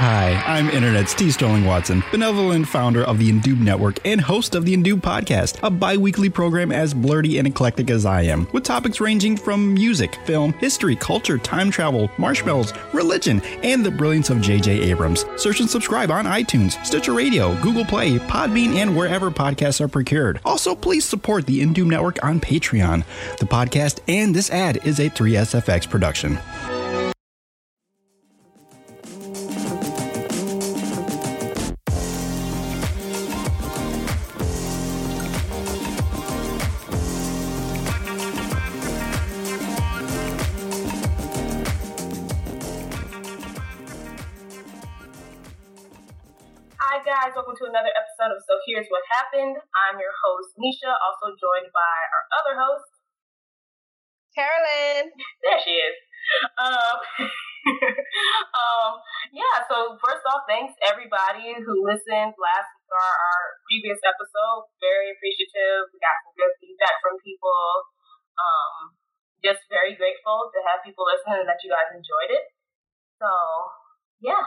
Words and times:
Hi, 0.00 0.42
I'm 0.46 0.70
Internet's 0.70 1.12
T. 1.12 1.30
Sterling 1.30 1.64
Watson, 1.64 2.02
benevolent 2.10 2.66
founder 2.68 3.04
of 3.04 3.18
the 3.18 3.30
Indube 3.30 3.58
Network 3.58 3.98
and 4.06 4.20
host 4.20 4.54
of 4.54 4.64
the 4.64 4.74
Indube 4.74 5.00
Podcast, 5.00 5.58
a 5.62 5.70
bi 5.70 5.96
weekly 5.96 6.30
program 6.30 6.72
as 6.72 6.94
blurty 6.94 7.38
and 7.38 7.46
eclectic 7.46 7.90
as 7.90 8.06
I 8.06 8.22
am, 8.22 8.46
with 8.52 8.64
topics 8.64 9.00
ranging 9.00 9.36
from 9.36 9.74
music, 9.74 10.14
film, 10.24 10.52
history, 10.54 10.96
culture, 10.96 11.36
time 11.36 11.70
travel, 11.70 12.10
marshmallows, 12.16 12.72
religion, 12.92 13.42
and 13.62 13.84
the 13.84 13.90
brilliance 13.90 14.30
of 14.30 14.40
J.J. 14.40 14.80
Abrams. 14.82 15.26
Search 15.36 15.60
and 15.60 15.68
subscribe 15.68 16.10
on 16.10 16.24
iTunes, 16.24 16.82
Stitcher 16.86 17.12
Radio, 17.12 17.60
Google 17.60 17.84
Play, 17.84 18.18
Podbean, 18.18 18.76
and 18.76 18.96
wherever 18.96 19.30
podcasts 19.30 19.80
are 19.80 19.88
procured. 19.88 20.40
Also, 20.44 20.74
please 20.74 21.04
support 21.04 21.44
the 21.46 21.60
Indube 21.60 21.86
Network 21.86 22.24
on 22.24 22.40
Patreon. 22.40 23.04
The 23.38 23.46
podcast 23.46 24.00
and 24.08 24.34
this 24.34 24.50
ad 24.50 24.78
is 24.86 25.00
a 25.00 25.10
3SFX 25.10 25.90
production. 25.90 26.38
To 47.58 47.66
another 47.66 47.90
episode 47.90 48.30
of 48.30 48.38
So 48.46 48.54
Here's 48.70 48.86
What 48.86 49.02
Happened. 49.18 49.58
I'm 49.74 49.98
your 49.98 50.14
host 50.14 50.54
Nisha, 50.54 50.94
also 50.94 51.34
joined 51.34 51.66
by 51.74 51.96
our 52.14 52.24
other 52.38 52.54
host, 52.54 52.86
Carolyn. 54.30 55.10
There 55.42 55.58
she 55.66 55.74
is. 55.74 55.96
Um, 56.54 56.96
um, 58.62 58.90
yeah. 59.34 59.66
So 59.66 59.98
first 59.98 60.22
off, 60.30 60.46
thanks 60.46 60.70
everybody 60.86 61.58
who 61.58 61.82
listened 61.82 62.38
last 62.38 62.70
our, 62.94 63.14
our 63.18 63.42
previous 63.66 63.98
episode. 64.06 64.70
Very 64.78 65.10
appreciative. 65.18 65.90
We 65.90 65.98
got 65.98 66.14
some 66.22 66.38
good 66.38 66.54
feedback 66.62 67.02
from 67.02 67.18
people. 67.26 67.90
Um, 68.38 68.94
just 69.42 69.66
very 69.66 69.98
grateful 69.98 70.46
to 70.54 70.58
have 70.62 70.86
people 70.86 71.10
listen 71.10 71.42
and 71.42 71.50
that 71.50 71.58
you 71.66 71.74
guys 71.74 71.90
enjoyed 71.90 72.38
it. 72.38 72.46
So 73.18 73.30
yeah, 74.22 74.46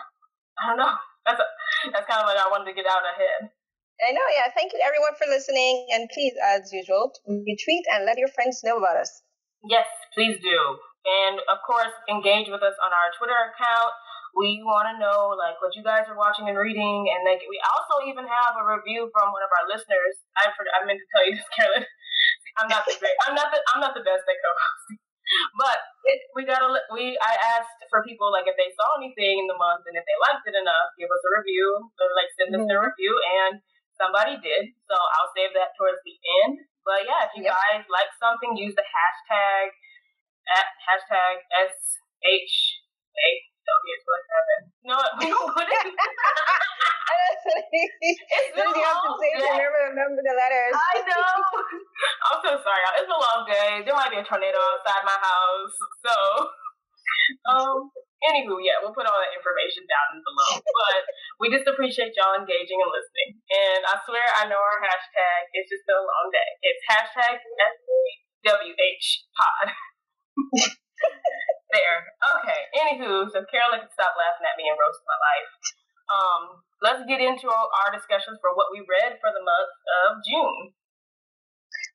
I 0.56 0.72
don't 0.72 0.80
know. 0.80 0.96
That's 1.26 1.40
a, 1.40 1.48
that's 1.94 2.08
kind 2.10 2.22
of 2.22 2.28
what 2.28 2.38
I 2.38 2.50
wanted 2.50 2.70
to 2.72 2.76
get 2.78 2.90
out 2.90 3.06
ahead. 3.06 3.54
I 4.02 4.10
know, 4.18 4.28
yeah. 4.34 4.50
Thank 4.50 4.74
you 4.74 4.82
everyone 4.82 5.14
for 5.14 5.30
listening, 5.30 5.86
and 5.94 6.10
please, 6.10 6.34
as 6.42 6.74
usual, 6.74 7.14
retweet 7.30 7.86
and 7.94 8.06
let 8.10 8.18
your 8.18 8.34
friends 8.34 8.66
know 8.66 8.82
about 8.82 8.98
us. 8.98 9.22
Yes, 9.62 9.86
please 10.18 10.42
do. 10.42 10.58
And 11.06 11.38
of 11.46 11.62
course, 11.66 11.94
engage 12.10 12.50
with 12.50 12.66
us 12.66 12.74
on 12.82 12.90
our 12.90 13.14
Twitter 13.18 13.38
account. 13.54 13.94
We 14.34 14.64
want 14.66 14.90
to 14.90 14.96
know 14.98 15.38
like 15.38 15.62
what 15.62 15.78
you 15.78 15.86
guys 15.86 16.10
are 16.10 16.18
watching 16.18 16.50
and 16.50 16.58
reading, 16.58 17.14
and 17.14 17.22
like 17.30 17.46
we 17.46 17.62
also 17.62 18.10
even 18.10 18.26
have 18.26 18.58
a 18.58 18.66
review 18.66 19.06
from 19.14 19.30
one 19.30 19.46
of 19.46 19.54
our 19.54 19.70
listeners. 19.70 20.18
I 20.34 20.50
forgot, 20.50 20.82
I 20.82 20.90
meant 20.90 20.98
to 20.98 21.10
tell 21.14 21.26
you 21.30 21.38
this, 21.38 21.50
Carolyn. 21.54 21.86
I'm 22.58 22.70
not 22.74 22.90
the 22.90 22.98
great. 22.98 23.18
I'm 23.30 23.38
not 23.38 23.54
the. 23.54 23.62
I'm 23.70 23.82
not 23.86 23.94
the 23.94 24.02
best 24.02 24.26
at 24.26 24.38
co-hosting. 24.42 25.11
But 25.56 25.80
it, 26.08 26.20
we 26.36 26.44
gotta. 26.44 26.68
We 26.92 27.16
I 27.20 27.34
asked 27.58 27.80
for 27.88 28.04
people 28.04 28.32
like 28.32 28.48
if 28.48 28.58
they 28.60 28.72
saw 28.76 29.00
anything 29.00 29.44
in 29.44 29.48
the 29.48 29.56
month 29.56 29.88
and 29.88 29.96
if 29.96 30.04
they 30.04 30.18
liked 30.28 30.44
it 30.48 30.58
enough, 30.58 30.92
give 31.00 31.12
us 31.12 31.24
a 31.24 31.32
review 31.40 31.88
or 31.88 32.08
like 32.18 32.32
send 32.36 32.52
us 32.52 32.60
mm-hmm. 32.60 32.68
their 32.68 32.84
review. 32.84 33.14
And 33.44 33.64
somebody 33.96 34.36
did, 34.42 34.74
so 34.90 34.96
I'll 34.98 35.32
save 35.38 35.54
that 35.56 35.78
towards 35.78 36.02
the 36.04 36.18
end. 36.44 36.66
But 36.84 37.06
yeah, 37.06 37.30
if 37.30 37.32
you 37.38 37.46
yep. 37.46 37.54
guys 37.54 37.86
like 37.88 38.10
something, 38.18 38.58
use 38.58 38.74
the 38.74 38.84
hashtag 38.84 39.72
at 40.52 40.68
hashtag 40.84 41.42
SH. 43.62 43.68
So 43.68 43.74
here's 43.86 44.06
what 44.10 44.22
happened. 44.34 44.66
No, 44.82 44.96
we 45.22 45.26
don't 45.30 45.54
put 45.54 45.68
it. 45.70 45.94
it's 47.42 48.54
been 48.54 48.70
you 48.70 48.84
have 48.86 49.02
to 49.02 49.12
say 49.18 49.30
to 49.34 49.46
remember, 49.46 49.82
remember 49.94 50.22
the 50.22 50.36
letters. 50.36 50.76
I 50.76 51.02
know. 51.06 51.32
I'm 52.30 52.40
so 52.44 52.52
sorry. 52.62 52.82
It's 53.02 53.10
a 53.10 53.18
long 53.18 53.48
day. 53.48 53.82
There 53.82 53.96
might 53.98 54.14
be 54.14 54.22
a 54.22 54.26
tornado 54.26 54.58
outside 54.58 55.04
my 55.06 55.18
house. 55.18 55.76
So, 56.06 56.16
um, 57.50 57.90
anywho, 58.26 58.62
yeah, 58.62 58.82
we'll 58.82 58.96
put 58.96 59.10
all 59.10 59.18
that 59.18 59.34
information 59.34 59.86
down 59.90 60.22
below. 60.22 60.62
But 60.62 61.02
we 61.42 61.50
just 61.50 61.66
appreciate 61.66 62.14
y'all 62.18 62.38
engaging 62.38 62.80
and 62.82 62.92
listening. 62.92 63.30
And 63.50 63.82
I 63.90 63.96
swear 64.06 64.26
I 64.38 64.46
know 64.46 64.60
our 64.60 64.80
hashtag. 64.82 65.50
It's 65.58 65.70
just 65.72 65.86
been 65.88 65.98
a 65.98 66.06
long 66.06 66.28
day. 66.30 66.50
It's 66.62 66.84
hashtag 66.86 67.42
SWH 68.46 69.08
pod. 69.34 69.68
There. 71.72 72.12
Okay. 72.40 72.62
Anywho, 72.76 73.28
so 73.32 73.44
Carolyn 73.48 73.84
can 73.84 73.92
stop 73.92 74.14
laughing 74.16 74.46
at 74.48 74.56
me 74.60 74.68
and 74.68 74.78
roast 74.78 75.02
my 75.08 75.18
life. 75.18 75.52
Um, 76.12 76.44
let's 76.84 77.04
get 77.08 77.24
into 77.24 77.48
our 77.48 77.90
discussions 77.96 78.38
for 78.44 78.52
what 78.54 78.72
we 78.76 78.84
read 78.84 79.16
for 79.24 79.32
the 79.32 79.44
month 79.44 79.74
of 80.04 80.10
June. 80.28 80.76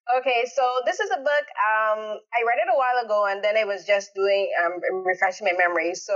Okay, 0.06 0.46
so 0.46 0.62
this 0.86 1.02
is 1.02 1.10
a 1.10 1.18
book. 1.18 1.46
Um, 1.58 2.22
I 2.30 2.40
read 2.46 2.62
it 2.62 2.70
a 2.70 2.78
while 2.78 3.02
ago, 3.02 3.26
and 3.26 3.42
then 3.42 3.58
it 3.58 3.66
was 3.66 3.82
just 3.82 4.14
doing 4.14 4.46
um, 4.62 4.78
refreshing 5.02 5.50
my 5.50 5.56
memory. 5.58 5.98
So 5.98 6.14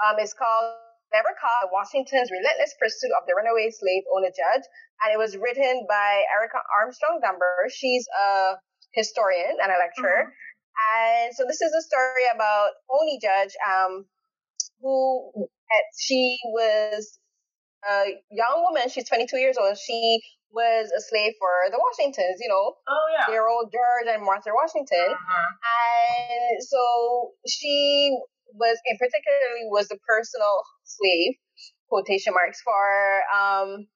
um, 0.00 0.16
it's 0.16 0.32
called 0.32 0.80
Never 1.12 1.28
Caught: 1.36 1.68
Washington's 1.68 2.32
Relentless 2.32 2.72
Pursuit 2.80 3.12
of 3.20 3.28
the 3.28 3.36
Runaway 3.36 3.68
Slave 3.68 4.08
Ona 4.16 4.32
Judge, 4.32 4.64
and 5.04 5.12
it 5.12 5.20
was 5.20 5.36
written 5.36 5.84
by 5.84 6.24
Erica 6.32 6.64
Armstrong 6.80 7.20
Dunbar. 7.20 7.68
She's 7.68 8.08
a 8.08 8.56
historian 8.96 9.60
and 9.62 9.68
a 9.68 9.76
lecturer. 9.76 10.32
Mm-hmm. 10.32 10.49
And 10.94 11.34
so 11.34 11.44
this 11.46 11.60
is 11.60 11.72
a 11.72 11.82
story 11.82 12.26
about 12.34 12.70
Ona 12.90 13.18
Judge, 13.20 13.54
um, 13.66 14.04
who 14.80 15.48
she 15.98 16.38
was 16.44 17.18
a 17.88 18.16
young 18.30 18.66
woman. 18.68 18.88
She's 18.88 19.08
22 19.08 19.36
years 19.36 19.56
old. 19.58 19.76
She 19.78 20.20
was 20.52 20.90
a 20.90 21.00
slave 21.00 21.32
for 21.38 21.70
the 21.70 21.78
Washingtons, 21.78 22.40
you 22.40 22.48
know, 22.48 22.74
oh 22.88 23.06
yeah, 23.14 23.26
their 23.28 23.48
old 23.48 23.70
George 23.72 24.12
and 24.12 24.24
Martha 24.24 24.50
Washington. 24.52 25.14
Uh-huh. 25.14 25.50
And 25.62 26.62
so 26.62 27.30
she 27.46 28.18
was, 28.54 28.78
in 28.86 28.98
particularly, 28.98 29.70
was 29.70 29.88
the 29.88 29.98
personal 30.06 30.62
slave, 30.82 31.34
quotation 31.88 32.34
marks, 32.34 32.60
for 32.62 33.22
um, 33.30 33.86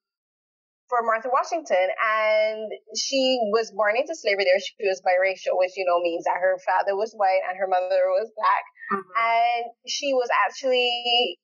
for 0.88 1.02
Martha 1.02 1.28
Washington, 1.32 1.88
and 1.90 2.68
she 2.96 3.40
was 3.52 3.72
born 3.72 3.96
into 3.96 4.14
slavery 4.14 4.44
there. 4.44 4.60
She 4.60 4.86
was 4.86 5.00
biracial, 5.00 5.56
which 5.56 5.76
you 5.76 5.84
know 5.84 6.00
means 6.00 6.24
that 6.24 6.40
her 6.40 6.58
father 6.64 6.96
was 6.96 7.14
white 7.16 7.40
and 7.48 7.56
her 7.58 7.68
mother 7.68 8.12
was 8.12 8.30
black, 8.36 8.64
mm-hmm. 8.92 9.10
and 9.16 9.62
she 9.88 10.12
was 10.12 10.28
actually, 10.46 11.38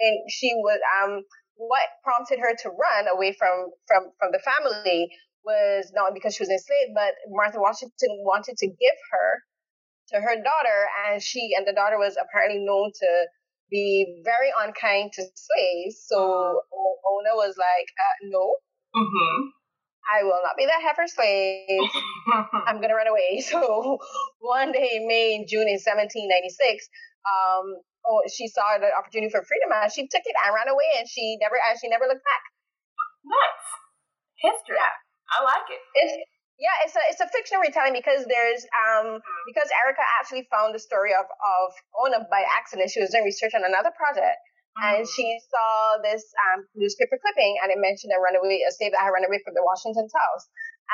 and 0.00 0.16
she 0.30 0.52
was 0.56 0.80
um 1.00 1.22
what 1.60 1.84
prompted 2.02 2.40
her 2.40 2.56
to 2.56 2.68
run 2.72 3.04
away 3.12 3.36
from 3.36 3.68
from 3.86 4.08
from 4.18 4.32
the 4.32 4.40
family 4.40 5.12
was 5.44 5.92
not 5.94 6.12
because 6.12 6.34
she 6.34 6.42
was 6.42 6.52
enslaved, 6.52 6.92
but 6.94 7.16
Martha 7.28 7.60
Washington 7.60 8.12
wanted 8.24 8.56
to 8.56 8.66
give 8.66 8.98
her 9.12 9.28
to 10.12 10.20
her 10.20 10.36
daughter, 10.36 10.78
and 11.08 11.22
she 11.22 11.52
and 11.56 11.66
the 11.66 11.72
daughter 11.72 11.98
was 11.98 12.16
apparently 12.16 12.64
known 12.64 12.90
to 12.92 13.08
be 13.70 14.20
very 14.24 14.50
unkind 14.58 15.12
to 15.14 15.22
slaves. 15.22 16.02
So 16.06 16.18
uh-huh. 16.18 16.80
Was 17.30 17.54
like, 17.56 17.88
uh, 17.94 18.16
no. 18.28 18.58
Mm-hmm. 18.90 19.38
I 20.10 20.26
will 20.26 20.42
not 20.42 20.58
be 20.58 20.66
that 20.66 20.82
heifer 20.82 21.06
slave. 21.06 21.88
I'm 22.66 22.82
gonna 22.82 22.98
run 22.98 23.06
away. 23.06 23.40
So 23.50 23.98
one 24.42 24.72
day 24.72 24.98
in 24.98 25.06
May 25.06 25.38
and 25.38 25.46
June 25.46 25.70
in 25.70 25.78
1796, 25.78 26.90
um, 27.24 27.80
oh, 28.04 28.26
she 28.26 28.50
saw 28.50 28.76
the 28.82 28.90
opportunity 28.92 29.30
for 29.30 29.46
freedom 29.46 29.70
and 29.70 29.88
she 29.94 30.10
took 30.10 30.26
it 30.26 30.34
and 30.44 30.52
ran 30.52 30.68
away 30.68 30.98
and 30.98 31.06
she 31.06 31.38
never 31.40 31.54
and 31.54 31.78
she 31.78 31.88
never 31.88 32.10
looked 32.10 32.26
back. 32.26 32.44
Nice 33.24 33.68
history. 34.42 34.76
Yeah. 34.76 34.96
I 35.30 35.36
like 35.46 35.68
it. 35.70 35.82
It's 35.94 36.14
yeah, 36.60 36.76
it's 36.84 36.92
a 36.92 37.02
it's 37.08 37.24
a 37.24 37.28
fictional 37.32 37.64
retelling 37.64 37.96
because 37.96 38.28
there's 38.28 38.68
um 38.76 39.24
because 39.48 39.72
Erica 39.80 40.04
actually 40.20 40.44
found 40.52 40.76
the 40.76 40.82
story 40.82 41.16
of 41.16 41.24
of 41.24 41.66
Ona 42.04 42.28
by 42.28 42.44
accident. 42.44 42.92
She 42.92 43.00
was 43.00 43.10
doing 43.10 43.24
research 43.24 43.56
on 43.56 43.64
another 43.64 43.90
project. 43.96 44.36
Mm-hmm. 44.76 44.86
And 44.86 45.00
she 45.02 45.26
saw 45.50 45.98
this 45.98 46.22
um, 46.46 46.62
newspaper 46.78 47.18
clipping, 47.18 47.58
and 47.58 47.74
it 47.74 47.80
mentioned 47.82 48.14
a 48.14 48.22
runaway, 48.22 48.62
a 48.62 48.70
slave 48.70 48.94
that 48.94 49.02
had 49.02 49.10
run 49.10 49.26
away 49.26 49.42
from 49.42 49.58
the 49.58 49.66
Washington's 49.66 50.14
house. 50.14 50.46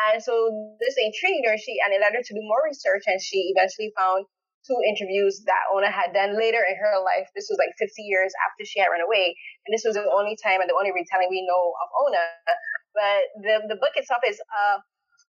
And 0.09 0.23
so 0.23 0.33
this 0.81 0.97
intrigued 0.97 1.45
her. 1.45 1.59
She 1.61 1.77
and 1.85 1.93
it 1.93 2.01
led 2.01 2.17
her 2.17 2.25
to 2.25 2.33
do 2.33 2.41
more 2.47 2.63
research, 2.65 3.05
and 3.05 3.21
she 3.21 3.53
eventually 3.53 3.93
found 3.93 4.25
two 4.65 4.79
interviews 4.87 5.45
that 5.47 5.69
Ona 5.75 5.91
had 5.91 6.17
done 6.17 6.35
later 6.35 6.63
in 6.63 6.75
her 6.79 6.99
life. 7.05 7.29
This 7.37 7.47
was 7.53 7.59
like 7.61 7.71
50 7.79 8.03
years 8.03 8.35
after 8.49 8.67
she 8.67 8.81
had 8.81 8.89
run 8.89 9.05
away, 9.05 9.37
and 9.67 9.71
this 9.75 9.85
was 9.85 9.99
the 9.99 10.07
only 10.09 10.39
time 10.41 10.65
and 10.65 10.71
the 10.71 10.79
only 10.79 10.95
retelling 10.95 11.29
we 11.29 11.45
know 11.45 11.75
of 11.77 11.89
Ona. 12.07 12.27
But 12.97 13.21
the 13.45 13.77
the 13.77 13.79
book 13.83 13.93
itself 13.99 14.25
is 14.25 14.41
uh, 14.41 14.81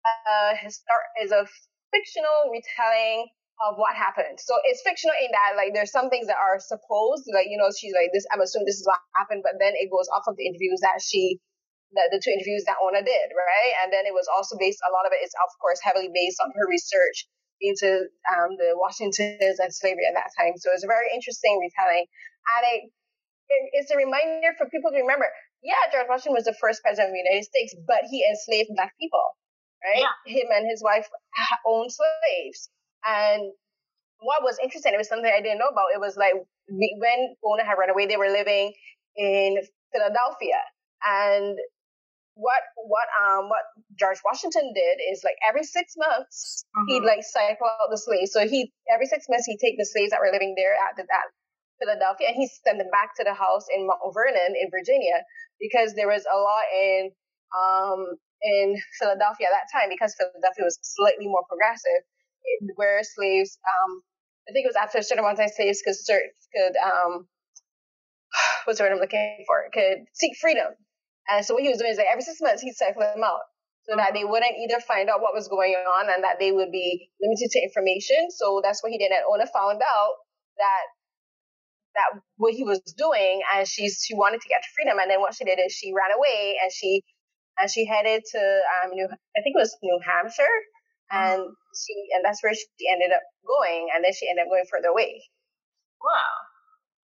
uh, 0.04 0.52
histor- 0.58 1.08
is 1.22 1.32
a 1.32 1.46
fictional 1.92 2.50
retelling 2.50 3.28
of 3.62 3.78
what 3.78 3.94
happened. 3.94 4.40
So 4.42 4.58
it's 4.66 4.82
fictional 4.82 5.14
in 5.22 5.30
that 5.30 5.54
like 5.54 5.70
there's 5.70 5.94
some 5.94 6.10
things 6.10 6.26
that 6.26 6.40
are 6.40 6.58
supposed, 6.58 7.28
like 7.30 7.46
you 7.46 7.60
know, 7.60 7.70
she's 7.70 7.94
like 7.94 8.10
this. 8.10 8.26
I'm 8.32 8.42
assuming 8.42 8.66
this 8.66 8.82
is 8.82 8.86
what 8.88 8.98
happened, 9.14 9.46
but 9.46 9.60
then 9.62 9.78
it 9.78 9.92
goes 9.92 10.10
off 10.10 10.26
of 10.26 10.34
the 10.34 10.46
interviews 10.48 10.82
that 10.82 10.98
she, 10.98 11.38
the, 11.94 12.02
the 12.10 12.18
two 12.18 12.34
interviews 12.34 12.66
that 12.66 12.80
Ona 12.82 13.04
did, 13.06 13.28
right? 13.36 13.72
And 13.84 13.92
then 13.94 14.08
it 14.08 14.14
was 14.16 14.26
also 14.26 14.58
based. 14.58 14.82
A 14.82 14.90
lot 14.90 15.06
of 15.06 15.14
it 15.14 15.22
is 15.22 15.30
of 15.38 15.50
course 15.62 15.78
heavily 15.78 16.10
based 16.10 16.42
on 16.42 16.50
her 16.56 16.66
research 16.66 17.28
into 17.62 18.10
um, 18.34 18.58
the 18.58 18.74
Washingtons 18.74 19.62
and 19.62 19.70
slavery 19.70 20.08
at 20.10 20.18
that 20.18 20.34
time. 20.34 20.58
So 20.58 20.74
it's 20.74 20.82
a 20.82 20.90
very 20.90 21.14
interesting 21.14 21.62
retelling, 21.62 22.10
and 22.58 22.62
it, 22.74 22.80
it, 22.90 23.62
it's 23.78 23.90
a 23.94 23.98
reminder 24.00 24.58
for 24.58 24.66
people 24.66 24.90
to 24.90 24.98
remember. 24.98 25.30
Yeah, 25.62 25.78
George 25.94 26.10
Washington 26.10 26.34
was 26.34 26.50
the 26.50 26.58
first 26.58 26.82
president 26.82 27.10
of 27.10 27.14
the 27.14 27.22
United 27.22 27.46
States, 27.46 27.70
but 27.86 28.02
he 28.10 28.26
enslaved 28.26 28.74
black 28.74 28.90
people, 28.98 29.22
right? 29.84 30.04
Yeah. 30.04 30.16
Him 30.26 30.46
and 30.54 30.66
his 30.68 30.82
wife 30.82 31.08
owned 31.66 31.90
slaves, 31.92 32.70
and 33.04 33.52
what 34.20 34.42
was 34.42 34.58
interesting, 34.62 34.94
it 34.94 34.98
was 34.98 35.08
something 35.08 35.30
I 35.30 35.42
didn't 35.42 35.58
know 35.58 35.70
about. 35.70 35.94
It 35.94 36.00
was 36.00 36.16
like 36.16 36.34
when 36.68 37.34
Ona 37.44 37.64
had 37.64 37.74
run 37.78 37.90
away, 37.90 38.06
they 38.06 38.16
were 38.16 38.30
living 38.30 38.72
in 39.16 39.58
Philadelphia, 39.92 40.62
and 41.04 41.58
what 42.34 42.62
what 42.88 43.08
um 43.20 43.48
what 43.48 43.64
George 43.98 44.18
Washington 44.24 44.72
did 44.72 44.96
is 45.12 45.20
like 45.24 45.36
every 45.46 45.64
six 45.64 45.94
months 45.96 46.64
mm-hmm. 46.72 46.88
he'd 46.88 47.04
like 47.04 47.20
cycle 47.22 47.68
out 47.68 47.90
the 47.90 47.98
slaves. 47.98 48.32
So 48.32 48.48
he 48.48 48.72
every 48.92 49.06
six 49.06 49.26
months 49.28 49.46
he'd 49.46 49.60
take 49.60 49.76
the 49.76 49.84
slaves 49.84 50.10
that 50.10 50.20
were 50.20 50.32
living 50.32 50.54
there 50.56 50.72
at 50.72 50.96
the 50.96 51.04
that 51.04 51.28
Philadelphia 51.80 52.28
and 52.28 52.36
he 52.36 52.48
send 52.64 52.80
them 52.80 52.88
back 52.90 53.12
to 53.16 53.24
the 53.24 53.34
house 53.34 53.66
in 53.74 53.86
Mount 53.86 54.00
Vernon 54.14 54.56
in 54.56 54.70
Virginia 54.70 55.20
because 55.60 55.94
there 55.94 56.08
was 56.08 56.24
a 56.24 56.36
law 56.36 56.62
in 56.72 57.10
um 57.52 58.00
in 58.44 58.76
Philadelphia 58.98 59.48
at 59.48 59.54
that 59.56 59.70
time 59.72 59.88
because 59.90 60.14
Philadelphia 60.18 60.64
was 60.64 60.78
slightly 60.82 61.26
more 61.28 61.44
progressive 61.48 62.02
where 62.76 63.00
slaves 63.04 63.58
um 63.62 64.02
I 64.48 64.52
think 64.52 64.66
it 64.66 64.72
was 64.74 64.80
after 64.80 64.98
a 64.98 65.04
certain 65.04 65.24
amount 65.24 65.38
of 65.38 65.46
time 65.46 65.54
slaves 65.54 65.82
could 65.84 65.96
search, 65.96 66.34
could 66.54 66.74
um 66.82 67.28
what's 68.64 68.78
the 68.78 68.84
word 68.84 68.92
I'm 68.92 69.00
looking 69.00 69.44
for 69.46 69.68
could 69.72 70.06
seek 70.14 70.36
freedom 70.40 70.72
and 71.30 71.44
so 71.44 71.54
what 71.54 71.62
he 71.62 71.70
was 71.70 71.78
doing 71.78 71.92
is 71.92 71.98
like 71.98 72.10
every 72.10 72.22
six 72.22 72.40
months 72.40 72.62
he'd 72.62 72.74
cycle 72.74 73.02
them 73.02 73.24
out 73.24 73.46
so 73.84 73.96
that 73.96 74.14
they 74.14 74.24
wouldn't 74.24 74.56
either 74.62 74.80
find 74.80 75.10
out 75.10 75.22
what 75.22 75.34
was 75.34 75.48
going 75.48 75.74
on 75.74 76.10
and 76.12 76.24
that 76.24 76.38
they 76.40 76.52
would 76.52 76.70
be 76.72 77.10
limited 77.20 77.50
to 77.50 77.60
information. 77.62 78.30
So 78.30 78.60
that's 78.62 78.82
what 78.82 78.92
he 78.92 78.98
did. 78.98 79.10
And 79.12 79.24
Ona 79.28 79.46
found 79.48 79.82
out 79.82 80.14
that 80.58 80.84
that 81.94 82.20
what 82.38 82.54
he 82.54 82.64
was 82.64 82.80
doing 82.96 83.42
and 83.54 83.68
she's 83.68 84.02
she 84.06 84.14
wanted 84.14 84.40
to 84.40 84.48
get 84.48 84.62
to 84.62 84.68
freedom 84.76 84.98
and 85.00 85.10
then 85.10 85.20
what 85.20 85.34
she 85.34 85.44
did 85.44 85.60
is 85.60 85.72
she 85.72 85.92
ran 85.92 86.12
away 86.16 86.56
and 86.62 86.72
she 86.72 87.02
and 87.58 87.68
she 87.70 87.84
headed 87.84 88.22
to 88.32 88.40
um 88.40 88.94
New 88.94 89.08
I 89.08 89.40
think 89.42 89.56
it 89.56 89.62
was 89.62 89.76
New 89.82 89.98
Hampshire 90.00 90.58
and 91.12 91.44
she 91.76 91.94
and 92.16 92.24
that's 92.24 92.40
where 92.40 92.56
she 92.56 92.66
ended 92.88 93.12
up 93.12 93.22
going 93.44 93.92
and 93.92 94.00
then 94.00 94.12
she 94.16 94.28
ended 94.28 94.48
up 94.48 94.50
going 94.52 94.68
further 94.68 94.88
away. 94.88 95.20
Wow. 96.00 96.34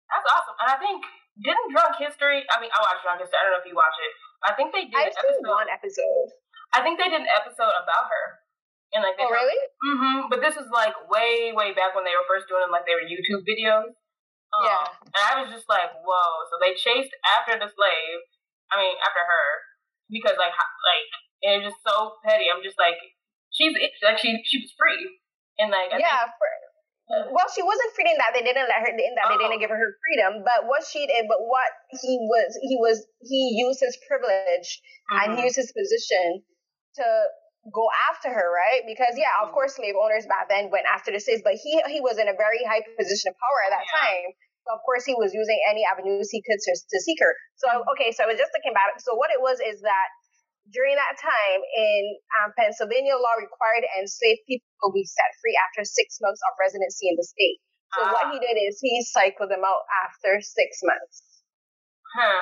That's 0.09 0.27
awesome. 0.29 0.57
And 0.61 0.69
I 0.73 0.77
think 0.81 1.05
didn't 1.41 1.73
Drunk 1.73 1.97
History? 1.97 2.45
I 2.49 2.61
mean, 2.61 2.69
I 2.69 2.79
watched 2.81 3.01
Drunk 3.01 3.21
History. 3.21 3.37
I 3.37 3.49
don't 3.49 3.53
know 3.57 3.63
if 3.63 3.69
you 3.69 3.77
watch 3.77 3.97
it. 3.97 4.13
I 4.45 4.51
think 4.53 4.69
they 4.69 4.85
did. 4.85 5.13
I've 5.13 5.17
seen 5.17 5.45
one 5.45 5.69
episode. 5.69 6.29
I 6.73 6.81
think 6.85 7.01
they 7.01 7.09
did 7.09 7.21
an 7.21 7.29
episode 7.29 7.73
about 7.73 8.05
her. 8.09 8.25
And 8.93 9.01
like, 9.01 9.17
oh 9.17 9.29
really? 9.29 9.57
Mm-hmm. 9.81 10.29
But 10.29 10.45
this 10.45 10.53
is 10.53 10.69
like 10.69 10.93
way, 11.09 11.49
way 11.53 11.73
back 11.73 11.97
when 11.97 12.05
they 12.05 12.13
were 12.13 12.29
first 12.29 12.45
doing 12.45 12.69
like 12.69 12.85
they 12.85 12.93
were 12.93 13.05
YouTube 13.05 13.41
videos. 13.41 13.97
Um, 14.53 14.69
yeah. 14.69 14.85
And 14.85 15.23
I 15.25 15.33
was 15.41 15.49
just 15.49 15.65
like, 15.65 15.89
whoa. 16.05 16.29
So 16.53 16.61
they 16.61 16.77
chased 16.77 17.09
after 17.33 17.57
the 17.57 17.65
slave. 17.65 18.17
I 18.69 18.77
mean, 18.77 18.93
after 19.01 19.21
her 19.21 19.45
because 20.09 20.35
like, 20.39 20.55
like, 20.55 21.09
and 21.43 21.51
it's 21.63 21.71
just 21.71 21.83
so 21.83 22.19
petty. 22.23 22.47
I'm 22.47 22.63
just 22.63 22.79
like, 22.79 22.99
she's 23.51 23.75
like 24.03 24.19
she 24.19 24.39
she 24.43 24.63
was 24.63 24.71
free. 24.75 25.19
And 25.59 25.69
like, 25.69 25.93
I 25.93 26.01
yeah, 26.01 26.25
think, 26.25 26.33
for, 26.39 26.49
well, 27.29 27.45
she 27.51 27.61
wasn't 27.61 27.93
free 27.93 28.09
in 28.09 28.17
that 28.17 28.33
they 28.33 28.41
didn't 28.41 28.65
let 28.65 28.81
her 28.81 28.89
in 28.89 29.13
that 29.19 29.27
they 29.29 29.37
didn't 29.37 29.59
oh. 29.59 29.61
give 29.61 29.69
her 29.69 29.77
her 29.77 29.93
freedom, 30.01 30.41
but 30.41 30.65
what 30.65 30.81
she 30.81 31.05
did, 31.05 31.29
but 31.29 31.45
what 31.45 31.69
he 31.93 32.17
was, 32.25 32.57
he 32.63 32.75
was, 32.79 33.05
he 33.21 33.59
used 33.59 33.83
his 33.83 33.93
privilege 34.07 34.81
mm-hmm. 35.11 35.19
and 35.19 35.27
he 35.37 35.45
used 35.45 35.59
his 35.59 35.69
position 35.69 36.41
to 36.97 37.05
go 37.69 37.85
after 38.09 38.31
her, 38.31 38.47
right? 38.49 38.81
Because 38.87 39.13
yeah, 39.13 39.29
of 39.43 39.51
mm-hmm. 39.51 39.55
course, 39.55 39.77
slave 39.77 39.93
owners 39.99 40.25
back 40.25 40.49
then 40.49 40.73
went 40.73 40.89
after 40.89 41.11
the 41.11 41.19
slaves, 41.19 41.45
but 41.45 41.59
he 41.59 41.77
he 41.91 42.01
was 42.01 42.17
in 42.17 42.25
a 42.25 42.35
very 42.35 42.65
high 42.65 42.81
position 42.97 43.29
of 43.29 43.37
power 43.37 43.59
at 43.67 43.71
that 43.77 43.85
yeah. 43.85 43.99
time. 43.99 44.27
Of 44.71 44.79
course, 44.87 45.03
he 45.03 45.15
was 45.15 45.35
using 45.35 45.59
any 45.67 45.83
avenues 45.83 46.31
he 46.31 46.39
could 46.39 46.59
to, 46.59 46.71
to 46.71 46.97
seek 47.03 47.19
her. 47.19 47.33
So 47.59 47.67
okay, 47.95 48.15
so 48.15 48.23
I 48.23 48.31
was 48.31 48.39
just 48.39 48.55
thinking 48.55 48.71
about 48.71 48.95
it. 48.95 49.03
So 49.03 49.15
what 49.19 49.27
it 49.31 49.43
was 49.43 49.59
is 49.59 49.83
that 49.83 50.07
during 50.71 50.95
that 50.95 51.19
time 51.19 51.59
in 51.59 52.01
um, 52.39 52.49
Pennsylvania, 52.55 53.19
law 53.19 53.35
required 53.35 53.83
enslaved 53.99 54.47
people 54.47 54.95
be 54.95 55.03
set 55.03 55.35
free 55.43 55.55
after 55.59 55.83
six 55.83 56.23
months 56.23 56.39
of 56.47 56.55
residency 56.55 57.11
in 57.11 57.19
the 57.19 57.27
state. 57.27 57.59
So 57.93 58.09
what 58.09 58.33
he 58.33 58.39
did 58.41 58.57
is 58.57 58.79
he 58.81 59.05
cycled 59.05 59.51
them 59.53 59.61
out 59.61 59.85
after 60.07 60.41
six 60.41 60.81
months. 60.81 61.43
Huh. 62.17 62.41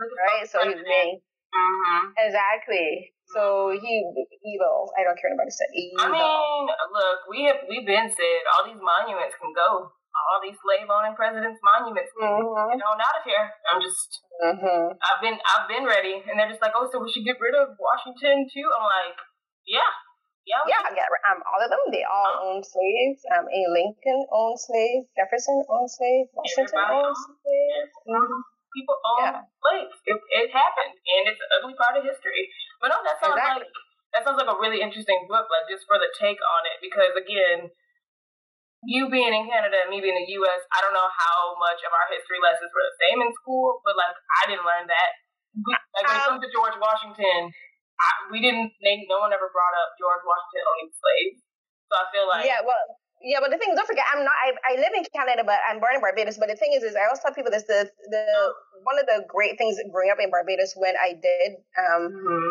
Right? 0.00 0.48
So 0.48 0.58
he's 0.66 0.82
being. 0.82 1.22
Mm-hmm. 1.22 2.16
Exactly. 2.18 3.14
So 3.30 3.70
he 3.70 4.02
evil. 4.42 4.90
I 4.98 5.04
don't 5.04 5.14
care 5.20 5.30
about 5.30 5.46
it. 5.46 5.54
Evil. 5.76 6.02
I 6.02 6.08
mean, 6.10 6.66
look, 6.90 7.18
we 7.30 7.44
have 7.46 7.62
we've 7.68 7.86
been 7.86 8.10
said 8.10 8.40
all 8.50 8.66
these 8.66 8.80
monuments 8.80 9.36
can 9.38 9.54
go 9.54 9.92
all 10.12 10.38
these 10.44 10.58
slave 10.60 10.88
owning 10.88 11.16
presidents' 11.16 11.60
monuments. 11.64 12.12
Mm-hmm. 12.16 12.76
You 12.76 12.78
know, 12.78 12.92
out 12.96 13.16
of 13.18 13.24
here. 13.24 13.46
I'm 13.68 13.80
just 13.80 14.20
mm-hmm. 14.40 14.96
I've 15.00 15.20
been 15.24 15.38
I've 15.40 15.68
been 15.68 15.88
ready, 15.88 16.20
and 16.24 16.36
they're 16.36 16.50
just 16.52 16.62
like, 16.62 16.76
oh, 16.76 16.88
so 16.92 17.00
we 17.00 17.08
should 17.10 17.24
get 17.24 17.40
rid 17.40 17.56
of 17.56 17.76
Washington 17.80 18.48
too. 18.48 18.68
I'm 18.68 18.84
like, 18.84 19.18
yeah. 19.66 19.92
Yeah, 20.42 20.58
yeah, 20.66 20.82
yeah. 20.90 21.06
Um, 21.30 21.38
all 21.46 21.62
of 21.62 21.70
them, 21.70 21.86
they 21.94 22.02
all 22.02 22.34
uh-huh. 22.34 22.46
own 22.50 22.66
slaves. 22.66 23.22
Um, 23.30 23.46
a 23.46 23.60
Lincoln 23.70 24.26
owned 24.34 24.58
slaves. 24.58 25.06
Jefferson 25.14 25.62
owned 25.70 25.86
slaves. 25.86 26.34
Washington 26.34 26.82
owned 26.82 27.14
slave. 27.14 27.86
Mm-hmm. 28.10 28.42
People 28.74 28.98
own 29.06 29.22
yeah. 29.22 29.46
slaves. 29.62 29.94
It, 30.02 30.18
it 30.18 30.50
happened, 30.50 30.98
and 30.98 31.30
it's 31.30 31.38
an 31.38 31.50
ugly 31.62 31.78
part 31.78 31.94
of 31.94 32.02
history. 32.02 32.50
But 32.82 32.90
no, 32.90 32.98
that 33.06 33.22
sounds 33.22 33.38
exactly. 33.38 33.70
like 33.70 33.70
that 34.12 34.20
sounds 34.26 34.36
like 34.36 34.50
a 34.50 34.58
really 34.60 34.84
interesting 34.84 35.24
book, 35.24 35.48
like 35.48 35.70
just 35.72 35.88
for 35.88 35.96
the 35.96 36.12
take 36.12 36.42
on 36.42 36.62
it, 36.68 36.84
because 36.84 37.16
again, 37.16 37.72
you 38.82 39.06
being 39.06 39.30
in 39.30 39.46
Canada 39.46 39.86
and 39.86 39.90
me 39.94 40.02
being 40.02 40.18
in 40.18 40.26
the 40.26 40.34
U.S., 40.42 40.60
I 40.74 40.82
don't 40.82 40.94
know 40.94 41.06
how 41.06 41.54
much 41.62 41.78
of 41.86 41.94
our 41.94 42.06
history 42.10 42.42
lessons 42.42 42.70
were 42.74 42.82
the 42.82 42.98
same 42.98 43.18
in 43.22 43.30
school, 43.38 43.78
but 43.86 43.94
like 43.94 44.14
I 44.42 44.50
didn't 44.50 44.66
learn 44.66 44.90
that. 44.90 45.10
Like 45.94 46.08
when 46.08 46.16
it 46.18 46.24
comes 46.26 46.42
to 46.42 46.50
George 46.50 46.74
Washington, 46.80 47.52
I, 48.02 48.08
we 48.32 48.42
didn't. 48.42 48.74
They, 48.82 49.06
no 49.06 49.22
one 49.22 49.30
ever 49.30 49.52
brought 49.52 49.74
up 49.78 49.94
George 50.00 50.24
Washington 50.26 50.62
owning 50.66 50.90
slaves. 50.90 51.38
So 51.86 51.92
I 51.94 52.04
feel 52.10 52.26
like 52.26 52.42
yeah, 52.48 52.64
well. 52.64 52.80
Yeah, 53.22 53.38
but 53.38 53.54
the 53.54 53.58
thing, 53.62 53.70
don't 53.78 53.86
forget, 53.86 54.02
I'm 54.10 54.26
not. 54.26 54.34
I, 54.34 54.50
I 54.66 54.72
live 54.82 54.90
in 54.98 55.06
Canada, 55.14 55.46
but 55.46 55.62
I'm 55.62 55.78
born 55.78 55.94
in 55.94 56.02
Barbados. 56.02 56.42
But 56.42 56.50
the 56.50 56.58
thing 56.58 56.74
is, 56.74 56.82
is 56.82 56.98
I 56.98 57.06
always 57.06 57.22
tell 57.22 57.30
people 57.30 57.54
this: 57.54 57.62
the 57.70 57.86
the 58.10 58.24
one 58.82 58.98
of 58.98 59.06
the 59.06 59.22
great 59.30 59.54
things 59.62 59.78
growing 59.94 60.10
up 60.10 60.18
in 60.18 60.26
Barbados 60.26 60.74
when 60.74 60.98
I 60.98 61.14
did, 61.14 61.50
um, 61.78 62.10
mm-hmm. 62.10 62.50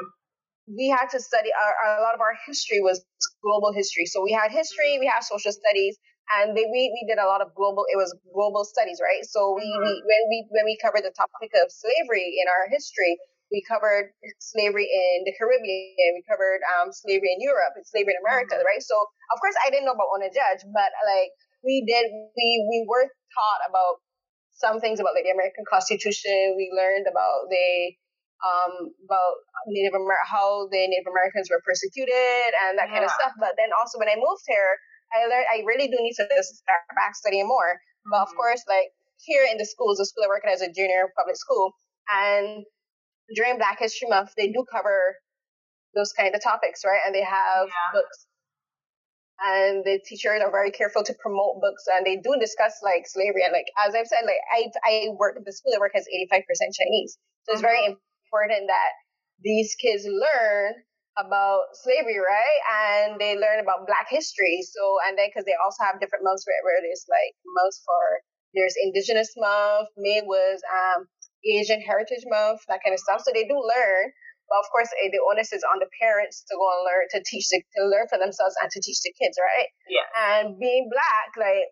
we 0.71 0.87
had 0.87 1.11
to 1.11 1.19
study. 1.19 1.51
Our, 1.51 1.99
a 1.99 2.03
lot 2.07 2.15
of 2.15 2.23
our 2.23 2.39
history 2.47 2.79
was 2.79 3.03
global 3.43 3.75
history. 3.75 4.07
So 4.07 4.23
we 4.23 4.31
had 4.31 4.47
history, 4.47 4.95
we 4.95 5.11
had 5.11 5.27
social 5.27 5.51
studies, 5.51 5.99
and 6.39 6.55
they, 6.55 6.65
we 6.69 6.91
we 6.93 7.03
did 7.07 7.19
a 7.19 7.27
lot 7.27 7.41
of 7.41 7.53
global 7.55 7.85
it 7.89 7.97
was 7.97 8.13
global 8.33 8.63
studies 8.63 8.99
right 9.01 9.25
so 9.25 9.55
we, 9.55 9.65
mm-hmm. 9.65 9.83
we 9.83 9.91
when 10.05 10.23
we 10.29 10.37
when 10.51 10.65
we 10.65 10.75
covered 10.79 11.03
the 11.03 11.13
topic 11.15 11.51
of 11.59 11.71
slavery 11.71 12.39
in 12.39 12.45
our 12.47 12.69
history 12.69 13.17
we 13.51 13.59
covered 13.67 14.15
slavery 14.39 14.87
in 14.87 15.27
the 15.27 15.33
Caribbean 15.35 16.15
we 16.15 16.23
covered 16.23 16.63
um, 16.77 16.93
slavery 16.95 17.35
in 17.35 17.43
Europe 17.43 17.75
and 17.75 17.83
slavery 17.83 18.15
in 18.15 18.21
America 18.23 18.55
mm-hmm. 18.55 18.69
right 18.69 18.83
so 18.83 18.95
of 19.33 19.37
course 19.43 19.57
I 19.65 19.69
didn't 19.69 19.89
know 19.89 19.97
about 19.97 20.11
Ona 20.15 20.31
Judge 20.31 20.63
but 20.71 20.91
like 21.03 21.33
we 21.65 21.83
did 21.83 22.07
we 22.37 22.47
we 22.69 22.79
were 22.87 23.05
taught 23.35 23.61
about 23.67 23.99
some 24.55 24.79
things 24.79 25.01
about 25.01 25.17
like 25.17 25.25
the 25.25 25.35
American 25.35 25.65
Constitution 25.65 26.55
we 26.55 26.69
learned 26.69 27.09
about 27.09 27.49
the 27.49 27.97
um, 28.41 28.89
about 29.05 29.35
Native 29.69 29.93
Amer- 29.93 30.25
how 30.25 30.65
the 30.69 30.81
Native 30.81 31.09
Americans 31.09 31.49
were 31.49 31.61
persecuted 31.61 32.49
and 32.65 32.77
that 32.77 32.89
yeah. 32.89 32.93
kind 32.97 33.05
of 33.05 33.13
stuff. 33.13 33.33
But 33.37 33.53
then 33.57 33.69
also 33.77 34.01
when 34.01 34.09
I 34.09 34.17
moved 34.17 34.45
here, 34.49 34.81
I 35.13 35.27
learned 35.27 35.47
I 35.51 35.63
really 35.67 35.87
do 35.87 35.97
need 35.99 36.15
to 36.17 36.25
start 36.25 36.81
back 36.95 37.15
studying 37.15 37.47
more. 37.47 37.77
Mm-hmm. 37.77 38.11
But 38.11 38.21
of 38.21 38.27
mm-hmm. 38.29 38.37
course, 38.37 38.63
like 38.67 38.91
here 39.19 39.45
in 39.49 39.57
the 39.57 39.65
schools, 39.65 39.97
the 39.97 40.05
school 40.05 40.25
I 40.25 40.27
work 40.27 40.43
at 40.45 40.53
as 40.53 40.61
a 40.61 40.71
junior 40.71 41.11
public 41.17 41.37
school, 41.37 41.73
and 42.09 42.65
during 43.35 43.57
Black 43.57 43.79
History 43.79 44.09
Month, 44.09 44.33
they 44.37 44.51
do 44.51 44.65
cover 44.71 45.15
those 45.95 46.13
kind 46.13 46.33
of 46.33 46.41
topics, 46.43 46.81
right? 46.85 47.01
And 47.05 47.13
they 47.13 47.23
have 47.23 47.67
yeah. 47.67 47.91
books. 47.93 48.27
And 49.41 49.83
the 49.83 49.99
teachers 50.05 50.39
are 50.45 50.51
very 50.51 50.69
careful 50.69 51.03
to 51.03 51.13
promote 51.17 51.61
books, 51.61 51.89
and 51.89 52.05
they 52.05 52.17
do 52.21 52.37
discuss 52.39 52.77
like 52.83 53.09
slavery. 53.09 53.41
And 53.43 53.53
like 53.53 53.65
as 53.73 53.95
I've 53.95 54.05
said, 54.05 54.21
like 54.25 54.41
I 54.53 54.69
I 54.85 54.93
work 55.17 55.33
the 55.41 55.51
school 55.51 55.73
I 55.75 55.79
work 55.79 55.97
has 55.97 56.05
eighty 56.13 56.27
five 56.29 56.45
percent 56.45 56.77
Chinese, 56.77 57.17
so 57.17 57.51
mm-hmm. 57.51 57.53
it's 57.57 57.61
very 57.65 57.81
mm-hmm. 57.81 57.97
important 58.29 58.69
that 58.69 58.91
these 59.41 59.73
kids 59.81 60.05
learn 60.05 60.85
about 61.19 61.75
slavery, 61.75 62.19
right? 62.19 62.59
And 62.71 63.19
they 63.19 63.35
learn 63.35 63.59
about 63.59 63.87
Black 63.87 64.07
history. 64.07 64.63
So, 64.63 64.97
and 65.07 65.17
then 65.17 65.27
because 65.27 65.43
they 65.43 65.57
also 65.59 65.83
have 65.83 65.99
different 65.99 66.23
months 66.23 66.47
where, 66.47 66.59
where 66.63 66.79
there's 66.79 67.03
like 67.11 67.35
months 67.43 67.83
for 67.83 68.23
there's 68.55 68.75
Indigenous 68.79 69.31
month, 69.35 69.87
May 69.95 70.23
was 70.23 70.59
um, 70.67 71.07
Asian 71.43 71.79
Heritage 71.79 72.27
Month, 72.27 72.67
that 72.67 72.83
kind 72.83 72.93
of 72.93 72.99
stuff. 72.99 73.23
So 73.23 73.31
they 73.31 73.47
do 73.47 73.55
learn, 73.55 74.11
but 74.51 74.59
of 74.59 74.67
course, 74.71 74.91
eh, 74.91 75.07
the 75.11 75.23
onus 75.23 75.55
is 75.55 75.63
on 75.63 75.79
the 75.79 75.87
parents 75.99 76.43
to 76.47 76.53
go 76.59 76.67
and 76.67 76.83
learn 76.83 77.05
to 77.15 77.19
teach 77.23 77.47
the, 77.47 77.63
to 77.79 77.81
learn 77.87 78.11
for 78.11 78.19
themselves 78.19 78.55
and 78.59 78.67
to 78.71 78.79
teach 78.83 78.99
the 79.03 79.15
kids, 79.15 79.39
right? 79.39 79.71
Yeah. 79.87 80.07
And 80.15 80.59
being 80.59 80.91
Black, 80.91 81.31
like 81.39 81.71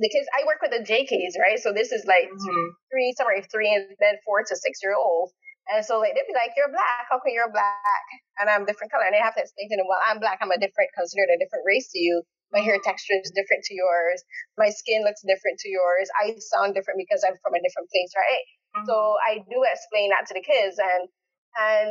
the 0.00 0.08
kids, 0.08 0.28
I 0.32 0.48
work 0.48 0.64
with 0.64 0.72
the 0.72 0.84
JKs, 0.84 1.36
right? 1.36 1.60
So 1.60 1.72
this 1.72 1.92
is 1.92 2.08
like 2.08 2.32
mm-hmm. 2.32 2.66
three, 2.88 3.12
somewhere 3.16 3.44
three, 3.44 3.72
and 3.72 3.92
then 4.00 4.16
four 4.24 4.40
to 4.40 4.54
six 4.56 4.80
year 4.80 4.96
olds 4.96 5.36
And 5.66 5.82
so 5.82 5.98
like 5.98 6.14
they'd 6.14 6.28
be 6.30 6.36
like, 6.36 6.54
"You're 6.54 6.70
black. 6.70 7.10
How 7.10 7.18
come 7.18 7.34
you're 7.34 7.50
black?" 7.50 8.06
And 8.38 8.46
I'm 8.46 8.66
different 8.66 8.94
color. 8.94 9.06
And 9.06 9.14
they 9.14 9.22
have 9.22 9.34
to 9.34 9.42
explain 9.42 9.66
to 9.70 9.76
them, 9.76 9.90
"Well, 9.90 10.02
I'm 10.02 10.22
black. 10.22 10.38
I'm 10.38 10.54
a 10.54 10.58
different, 10.58 10.94
considered 10.94 11.30
a 11.32 11.38
different 11.42 11.66
race 11.66 11.90
to 11.92 11.98
you. 11.98 12.22
My 12.54 12.62
hair 12.62 12.78
texture 12.78 13.18
is 13.18 13.34
different 13.34 13.66
to 13.66 13.74
yours. 13.74 14.22
My 14.56 14.70
skin 14.70 15.02
looks 15.02 15.26
different 15.26 15.58
to 15.66 15.68
yours. 15.68 16.06
I 16.14 16.38
sound 16.38 16.78
different 16.78 17.02
because 17.02 17.26
I'm 17.26 17.34
from 17.42 17.58
a 17.58 17.62
different 17.62 17.90
place, 17.90 18.12
right?" 18.14 18.44
Mm-hmm. 18.78 18.86
So 18.86 18.94
I 19.26 19.42
do 19.42 19.58
explain 19.66 20.14
that 20.14 20.30
to 20.30 20.34
the 20.38 20.44
kids, 20.46 20.78
and 20.78 21.02
and 21.58 21.90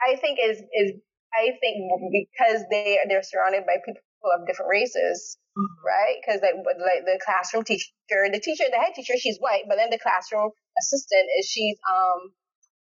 I 0.00 0.16
think 0.16 0.40
is 0.40 0.64
is 0.72 0.96
I 1.36 1.52
think 1.60 1.76
because 2.10 2.64
they 2.70 2.98
they're 3.08 3.22
surrounded 3.22 3.66
by 3.66 3.76
people 3.84 4.02
of 4.32 4.46
different 4.46 4.70
races, 4.70 5.38
mm-hmm. 5.56 5.78
right? 5.84 6.16
Because 6.20 6.40
like, 6.42 6.56
like 6.64 7.04
the 7.04 7.20
classroom 7.24 7.64
teacher, 7.64 7.88
the 8.08 8.40
teacher, 8.40 8.64
the 8.70 8.80
head 8.80 8.94
teacher, 8.94 9.14
she's 9.16 9.38
white, 9.38 9.64
but 9.68 9.76
then 9.76 9.90
the 9.90 9.98
classroom 9.98 10.50
assistant 10.80 11.26
is 11.38 11.46
she's 11.46 11.76
um 11.88 12.32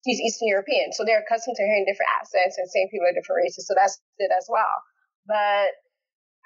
she's 0.07 0.23
Eastern 0.23 0.47
European, 0.47 0.95
so 0.95 1.03
they're 1.03 1.19
accustomed 1.19 1.59
to 1.59 1.67
hearing 1.67 1.83
different 1.83 2.07
accents 2.15 2.55
and 2.55 2.63
seeing 2.71 2.87
people 2.87 3.03
of 3.03 3.11
different 3.11 3.43
races. 3.43 3.67
So 3.67 3.75
that's 3.75 3.99
it 4.23 4.31
as 4.31 4.47
well. 4.47 4.71
But 5.27 5.75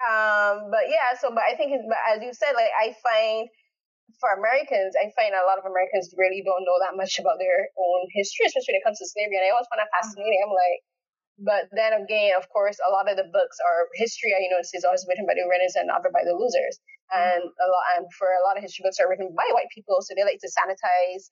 um, 0.02 0.74
but 0.74 0.90
yeah, 0.90 1.14
so 1.14 1.30
but 1.30 1.46
I 1.46 1.54
think 1.54 1.70
but 1.86 2.02
as 2.10 2.18
you 2.18 2.34
said, 2.34 2.58
like 2.58 2.74
I 2.74 2.90
find 2.98 3.46
for 4.18 4.34
Americans, 4.34 4.98
I 4.98 5.14
find 5.14 5.30
a 5.30 5.46
lot 5.46 5.62
of 5.62 5.64
Americans 5.64 6.10
really 6.18 6.42
don't 6.42 6.66
know 6.66 6.76
that 6.82 6.98
much 6.98 7.22
about 7.22 7.38
their 7.38 7.70
own 7.78 8.02
history, 8.10 8.50
especially 8.50 8.74
when 8.74 8.82
it 8.82 8.86
comes 8.86 8.98
to 8.98 9.06
slavery. 9.06 9.38
And 9.38 9.46
I 9.46 9.54
always 9.54 9.70
find 9.70 9.78
that 9.78 9.94
fascinating. 9.94 10.42
I'm 10.42 10.52
like, 10.52 10.78
but 11.38 11.62
then 11.72 11.94
again, 11.96 12.34
of 12.34 12.50
course, 12.50 12.76
a 12.82 12.90
lot 12.90 13.06
of 13.06 13.14
the 13.14 13.30
books 13.30 13.56
are 13.62 13.86
history. 13.94 14.34
You 14.34 14.50
know, 14.50 14.58
it's 14.58 14.74
always 14.82 15.06
written 15.06 15.24
by 15.24 15.38
the 15.38 15.46
winners 15.46 15.78
and 15.78 15.86
not 15.86 16.02
by 16.02 16.26
the 16.26 16.34
losers. 16.34 16.82
And 17.12 17.44
a 17.44 17.66
lot, 17.68 17.84
and 18.00 18.08
for 18.16 18.26
a 18.26 18.42
lot 18.42 18.56
of 18.56 18.64
history 18.64 18.82
books 18.88 18.96
are 18.96 19.08
written 19.08 19.30
by 19.36 19.44
white 19.52 19.68
people, 19.68 20.00
so 20.00 20.16
they 20.16 20.24
like 20.24 20.40
to 20.40 20.48
sanitize 20.48 21.28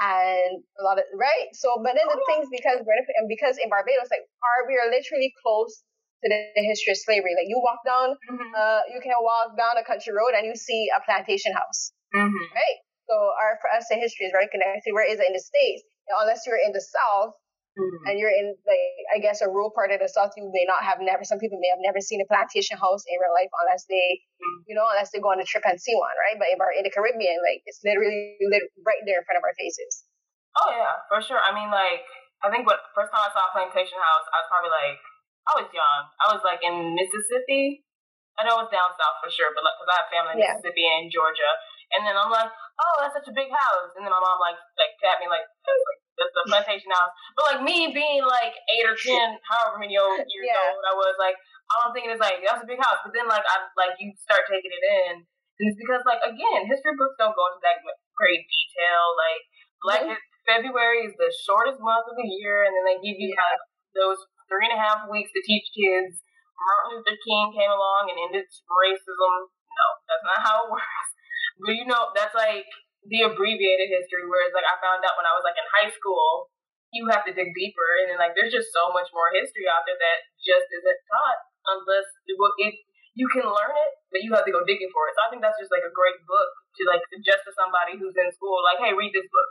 and 0.00 0.64
a 0.78 0.82
lot 0.82 0.96
of 0.96 1.04
right. 1.12 1.52
So, 1.52 1.76
but 1.84 1.92
then 1.92 2.08
the 2.08 2.20
things 2.28 2.48
because 2.48 2.80
and 2.80 3.28
because 3.28 3.58
in 3.60 3.68
Barbados, 3.68 4.08
like, 4.08 4.24
are 4.24 4.64
we 4.64 4.80
are 4.80 4.88
literally 4.88 5.32
close 5.44 5.84
to 6.22 6.26
the, 6.30 6.38
the 6.54 6.64
history 6.64 6.94
of 6.94 6.98
slavery. 7.02 7.34
Like 7.34 7.50
you 7.50 7.58
walk 7.58 7.82
down, 7.82 8.14
mm-hmm. 8.14 8.50
uh, 8.54 8.86
you 8.94 9.02
can 9.02 9.12
walk 9.18 9.58
down 9.58 9.74
a 9.76 9.84
country 9.84 10.14
road 10.14 10.38
and 10.38 10.46
you 10.46 10.54
see 10.54 10.88
a 10.94 11.02
plantation 11.02 11.52
house, 11.52 11.92
mm-hmm. 12.14 12.46
right? 12.54 12.78
So 13.10 13.14
our 13.18 13.58
for 13.58 13.68
us, 13.74 13.90
the 13.90 13.98
history 13.98 14.30
is 14.30 14.32
very 14.32 14.48
connected. 14.48 14.94
Where 14.94 15.04
is 15.04 15.18
it 15.18 15.26
in 15.26 15.34
the 15.34 15.42
states, 15.42 15.82
unless 16.22 16.46
you're 16.46 16.62
in 16.62 16.72
the 16.72 16.80
South, 16.80 17.34
Mm-hmm. 17.72 18.04
And 18.04 18.14
you're 18.20 18.32
in 18.32 18.52
like 18.68 18.92
I 19.16 19.18
guess 19.24 19.40
a 19.40 19.48
rural 19.48 19.72
part 19.72 19.88
of 19.88 20.04
the 20.04 20.08
south, 20.08 20.36
you 20.36 20.44
may 20.52 20.68
not 20.68 20.84
have 20.84 21.00
never. 21.00 21.24
Some 21.24 21.40
people 21.40 21.56
may 21.56 21.72
have 21.72 21.80
never 21.80 22.04
seen 22.04 22.20
a 22.20 22.28
plantation 22.28 22.76
house 22.76 23.00
in 23.08 23.16
real 23.16 23.32
life 23.32 23.48
unless 23.64 23.88
they, 23.88 24.20
mm-hmm. 24.36 24.68
you 24.68 24.76
know, 24.76 24.84
unless 24.92 25.08
they 25.08 25.24
go 25.24 25.32
on 25.32 25.40
a 25.40 25.48
trip 25.48 25.64
and 25.64 25.80
see 25.80 25.96
one, 25.96 26.12
right? 26.20 26.36
But 26.36 26.52
in, 26.52 26.60
in 26.76 26.84
the 26.84 26.92
Caribbean, 26.92 27.40
like 27.40 27.64
it's 27.64 27.80
literally 27.80 28.36
right 28.84 29.00
there 29.08 29.20
in 29.20 29.24
front 29.24 29.40
of 29.40 29.44
our 29.48 29.56
faces. 29.56 30.04
Oh 30.60 30.68
yeah, 30.68 31.00
for 31.08 31.24
sure. 31.24 31.40
I 31.40 31.56
mean, 31.56 31.72
like 31.72 32.04
I 32.44 32.52
think 32.52 32.68
what 32.68 32.84
first 32.92 33.08
time 33.08 33.24
I 33.24 33.32
saw 33.32 33.48
a 33.48 33.52
plantation 33.56 33.96
house, 33.96 34.26
I 34.28 34.44
was 34.44 34.48
probably 34.52 34.72
like 34.72 35.00
I 35.48 35.52
was 35.64 35.68
young. 35.72 36.00
I 36.20 36.26
was 36.28 36.42
like 36.44 36.60
in 36.60 36.92
Mississippi. 36.92 37.88
I 38.36 38.44
know 38.44 38.60
it's 38.64 38.72
down 38.72 38.92
south 39.00 39.16
for 39.24 39.32
sure, 39.32 39.52
but 39.56 39.64
like 39.64 39.80
because 39.80 39.92
I 39.92 39.96
have 40.04 40.12
family 40.12 40.32
in 40.36 40.44
yeah. 40.44 40.56
Mississippi 40.60 40.84
and 40.88 41.08
Georgia, 41.08 41.52
and 41.96 42.04
then 42.04 42.16
I'm 42.20 42.32
like, 42.32 42.52
oh, 42.78 42.96
that's 43.00 43.16
such 43.16 43.28
a 43.28 43.36
big 43.36 43.52
house, 43.52 43.92
and 43.96 44.02
then 44.04 44.12
my 44.12 44.20
mom 44.20 44.38
like 44.40 44.58
like 44.78 44.92
tapped 45.00 45.20
me 45.20 45.28
like 45.28 45.44
the, 46.18 46.24
the 46.24 46.44
plantation 46.48 46.92
house. 46.92 47.12
But 47.36 47.44
like 47.52 47.60
me 47.64 47.92
being 47.92 48.24
like 48.24 48.54
eight 48.54 48.86
or 48.86 48.96
ten, 48.96 49.36
however 49.44 49.80
many 49.82 49.96
old 49.96 50.22
years 50.32 50.48
yeah. 50.48 50.72
old 50.72 50.84
I 50.84 50.94
was, 50.96 51.14
like 51.20 51.36
all 51.72 51.88
I'm 51.88 51.92
thinking 51.96 52.12
is 52.12 52.22
like 52.22 52.40
that's 52.44 52.64
a 52.64 52.68
big 52.68 52.80
house. 52.80 53.00
But 53.04 53.12
then 53.16 53.28
like 53.28 53.44
I 53.44 53.68
like 53.76 53.96
you 54.00 54.12
start 54.20 54.48
taking 54.48 54.72
it 54.72 54.84
in, 54.84 55.24
and 55.60 55.68
it's 55.70 55.78
because 55.78 56.02
like 56.04 56.20
again, 56.24 56.68
history 56.68 56.96
books 56.96 57.16
don't 57.20 57.36
go 57.36 57.44
into 57.52 57.62
that 57.64 57.80
great 58.16 58.42
detail. 58.44 59.02
Like 59.16 59.42
Black 59.82 60.02
mm-hmm. 60.06 60.20
February 60.46 61.06
is 61.06 61.14
the 61.18 61.30
shortest 61.46 61.78
month 61.78 62.08
of 62.08 62.16
the 62.18 62.28
year, 62.28 62.66
and 62.66 62.72
then 62.74 62.84
they 62.86 62.98
give 63.02 63.18
you 63.18 63.32
yeah. 63.32 63.42
like 63.42 63.62
those 63.94 64.20
three 64.48 64.68
and 64.68 64.76
a 64.76 64.80
half 64.80 65.08
weeks 65.08 65.30
to 65.32 65.40
teach 65.44 65.68
kids. 65.72 66.20
Martin 66.62 67.02
Luther 67.02 67.18
King 67.18 67.50
came 67.58 67.72
along 67.72 68.12
and 68.12 68.18
ended 68.22 68.46
racism. 68.70 69.36
No, 69.50 69.86
that's 70.06 70.26
not 70.26 70.40
how 70.44 70.56
it 70.66 70.70
works. 70.74 71.11
But 71.62 71.78
you 71.78 71.86
know, 71.86 72.10
that's 72.12 72.34
like 72.34 72.66
the 73.06 73.26
abbreviated 73.26 73.90
history, 73.90 74.26
whereas 74.26 74.54
like 74.54 74.66
I 74.66 74.78
found 74.82 75.02
out 75.06 75.18
when 75.18 75.26
I 75.26 75.34
was 75.34 75.46
like 75.46 75.58
in 75.58 75.66
high 75.70 75.90
school, 75.90 76.50
you 76.90 77.08
have 77.08 77.24
to 77.24 77.32
dig 77.32 77.50
deeper, 77.54 77.88
and 78.02 78.12
then 78.12 78.18
like 78.20 78.34
there's 78.34 78.52
just 78.52 78.74
so 78.74 78.90
much 78.90 79.08
more 79.14 79.30
history 79.32 79.66
out 79.70 79.82
there 79.86 79.98
that 79.98 80.18
just 80.42 80.68
isn't 80.70 81.00
taught 81.08 81.40
unless 81.78 82.06
it, 82.26 82.36
it 82.36 82.74
you 83.14 83.28
can 83.28 83.44
learn 83.44 83.74
it, 83.74 83.92
but 84.10 84.24
you 84.24 84.32
have 84.34 84.44
to 84.44 84.54
go 84.54 84.64
digging 84.64 84.90
for 84.90 85.06
it. 85.08 85.14
So 85.16 85.22
I 85.24 85.28
think 85.30 85.44
that's 85.44 85.58
just 85.60 85.72
like 85.72 85.84
a 85.84 85.92
great 85.92 86.18
book 86.24 86.50
to 86.80 86.82
like 86.88 87.04
suggest 87.12 87.44
to 87.48 87.52
somebody 87.54 88.00
who's 88.00 88.16
in 88.16 88.28
school, 88.32 88.56
like, 88.64 88.80
hey, 88.80 88.96
read 88.96 89.12
this 89.12 89.28
book. 89.28 89.50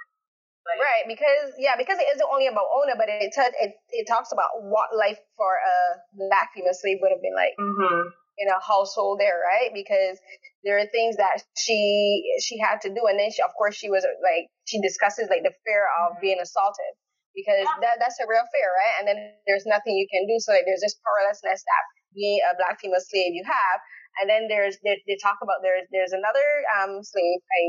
Like, 0.62 0.78
right, 0.78 1.06
because 1.10 1.58
yeah, 1.58 1.74
because 1.74 1.98
it 1.98 2.06
isn't 2.14 2.30
only 2.30 2.46
about 2.46 2.70
Ona, 2.70 2.94
but 2.94 3.10
it 3.10 3.34
it 3.34 3.72
it 3.90 4.06
talks 4.06 4.30
about 4.30 4.62
what 4.62 4.94
life 4.94 5.18
for 5.34 5.58
a 5.58 5.78
black 6.14 6.54
female 6.54 6.78
slave 6.78 7.02
would 7.02 7.10
have 7.10 7.24
been 7.24 7.34
like. 7.34 7.58
Mm-hmm 7.58 8.21
in 8.42 8.50
a 8.50 8.60
household 8.60 9.22
there, 9.22 9.38
right? 9.46 9.70
Because 9.74 10.18
there 10.66 10.78
are 10.82 10.88
things 10.90 11.18
that 11.18 11.46
she 11.58 12.26
she 12.42 12.58
had 12.58 12.82
to 12.84 12.90
do, 12.90 13.06
and 13.10 13.20
then 13.20 13.30
she, 13.32 13.42
of 13.42 13.54
course, 13.58 13.78
she 13.78 13.90
was 13.90 14.06
like 14.26 14.50
she 14.66 14.82
discusses 14.82 15.30
like 15.30 15.46
the 15.46 15.54
fear 15.66 15.86
of 16.06 16.18
being 16.22 16.42
assaulted 16.42 16.94
because 17.38 17.68
that 17.82 18.02
that's 18.02 18.20
a 18.20 18.28
real 18.28 18.46
fear, 18.52 18.70
right? 18.74 18.96
And 19.00 19.06
then 19.08 19.18
there's 19.48 19.66
nothing 19.70 19.96
you 19.96 20.08
can 20.12 20.28
do, 20.28 20.38
so 20.42 20.54
like 20.54 20.66
there's 20.68 20.84
this 20.84 20.98
powerlessness 21.06 21.62
that 21.64 21.84
being 22.16 22.42
a 22.50 22.58
black 22.58 22.82
female 22.82 23.02
slave 23.02 23.34
you 23.38 23.46
have, 23.48 23.80
and 24.22 24.28
then 24.30 24.50
there's 24.50 24.78
they, 24.84 25.00
they 25.08 25.18
talk 25.22 25.40
about 25.44 25.64
there's 25.64 25.88
there's 25.94 26.14
another 26.14 26.48
um 26.82 27.02
slave. 27.06 27.40
I 27.46 27.62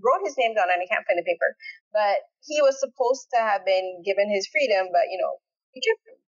wrote 0.00 0.24
his 0.24 0.36
name 0.40 0.54
down 0.56 0.72
and 0.72 0.80
I 0.80 0.88
can't 0.88 1.04
find 1.04 1.20
the 1.20 1.26
paper, 1.28 1.50
but 1.92 2.24
he 2.46 2.62
was 2.64 2.80
supposed 2.80 3.28
to 3.36 3.40
have 3.42 3.64
been 3.68 4.00
given 4.06 4.30
his 4.32 4.48
freedom, 4.48 4.88
but 4.94 5.10
you 5.12 5.18
know 5.20 5.38
he 5.74 5.80
kept 5.82 6.21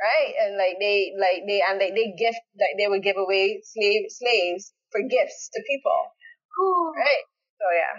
right? 0.00 0.32
And 0.40 0.56
like 0.56 0.76
they 0.80 1.12
like 1.16 1.44
they 1.46 1.62
and 1.64 1.80
they, 1.80 1.90
they 1.90 2.14
gift 2.16 2.40
like 2.56 2.76
they 2.78 2.88
would 2.88 3.02
give 3.02 3.16
away 3.16 3.60
slave 3.64 4.08
slaves 4.08 4.72
for 4.92 5.00
gifts 5.02 5.50
to 5.52 5.58
people. 5.66 6.00
Ooh. 6.60 6.92
Right? 6.96 7.24
So 7.60 7.66
yeah. 7.72 7.94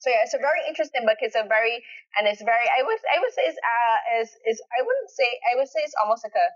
So 0.00 0.08
yeah, 0.08 0.24
it's 0.24 0.34
a 0.34 0.40
very 0.40 0.64
interesting 0.64 1.04
book. 1.04 1.20
It's 1.20 1.36
a 1.36 1.44
very 1.44 1.84
and 2.16 2.24
it's 2.26 2.40
very 2.40 2.66
I 2.72 2.82
would 2.82 3.00
I 3.04 3.18
would 3.20 3.34
say 3.34 3.44
it's 3.46 3.58
uh 3.60 3.98
is 4.22 4.30
is 4.48 4.58
I 4.72 4.80
wouldn't 4.82 5.10
say 5.10 5.28
I 5.52 5.58
would 5.60 5.68
say 5.68 5.84
it's 5.84 5.96
almost 6.00 6.24
like 6.24 6.36
a 6.38 6.48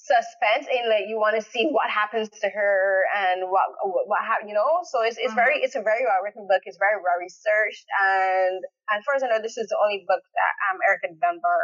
suspense 0.00 0.64
in 0.64 0.88
like 0.88 1.04
you 1.06 1.20
want 1.20 1.36
to 1.36 1.44
see 1.44 1.68
what 1.68 1.84
happens 1.92 2.32
to 2.32 2.48
her 2.48 3.04
and 3.12 3.44
what 3.52 3.68
what, 3.84 4.08
what 4.08 4.20
ha- 4.24 4.40
you 4.48 4.56
know 4.56 4.80
so 4.88 5.04
it's, 5.04 5.20
it's 5.20 5.36
mm-hmm. 5.36 5.44
very 5.44 5.56
it's 5.60 5.76
a 5.76 5.84
very 5.84 6.08
well 6.08 6.24
written 6.24 6.48
book 6.48 6.64
it's 6.64 6.80
very 6.80 6.96
well 6.96 7.20
researched 7.20 7.84
and 8.00 8.64
and 8.88 9.04
far 9.04 9.20
as 9.20 9.22
I 9.22 9.28
know 9.28 9.44
this 9.44 9.60
is 9.60 9.68
the 9.68 9.76
only 9.76 10.00
book 10.08 10.24
that 10.24 10.52
um 10.72 10.80
Erica 10.80 11.12
Dunbar 11.20 11.60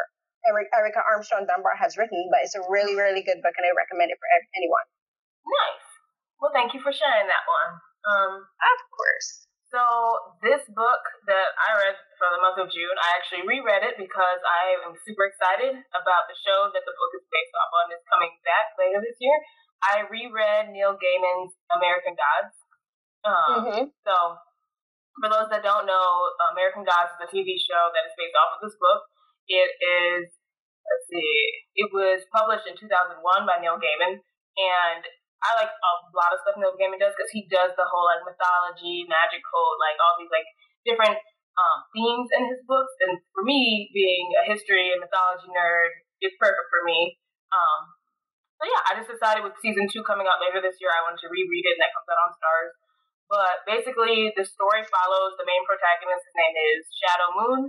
Erica 0.51 1.03
Armstrong 1.03 1.47
Dunbar 1.47 1.75
has 1.77 1.99
written, 1.99 2.19
but 2.31 2.43
it's 2.47 2.55
a 2.55 2.65
really, 2.71 2.95
really 2.95 3.23
good 3.23 3.43
book, 3.43 3.55
and 3.59 3.67
I 3.67 3.73
recommend 3.75 4.11
it 4.11 4.19
for 4.19 4.29
anyone. 4.55 4.87
Nice. 5.47 5.87
Well, 6.39 6.53
thank 6.53 6.75
you 6.75 6.81
for 6.81 6.93
sharing 6.93 7.27
that 7.27 7.45
one. 7.47 7.71
Um, 8.07 8.33
of 8.47 8.79
course. 8.95 9.47
So 9.67 9.83
this 10.47 10.63
book 10.71 11.03
that 11.27 11.51
I 11.59 11.71
read 11.75 11.99
for 12.23 12.31
the 12.31 12.39
month 12.39 12.63
of 12.63 12.71
June, 12.71 12.95
I 13.03 13.19
actually 13.19 13.43
reread 13.43 13.83
it 13.83 13.99
because 13.99 14.41
I 14.47 14.79
am 14.87 14.95
super 15.03 15.27
excited 15.27 15.75
about 15.91 16.31
the 16.31 16.39
show 16.39 16.71
that 16.71 16.85
the 16.87 16.95
book 16.95 17.13
is 17.19 17.27
based 17.27 17.55
off 17.59 17.75
on. 17.75 17.91
It's 17.91 18.07
coming 18.07 18.31
back 18.47 18.79
later 18.79 19.03
this 19.03 19.19
year. 19.19 19.35
I 19.83 20.07
reread 20.07 20.71
Neil 20.71 20.95
Gaiman's 20.95 21.53
American 21.75 22.15
Gods. 22.15 22.55
Um, 23.27 23.59
mm-hmm. 23.59 23.85
So, 24.07 24.15
for 25.19 25.29
those 25.29 25.51
that 25.51 25.67
don't 25.67 25.85
know, 25.85 26.07
American 26.55 26.87
Gods 26.87 27.19
is 27.19 27.27
a 27.27 27.29
TV 27.29 27.59
show 27.59 27.91
that 27.91 28.07
is 28.07 28.15
based 28.15 28.39
off 28.39 28.57
of 28.57 28.61
this 28.63 28.79
book. 28.79 29.03
It 29.51 29.71
is 29.83 30.31
let's 30.87 31.07
see, 31.11 31.33
it 31.77 31.89
was 31.91 32.23
published 32.31 32.67
in 32.71 32.79
2001 32.79 33.21
by 33.47 33.59
Neil 33.59 33.79
Gaiman, 33.79 34.23
and 34.23 35.03
I 35.45 35.51
like 35.61 35.71
a 35.71 35.93
lot 36.17 36.33
of 36.33 36.41
stuff 36.43 36.57
Neil 36.57 36.75
Gaiman 36.75 36.99
does 36.99 37.13
because 37.13 37.31
he 37.31 37.45
does 37.47 37.77
the 37.77 37.87
whole 37.87 38.09
like 38.09 38.25
mythology, 38.25 39.05
magical, 39.07 39.67
like 39.79 39.99
all 40.01 40.17
these 40.17 40.33
like 40.33 40.49
different 40.89 41.19
um, 41.57 41.79
themes 41.93 42.29
in 42.33 42.49
his 42.49 42.61
books. 42.65 42.95
And 43.05 43.21
for 43.37 43.45
me, 43.45 43.93
being 43.93 44.33
a 44.41 44.49
history 44.49 44.91
and 44.91 44.99
mythology 44.99 45.53
nerd, 45.53 45.93
it's 46.25 46.37
perfect 46.41 46.69
for 46.73 46.83
me. 46.89 47.21
Um, 47.53 47.81
so 48.57 48.65
yeah, 48.65 48.83
I 48.89 48.93
just 48.97 49.13
decided 49.13 49.45
with 49.45 49.61
season 49.61 49.85
two 49.93 50.01
coming 50.09 50.25
out 50.25 50.41
later 50.41 50.65
this 50.65 50.81
year, 50.81 50.89
I 50.89 51.05
wanted 51.05 51.21
to 51.23 51.29
reread 51.29 51.69
it, 51.69 51.77
and 51.77 51.83
that 51.85 51.93
comes 51.93 52.09
out 52.09 52.25
on 52.25 52.33
Starz. 52.41 52.73
But 53.29 53.55
basically, 53.69 54.33
the 54.33 54.47
story 54.47 54.87
follows 54.89 55.37
the 55.37 55.45
main 55.45 55.61
protagonist. 55.69 56.25
His 56.25 56.37
name 56.39 56.57
is 56.57 56.81
Shadow 56.97 57.29
Moon. 57.37 57.61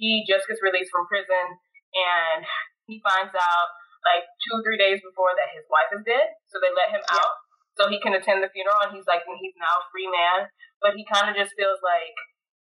He 0.00 0.24
just 0.24 0.48
gets 0.48 0.64
released 0.64 0.88
from 0.88 1.04
prison 1.10 1.60
and 1.94 2.46
he 2.86 3.02
finds 3.02 3.34
out 3.34 3.68
like 4.06 4.24
two 4.46 4.56
or 4.56 4.62
three 4.64 4.80
days 4.80 4.98
before 5.04 5.36
that 5.36 5.52
his 5.52 5.66
wife 5.68 5.92
is 5.92 6.02
dead, 6.06 6.34
so 6.48 6.58
they 6.58 6.72
let 6.72 6.94
him 6.94 7.04
out 7.12 7.36
so 7.78 7.88
he 7.88 8.00
can 8.02 8.16
attend 8.16 8.42
the 8.42 8.52
funeral, 8.52 8.84
and 8.84 8.92
he's 8.92 9.06
like 9.06 9.24
he's 9.24 9.56
now 9.56 9.80
a 9.80 9.88
free 9.92 10.08
man, 10.08 10.50
but 10.82 10.96
he 10.96 11.06
kind 11.06 11.30
of 11.30 11.36
just 11.36 11.56
feels 11.56 11.80
like 11.80 12.16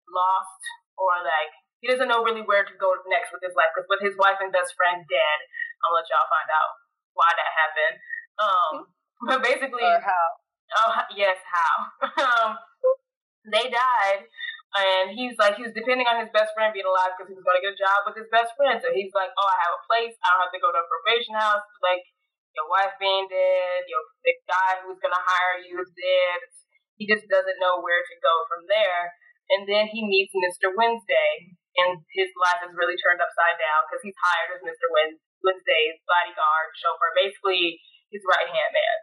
lost 0.09 0.63
or 1.01 1.21
like 1.25 1.53
he 1.83 1.91
doesn't 1.91 2.07
know 2.07 2.23
really 2.23 2.47
where 2.47 2.63
to 2.63 2.75
go 2.79 2.95
next 3.11 3.35
with 3.35 3.43
his 3.43 3.57
life 3.59 3.75
because 3.75 3.91
with 3.91 4.05
his 4.05 4.15
wife 4.15 4.39
and 4.39 4.55
best 4.55 4.79
friend 4.79 5.03
dead, 5.11 5.39
I'll 5.83 5.97
let 5.97 6.07
y'all 6.07 6.31
find 6.31 6.49
out 6.53 6.73
why 7.13 7.29
that 7.35 7.51
happened. 7.53 7.97
Um, 8.39 8.73
but 9.29 9.41
basically, 9.43 9.85
or 9.85 10.01
how? 10.01 10.27
Oh 10.79 10.93
yes, 11.13 11.37
how? 11.43 11.75
um, 12.25 12.51
they 13.51 13.67
died 13.69 14.31
and 14.73 15.13
he's 15.13 15.37
like, 15.37 15.61
he 15.61 15.65
was 15.69 15.77
depending 15.77 16.09
on 16.09 16.25
his 16.25 16.33
best 16.33 16.57
friend 16.57 16.73
being 16.73 16.89
alive 16.89 17.13
because 17.13 17.29
he 17.29 17.37
was 17.37 17.45
going 17.45 17.61
to 17.61 17.65
get 17.65 17.77
a 17.77 17.81
job 17.81 18.09
with 18.09 18.17
his 18.17 18.29
best 18.33 18.57
friend. 18.57 18.81
So 18.81 18.89
he's 18.89 19.13
like, 19.13 19.29
oh, 19.37 19.49
I 19.49 19.59
have 19.61 19.77
a 19.77 19.85
place. 19.85 20.17
I 20.25 20.33
don't 20.33 20.45
have 20.49 20.55
to 20.57 20.65
go 20.65 20.73
to 20.73 20.81
a 20.81 20.89
probation 20.89 21.37
house. 21.37 21.65
Like, 21.85 22.01
your 22.57 22.69
wife 22.69 22.97
being 23.01 23.29
dead, 23.29 23.89
your 23.89 24.05
the 24.25 24.37
guy 24.45 24.81
who's 24.85 25.01
going 25.01 25.13
to 25.13 25.25
hire 25.25 25.61
you 25.65 25.81
is 25.81 25.93
dead. 25.93 26.41
He 27.01 27.09
just 27.09 27.25
doesn't 27.29 27.61
know 27.61 27.81
where 27.81 28.05
to 28.05 28.17
go 28.21 28.35
from 28.49 28.69
there. 28.69 29.13
And 29.53 29.69
then 29.69 29.89
he 29.89 30.05
meets 30.05 30.33
Mr. 30.33 30.73
Wednesday, 30.73 31.53
and 31.77 32.01
his 32.15 32.31
life 32.41 32.63
is 32.65 32.73
really 32.77 32.97
turned 33.01 33.21
upside 33.21 33.61
down 33.61 33.85
because 33.89 34.05
he's 34.05 34.17
hired 34.17 34.57
as 34.57 34.63
Mr. 34.65 34.89
Wednesday's 34.89 35.99
bodyguard, 36.09 36.73
chauffeur, 36.79 37.13
basically 37.17 37.81
his 38.13 38.23
right 38.29 38.49
hand 38.49 38.73
man. 38.73 38.97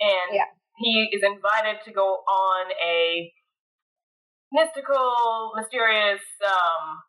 And 0.00 0.28
yeah. 0.36 0.50
he 0.80 1.12
is 1.12 1.24
invited 1.24 1.84
to 1.84 1.90
go 1.92 2.24
on 2.24 2.72
a 2.80 3.28
mystical, 4.52 5.54
mysterious 5.54 6.22
um, 6.42 7.02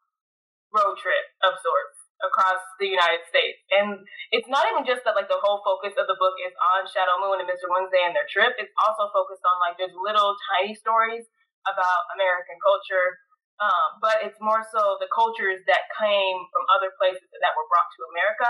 road 0.71 0.95
trip 0.97 1.25
of 1.43 1.57
sorts 1.59 1.97
across 2.21 2.61
the 2.77 2.85
United 2.85 3.25
States. 3.27 3.59
And 3.73 4.01
it's 4.29 4.45
not 4.45 4.69
even 4.69 4.85
just 4.85 5.01
that 5.03 5.17
like 5.17 5.27
the 5.27 5.41
whole 5.41 5.65
focus 5.65 5.97
of 5.97 6.05
the 6.05 6.17
book 6.21 6.37
is 6.45 6.53
on 6.77 6.85
Shadow 6.85 7.17
Moon 7.17 7.41
and 7.41 7.49
Mr. 7.49 7.65
Wednesday 7.67 8.05
and 8.05 8.13
their 8.13 8.29
trip. 8.29 8.53
It's 8.61 8.73
also 8.77 9.09
focused 9.09 9.41
on 9.41 9.57
like 9.57 9.75
there's 9.81 9.93
little 9.97 10.37
tiny 10.53 10.77
stories 10.77 11.25
about 11.65 12.01
American 12.13 12.57
culture. 12.61 13.17
Um, 13.61 14.01
but 14.01 14.25
it's 14.25 14.37
more 14.41 14.65
so 14.73 14.97
the 14.97 15.09
cultures 15.13 15.61
that 15.69 15.85
came 16.01 16.37
from 16.49 16.63
other 16.73 16.89
places 16.97 17.25
that 17.41 17.53
were 17.53 17.67
brought 17.69 17.89
to 17.93 18.01
America. 18.09 18.49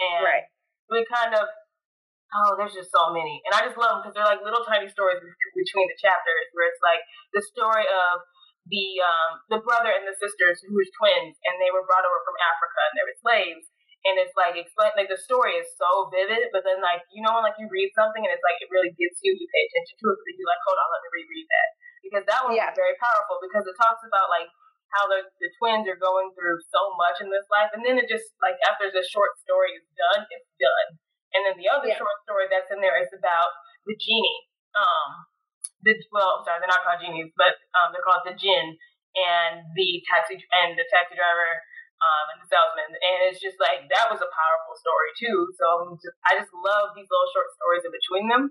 And 0.00 0.20
right. 0.24 0.44
we 0.92 1.04
kind 1.08 1.32
of 1.32 1.48
Oh, 2.30 2.54
there's 2.54 2.78
just 2.78 2.94
so 2.94 3.10
many, 3.10 3.42
and 3.42 3.58
I 3.58 3.66
just 3.66 3.74
love 3.74 3.98
them 3.98 4.00
because 4.06 4.14
they're 4.14 4.30
like 4.30 4.38
little 4.46 4.62
tiny 4.62 4.86
stories 4.86 5.18
between 5.18 5.86
the 5.90 5.98
chapters, 5.98 6.46
where 6.54 6.70
it's 6.70 6.78
like 6.78 7.02
the 7.34 7.42
story 7.42 7.82
of 7.90 8.22
the 8.70 9.02
um, 9.02 9.30
the 9.50 9.60
brother 9.66 9.90
and 9.90 10.06
the 10.06 10.14
sisters 10.14 10.62
who 10.62 10.70
were 10.70 10.86
twins, 10.94 11.34
and 11.42 11.58
they 11.58 11.74
were 11.74 11.82
brought 11.82 12.06
over 12.06 12.22
from 12.22 12.38
Africa, 12.38 12.80
and 12.86 12.94
they 12.94 13.06
were 13.06 13.18
slaves. 13.18 13.66
And 14.00 14.16
it's 14.16 14.32
like 14.32 14.56
explain 14.56 14.96
like 14.96 15.12
the 15.12 15.20
story 15.20 15.60
is 15.60 15.68
so 15.76 16.08
vivid, 16.08 16.54
but 16.54 16.64
then 16.64 16.80
like 16.80 17.04
you 17.12 17.20
know 17.20 17.36
when 17.36 17.44
like 17.44 17.58
you 17.60 17.68
read 17.68 17.92
something 17.92 18.24
and 18.24 18.32
it's 18.32 18.46
like 18.46 18.56
it 18.62 18.72
really 18.72 18.94
gets 18.96 19.20
you, 19.20 19.34
you 19.34 19.44
pay 19.50 19.66
attention 19.68 19.98
to 20.00 20.06
it, 20.14 20.18
but 20.24 20.32
you're 20.38 20.48
like, 20.48 20.64
hold 20.64 20.80
on, 20.80 20.88
let 20.88 21.04
me 21.04 21.20
reread 21.20 21.48
that 21.50 21.68
because 22.00 22.24
that 22.24 22.40
one 22.46 22.56
yeah. 22.56 22.72
was 22.72 22.80
very 22.80 22.96
powerful 22.96 23.36
because 23.44 23.68
it 23.68 23.76
talks 23.76 24.00
about 24.06 24.32
like 24.32 24.48
how 24.96 25.04
the, 25.04 25.28
the 25.44 25.52
twins 25.60 25.84
are 25.84 26.00
going 26.00 26.32
through 26.32 26.58
so 26.72 26.96
much 26.96 27.20
in 27.20 27.28
this 27.28 27.44
life, 27.52 27.74
and 27.76 27.84
then 27.84 28.00
it 28.00 28.08
just 28.08 28.32
like 28.40 28.56
after 28.64 28.88
the 28.88 29.04
short 29.04 29.36
story 29.36 29.76
is 29.76 29.84
done, 29.98 30.24
it's 30.32 30.48
done 30.56 30.96
and 31.34 31.46
then 31.46 31.54
the 31.58 31.70
other 31.70 31.90
yeah. 31.90 31.98
short 31.98 32.18
story 32.26 32.50
that's 32.50 32.70
in 32.74 32.82
there 32.82 32.98
is 32.98 33.10
about 33.14 33.54
the 33.86 33.94
genie. 33.96 34.40
Um, 34.74 35.26
the 35.82 35.96
well, 36.12 36.44
sorry, 36.44 36.60
they're 36.60 36.70
not 36.70 36.84
called 36.84 37.00
genies, 37.00 37.32
but 37.34 37.56
um, 37.78 37.94
they're 37.94 38.04
called 38.04 38.26
the 38.26 38.36
jinn 38.36 38.76
and 39.16 39.66
the 39.74 40.02
taxi 40.06 40.38
and 40.38 40.78
the 40.78 40.86
taxi 40.92 41.18
driver 41.18 41.50
um, 42.00 42.24
and 42.34 42.38
the 42.44 42.48
salesman. 42.48 42.92
And 42.94 43.18
it's 43.30 43.40
just 43.40 43.58
like 43.58 43.88
that 43.88 44.12
was 44.12 44.20
a 44.20 44.30
powerful 44.30 44.74
story 44.76 45.10
too. 45.16 45.36
So 45.56 45.66
I 46.28 46.36
just 46.36 46.52
love 46.52 46.92
these 46.94 47.08
little 47.08 47.30
short 47.32 47.48
stories 47.56 47.84
in 47.86 47.92
between 47.92 48.26
them. 48.28 48.42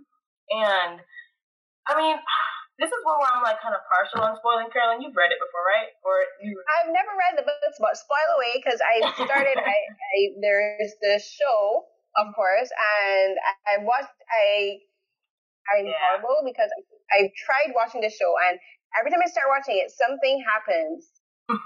And 0.50 0.98
I 1.86 1.94
mean, 1.98 2.18
this 2.82 2.90
is 2.90 3.02
one 3.06 3.20
where 3.22 3.30
I'm 3.30 3.46
like 3.46 3.62
kind 3.62 3.78
of 3.78 3.84
partial 3.88 4.26
on 4.26 4.38
spoiling. 4.42 4.74
Carolyn, 4.74 5.06
you've 5.06 5.18
read 5.18 5.34
it 5.34 5.42
before, 5.42 5.66
right? 5.70 5.92
Or 6.02 6.16
you? 6.42 6.58
I've 6.80 6.92
never 6.92 7.14
read 7.14 7.38
the 7.38 7.46
books, 7.46 7.78
but 7.78 7.94
spoil 7.98 8.30
away 8.42 8.58
because 8.58 8.82
I 8.82 9.06
started. 9.22 9.58
I, 9.64 9.78
I 9.94 10.20
there's 10.42 10.98
the 11.02 11.22
show 11.22 11.86
of 12.18 12.34
course. 12.34 12.70
And 12.70 13.38
I 13.68 13.84
watched, 13.84 14.13
I, 14.30 14.80
I'm 15.75 15.86
yeah. 15.86 15.94
horrible 16.10 16.42
because 16.46 16.70
I, 16.74 16.82
I 17.13 17.20
tried 17.38 17.75
watching 17.75 18.01
the 18.01 18.10
show 18.10 18.34
and 18.50 18.58
every 18.98 19.12
time 19.12 19.22
I 19.22 19.30
start 19.30 19.50
watching 19.50 19.78
it, 19.78 19.94
something 19.94 20.42
happens 20.42 21.06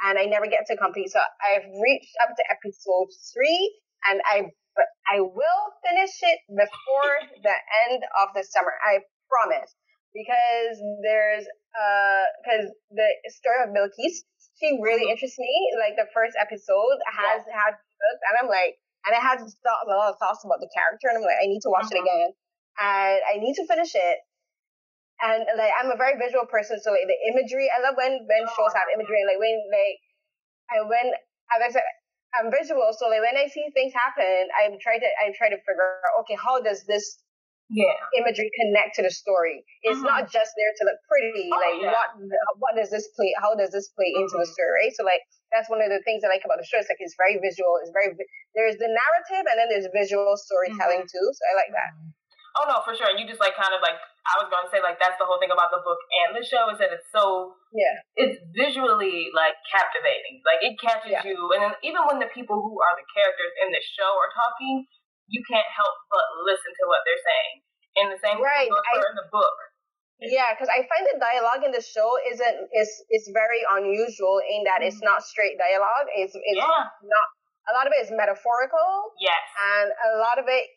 and 0.08 0.20
I 0.20 0.26
never 0.26 0.48
get 0.48 0.68
to 0.68 0.76
complete. 0.76 1.12
So 1.12 1.20
I've 1.20 1.68
reached 1.80 2.16
up 2.24 2.36
to 2.36 2.44
episode 2.52 3.12
three 3.32 3.62
and 4.10 4.20
I, 4.28 4.52
but 4.76 4.88
I 5.08 5.20
will 5.24 5.64
finish 5.84 6.16
it 6.24 6.40
before 6.52 7.14
the 7.44 7.58
end 7.88 8.04
of 8.20 8.36
the 8.36 8.44
summer. 8.44 8.76
I 8.84 9.04
promise. 9.28 9.72
Because 10.14 10.78
there's, 11.02 11.42
uh, 11.74 12.26
because 12.46 12.70
the 12.94 13.10
story 13.34 13.66
of 13.66 13.74
Bilquis, 13.74 14.22
she 14.62 14.78
really 14.78 15.10
mm-hmm. 15.10 15.18
interests 15.18 15.42
me. 15.42 15.50
Like 15.82 15.98
the 15.98 16.06
first 16.14 16.38
episode 16.38 17.02
has 17.10 17.42
yeah. 17.50 17.58
had 17.58 17.74
and 18.04 18.36
I'm 18.42 18.50
like, 18.52 18.76
and 19.06 19.12
I 19.12 19.22
had 19.22 19.40
thought, 19.40 19.84
a 19.84 19.92
lot 19.92 20.14
of 20.14 20.20
thoughts 20.20 20.44
about 20.44 20.64
the 20.64 20.72
character, 20.72 21.12
and 21.12 21.20
I'm 21.20 21.26
like, 21.26 21.40
I 21.40 21.48
need 21.48 21.64
to 21.68 21.72
watch 21.72 21.92
it 21.92 22.00
uh-huh. 22.00 22.08
again, 22.08 22.30
and 22.80 23.18
I 23.24 23.36
need 23.40 23.56
to 23.60 23.66
finish 23.68 23.94
it. 23.96 24.18
And 25.24 25.46
like, 25.56 25.72
I'm 25.76 25.92
a 25.92 26.00
very 26.00 26.20
visual 26.20 26.48
person, 26.48 26.80
so 26.80 26.92
like 26.92 27.08
the 27.08 27.20
imagery, 27.32 27.68
I 27.72 27.80
love 27.84 27.96
when 27.96 28.24
when 28.28 28.44
shows 28.56 28.74
have 28.76 28.92
imagery, 28.92 29.24
and 29.24 29.30
like 29.30 29.40
when 29.40 29.56
like, 29.72 29.98
and 30.74 30.84
when 30.90 31.08
as 31.54 31.60
I 31.64 31.70
said, 31.72 31.86
I'm 32.34 32.50
visual, 32.50 32.90
so 32.96 33.08
like 33.08 33.24
when 33.24 33.38
I 33.38 33.48
see 33.48 33.64
things 33.72 33.94
happen, 33.94 34.50
I'm 34.58 34.76
trying 34.82 35.04
to 35.04 35.10
I 35.22 35.32
try 35.36 35.48
to 35.52 35.60
figure 35.64 36.02
out, 36.04 36.24
okay, 36.26 36.36
how 36.40 36.60
does 36.60 36.84
this 36.88 37.24
yeah. 37.74 38.20
imagery 38.20 38.52
connect 38.54 38.96
to 39.00 39.04
the 39.04 39.12
story. 39.12 39.64
It's 39.82 39.98
mm-hmm. 39.98 40.06
not 40.06 40.32
just 40.32 40.52
there 40.58 40.74
to 40.78 40.84
look 40.86 41.00
pretty. 41.10 41.50
Oh, 41.50 41.58
like 41.58 41.78
yeah. 41.82 41.94
what 41.94 42.10
what 42.60 42.74
does 42.76 42.90
this 42.94 43.10
play? 43.16 43.34
How 43.40 43.56
does 43.56 43.72
this 43.72 43.90
play 43.96 44.12
mm-hmm. 44.12 44.28
into 44.28 44.38
the 44.38 44.46
mm-hmm. 44.46 44.58
story? 44.58 44.90
Right. 44.90 44.96
So 44.96 45.04
like 45.04 45.24
that's 45.54 45.70
one 45.70 45.80
of 45.80 45.88
the 45.94 46.02
things 46.02 46.26
I 46.26 46.34
like 46.34 46.42
about 46.42 46.58
the 46.58 46.66
show. 46.66 46.82
It's 46.82 46.90
like 46.90 47.00
it's 47.00 47.14
very 47.14 47.38
visual. 47.38 47.78
It's 47.80 47.94
very 47.94 48.12
there's 48.58 48.76
the 48.82 48.90
narrative 48.90 49.46
and 49.46 49.56
then 49.62 49.70
there's 49.70 49.88
visual 49.94 50.34
storytelling 50.34 51.06
mm-hmm. 51.06 51.14
too. 51.14 51.26
So 51.30 51.42
I 51.46 51.54
like 51.54 51.72
that. 51.72 51.94
Mm-hmm. 51.94 52.22
Oh 52.54 52.66
no, 52.70 52.86
for 52.86 52.94
sure. 52.94 53.10
And 53.10 53.18
you 53.18 53.26
just 53.26 53.42
like 53.42 53.58
kind 53.58 53.74
of 53.74 53.82
like 53.82 53.98
I 54.30 54.38
was 54.42 54.50
going 54.50 54.66
to 54.66 54.72
say 54.74 54.82
like 54.82 55.02
that's 55.02 55.18
the 55.22 55.26
whole 55.26 55.42
thing 55.42 55.54
about 55.54 55.74
the 55.74 55.82
book 55.82 55.98
and 56.26 56.38
the 56.38 56.46
show 56.46 56.70
is 56.70 56.78
that 56.78 56.94
it's 56.94 57.10
so 57.10 57.58
yeah 57.74 57.98
it's 58.14 58.38
visually 58.54 59.34
like 59.34 59.58
captivating. 59.70 60.42
Like 60.46 60.62
it 60.62 60.78
catches 60.78 61.14
yeah. 61.14 61.26
you, 61.26 61.38
and 61.58 61.70
then 61.70 61.74
even 61.82 62.06
when 62.10 62.22
the 62.22 62.30
people 62.30 62.62
who 62.62 62.78
are 62.82 62.94
the 62.98 63.06
characters 63.14 63.54
in 63.62 63.74
the 63.74 63.82
show 63.82 64.10
are 64.10 64.34
talking, 64.34 64.86
you 65.30 65.42
can't 65.50 65.70
help 65.70 65.98
but 66.14 66.26
listen 66.46 66.74
to 66.74 66.84
what 66.86 67.02
they're 67.06 67.26
saying. 67.26 67.54
And 67.94 68.06
the 68.10 68.22
same 68.22 68.42
right. 68.42 68.70
goes 68.70 68.86
for 68.90 69.06
in 69.06 69.18
the 69.18 69.30
book. 69.30 69.58
Yeah, 70.22 70.54
because 70.54 70.70
I 70.70 70.86
find 70.86 71.04
the 71.10 71.20
dialogue 71.20 71.66
in 71.66 71.72
the 71.74 71.84
show 71.84 72.08
isn't 72.32 72.58
is 72.72 72.90
is 73.12 73.30
very 73.34 73.62
unusual 73.76 74.40
in 74.40 74.64
that 74.70 74.80
it's 74.86 75.02
not 75.02 75.24
straight 75.24 75.58
dialogue. 75.58 76.08
It's 76.16 76.36
it's 76.36 76.60
yeah. 76.60 76.88
not 76.88 77.28
a 77.68 77.74
lot 77.76 77.88
of 77.88 77.94
it 77.96 78.08
is 78.08 78.12
metaphorical. 78.12 79.16
Yes. 79.20 79.44
And 79.58 79.88
a 79.92 80.20
lot 80.20 80.40
of 80.40 80.46
it, 80.48 80.68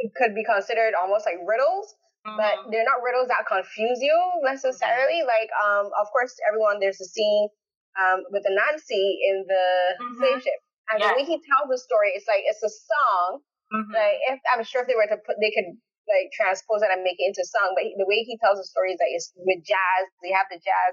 it 0.00 0.12
could 0.16 0.34
be 0.34 0.44
considered 0.44 0.92
almost 0.96 1.24
like 1.24 1.40
riddles. 1.44 1.94
Mm-hmm. 2.26 2.36
But 2.36 2.54
they're 2.68 2.84
not 2.84 3.00
riddles 3.00 3.32
that 3.32 3.48
confuse 3.48 4.04
you 4.04 4.16
necessarily. 4.44 5.24
Mm-hmm. 5.24 5.32
Like, 5.32 5.50
um, 5.56 5.88
of 5.96 6.12
course, 6.12 6.36
everyone 6.44 6.76
there's 6.76 7.00
a 7.00 7.08
scene 7.08 7.48
um, 7.96 8.28
with 8.28 8.44
the 8.44 8.52
Nancy 8.52 9.24
in 9.24 9.48
the 9.48 9.66
mm-hmm. 9.96 10.16
slave 10.20 10.40
ship, 10.44 10.60
and 10.92 11.00
yes. 11.00 11.08
the 11.08 11.16
way 11.16 11.24
he 11.24 11.40
tells 11.40 11.72
the 11.72 11.80
story, 11.80 12.12
it's 12.12 12.28
like 12.28 12.44
it's 12.44 12.60
a 12.60 12.68
song, 12.68 13.40
Mm-hmm. 13.70 13.94
Like 13.94 14.18
if 14.34 14.38
I'm 14.50 14.62
sure 14.66 14.82
if 14.82 14.90
they 14.90 14.98
were 14.98 15.06
to 15.06 15.18
put, 15.22 15.38
they 15.38 15.54
could 15.54 15.78
like 16.10 16.34
transpose 16.34 16.82
that 16.82 16.90
and 16.90 17.06
make 17.06 17.16
it 17.22 17.30
into 17.30 17.46
a 17.46 17.48
song. 17.48 17.72
But 17.78 17.86
he, 17.86 17.94
the 17.94 18.08
way 18.10 18.26
he 18.26 18.34
tells 18.42 18.58
the 18.58 18.66
story 18.66 18.92
is 18.92 19.00
like 19.00 19.14
it's 19.14 19.30
with 19.38 19.62
jazz. 19.62 20.02
They 20.20 20.34
have 20.34 20.50
the 20.50 20.58
jazz 20.58 20.92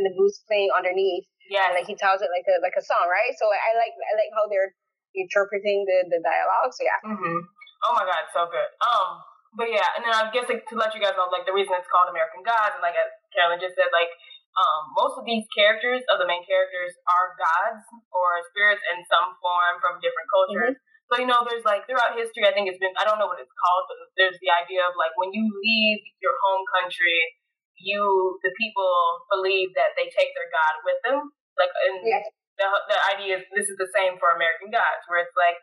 and 0.00 0.08
the 0.08 0.12
blues 0.16 0.40
playing 0.48 0.72
underneath. 0.72 1.28
Yeah. 1.46 1.70
And 1.70 1.78
like 1.78 1.86
he 1.86 1.94
tells 1.94 2.24
it 2.24 2.32
like 2.32 2.48
a 2.48 2.58
like 2.64 2.74
a 2.74 2.84
song, 2.84 3.06
right? 3.06 3.32
So 3.36 3.46
I 3.46 3.76
like 3.76 3.94
I 3.94 4.12
like 4.16 4.32
how 4.32 4.48
they're 4.48 4.72
interpreting 5.14 5.84
the 5.84 6.16
the 6.16 6.20
dialogue. 6.24 6.72
So 6.72 6.82
yeah. 6.82 7.00
Mm-hmm. 7.04 7.38
Oh 7.86 7.92
my 7.92 8.08
god, 8.08 8.24
so 8.32 8.48
good. 8.48 8.70
Um, 8.80 9.20
but 9.56 9.68
yeah, 9.72 9.88
and 9.96 10.04
then 10.04 10.12
I 10.12 10.28
guess 10.32 10.48
like, 10.48 10.64
to 10.68 10.76
let 10.76 10.92
you 10.92 11.00
guys 11.00 11.16
know, 11.16 11.28
like 11.32 11.48
the 11.48 11.54
reason 11.54 11.72
it's 11.76 11.88
called 11.88 12.12
American 12.12 12.44
Gods, 12.44 12.76
and 12.76 12.84
like 12.84 12.96
Carolyn 13.32 13.60
just 13.60 13.76
said, 13.76 13.88
like 13.92 14.12
um, 14.56 14.96
most 14.96 15.20
of 15.20 15.24
these 15.28 15.44
characters, 15.52 16.00
of 16.08 16.16
the 16.16 16.28
main 16.28 16.40
characters, 16.48 16.96
are 17.04 17.36
gods 17.36 17.84
or 18.12 18.40
spirits 18.52 18.80
in 18.92 19.04
some 19.04 19.36
form 19.40 19.76
from 19.84 20.00
different 20.00 20.28
cultures. 20.32 20.76
Mm-hmm. 20.76 20.85
So, 21.06 21.22
you 21.22 21.28
know, 21.30 21.46
there's 21.46 21.62
like 21.62 21.86
throughout 21.86 22.18
history, 22.18 22.42
I 22.42 22.52
think 22.52 22.66
it's 22.66 22.82
been, 22.82 22.94
I 22.98 23.06
don't 23.06 23.22
know 23.22 23.30
what 23.30 23.38
it's 23.38 23.54
called, 23.54 23.86
but 23.86 24.10
there's 24.18 24.38
the 24.42 24.50
idea 24.50 24.82
of 24.82 24.98
like 24.98 25.14
when 25.14 25.30
you 25.30 25.46
leave 25.46 26.02
your 26.18 26.34
home 26.42 26.66
country, 26.74 27.38
you, 27.78 28.02
the 28.42 28.50
people 28.58 28.90
believe 29.30 29.70
that 29.78 29.94
they 29.94 30.10
take 30.10 30.34
their 30.34 30.50
God 30.50 30.74
with 30.82 30.98
them. 31.06 31.18
Like, 31.54 31.70
and 31.86 32.02
yeah. 32.02 32.26
the, 32.58 32.68
the 32.90 32.98
idea 33.14 33.38
is 33.38 33.46
this 33.54 33.70
is 33.70 33.78
the 33.78 33.90
same 33.94 34.18
for 34.18 34.34
American 34.34 34.74
gods, 34.74 35.06
where 35.06 35.22
it's 35.22 35.36
like, 35.38 35.56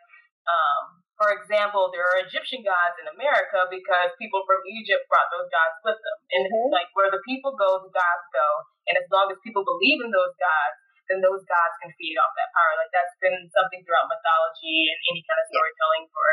um, 0.48 1.04
for 1.20 1.30
example, 1.30 1.92
there 1.94 2.02
are 2.02 2.26
Egyptian 2.26 2.66
gods 2.66 2.98
in 2.98 3.06
America 3.06 3.68
because 3.70 4.10
people 4.18 4.42
from 4.48 4.64
Egypt 4.66 5.06
brought 5.06 5.30
those 5.30 5.46
gods 5.46 5.76
with 5.86 5.98
them. 6.00 6.18
And 6.34 6.42
mm-hmm. 6.50 6.74
like 6.74 6.90
where 6.98 7.12
the 7.12 7.22
people 7.22 7.54
go, 7.54 7.84
the 7.84 7.92
gods 7.94 8.26
go. 8.34 8.48
And 8.90 8.98
as 8.98 9.06
long 9.12 9.30
as 9.30 9.38
people 9.46 9.62
believe 9.62 10.02
in 10.02 10.10
those 10.10 10.34
gods, 10.40 10.78
then 11.08 11.20
those 11.20 11.44
gods 11.44 11.76
can 11.80 11.92
feed 11.96 12.16
off 12.16 12.32
that 12.36 12.52
power. 12.54 12.72
Like 12.80 12.92
that's 12.92 13.16
been 13.20 13.36
something 13.52 13.84
throughout 13.84 14.08
mythology 14.08 14.88
and 14.88 14.98
any 15.12 15.22
kind 15.24 15.40
of 15.40 15.46
storytelling 15.52 16.04
for 16.10 16.26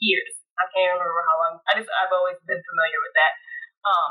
years. 0.00 0.34
I 0.58 0.66
can't 0.74 0.98
remember 0.98 1.22
how 1.24 1.36
long. 1.38 1.54
I 1.70 1.78
just 1.78 1.90
I've 1.90 2.12
always 2.12 2.38
been 2.44 2.60
familiar 2.60 3.00
with 3.00 3.14
that. 3.16 3.32
Um, 3.86 4.10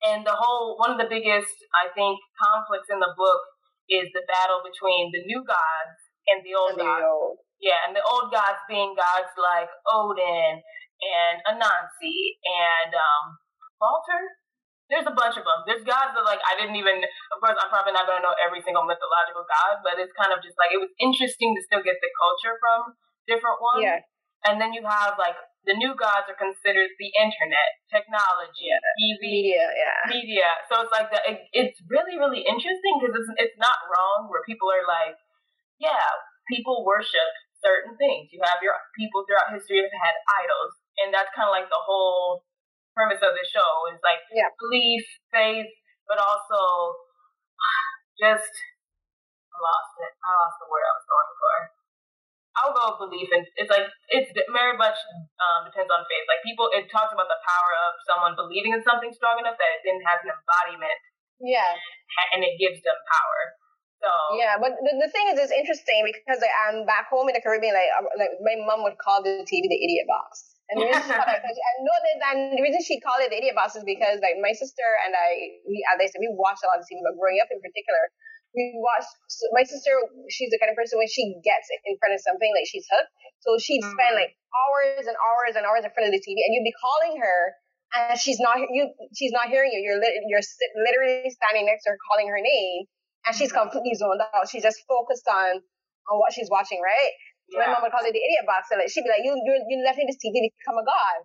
and 0.00 0.20
the 0.24 0.36
whole 0.36 0.76
one 0.80 0.92
of 0.94 1.00
the 1.00 1.10
biggest 1.10 1.52
I 1.76 1.92
think 1.92 2.20
conflicts 2.36 2.88
in 2.92 3.00
the 3.00 3.12
book 3.16 3.42
is 3.90 4.08
the 4.14 4.24
battle 4.28 4.62
between 4.62 5.10
the 5.10 5.24
new 5.26 5.42
gods 5.42 5.98
and 6.30 6.40
the 6.46 6.54
old 6.54 6.78
and 6.78 6.84
gods. 6.84 7.02
The 7.02 7.08
old. 7.10 7.36
Yeah, 7.60 7.80
and 7.84 7.92
the 7.92 8.04
old 8.06 8.32
gods 8.32 8.60
being 8.70 8.96
gods 8.96 9.32
like 9.36 9.68
Odin 9.84 10.64
and 11.00 11.36
Anansi 11.44 12.40
and 12.44 12.92
um, 12.96 13.36
Balder 13.76 14.39
there's 14.90 15.06
a 15.06 15.14
bunch 15.14 15.38
of 15.38 15.46
them. 15.46 15.62
There's 15.64 15.86
gods 15.86 16.12
that 16.18 16.26
like 16.26 16.42
I 16.42 16.58
didn't 16.58 16.74
even 16.74 16.98
Of 17.30 17.38
course, 17.38 17.54
I'm 17.54 17.70
probably 17.70 17.94
not 17.94 18.10
going 18.10 18.18
to 18.18 18.26
know 18.26 18.34
every 18.42 18.58
single 18.60 18.82
mythological 18.82 19.46
god, 19.46 19.86
but 19.86 20.02
it's 20.02 20.12
kind 20.18 20.34
of 20.34 20.42
just 20.42 20.58
like 20.58 20.74
it 20.74 20.82
was 20.82 20.90
interesting 20.98 21.54
to 21.54 21.62
still 21.62 21.80
get 21.80 22.02
the 22.02 22.10
culture 22.18 22.58
from 22.58 22.98
different 23.30 23.62
ones. 23.62 23.86
Yeah. 23.86 24.02
And 24.50 24.58
then 24.58 24.74
you 24.74 24.82
have 24.82 25.14
like 25.14 25.38
the 25.68 25.76
new 25.78 25.94
gods 25.94 26.26
are 26.26 26.34
considered 26.34 26.90
the 26.98 27.10
internet, 27.14 27.70
technology, 27.92 28.72
yeah. 28.72 28.80
TV, 28.98 29.22
media, 29.22 29.66
yeah, 29.76 30.00
media. 30.08 30.50
So 30.66 30.82
it's 30.82 30.90
like 30.92 31.12
the, 31.12 31.20
it, 31.22 31.38
it's 31.52 31.78
really 31.86 32.18
really 32.18 32.42
interesting 32.42 32.98
because 32.98 33.14
it's 33.14 33.30
it's 33.48 33.58
not 33.62 33.78
wrong 33.86 34.26
where 34.26 34.42
people 34.42 34.72
are 34.72 34.82
like, 34.88 35.14
yeah, 35.78 36.02
people 36.50 36.82
worship 36.82 37.30
certain 37.62 37.94
things. 38.00 38.32
You 38.32 38.40
have 38.42 38.64
your 38.64 38.74
people 38.96 39.22
throughout 39.28 39.52
history 39.52 39.84
have 39.84 39.92
had 39.92 40.16
idols, 40.42 40.72
and 41.04 41.12
that's 41.12 41.30
kind 41.36 41.46
of 41.46 41.54
like 41.54 41.68
the 41.68 41.84
whole 41.84 42.48
premise 42.94 43.22
of 43.22 43.32
the 43.34 43.46
show 43.46 43.70
is 43.92 44.00
like 44.02 44.22
yeah. 44.34 44.50
belief, 44.58 45.04
faith, 45.30 45.70
but 46.10 46.18
also 46.18 46.60
just 48.22 48.52
I 49.50 49.58
lost 49.58 49.92
it. 50.00 50.12
I 50.14 50.30
lost 50.40 50.56
the 50.62 50.68
word 50.70 50.84
I 50.84 50.92
was 50.94 51.06
going 51.06 51.32
for. 51.36 51.54
I'll 52.58 52.74
go 52.74 52.82
with 52.92 53.08
belief, 53.08 53.30
and 53.30 53.46
it's 53.56 53.70
like 53.70 53.86
it's 54.10 54.30
very 54.50 54.74
much 54.74 54.98
um, 55.38 55.70
depends 55.70 55.88
on 55.88 56.02
faith. 56.10 56.26
Like 56.26 56.42
people, 56.42 56.66
it 56.74 56.90
talks 56.90 57.14
about 57.14 57.30
the 57.30 57.40
power 57.46 57.72
of 57.88 57.90
someone 58.04 58.34
believing 58.34 58.74
in 58.74 58.82
something 58.82 59.14
strong 59.14 59.38
enough 59.38 59.54
that 59.54 59.70
it 59.78 59.82
then 59.86 60.02
has 60.02 60.18
an 60.26 60.34
embodiment. 60.34 60.98
Yeah, 61.40 61.78
and 62.34 62.42
it 62.42 62.58
gives 62.58 62.82
them 62.82 62.98
power. 63.06 63.40
So 64.02 64.10
yeah, 64.34 64.56
but 64.58 64.76
the, 64.80 64.92
the 64.96 65.10
thing 65.12 65.30
is, 65.30 65.38
it's 65.38 65.54
interesting 65.54 66.02
because 66.08 66.42
like, 66.42 66.56
I'm 66.68 66.84
back 66.88 67.06
home 67.12 67.28
in 67.30 67.36
the 67.36 67.44
Caribbean. 67.44 67.76
Like, 67.76 67.92
like 68.16 68.34
my 68.42 68.56
mom 68.64 68.82
would 68.82 68.98
call 68.98 69.22
the 69.22 69.46
TV 69.46 69.68
the 69.68 69.80
idiot 69.80 70.08
box. 70.10 70.58
And 70.70 70.78
the 70.78 70.86
reason, 70.86 71.10
I 71.10 71.72
know 71.82 71.96
that, 71.98 72.16
and 72.30 72.54
the 72.54 72.62
reason 72.62 72.78
she 72.78 73.02
called 73.02 73.18
it 73.20 73.34
the 73.34 73.38
idiot 73.42 73.58
box 73.58 73.74
is 73.74 73.82
because 73.82 74.22
like 74.22 74.38
my 74.38 74.54
sister 74.54 74.86
and 75.02 75.12
I, 75.18 75.60
we, 75.66 75.82
as 75.90 75.98
I 75.98 76.06
said, 76.06 76.22
we 76.22 76.30
watched 76.30 76.62
a 76.62 76.70
lot 76.70 76.78
of 76.78 76.86
TV, 76.86 77.02
but 77.02 77.18
growing 77.18 77.42
up 77.42 77.50
in 77.50 77.58
particular, 77.58 78.06
we 78.54 78.74
watch 78.82 79.06
my 79.54 79.62
sister 79.62 79.94
she's 80.26 80.50
the 80.50 80.58
kind 80.58 80.70
of 80.70 80.76
person 80.76 80.98
when 80.98 81.06
she 81.06 81.38
gets 81.46 81.70
in 81.86 81.94
front 82.02 82.14
of 82.14 82.20
something 82.22 82.50
like 82.54 82.66
she's 82.66 82.86
hooked 82.90 83.10
so 83.42 83.54
she'd 83.62 83.82
mm-hmm. 83.82 83.94
spend 83.94 84.12
like 84.18 84.34
hours 84.50 85.06
and 85.06 85.14
hours 85.14 85.54
and 85.54 85.62
hours 85.62 85.86
in 85.86 85.90
front 85.94 86.10
of 86.10 86.12
the 86.12 86.22
tv 86.22 86.42
and 86.42 86.50
you'd 86.54 86.66
be 86.66 86.74
calling 86.74 87.14
her 87.22 87.38
and 87.94 88.18
she's 88.18 88.42
not 88.42 88.58
you 88.58 88.90
she's 89.14 89.30
not 89.30 89.46
hearing 89.46 89.70
you 89.70 89.78
you're 89.78 90.02
li- 90.02 90.18
you're 90.26 90.42
literally 90.82 91.30
standing 91.30 91.66
next 91.66 91.86
to 91.86 91.94
her 91.94 91.98
calling 92.10 92.26
her 92.26 92.42
name 92.42 92.90
and 93.26 93.32
she's 93.34 93.54
mm-hmm. 93.54 93.70
completely 93.70 93.94
zoned 93.94 94.18
out 94.18 94.50
she's 94.50 94.66
just 94.66 94.82
focused 94.90 95.26
on 95.30 95.62
on 96.10 96.18
what 96.18 96.34
she's 96.34 96.50
watching 96.50 96.82
right 96.82 97.14
so 97.14 97.29
yeah. 97.50 97.66
my 97.66 97.74
mom 97.74 97.82
would 97.82 97.92
call 97.92 98.06
it 98.06 98.14
the 98.14 98.22
idiot 98.22 98.46
box 98.46 98.70
like 98.70 98.86
she'd 98.88 99.04
be 99.04 99.10
like 99.10 99.26
you 99.26 99.34
you 99.34 99.52
you 99.68 99.76
left 99.82 99.98
me 99.98 100.06
this 100.06 100.18
tv 100.22 100.38
to 100.38 100.50
become 100.62 100.78
a 100.78 100.86
god 100.86 101.18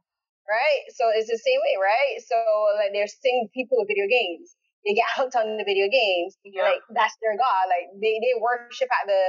right 0.49 0.83
so 0.93 1.09
it's 1.13 1.29
the 1.29 1.37
same 1.37 1.61
way 1.61 1.75
right 1.77 2.17
so 2.21 2.37
like 2.81 2.93
there's 2.93 3.13
same 3.21 3.49
people 3.53 3.77
with 3.77 3.89
video 3.89 4.09
games 4.09 4.57
they 4.85 4.93
get 4.93 5.09
hooked 5.17 5.33
on 5.33 5.57
the 5.57 5.65
video 5.65 5.89
games. 5.89 6.37
Yeah. 6.45 6.69
Like 6.69 6.85
that's 6.93 7.17
their 7.17 7.33
god. 7.33 7.65
Like 7.67 7.89
they, 7.97 8.21
they 8.21 8.37
worship 8.37 8.87
at 8.93 9.09
the 9.09 9.21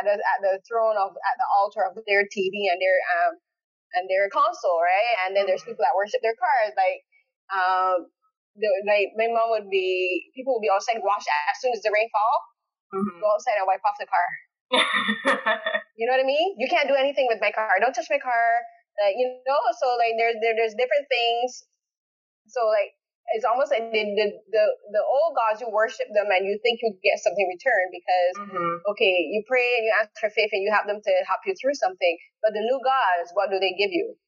at 0.00 0.02
the 0.08 0.16
at 0.16 0.40
the 0.40 0.56
throne 0.64 0.96
of 0.96 1.12
at 1.12 1.36
the 1.36 1.48
altar 1.52 1.84
of 1.84 2.00
their 2.08 2.24
TV 2.32 2.72
and 2.72 2.80
their 2.80 2.98
um 3.20 3.32
and 3.92 4.08
their 4.08 4.32
console, 4.32 4.80
right? 4.80 5.28
And 5.28 5.36
then 5.36 5.44
there's 5.44 5.60
mm-hmm. 5.60 5.76
people 5.76 5.84
that 5.84 5.92
worship 5.92 6.24
their 6.24 6.36
cars. 6.40 6.72
Like 6.72 7.04
um 7.52 8.08
the, 8.56 8.68
like 8.88 9.12
my 9.20 9.28
mom 9.28 9.52
would 9.52 9.68
be 9.68 10.32
people 10.32 10.56
would 10.56 10.64
be 10.64 10.72
outside 10.72 11.04
wash 11.04 11.28
as 11.28 11.60
soon 11.60 11.76
as 11.76 11.84
the 11.84 11.92
rain 11.92 12.08
fall. 12.08 12.36
Mm-hmm. 12.96 13.20
Go 13.20 13.28
outside 13.36 13.60
and 13.60 13.68
wipe 13.68 13.84
off 13.84 14.00
the 14.00 14.08
car. 14.08 14.28
you 15.98 16.04
know 16.08 16.14
what 16.16 16.24
I 16.24 16.28
mean? 16.28 16.56
You 16.58 16.68
can't 16.68 16.88
do 16.88 16.96
anything 16.96 17.28
with 17.28 17.38
my 17.40 17.52
car. 17.52 17.76
Don't 17.80 17.92
touch 17.92 18.08
my 18.08 18.20
car. 18.20 18.48
Like 19.00 19.16
you 19.16 19.28
know, 19.44 19.62
so 19.76 19.86
like 20.00 20.16
there's 20.16 20.36
there, 20.40 20.56
there's 20.56 20.76
different 20.76 21.08
things. 21.08 21.64
So 22.48 22.66
like 22.68 22.96
it's 23.30 23.46
almost 23.46 23.70
like 23.70 23.88
the, 23.94 24.02
the, 24.02 24.26
the, 24.50 24.64
the 24.92 25.02
old 25.06 25.32
gods, 25.38 25.62
you 25.62 25.70
worship 25.70 26.10
them 26.10 26.28
and 26.28 26.44
you 26.44 26.58
think 26.60 26.82
you 26.82 26.92
get 27.00 27.22
something 27.22 27.46
returned 27.46 27.90
because, 27.94 28.34
mm-hmm. 28.44 28.74
okay, 28.92 29.14
you 29.30 29.40
pray 29.46 29.78
and 29.78 29.84
you 29.86 29.92
ask 29.94 30.10
for 30.18 30.28
faith 30.28 30.50
and 30.52 30.60
you 30.60 30.74
have 30.74 30.84
them 30.84 31.00
to 31.00 31.12
help 31.24 31.40
you 31.48 31.54
through 31.56 31.78
something. 31.78 32.14
But 32.44 32.52
the 32.52 32.60
new 32.60 32.82
gods, 32.82 33.32
what 33.32 33.48
do 33.48 33.56
they 33.62 33.72
give 33.78 33.94
you? 33.94 34.18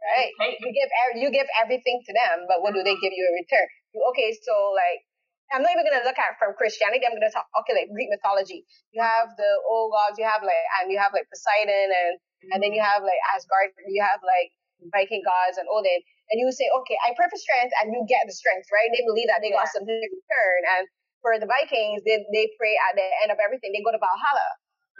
Right? 0.00 0.32
You 0.60 0.72
give, 0.72 0.90
you 1.16 1.28
give 1.30 1.48
everything 1.60 2.00
to 2.08 2.12
them, 2.12 2.48
but 2.48 2.64
what 2.64 2.72
do 2.72 2.82
they 2.82 2.96
give 2.98 3.12
you 3.14 3.24
in 3.24 3.34
return? 3.40 3.68
Okay, 4.12 4.32
so 4.32 4.72
like, 4.72 5.00
I'm 5.50 5.66
not 5.66 5.74
even 5.74 5.82
gonna 5.82 6.06
look 6.06 6.18
at 6.18 6.38
from 6.38 6.54
Christianity. 6.54 7.02
I'm 7.02 7.14
gonna 7.14 7.30
talk 7.30 7.50
okay, 7.62 7.74
like 7.74 7.90
Greek 7.90 8.10
mythology. 8.10 8.62
You 8.94 9.02
have 9.02 9.34
the 9.34 9.50
old 9.66 9.90
gods. 9.90 10.18
You 10.18 10.26
have 10.26 10.42
like 10.46 10.66
and 10.80 10.90
you 10.90 10.98
have 10.98 11.10
like 11.10 11.26
Poseidon 11.26 11.90
and 11.90 12.12
mm-hmm. 12.18 12.50
and 12.54 12.58
then 12.62 12.70
you 12.70 12.82
have 12.82 13.02
like 13.02 13.18
Asgard. 13.34 13.74
You 13.90 14.02
have 14.02 14.22
like 14.22 14.54
Viking 14.94 15.26
gods 15.26 15.58
and 15.58 15.66
Odin 15.66 16.00
and 16.30 16.38
you 16.38 16.46
say, 16.54 16.70
okay, 16.82 16.94
I 17.02 17.10
pray 17.18 17.26
for 17.26 17.38
strength, 17.38 17.74
and 17.82 17.90
you 17.90 18.06
get 18.06 18.22
the 18.22 18.34
strength, 18.34 18.70
right? 18.70 18.86
They 18.94 19.02
believe 19.02 19.26
that 19.26 19.42
they 19.42 19.50
yeah. 19.50 19.66
got 19.66 19.74
something 19.74 19.90
in 19.90 20.10
return. 20.14 20.60
And 20.78 20.82
for 21.18 21.34
the 21.42 21.50
Vikings, 21.50 22.06
they, 22.06 22.22
they 22.30 22.46
pray 22.54 22.78
at 22.86 22.94
the 22.94 23.06
end 23.26 23.34
of 23.34 23.42
everything. 23.42 23.74
They 23.74 23.82
go 23.82 23.90
to 23.90 23.98
Valhalla, 23.98 24.48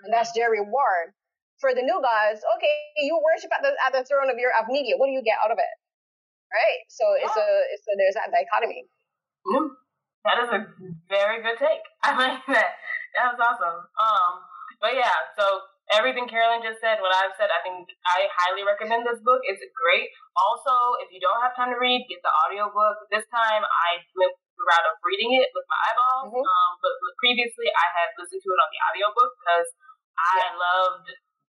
and 0.04 0.10
that's 0.10 0.34
their 0.34 0.50
reward. 0.50 1.14
For 1.62 1.76
the 1.76 1.84
new 1.84 2.00
gods, 2.00 2.40
okay, 2.56 2.74
you 3.04 3.20
worship 3.20 3.52
at 3.52 3.60
the 3.60 3.76
at 3.84 3.92
the 3.92 4.02
throne 4.08 4.32
of 4.32 4.40
your 4.40 4.48
of 4.56 4.66
media. 4.72 4.96
What 4.96 5.12
do 5.12 5.14
you 5.14 5.20
get 5.20 5.36
out 5.44 5.52
of 5.52 5.60
it? 5.60 5.74
Right? 6.48 6.80
So 6.88 7.04
yeah. 7.04 7.28
it's 7.28 7.36
a 7.36 7.48
it's 7.76 7.84
a 7.84 7.94
there's 8.00 8.16
that 8.16 8.32
dichotomy. 8.32 8.88
Mm, 9.44 9.68
that 10.24 10.36
is 10.44 10.50
a 10.52 10.60
very 11.08 11.40
good 11.40 11.56
take. 11.56 11.84
I 12.04 12.12
like 12.16 12.44
that. 12.52 12.76
That 13.16 13.34
was 13.34 13.40
awesome. 13.40 13.80
Um, 13.96 14.32
but 14.78 14.96
yeah, 14.96 15.16
so 15.36 15.44
everything 15.92 16.30
Carolyn 16.30 16.62
just 16.62 16.78
said, 16.78 17.02
what 17.02 17.12
I've 17.12 17.34
said, 17.34 17.50
I 17.50 17.60
think 17.64 17.90
I 18.06 18.30
highly 18.30 18.62
recommend 18.62 19.04
this 19.04 19.20
book. 19.20 19.42
It's 19.44 19.60
great. 19.74 20.08
Also, 20.38 20.72
if 21.02 21.10
you 21.10 21.20
don't 21.20 21.42
have 21.42 21.56
time 21.58 21.74
to 21.74 21.78
read, 21.80 22.06
get 22.06 22.22
the 22.22 22.32
audiobook. 22.46 23.10
This 23.10 23.26
time 23.28 23.64
I 23.64 24.00
went 24.14 24.34
the 24.60 24.64
route 24.64 24.88
of 24.92 25.00
reading 25.02 25.32
it 25.40 25.48
with 25.56 25.66
my 25.66 25.78
eyeballs. 25.88 26.32
Mm-hmm. 26.32 26.44
Um, 26.44 26.70
but 26.84 26.94
previously 27.18 27.68
I 27.72 27.86
had 27.96 28.08
listened 28.20 28.44
to 28.44 28.50
it 28.52 28.60
on 28.60 28.70
the 28.70 28.80
audiobook 28.92 29.32
because 29.40 29.68
I 30.20 30.36
yeah. 30.36 30.60
loved 30.60 31.08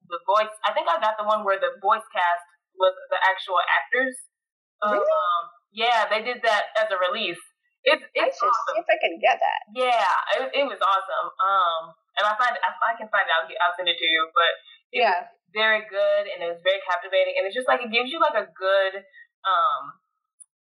the 0.07 0.19
voice. 0.23 0.53
I 0.61 0.71
think 0.71 0.85
I 0.85 1.01
got 1.01 1.17
the 1.17 1.25
one 1.25 1.41
where 1.41 1.57
the 1.57 1.81
voice 1.81 2.05
cast 2.13 2.45
was 2.77 2.93
the 3.09 3.19
actual 3.21 3.59
actors. 3.65 4.15
Really? 4.81 5.01
Um, 5.01 5.41
yeah, 5.71 6.09
they 6.09 6.21
did 6.21 6.41
that 6.41 6.73
as 6.77 6.89
a 6.89 6.97
release. 6.97 7.41
It's 7.81 8.05
it's 8.13 8.37
I 8.37 8.45
awesome. 8.45 8.77
see 8.77 8.81
if 8.85 8.89
I 8.89 8.97
can 9.01 9.17
get 9.17 9.41
that. 9.41 9.61
Yeah, 9.73 10.13
it, 10.37 10.53
it 10.53 10.65
was 10.69 10.77
awesome. 10.77 11.27
Um, 11.33 11.81
and 12.13 12.23
I 12.29 12.37
find 12.37 12.53
if 12.53 12.77
I 12.77 12.93
can 12.93 13.09
find 13.09 13.25
it, 13.25 13.33
I'll, 13.33 13.49
I'll 13.65 13.75
send 13.77 13.89
it 13.89 13.97
to 13.97 14.07
you. 14.07 14.29
But 14.37 14.53
yeah, 14.93 15.33
very 15.49 15.89
good, 15.89 16.29
and 16.29 16.45
it 16.45 16.49
was 16.53 16.61
very 16.61 16.77
captivating, 16.85 17.41
and 17.41 17.49
it's 17.49 17.57
just 17.57 17.65
like 17.65 17.81
it 17.81 17.89
gives 17.89 18.13
you 18.13 18.21
like 18.21 18.37
a 18.37 18.45
good 18.53 19.01
um 19.41 19.97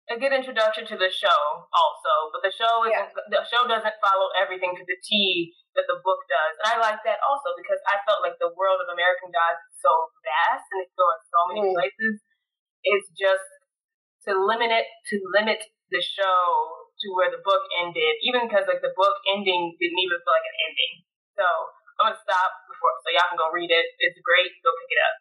a 0.08 0.16
good 0.16 0.32
introduction 0.32 0.88
to 0.88 0.96
the 1.00 1.12
show 1.12 1.68
also. 1.72 2.14
But 2.36 2.44
the 2.44 2.52
show 2.52 2.84
is 2.88 2.92
yeah. 2.92 3.08
the 3.32 3.44
show 3.48 3.64
doesn't 3.64 3.98
follow 4.04 4.28
everything 4.36 4.76
to 4.76 4.84
the 4.84 5.00
T 5.00 5.52
that 5.80 5.88
the 5.88 6.04
book 6.04 6.28
does, 6.28 6.60
and 6.60 6.68
I 6.72 6.76
like 6.84 7.00
that 7.08 7.24
also 7.24 7.56
because 7.56 7.80
I 7.88 8.04
felt 8.04 8.20
like 8.20 8.36
the 8.40 8.52
world 8.52 8.84
of 8.84 8.92
American 8.92 9.32
Gods 9.32 9.64
is 9.64 9.80
so 9.80 9.92
vast 10.28 10.68
and 10.76 10.84
it's 10.84 10.96
going 11.00 11.22
so 11.24 11.40
many 11.56 11.62
mm. 11.72 11.76
places. 11.76 12.20
It's 12.84 13.08
just 13.16 13.48
to 14.28 14.36
limit 14.36 14.76
it 14.76 14.92
to 15.12 15.16
limit 15.32 15.64
the 15.88 16.04
show 16.04 16.87
to 17.02 17.08
where 17.14 17.30
the 17.30 17.42
book 17.46 17.64
ended, 17.78 18.18
even 18.26 18.50
because 18.50 18.66
like 18.66 18.82
the 18.82 18.94
book 18.98 19.16
ending 19.30 19.78
didn't 19.78 20.02
even 20.02 20.18
feel 20.18 20.34
like 20.34 20.50
an 20.50 20.58
ending. 20.70 20.94
So 21.38 21.46
I'm 22.02 22.14
gonna 22.14 22.22
stop 22.22 22.52
before 22.66 22.94
so 23.02 23.14
y'all 23.14 23.30
can 23.30 23.38
go 23.38 23.50
read 23.54 23.70
it. 23.70 23.88
It's 24.02 24.18
great. 24.26 24.50
Go 24.66 24.74
pick 24.74 24.92
it 24.94 25.02
up. 25.02 25.16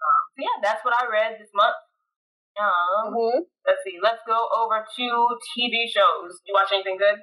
Um, 0.00 0.22
so 0.32 0.38
yeah, 0.40 0.56
that's 0.64 0.82
what 0.84 0.96
I 0.96 1.04
read 1.08 1.36
this 1.36 1.52
month. 1.52 1.76
Um, 2.56 3.12
mm-hmm. 3.12 3.40
Let's 3.64 3.80
see. 3.84 4.00
Let's 4.00 4.20
go 4.28 4.36
over 4.36 4.84
to 4.84 5.06
TV 5.56 5.88
shows. 5.88 6.40
You 6.44 6.52
watch 6.56 6.72
anything 6.72 6.96
good? 6.96 7.20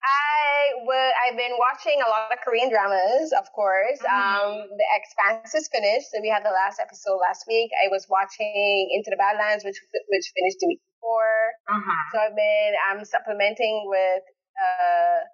I 0.00 0.80
would. 0.80 1.12
I've 1.24 1.36
been 1.36 1.56
watching 1.60 2.00
a 2.00 2.08
lot 2.08 2.32
of 2.32 2.40
Korean 2.40 2.72
dramas, 2.72 3.32
of 3.36 3.52
course. 3.52 4.00
Mm-hmm. 4.00 4.16
Um, 4.16 4.52
the 4.72 4.88
Expanse 4.96 5.52
is 5.52 5.68
finished, 5.68 6.08
so 6.08 6.24
we 6.24 6.32
had 6.32 6.40
the 6.40 6.52
last 6.52 6.80
episode 6.80 7.20
last 7.20 7.44
week. 7.48 7.68
I 7.84 7.92
was 7.92 8.08
watching 8.08 8.88
Into 8.96 9.12
the 9.12 9.20
Badlands, 9.20 9.64
which 9.64 9.76
which 9.92 10.26
finished 10.32 10.60
the 10.60 10.68
week 10.72 10.80
before. 11.00 11.56
Mm-hmm. 11.72 12.00
So 12.12 12.14
I've 12.20 12.36
been. 12.36 12.72
I'm 12.84 13.04
supplementing 13.04 13.88
with 13.88 14.24
uh, 14.60 15.24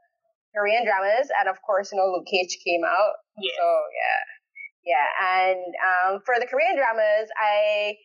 Korean 0.55 0.87
dramas, 0.87 1.29
and 1.43 1.51
of 1.51 1.59
course, 1.67 1.91
you 1.91 1.99
know, 1.99 2.07
Luke 2.15 2.27
Cage 2.31 2.55
came 2.63 2.87
out. 2.87 3.19
Yeah. 3.43 3.51
So 3.59 3.65
yeah, 3.91 4.23
yeah. 4.95 5.09
And 5.19 5.63
um, 5.83 6.13
for 6.23 6.39
the 6.39 6.47
Korean 6.47 6.79
dramas, 6.79 7.29
I 7.35 7.99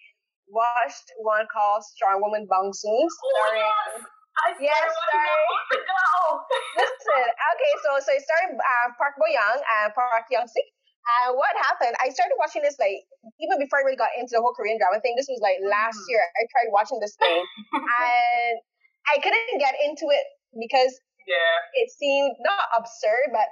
watched 0.50 1.14
one 1.22 1.46
called 1.54 1.86
Strong 1.86 2.22
Woman 2.26 2.50
Bong 2.50 2.74
Soon, 2.74 3.06
starring. 3.06 3.62
Oh, 3.62 3.94
yes. 3.94 4.06
I 4.32 4.50
yes, 4.64 4.90
sorry. 5.12 5.44
Listen, 6.82 7.28
okay, 7.30 7.74
so 7.84 7.90
so 8.00 8.10
it 8.16 8.24
started 8.24 8.58
uh, 8.58 8.88
Park 8.96 9.20
Bo 9.20 9.28
Young 9.28 9.60
and 9.60 9.94
Park 9.94 10.26
Hyung 10.32 10.48
Sik. 10.48 10.66
And 11.02 11.34
what 11.34 11.50
happened? 11.66 11.98
I 11.98 12.14
started 12.14 12.38
watching 12.38 12.62
this 12.62 12.78
like 12.78 13.02
even 13.42 13.58
before 13.58 13.82
I 13.82 13.84
really 13.84 13.98
got 13.98 14.14
into 14.14 14.38
the 14.38 14.42
whole 14.42 14.54
Korean 14.54 14.78
drama 14.78 15.02
thing. 15.02 15.18
This 15.18 15.30
was 15.30 15.42
like 15.42 15.58
last 15.66 15.98
mm. 15.98 16.10
year. 16.14 16.22
I 16.22 16.42
tried 16.54 16.70
watching 16.70 17.02
this 17.02 17.18
thing, 17.18 17.42
and 17.74 18.56
I 19.10 19.18
couldn't 19.18 19.58
get 19.58 19.74
into 19.82 20.10
it 20.14 20.26
because 20.54 20.94
yeah, 21.26 21.58
it 21.82 21.90
seemed 21.90 22.38
not 22.46 22.70
absurd, 22.78 23.34
but 23.34 23.50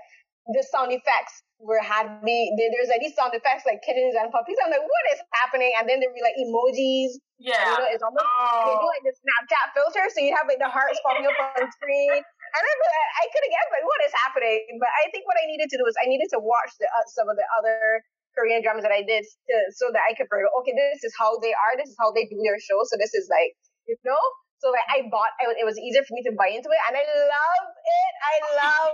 the 0.54 0.66
sound 0.66 0.94
effects 0.94 1.42
were 1.62 1.82
had 1.82 2.22
me. 2.24 2.54
There's 2.58 2.90
like 2.90 3.02
these 3.02 3.14
sound 3.14 3.34
effects 3.34 3.66
like 3.66 3.82
kittens 3.82 4.16
and 4.18 4.32
puppies. 4.32 4.58
I'm 4.62 4.72
like, 4.72 4.82
what 4.82 5.06
is 5.14 5.20
happening? 5.42 5.74
And 5.78 5.86
then 5.86 6.00
there'd 6.00 6.16
be 6.16 6.26
like 6.26 6.38
emojis. 6.38 7.18
Yeah. 7.38 7.58
You 7.58 7.66
know, 7.66 7.88
it's 7.90 8.04
almost 8.04 8.26
oh. 8.26 8.66
they 8.66 8.76
do 8.78 8.88
like 8.88 9.06
the 9.06 9.16
Snapchat 9.16 9.66
filter, 9.74 10.06
so 10.14 10.22
you 10.22 10.34
have 10.38 10.48
like 10.50 10.62
the 10.62 10.72
hearts 10.72 10.98
popping 11.06 11.28
up 11.28 11.38
on 11.38 11.66
the 11.66 11.70
screen. 11.72 12.24
And 12.50 12.64
I, 12.66 12.74
I 13.22 13.26
couldn't 13.30 13.54
get 13.54 13.64
like 13.70 13.86
what 13.86 14.00
is 14.06 14.14
happening. 14.26 14.78
But 14.82 14.90
I 14.90 15.10
think 15.14 15.30
what 15.30 15.38
I 15.38 15.46
needed 15.46 15.70
to 15.70 15.78
do 15.78 15.86
is 15.86 15.96
I 16.02 16.10
needed 16.10 16.30
to 16.34 16.40
watch 16.42 16.74
the 16.82 16.88
uh, 16.90 17.06
some 17.14 17.30
of 17.30 17.38
the 17.38 17.48
other 17.58 18.02
Korean 18.38 18.62
dramas 18.62 18.86
that 18.86 18.94
I 18.94 19.02
did 19.06 19.26
to, 19.26 19.56
so 19.74 19.90
that 19.92 20.06
I 20.06 20.14
could 20.14 20.30
figure, 20.30 20.50
okay, 20.62 20.74
this 20.74 21.04
is 21.04 21.14
how 21.18 21.38
they 21.42 21.52
are, 21.52 21.74
this 21.76 21.90
is 21.90 21.98
how 21.98 22.14
they 22.14 22.30
do 22.30 22.38
their 22.40 22.62
show. 22.62 22.80
So 22.86 22.96
this 22.96 23.12
is 23.18 23.26
like, 23.28 23.58
you 23.90 23.98
know, 24.06 24.22
so 24.60 24.76
like 24.76 24.86
I 24.92 25.08
bought, 25.08 25.32
it 25.40 25.64
was 25.64 25.80
easier 25.80 26.04
for 26.04 26.14
me 26.20 26.22
to 26.28 26.36
buy 26.36 26.52
into 26.52 26.68
it, 26.68 26.82
and 26.92 26.94
I 27.00 27.04
love 27.08 27.68
it. 27.72 28.14
I 28.20 28.36
love 28.60 28.92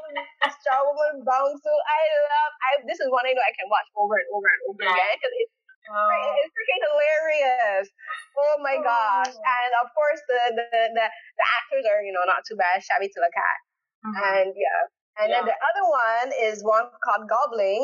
Star 0.61 0.85
Woman 0.85 1.25
Bong 1.25 1.57
Soon. 1.57 1.81
I 1.89 2.01
love. 2.29 2.51
I 2.61 2.71
this 2.85 3.01
is 3.01 3.09
one 3.09 3.25
I 3.25 3.33
know 3.33 3.41
I 3.41 3.53
can 3.57 3.65
watch 3.65 3.89
over 3.97 4.13
and 4.13 4.29
over 4.29 4.45
and 4.45 4.61
over 4.69 4.85
yeah. 4.85 4.93
again 4.93 5.13
because 5.17 5.33
it's 5.41 5.54
Oh. 5.85 6.35
It's 6.41 6.49
freaking 6.49 6.81
hilarious. 6.81 7.87
Oh 8.35 8.57
my 8.61 8.77
oh. 8.79 8.83
gosh. 8.83 9.35
And 9.35 9.71
of 9.81 9.87
course 9.93 10.21
the, 10.25 10.41
the, 10.57 10.65
the, 10.71 11.05
the, 11.05 11.45
actors 11.61 11.85
are, 11.85 12.01
you 12.01 12.11
know, 12.11 12.25
not 12.25 12.41
too 12.47 12.57
bad. 12.57 12.81
Shabby 12.81 13.07
to 13.09 13.19
look 13.21 13.37
at. 13.37 13.59
Mm-hmm. 14.05 14.17
And 14.17 14.49
yeah. 14.57 14.81
And 15.21 15.27
yeah. 15.31 15.39
then 15.39 15.43
the 15.47 15.57
other 15.57 15.85
one 15.85 16.27
is 16.49 16.65
one 16.65 16.91
called 17.03 17.29
Goblin, 17.29 17.83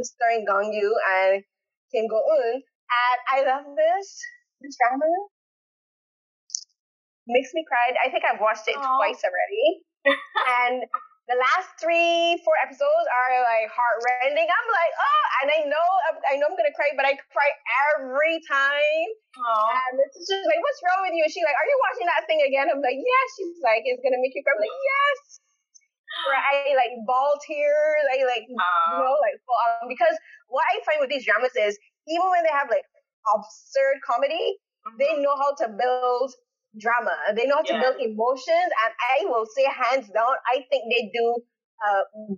starring 0.00 0.46
Gong 0.48 0.72
Yu 0.72 0.88
and 0.88 1.44
Kim 1.92 2.08
Go 2.08 2.16
Eun. 2.16 2.62
And 2.64 3.18
I 3.28 3.38
love 3.44 3.66
this, 3.76 4.06
this 4.62 4.74
drama. 4.80 5.06
Makes 7.28 7.52
me 7.54 7.62
cry. 7.68 7.94
I 7.94 8.10
think 8.10 8.24
I've 8.24 8.40
watched 8.40 8.66
it 8.66 8.74
Aww. 8.74 8.96
twice 8.98 9.22
already. 9.22 9.84
and 10.64 10.82
the 11.28 11.36
last 11.38 11.68
three, 11.78 12.40
four 12.42 12.56
episodes 12.64 13.06
are 13.06 13.30
like 13.44 13.68
heartrending. 13.70 14.48
I'm 14.48 14.68
like, 14.70 14.92
oh, 14.98 15.24
and 15.42 15.48
I 15.52 15.60
know, 15.68 15.88
I 16.26 16.34
know 16.40 16.48
I'm 16.50 16.56
gonna 16.56 16.74
cry, 16.74 16.90
but 16.96 17.06
I 17.06 17.14
cry 17.30 17.50
every 17.94 18.40
time. 18.48 19.06
Aww. 19.38 19.70
And 19.70 20.00
it's 20.00 20.26
just 20.26 20.44
like, 20.48 20.58
what's 20.58 20.80
wrong 20.82 21.06
with 21.06 21.14
you? 21.14 21.22
She's 21.30 21.46
like, 21.46 21.54
are 21.54 21.68
you 21.68 21.78
watching 21.86 22.08
that 22.10 22.26
thing 22.26 22.40
again? 22.42 22.66
I'm 22.72 22.82
like, 22.82 22.98
yes. 22.98 23.26
She's 23.38 23.60
like, 23.62 23.86
it's 23.86 24.02
gonna 24.02 24.18
make 24.18 24.34
you 24.34 24.42
cry. 24.42 24.56
I'm 24.56 24.62
like, 24.64 24.74
yes. 24.74 25.20
Where 26.26 26.42
I 26.42 26.74
like 26.74 26.92
ball 27.06 27.38
tears, 27.46 28.04
I 28.10 28.26
like, 28.26 28.50
Aww. 28.50 28.58
you 28.58 28.94
know, 28.98 29.14
like 29.22 29.38
um, 29.38 29.86
because 29.86 30.16
what 30.50 30.66
I 30.66 30.82
find 30.82 30.98
with 30.98 31.14
these 31.14 31.22
dramas 31.22 31.54
is 31.54 31.78
even 32.10 32.26
when 32.26 32.42
they 32.42 32.50
have 32.50 32.66
like 32.66 32.82
absurd 33.30 34.02
comedy, 34.02 34.58
mm-hmm. 34.82 34.98
they 34.98 35.22
know 35.22 35.38
how 35.38 35.54
to 35.62 35.66
build 35.70 36.34
drama. 36.78 37.14
They 37.34 37.46
know 37.46 37.58
how 37.58 37.66
to 37.66 37.74
yeah. 37.74 37.82
build 37.82 37.98
emotions, 37.98 38.70
and 38.70 38.92
I 38.94 39.26
will 39.26 39.46
say 39.46 39.66
hands 39.66 40.06
down, 40.14 40.34
I 40.46 40.62
think 40.70 40.86
they 40.86 41.10
do 41.10 41.26
a 41.80 41.90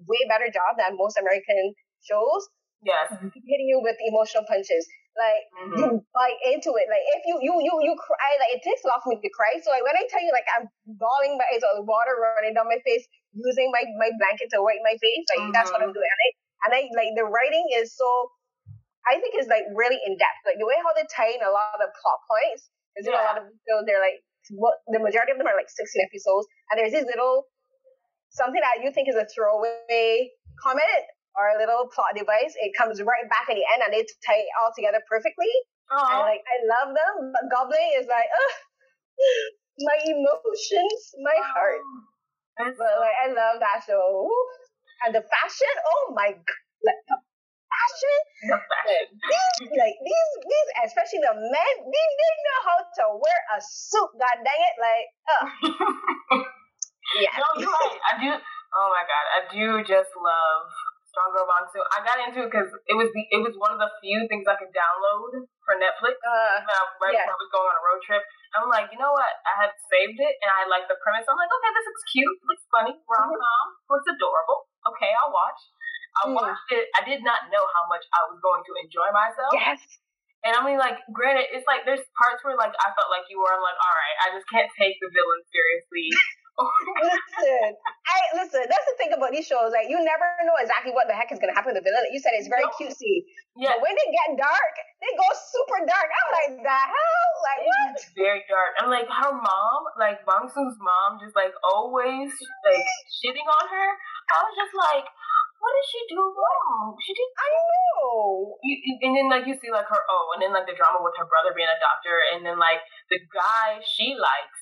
way 0.08 0.22
better 0.30 0.48
job 0.48 0.78
than 0.78 0.96
most 0.96 1.18
American 1.18 1.74
shows. 2.00 2.48
Yes, 2.82 3.14
hitting 3.14 3.68
you 3.68 3.78
with 3.82 3.94
emotional 4.00 4.42
punches. 4.48 4.86
Like 5.12 5.44
mm-hmm. 5.54 5.76
you 5.76 5.86
bite 6.16 6.40
into 6.48 6.72
it. 6.80 6.88
Like 6.88 7.04
if 7.20 7.22
you 7.28 7.36
you 7.44 7.52
you 7.60 7.74
you 7.84 7.94
cry, 8.00 8.30
like 8.40 8.56
it 8.56 8.64
takes 8.64 8.80
a 8.82 8.88
lot 8.88 9.04
for 9.04 9.12
me 9.12 9.20
to 9.20 9.30
cry. 9.36 9.60
So 9.60 9.68
like 9.68 9.84
when 9.84 9.94
I 9.94 10.08
tell 10.08 10.24
you, 10.24 10.32
like 10.32 10.48
I'm 10.56 10.66
bawling 10.88 11.36
my 11.36 11.46
eyes, 11.52 11.60
or 11.62 11.84
water 11.84 12.16
running 12.16 12.56
down 12.56 12.66
my 12.66 12.80
face, 12.80 13.04
using 13.36 13.68
my 13.70 13.84
my 14.00 14.10
blanket 14.16 14.48
to 14.56 14.64
wipe 14.64 14.80
my 14.80 14.96
face, 14.96 15.24
like 15.36 15.46
mm-hmm. 15.46 15.54
that's 15.54 15.68
what 15.68 15.84
I'm 15.84 15.92
mm-hmm. 15.92 16.00
doing. 16.00 16.10
And 16.10 16.20
I, 16.24 16.28
and 16.64 16.70
I 16.74 16.80
like 16.96 17.12
the 17.14 17.28
writing 17.28 17.66
is 17.76 17.92
so. 17.92 18.08
I 19.02 19.18
think 19.18 19.34
is 19.34 19.50
like 19.50 19.66
really 19.74 19.98
in 19.98 20.14
depth. 20.14 20.46
Like 20.46 20.62
the 20.62 20.66
way 20.66 20.78
how 20.78 20.94
they 20.94 21.02
tie 21.10 21.34
in 21.34 21.42
a 21.42 21.50
lot 21.50 21.74
of 21.74 21.90
plot 21.90 22.20
points 22.22 22.70
there's 22.94 23.08
yeah. 23.08 23.16
a 23.16 23.24
lot 23.24 23.36
of 23.40 23.48
shows. 23.64 23.84
They're 23.86 24.02
like 24.02 24.20
what 24.50 24.82
the 24.90 24.98
majority 24.98 25.32
of 25.32 25.38
them 25.38 25.46
are 25.46 25.56
like 25.56 25.70
16 25.70 25.86
episodes, 26.02 26.46
and 26.70 26.76
there's 26.76 26.92
these 26.92 27.08
little 27.08 27.46
something 28.32 28.60
that 28.60 28.82
you 28.82 28.90
think 28.90 29.08
is 29.08 29.16
a 29.16 29.28
throwaway 29.28 30.32
comment 30.60 31.04
or 31.36 31.52
a 31.52 31.60
little 31.60 31.88
plot 31.92 32.12
device. 32.16 32.52
It 32.60 32.76
comes 32.76 33.00
right 33.00 33.26
back 33.28 33.48
at 33.48 33.56
the 33.56 33.64
end, 33.64 33.84
and 33.84 33.92
they 33.92 34.04
tie 34.24 34.42
it 34.42 34.52
all 34.60 34.72
together 34.74 35.00
perfectly. 35.08 35.52
Aww. 35.92 36.00
And 36.00 36.20
like 36.28 36.44
I 36.44 36.56
love 36.68 36.90
them, 36.92 37.32
but 37.32 37.44
Goblin 37.52 37.88
is 38.00 38.08
like, 38.08 38.28
ugh, 38.28 38.56
my 39.88 39.98
emotions, 40.04 41.00
my 41.20 41.36
Aww. 41.36 41.52
heart. 41.52 41.84
But 42.56 42.94
like 43.00 43.16
I 43.24 43.28
love 43.32 43.60
that 43.60 43.84
show. 43.86 44.28
And 45.04 45.14
the 45.14 45.24
fashion, 45.24 45.74
oh 45.88 46.14
my 46.14 46.32
god. 46.32 47.20
Fashion. 47.82 48.18
The 48.46 48.58
fashion. 48.62 49.04
These, 49.18 49.74
like 49.74 49.96
these, 49.98 50.30
these, 50.46 50.68
especially 50.86 51.22
the 51.22 51.34
men, 51.34 51.74
they, 51.82 52.06
they 52.14 52.32
know 52.46 52.60
how 52.62 52.78
to 52.78 53.04
wear 53.18 53.40
a 53.54 53.58
suit. 53.58 54.10
God 54.18 54.38
dang 54.46 54.62
it! 54.62 54.74
Like, 54.78 55.06
uh. 55.26 55.44
yeah. 57.22 57.34
No, 57.42 57.46
you're 57.58 57.70
right. 57.70 57.98
I 58.06 58.12
do. 58.22 58.30
Oh 58.72 58.88
my 58.88 59.04
god, 59.04 59.26
I 59.34 59.40
do 59.50 59.66
just 59.84 60.14
love 60.14 60.64
Strong 61.12 61.28
Girl 61.36 61.44
Bong 61.44 61.66
Soon. 61.68 61.84
I 61.92 62.00
got 62.00 62.18
into 62.24 62.40
it 62.46 62.48
because 62.48 62.72
it 62.88 62.96
was 62.96 63.12
the 63.12 63.22
it 63.28 63.40
was 63.44 63.52
one 63.60 63.74
of 63.74 63.80
the 63.82 63.92
few 64.00 64.24
things 64.32 64.48
I 64.48 64.56
could 64.56 64.72
download 64.72 65.44
for 65.66 65.76
Netflix. 65.76 66.16
Uh, 66.24 66.64
right 67.02 67.12
yeah. 67.12 67.28
before 67.28 67.36
I 67.36 67.42
was 67.42 67.50
going 67.52 67.68
on 67.68 67.76
a 67.76 67.84
road 67.84 68.00
trip. 68.00 68.24
I'm 68.52 68.68
like, 68.68 68.92
you 68.92 69.00
know 69.00 69.12
what? 69.12 69.32
I 69.48 69.64
had 69.64 69.72
saved 69.88 70.20
it 70.20 70.34
and 70.40 70.50
I 70.52 70.68
like 70.68 70.84
the 70.88 70.96
premise. 71.00 71.24
I'm 71.24 71.36
like, 71.40 71.48
okay, 71.48 71.72
this 71.72 71.88
looks 71.88 72.04
cute, 72.12 72.36
looks 72.44 72.64
funny, 72.68 72.92
rom 73.08 73.32
com, 73.32 73.40
mm-hmm. 73.40 73.88
looks 73.92 74.08
adorable. 74.12 74.68
Okay, 74.92 75.08
I'll 75.08 75.32
watch. 75.32 75.60
I 76.20 76.28
mm. 76.28 76.36
watched 76.36 76.68
it. 76.70 76.86
I 76.98 77.02
did 77.08 77.24
not 77.24 77.48
know 77.48 77.64
how 77.72 77.88
much 77.88 78.04
I 78.12 78.28
was 78.28 78.38
going 78.44 78.62
to 78.68 78.72
enjoy 78.84 79.08
myself. 79.14 79.52
Yes. 79.56 79.80
And 80.42 80.58
I 80.58 80.60
mean, 80.66 80.76
like, 80.76 80.98
granted, 81.14 81.54
it's 81.54 81.64
like 81.70 81.86
there's 81.86 82.02
parts 82.18 82.42
where 82.42 82.58
like 82.58 82.74
I 82.74 82.90
felt 82.98 83.08
like 83.14 83.30
you 83.30 83.38
were. 83.38 83.52
I'm 83.52 83.62
like, 83.62 83.78
all 83.78 83.94
right, 83.94 84.16
I 84.26 84.28
just 84.34 84.46
can't 84.50 84.68
take 84.74 84.98
the 84.98 85.06
villain 85.06 85.42
seriously. 85.48 86.10
listen, 86.58 87.78
I 87.78 88.16
listen. 88.36 88.62
That's 88.68 88.86
the 88.90 88.96
thing 89.00 89.14
about 89.16 89.32
these 89.32 89.46
shows. 89.46 89.72
Like, 89.72 89.88
you 89.88 89.96
never 90.02 90.26
know 90.44 90.58
exactly 90.60 90.92
what 90.92 91.08
the 91.08 91.16
heck 91.16 91.32
is 91.32 91.40
going 91.40 91.48
to 91.48 91.56
happen 91.56 91.72
to 91.72 91.78
the 91.80 91.84
villain. 91.86 92.04
Like 92.04 92.12
you 92.12 92.20
said 92.20 92.36
it's 92.36 92.50
very 92.50 92.66
no. 92.66 92.74
cutesy. 92.76 93.24
Yeah. 93.56 93.72
But 93.72 93.86
when 93.86 93.94
they 93.94 94.08
get 94.12 94.36
dark, 94.36 94.74
they 95.00 95.12
go 95.16 95.28
super 95.32 95.80
dark. 95.86 96.08
I'm 96.10 96.28
like, 96.34 96.52
the 96.60 96.80
hell? 96.90 97.28
Like, 97.42 97.60
what? 97.64 97.96
It's 97.96 98.10
very 98.12 98.42
dark. 98.50 98.72
I'm 98.82 98.90
like, 98.92 99.08
her 99.08 99.32
mom, 99.32 99.80
like 99.96 100.20
Soon's 100.52 100.78
mom, 100.82 101.22
just 101.22 101.38
like 101.38 101.54
always 101.64 102.34
like 102.66 102.86
shitting 103.22 103.46
on 103.46 103.64
her. 103.70 103.88
I 104.32 104.36
was 104.42 104.54
just 104.58 104.74
like, 104.76 105.06
what 105.62 105.72
did 105.78 105.86
she 105.86 106.02
do 106.10 106.18
wrong? 106.18 106.98
She 106.98 107.14
did. 107.14 107.30
I 107.38 107.46
know. 107.54 108.58
You, 108.66 108.74
and 108.98 109.14
then 109.14 109.30
like 109.30 109.46
you 109.46 109.54
see 109.54 109.70
like 109.70 109.86
her 109.86 110.02
oh, 110.10 110.34
and 110.34 110.42
then 110.42 110.50
like 110.50 110.66
the 110.66 110.74
drama 110.74 110.98
with 110.98 111.14
her 111.22 111.28
brother 111.30 111.54
being 111.54 111.70
a 111.70 111.78
doctor, 111.78 112.18
and 112.34 112.42
then 112.42 112.58
like 112.58 112.82
the 113.14 113.22
guy 113.30 113.78
she 113.78 114.18
likes, 114.18 114.58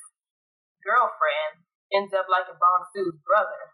girlfriend, 0.84 1.64
ends 1.96 2.12
up 2.12 2.28
like 2.28 2.52
a 2.52 2.56
Bong 2.60 2.84
Soon's 2.92 3.16
brother. 3.24 3.72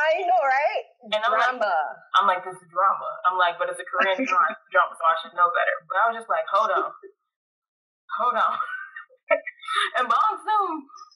I 0.00 0.24
know, 0.24 0.40
right? 0.40 0.84
And 1.12 1.20
I'm 1.20 1.36
drama. 1.36 1.60
Like, 1.60 2.16
I'm 2.16 2.24
like, 2.24 2.40
this 2.40 2.56
is 2.56 2.68
drama. 2.72 3.20
I'm 3.28 3.36
like, 3.36 3.60
but 3.60 3.68
it's 3.68 3.76
a 3.76 3.84
Korean 3.84 4.16
drama, 4.72 4.92
so 4.96 5.04
I 5.04 5.14
should 5.20 5.36
know 5.36 5.52
better. 5.52 5.76
But 5.84 5.96
I 6.00 6.04
was 6.08 6.16
just 6.24 6.32
like, 6.32 6.48
hold 6.48 6.72
on, 6.72 6.88
hold 8.16 8.36
on. 8.40 8.56
and 9.98 10.06
Bong 10.08 10.34
Soon, 10.42 10.72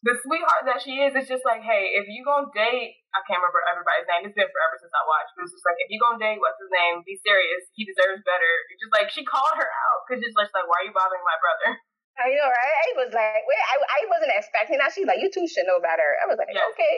the 0.06 0.14
sweetheart 0.22 0.68
that 0.68 0.80
she 0.84 1.02
is, 1.02 1.16
is 1.18 1.26
just 1.26 1.42
like, 1.42 1.64
hey, 1.64 1.96
if 1.98 2.06
you 2.06 2.22
gonna 2.22 2.52
date, 2.54 3.00
I 3.16 3.24
can't 3.26 3.42
remember 3.42 3.64
everybody's 3.66 4.06
name. 4.06 4.28
It's 4.28 4.36
been 4.36 4.50
forever 4.50 4.76
since 4.78 4.92
I 4.92 5.02
watched. 5.08 5.32
But 5.34 5.48
it's 5.48 5.54
just 5.56 5.66
like, 5.66 5.80
if 5.82 5.88
you 5.90 5.98
gonna 5.98 6.22
date, 6.22 6.38
what's 6.38 6.60
his 6.60 6.70
name? 6.70 7.02
Be 7.02 7.18
serious. 7.20 7.66
He 7.74 7.88
deserves 7.88 8.22
better. 8.22 8.52
It's 8.70 8.80
just 8.82 8.94
like 8.94 9.08
she 9.10 9.26
called 9.26 9.56
her 9.56 9.70
out 9.70 9.98
because 10.06 10.22
just 10.22 10.36
like, 10.36 10.68
why 10.68 10.84
are 10.84 10.86
you 10.86 10.94
bothering 10.94 11.24
my 11.26 11.38
brother? 11.40 11.80
I 12.16 12.32
know, 12.32 12.48
right? 12.48 12.76
I 12.80 12.88
was 12.96 13.12
like, 13.12 13.44
wait, 13.44 13.60
I, 13.60 13.76
I 13.76 14.00
wasn't 14.08 14.32
expecting 14.32 14.80
that. 14.80 14.96
She's 14.96 15.04
like, 15.04 15.20
you 15.20 15.28
two 15.28 15.44
should 15.44 15.68
know 15.68 15.84
better. 15.84 16.16
I 16.16 16.24
was 16.24 16.40
like, 16.40 16.48
yes. 16.48 16.64
okay. 16.72 16.96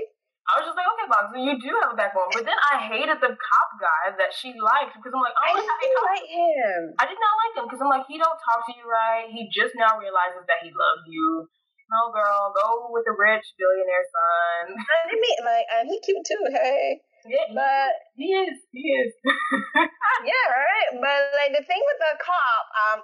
I 0.49 0.53
was 0.57 0.65
just 0.65 0.81
like, 0.81 0.89
okay, 0.89 1.09
Box, 1.13 1.29
so 1.29 1.37
you 1.37 1.61
do 1.61 1.71
have 1.85 1.93
a 1.93 1.99
backbone. 1.99 2.33
But 2.33 2.49
then 2.49 2.57
I 2.57 2.81
hated 2.89 3.21
the 3.21 3.37
cop 3.37 3.71
guy 3.77 4.17
that 4.17 4.33
she 4.33 4.57
liked 4.57 4.97
because 4.97 5.13
I'm 5.13 5.21
like, 5.21 5.37
oh, 5.37 5.45
I 5.45 5.61
didn't 5.61 6.05
like 6.09 6.25
him. 6.25 6.81
I 6.97 7.05
did 7.05 7.21
not 7.21 7.35
like 7.37 7.53
him 7.61 7.65
because 7.69 7.81
I'm 7.85 7.93
like, 7.93 8.09
he 8.09 8.17
don't 8.17 8.41
talk 8.41 8.65
to 8.65 8.73
you 8.73 8.89
right. 8.89 9.29
He 9.29 9.53
just 9.53 9.77
now 9.77 10.01
realizes 10.01 10.49
that 10.49 10.65
he 10.65 10.73
loves 10.73 11.05
you. 11.05 11.45
No, 11.93 12.09
girl, 12.13 12.53
go 12.57 12.89
with 12.93 13.05
the 13.05 13.13
rich 13.13 13.45
billionaire 13.61 14.09
son. 14.09 14.77
I 14.77 15.13
mean, 15.13 15.41
like, 15.45 15.69
and 15.69 15.85
he 15.89 16.01
cute 16.01 16.25
too. 16.25 16.45
Hey. 16.49 17.01
Yeah, 17.29 17.49
but 17.53 17.93
he 18.17 18.33
is. 18.33 18.57
He 18.73 18.89
is. 18.89 19.13
yeah, 20.33 20.47
right. 20.49 20.91
But 20.97 21.19
like 21.37 21.53
the 21.53 21.65
thing 21.65 21.81
with 21.85 22.01
the 22.01 22.13
cop, 22.25 22.65
um, 22.89 22.99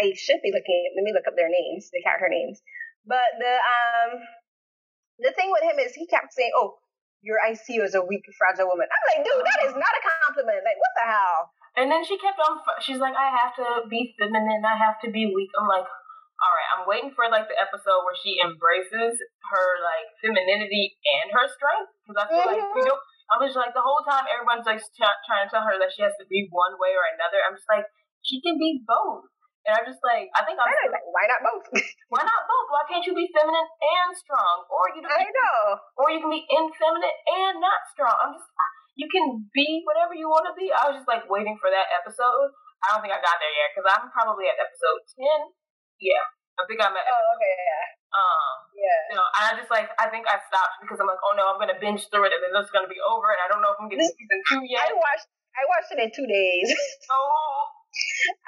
I 0.00 0.16
should 0.16 0.40
be 0.40 0.52
looking. 0.56 0.92
Let 0.96 1.04
me 1.04 1.12
look 1.12 1.28
up 1.28 1.36
their 1.36 1.52
names, 1.52 1.92
the 1.92 2.00
character 2.00 2.32
names. 2.32 2.64
But 3.04 3.36
the 3.40 3.54
um 3.60 4.24
the 5.18 5.34
thing 5.34 5.50
with 5.50 5.64
him 5.66 5.78
is 5.82 5.94
he 5.94 6.06
kept 6.06 6.32
saying, 6.32 6.50
"Oh, 6.54 6.78
your 7.22 7.38
ICU 7.42 7.82
is 7.82 7.94
a 7.94 8.02
weak, 8.02 8.24
fragile 8.38 8.70
woman." 8.70 8.86
I'm 8.86 9.04
like, 9.10 9.22
dude, 9.26 9.44
that 9.44 9.60
is 9.66 9.74
not 9.74 9.92
a 9.94 10.02
compliment. 10.26 10.62
Like, 10.62 10.78
what 10.78 10.94
the 10.94 11.06
hell? 11.06 11.40
And 11.78 11.86
then 11.90 12.02
she 12.02 12.18
kept 12.18 12.38
on. 12.38 12.58
She's 12.80 13.02
like, 13.02 13.14
"I 13.14 13.30
have 13.30 13.54
to 13.58 13.86
be 13.88 14.14
feminine. 14.18 14.62
I 14.64 14.78
have 14.78 14.98
to 15.04 15.10
be 15.10 15.26
weak." 15.26 15.50
I'm 15.58 15.68
like, 15.68 15.86
all 16.38 16.54
right, 16.54 16.70
I'm 16.78 16.84
waiting 16.86 17.10
for 17.18 17.26
like 17.26 17.50
the 17.50 17.58
episode 17.58 18.06
where 18.06 18.14
she 18.14 18.38
embraces 18.38 19.18
her 19.18 19.68
like 19.82 20.06
femininity 20.22 20.94
and 21.18 21.34
her 21.34 21.50
strength 21.50 21.90
because 22.06 22.18
I 22.18 22.24
feel 22.30 22.46
mm-hmm. 22.46 22.62
like 22.62 22.78
you 22.78 22.86
know. 22.86 22.98
I 23.28 23.36
was 23.36 23.52
like 23.52 23.76
the 23.76 23.84
whole 23.84 24.00
time 24.08 24.24
everyone's 24.24 24.64
like 24.64 24.80
t- 24.80 25.20
trying 25.28 25.44
to 25.44 25.50
tell 25.52 25.60
her 25.60 25.76
that 25.76 25.92
she 25.92 26.00
has 26.00 26.16
to 26.16 26.24
be 26.32 26.48
one 26.48 26.80
way 26.80 26.96
or 26.96 27.04
another. 27.12 27.44
I'm 27.44 27.60
just 27.60 27.68
like 27.68 27.84
she 28.24 28.40
can 28.40 28.56
be 28.56 28.80
both. 28.86 29.28
And 29.66 29.74
I'm 29.74 29.84
just 29.84 30.00
like, 30.00 30.30
I 30.32 30.46
think 30.46 30.56
I'm. 30.56 30.70
like, 30.70 31.04
why 31.10 31.28
not 31.28 31.44
both? 31.44 31.66
why 32.12 32.22
not 32.24 32.42
both? 32.48 32.68
Why 32.72 32.82
can't 32.88 33.04
you 33.04 33.12
be 33.12 33.28
feminine 33.34 33.68
and 33.82 34.10
strong? 34.16 34.64
Or 34.70 34.88
you 34.96 35.02
can 35.04 35.12
I 35.12 35.28
know. 35.28 35.58
Or 35.98 36.08
you 36.08 36.22
can 36.22 36.32
be 36.32 36.46
infeminine 36.48 37.16
and 37.28 37.60
not 37.60 37.84
strong. 37.92 38.16
I'm 38.16 38.32
just, 38.32 38.48
you 38.96 39.06
can 39.10 39.44
be 39.52 39.84
whatever 39.84 40.16
you 40.16 40.26
want 40.30 40.48
to 40.48 40.54
be. 40.56 40.72
I 40.72 40.88
was 40.88 41.02
just 41.02 41.10
like 41.10 41.28
waiting 41.28 41.58
for 41.60 41.68
that 41.68 41.90
episode. 41.92 42.50
I 42.82 42.94
don't 42.94 43.02
think 43.02 43.14
I 43.14 43.20
got 43.20 43.36
there 43.42 43.54
yet 43.54 43.68
because 43.74 43.86
I'm 43.90 44.08
probably 44.14 44.46
at 44.46 44.58
episode 44.58 45.02
ten. 45.18 45.50
Yeah, 45.98 46.22
I 46.58 46.62
think 46.66 46.78
I'm 46.78 46.94
at. 46.94 47.06
Oh, 47.06 47.24
okay, 47.38 47.54
yeah. 47.58 47.86
Um, 48.14 48.54
yeah. 48.72 48.98
You 49.12 49.16
know, 49.18 49.28
I 49.36 49.52
just 49.58 49.70
like 49.70 49.90
I 49.98 50.08
think 50.08 50.24
I 50.30 50.40
stopped 50.48 50.80
because 50.80 50.96
I'm 51.02 51.10
like, 51.10 51.20
oh 51.20 51.34
no, 51.36 51.50
I'm 51.50 51.60
gonna 51.60 51.76
binge 51.76 52.08
through 52.08 52.30
it 52.30 52.32
and 52.32 52.40
then 52.40 52.54
it's 52.56 52.72
gonna 52.72 52.88
be 52.88 53.02
over 53.02 53.28
and 53.34 53.40
I 53.42 53.46
don't 53.50 53.60
know 53.60 53.74
if 53.74 53.78
I'm 53.82 53.90
getting 53.90 54.06
season 54.06 54.40
two 54.48 54.62
yet. 54.64 54.88
I 54.88 54.96
watched 54.96 55.28
I 55.58 55.62
watched 55.66 55.90
it 55.92 56.00
in 56.00 56.10
two 56.14 56.26
days. 56.26 56.70
Oh. 57.10 57.77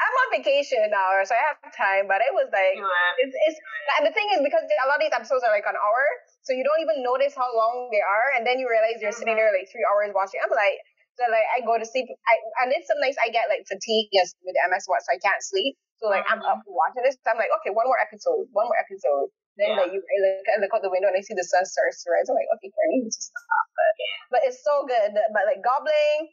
I'm 0.00 0.14
on 0.26 0.28
vacation 0.34 0.82
now, 0.90 1.14
so 1.22 1.34
I 1.34 1.42
have 1.50 1.58
time. 1.74 2.10
But 2.10 2.22
it 2.22 2.32
was 2.34 2.50
like 2.50 2.78
it's, 3.22 3.34
it's 3.34 3.58
and 3.98 4.04
the 4.06 4.14
thing 4.14 4.26
is 4.34 4.42
because 4.42 4.62
a 4.66 4.86
lot 4.86 4.98
of 4.98 5.04
these 5.04 5.14
episodes 5.14 5.42
are 5.46 5.52
like 5.54 5.66
an 5.66 5.78
hour, 5.78 6.04
so 6.42 6.54
you 6.54 6.62
don't 6.62 6.82
even 6.82 7.02
notice 7.02 7.34
how 7.34 7.48
long 7.50 7.90
they 7.90 8.02
are, 8.02 8.34
and 8.38 8.42
then 8.46 8.58
you 8.58 8.66
realize 8.66 8.98
you're 8.98 9.14
mm-hmm. 9.14 9.22
sitting 9.22 9.36
there 9.38 9.50
like 9.54 9.70
three 9.70 9.86
hours 9.86 10.10
watching. 10.14 10.42
I'm 10.42 10.52
like, 10.52 10.78
so 11.18 11.28
like 11.28 11.46
I 11.52 11.60
go 11.62 11.76
to 11.76 11.86
sleep. 11.86 12.08
I 12.08 12.34
and 12.64 12.72
then 12.72 12.80
some 12.86 12.98
nights 13.02 13.20
I 13.20 13.28
get 13.28 13.50
like 13.52 13.66
fatigue 13.68 14.08
just 14.14 14.38
with 14.46 14.56
MS 14.56 14.88
Watch, 14.88 15.04
so 15.04 15.12
I 15.14 15.20
can't 15.20 15.42
sleep. 15.44 15.76
So 16.00 16.08
like 16.08 16.24
mm-hmm. 16.24 16.40
I'm 16.40 16.46
up 16.46 16.64
mm-hmm. 16.64 16.72
watching 16.72 17.04
this. 17.04 17.20
So 17.20 17.34
I'm 17.34 17.38
like, 17.38 17.52
okay, 17.60 17.74
one 17.74 17.84
more 17.84 18.00
episode, 18.00 18.48
one 18.56 18.66
more 18.70 18.80
episode. 18.80 19.28
Then 19.60 19.76
yeah. 19.76 19.80
like 19.84 19.92
you 19.92 20.00
I 20.00 20.16
look, 20.24 20.46
I 20.48 20.56
look 20.64 20.72
out 20.72 20.80
the 20.80 20.88
window 20.88 21.12
and 21.12 21.18
I 21.18 21.20
see 21.20 21.36
the 21.36 21.44
sun 21.44 21.66
starts 21.68 22.00
to 22.06 22.08
rise. 22.08 22.30
I'm 22.32 22.38
like, 22.38 22.48
okay, 22.56 22.72
I 22.72 22.86
need 22.96 23.04
to 23.04 23.12
stop. 23.12 23.66
But, 23.76 23.92
but 24.32 24.40
it's 24.48 24.64
so 24.64 24.88
good. 24.88 25.12
But 25.12 25.44
like 25.44 25.60
Goblin, 25.60 26.32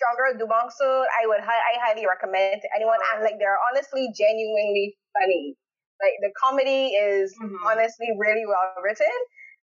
Stronger, 0.00 0.32
Do 0.40 0.48
Bong-soon, 0.48 1.04
I 1.12 1.28
would 1.28 1.44
I 1.44 1.76
highly 1.84 2.08
recommend 2.08 2.64
to 2.64 2.68
anyone. 2.72 2.96
And 3.12 3.20
like 3.20 3.36
they're 3.36 3.60
honestly 3.68 4.08
genuinely 4.16 4.96
funny. 5.12 5.60
Like 6.00 6.16
the 6.24 6.32
comedy 6.40 6.96
is 6.96 7.36
mm-hmm. 7.36 7.60
honestly 7.68 8.08
really 8.16 8.48
well 8.48 8.72
written. 8.80 9.12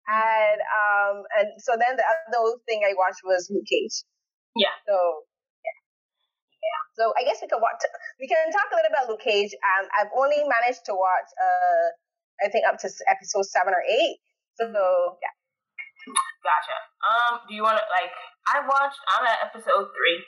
And 0.05 0.61
um 0.61 1.25
and 1.41 1.49
so 1.57 1.73
then 1.81 1.97
the 1.97 2.05
other 2.05 2.61
thing 2.69 2.85
I 2.85 2.93
watched 2.93 3.25
was 3.25 3.49
Luke 3.49 3.65
Cage. 3.65 4.05
Yeah. 4.53 4.77
So 4.85 5.25
yeah. 5.65 5.79
Yeah. 6.61 6.81
So 7.01 7.17
I 7.17 7.25
guess 7.25 7.41
we 7.41 7.49
can 7.49 7.65
watch 7.65 7.81
we 8.21 8.29
can 8.29 8.53
talk 8.53 8.69
a 8.69 8.77
little 8.77 8.93
about 8.93 9.09
Luke 9.09 9.25
Cage. 9.25 9.57
Um 9.57 9.89
I've 9.97 10.13
only 10.13 10.45
managed 10.45 10.85
to 10.93 10.95
watch 10.95 11.29
uh 11.41 11.89
I 12.45 12.53
think 12.53 12.69
up 12.69 12.77
to 12.85 12.93
episode 13.09 13.49
seven 13.49 13.73
or 13.73 13.81
eight. 13.89 14.21
So 14.61 14.69
yeah. 14.69 15.33
Gotcha. 16.47 16.77
Um, 17.03 17.33
do 17.49 17.55
you 17.55 17.63
want 17.67 17.79
to 17.79 17.87
like? 17.91 18.15
I 18.47 18.63
watched. 18.63 19.03
I'm 19.17 19.27
at 19.27 19.51
episode 19.51 19.91
three. 19.91 20.23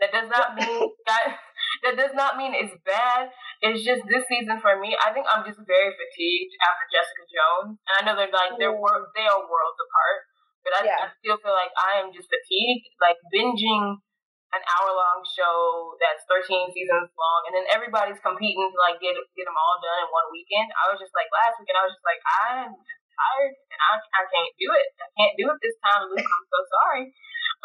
That 0.00 0.14
does 0.14 0.30
not 0.30 0.54
mean 0.56 0.88
that. 1.08 1.36
That 1.84 1.94
does 1.98 2.14
not 2.14 2.40
mean 2.40 2.56
it's 2.56 2.74
bad. 2.86 3.28
It's 3.60 3.84
just 3.84 4.06
this 4.08 4.24
season 4.30 4.62
for 4.62 4.78
me. 4.78 4.96
I 4.96 5.12
think 5.12 5.26
I'm 5.28 5.44
just 5.44 5.60
very 5.66 5.92
fatigued 5.92 6.54
after 6.64 6.84
Jessica 6.88 7.24
Jones, 7.28 7.76
and 7.84 7.94
I 7.98 8.00
know 8.06 8.14
they're 8.16 8.32
like 8.32 8.56
they're 8.56 8.74
mm. 8.74 9.12
they 9.12 9.26
are 9.26 9.42
worlds 9.44 9.80
apart. 9.82 10.18
But 10.64 10.72
I, 10.74 10.80
yeah. 10.84 11.00
I 11.02 11.06
still 11.20 11.38
feel 11.38 11.54
like 11.54 11.72
I 11.76 12.02
am 12.02 12.10
just 12.14 12.30
fatigued. 12.30 12.88
Like 13.02 13.18
binging 13.28 14.00
an 14.48 14.62
hour 14.64 14.90
long 14.96 15.20
show 15.28 15.92
that's 16.00 16.24
13 16.24 16.72
seasons 16.72 17.12
long, 17.12 17.40
and 17.50 17.52
then 17.52 17.66
everybody's 17.68 18.20
competing 18.24 18.64
to 18.72 18.78
like 18.80 18.96
get 18.96 19.12
get 19.36 19.44
them 19.44 19.58
all 19.58 19.76
done 19.84 20.06
in 20.06 20.08
one 20.08 20.28
weekend. 20.32 20.72
I 20.72 20.88
was 20.88 20.98
just 21.02 21.12
like 21.12 21.28
last 21.28 21.60
weekend, 21.60 21.76
I 21.76 21.84
was 21.84 21.92
just 21.92 22.06
like 22.08 22.22
I'm 22.24 22.72
tired 23.18 23.54
and 23.58 23.80
I, 23.82 23.92
I 23.98 24.22
can't 24.30 24.54
do 24.54 24.68
it. 24.70 24.88
I 25.02 25.08
can't 25.18 25.34
do 25.34 25.44
it 25.50 25.58
this 25.58 25.76
time, 25.82 26.06
Luke. 26.06 26.22
I'm 26.22 26.46
so 26.46 26.60
sorry. 26.70 27.04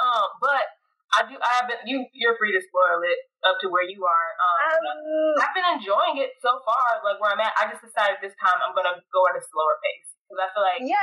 Um, 0.01 0.27
but 0.41 0.65
I 1.13 1.19
do. 1.29 1.37
I 1.37 1.51
have 1.61 1.69
been. 1.69 1.81
You 1.85 2.09
you're 2.17 2.33
free 2.41 2.49
to 2.57 2.61
spoil 2.61 3.05
it 3.05 3.19
up 3.45 3.61
to 3.61 3.69
where 3.69 3.85
you 3.85 4.01
are. 4.01 4.29
Um, 4.41 4.81
um, 4.81 5.45
I've 5.45 5.53
been 5.53 5.69
enjoying 5.77 6.17
it 6.17 6.33
so 6.41 6.57
far. 6.65 7.05
Like 7.05 7.21
where 7.21 7.29
I'm 7.29 7.41
at, 7.41 7.53
I 7.53 7.69
just 7.69 7.85
decided 7.85 8.17
this 8.17 8.33
time 8.41 8.57
I'm 8.65 8.73
gonna 8.73 8.97
go 9.13 9.21
at 9.29 9.37
a 9.37 9.43
slower 9.45 9.77
pace 9.85 10.09
because 10.25 10.39
I 10.41 10.47
feel 10.49 10.65
like 10.65 10.81
yeah, 10.81 10.97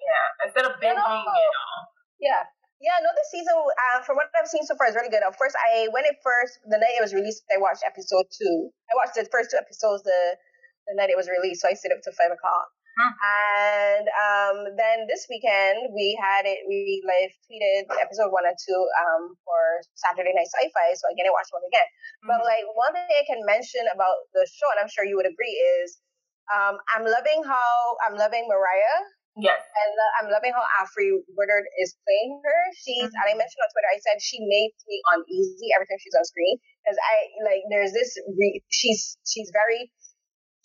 yeah. 0.00 0.44
Instead 0.48 0.64
of 0.64 0.80
binging 0.80 0.96
you 0.96 1.28
know, 1.28 1.44
it 1.44 1.56
all. 1.60 1.82
Yeah. 2.16 2.48
Yeah, 2.78 2.94
no, 3.02 3.10
this 3.10 3.26
season, 3.34 3.58
uh, 3.58 4.06
from 4.06 4.14
what 4.14 4.30
I've 4.38 4.46
seen 4.46 4.62
so 4.62 4.78
far, 4.78 4.86
is 4.86 4.94
really 4.94 5.10
good. 5.10 5.26
Of 5.26 5.34
course, 5.34 5.50
I 5.58 5.90
when 5.90 6.06
it 6.06 6.14
first 6.22 6.62
the 6.62 6.78
night 6.78 6.94
it 6.94 7.02
was 7.02 7.10
released, 7.10 7.42
I 7.50 7.58
watched 7.58 7.82
episode 7.82 8.30
two. 8.30 8.70
I 8.86 8.94
watched 8.94 9.18
the 9.18 9.26
first 9.34 9.50
two 9.50 9.58
episodes 9.58 10.06
the 10.06 10.38
the 10.86 10.94
night 10.94 11.10
it 11.10 11.18
was 11.18 11.26
released, 11.26 11.66
so 11.66 11.68
I 11.68 11.74
stayed 11.74 11.90
up 11.90 12.00
to 12.06 12.14
five 12.14 12.30
o'clock. 12.30 12.70
And 12.98 14.06
um, 14.10 14.56
then 14.74 15.06
this 15.06 15.30
weekend 15.30 15.94
we 15.94 16.18
had 16.18 16.50
it. 16.50 16.66
We 16.66 16.98
live 17.06 17.30
tweeted 17.46 17.86
episode 17.94 18.34
one 18.34 18.42
and 18.42 18.58
two 18.58 18.80
um, 18.98 19.38
for 19.46 19.62
Saturday 19.94 20.34
Night 20.34 20.50
Sci-Fi. 20.50 20.88
So 20.98 21.06
again, 21.14 21.30
I 21.30 21.34
watched 21.34 21.54
one 21.54 21.62
again. 21.62 21.86
Mm-hmm. 21.86 22.28
But 22.34 22.38
like 22.42 22.66
one 22.74 22.92
thing 22.98 23.06
I 23.06 23.26
can 23.26 23.46
mention 23.46 23.86
about 23.94 24.26
the 24.34 24.42
show, 24.50 24.66
and 24.74 24.82
I'm 24.82 24.90
sure 24.90 25.06
you 25.06 25.14
would 25.14 25.30
agree, 25.30 25.54
is 25.82 26.02
um, 26.50 26.82
I'm 26.90 27.06
loving 27.06 27.46
how 27.46 27.70
I'm 28.02 28.18
loving 28.18 28.50
Mariah. 28.50 28.98
Yes. 29.38 29.62
And 29.62 29.94
uh, 29.94 30.10
I'm 30.18 30.28
loving 30.34 30.50
how 30.50 30.66
Alfre 30.82 31.22
Woodard 31.38 31.62
is 31.78 31.94
playing 32.02 32.42
her. 32.42 32.60
She's, 32.74 33.06
mm-hmm. 33.06 33.22
and 33.22 33.26
I 33.30 33.38
mentioned 33.38 33.62
on 33.62 33.70
Twitter, 33.70 33.86
I 33.94 34.02
said 34.02 34.18
she 34.18 34.42
makes 34.42 34.82
me 34.82 34.98
uneasy 35.14 35.70
every 35.78 35.86
time 35.86 36.02
she's 36.02 36.18
on 36.18 36.26
screen 36.26 36.58
because 36.82 36.98
I 36.98 37.16
like 37.46 37.62
there's 37.70 37.94
this. 37.94 38.18
Re- 38.34 38.66
she's 38.66 39.14
she's 39.22 39.54
very 39.54 39.94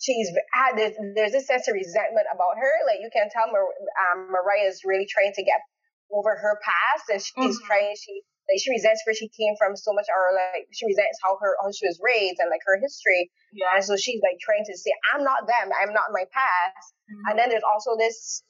she's 0.04 0.28
had 0.52 0.76
this, 0.76 0.92
there's 1.16 1.32
this 1.32 1.48
sense 1.48 1.64
of 1.64 1.72
resentment 1.72 2.28
about 2.28 2.60
her. 2.60 2.72
Like 2.84 3.00
you 3.00 3.08
can 3.08 3.32
tell 3.32 3.48
Mar- 3.48 3.80
um, 4.12 4.28
Mariah 4.28 4.68
is 4.68 4.84
really 4.84 5.08
trying 5.08 5.32
to 5.32 5.42
get 5.42 5.64
over 6.12 6.36
her 6.36 6.60
past, 6.60 7.08
and 7.08 7.20
she's 7.24 7.56
mm-hmm. 7.56 7.66
trying. 7.66 7.96
She 7.96 8.20
like 8.44 8.60
she 8.60 8.68
resents 8.68 9.00
where 9.08 9.16
she 9.16 9.32
came 9.32 9.56
from 9.56 9.72
so 9.72 9.96
much, 9.96 10.04
or 10.12 10.36
like 10.36 10.68
she 10.76 10.84
resents 10.84 11.16
how 11.24 11.40
her 11.40 11.56
how 11.56 11.72
she 11.72 11.88
was 11.88 11.96
raised 12.04 12.36
and 12.36 12.52
like 12.52 12.60
her 12.68 12.76
history. 12.76 13.32
Yeah. 13.56 13.80
And 13.80 13.82
so 13.82 13.96
she's 13.96 14.20
like 14.20 14.36
trying 14.44 14.68
to 14.68 14.74
say, 14.76 14.92
I'm 15.16 15.24
not 15.24 15.48
them. 15.48 15.72
I'm 15.72 15.96
not 15.96 16.12
my 16.12 16.28
past. 16.28 16.92
Mm-hmm. 17.08 17.24
And 17.32 17.34
then 17.40 17.48
there's 17.48 17.64
also 17.64 17.96
this 17.96 18.44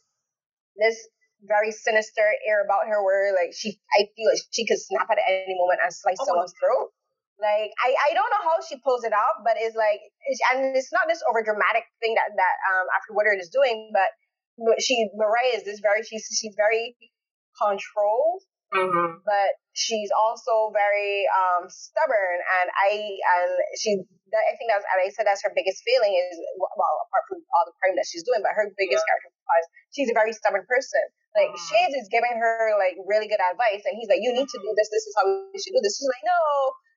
this 0.75 0.99
very 1.47 1.71
sinister 1.71 2.27
air 2.49 2.65
about 2.65 2.91
her 2.91 2.99
where 3.07 3.31
like 3.39 3.55
she 3.55 3.79
I 3.95 4.11
feel 4.19 4.27
like 4.27 4.43
she 4.51 4.67
could 4.67 4.83
snap 4.83 5.07
at 5.07 5.23
any 5.23 5.55
moment 5.55 5.79
and 5.87 5.95
slice 5.95 6.19
oh 6.19 6.27
someone's 6.27 6.57
throat. 6.59 6.91
Like 7.45 7.77
I, 7.77 7.93
I 7.93 8.11
don't 8.17 8.33
know 8.33 8.41
how 8.41 8.57
she 8.65 8.81
pulls 8.81 9.05
it 9.05 9.13
off, 9.13 9.45
but 9.45 9.61
it's 9.61 9.77
like 9.77 10.01
it's, 10.01 10.41
and 10.49 10.73
it's 10.73 10.89
not 10.97 11.05
this 11.05 11.21
over 11.29 11.45
dramatic 11.45 11.85
thing 12.01 12.17
that 12.17 12.33
that 12.33 12.57
um 12.73 12.89
Alfre 12.97 13.13
Woodard 13.13 13.37
is 13.37 13.53
doing, 13.53 13.93
but 13.93 14.09
she 14.81 15.13
Mariah 15.13 15.61
is 15.61 15.69
this 15.69 15.85
very 15.85 16.01
she's 16.01 16.25
she's 16.25 16.57
very 16.57 16.97
controlled, 17.61 18.41
mm-hmm. 18.73 19.21
but 19.29 19.51
she's 19.77 20.09
also 20.17 20.73
very 20.73 21.29
um 21.29 21.69
stubborn, 21.69 22.39
and 22.63 22.73
I 22.73 22.91
and 23.13 23.51
she 23.77 24.01
I 24.33 24.57
think 24.57 24.73
that's 24.73 24.89
and 24.89 25.05
I 25.05 25.13
said 25.13 25.29
that's 25.29 25.45
her 25.45 25.53
biggest 25.53 25.85
failing 25.85 26.17
is 26.17 26.41
well 26.57 26.97
apart 27.05 27.25
from 27.29 27.45
all 27.53 27.69
the 27.69 27.77
crime 27.77 27.93
that 28.01 28.09
she's 28.09 28.25
doing, 28.25 28.41
but 28.41 28.57
her 28.57 28.73
biggest 28.73 29.05
yeah. 29.05 29.11
character 29.13 29.34
was 29.45 29.65
she's 29.93 30.09
a 30.09 30.17
very 30.17 30.33
stubborn 30.33 30.65
person. 30.65 31.05
Like 31.37 31.53
mm-hmm. 31.53 31.69
Shades 31.69 31.95
is 32.01 32.09
giving 32.09 32.35
her 32.41 32.75
like 32.81 32.97
really 33.05 33.29
good 33.29 33.41
advice, 33.41 33.85
and 33.85 33.95
he's 33.95 34.09
like, 34.09 34.25
"You 34.25 34.33
need 34.33 34.49
to 34.49 34.59
do 34.59 34.71
this. 34.75 34.89
This 34.91 35.05
is 35.05 35.15
how 35.15 35.25
you 35.29 35.61
should 35.61 35.77
do 35.77 35.83
this." 35.85 36.01
She's 36.01 36.11
like, 36.11 36.25
"No, 36.25 36.41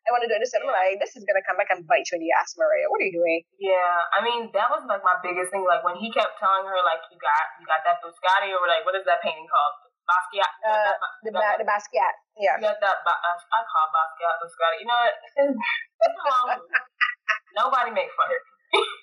I 0.08 0.16
want 0.16 0.24
to 0.24 0.32
do 0.32 0.40
this. 0.40 0.56
And 0.56 0.64
I'm 0.64 0.72
like, 0.72 0.96
this 1.04 1.20
is 1.20 1.28
gonna 1.28 1.44
come 1.44 1.60
back 1.60 1.68
and 1.68 1.84
bite 1.84 2.08
you 2.08 2.16
in 2.16 2.24
the 2.24 2.32
ass, 2.40 2.56
Maria. 2.56 2.88
What 2.88 3.04
are 3.04 3.08
you 3.12 3.12
doing? 3.12 3.44
Yeah, 3.60 4.08
I 4.16 4.24
mean 4.24 4.48
that 4.56 4.72
was 4.72 4.88
like 4.88 5.04
my 5.04 5.20
biggest 5.20 5.52
thing. 5.52 5.68
Like 5.68 5.84
when 5.84 6.00
he 6.00 6.08
kept 6.16 6.40
telling 6.40 6.64
her 6.64 6.80
like 6.88 7.04
you 7.12 7.20
got 7.20 7.44
you 7.60 7.68
got 7.68 7.84
that 7.84 8.00
Buscati 8.00 8.56
or 8.56 8.64
like 8.72 8.88
what 8.88 8.96
is 8.96 9.04
that 9.04 9.20
painting 9.20 9.52
called? 9.52 9.76
Basquiat. 10.08 10.52
Uh, 10.64 10.96
the, 11.20 11.36
the 11.36 11.68
Basquiat. 11.68 12.16
Yeah. 12.40 12.56
You 12.56 12.72
got 12.72 12.80
that. 12.80 13.04
Ba- 13.04 13.22
uh, 13.28 13.36
I 13.36 13.60
call 13.68 13.92
Basquiat 13.92 14.36
Buscati. 14.40 14.80
You 14.80 14.88
know 14.88 14.96
what? 14.96 15.16
Nobody 17.60 17.92
make 17.92 18.08
fun 18.16 18.32
of 18.32 18.40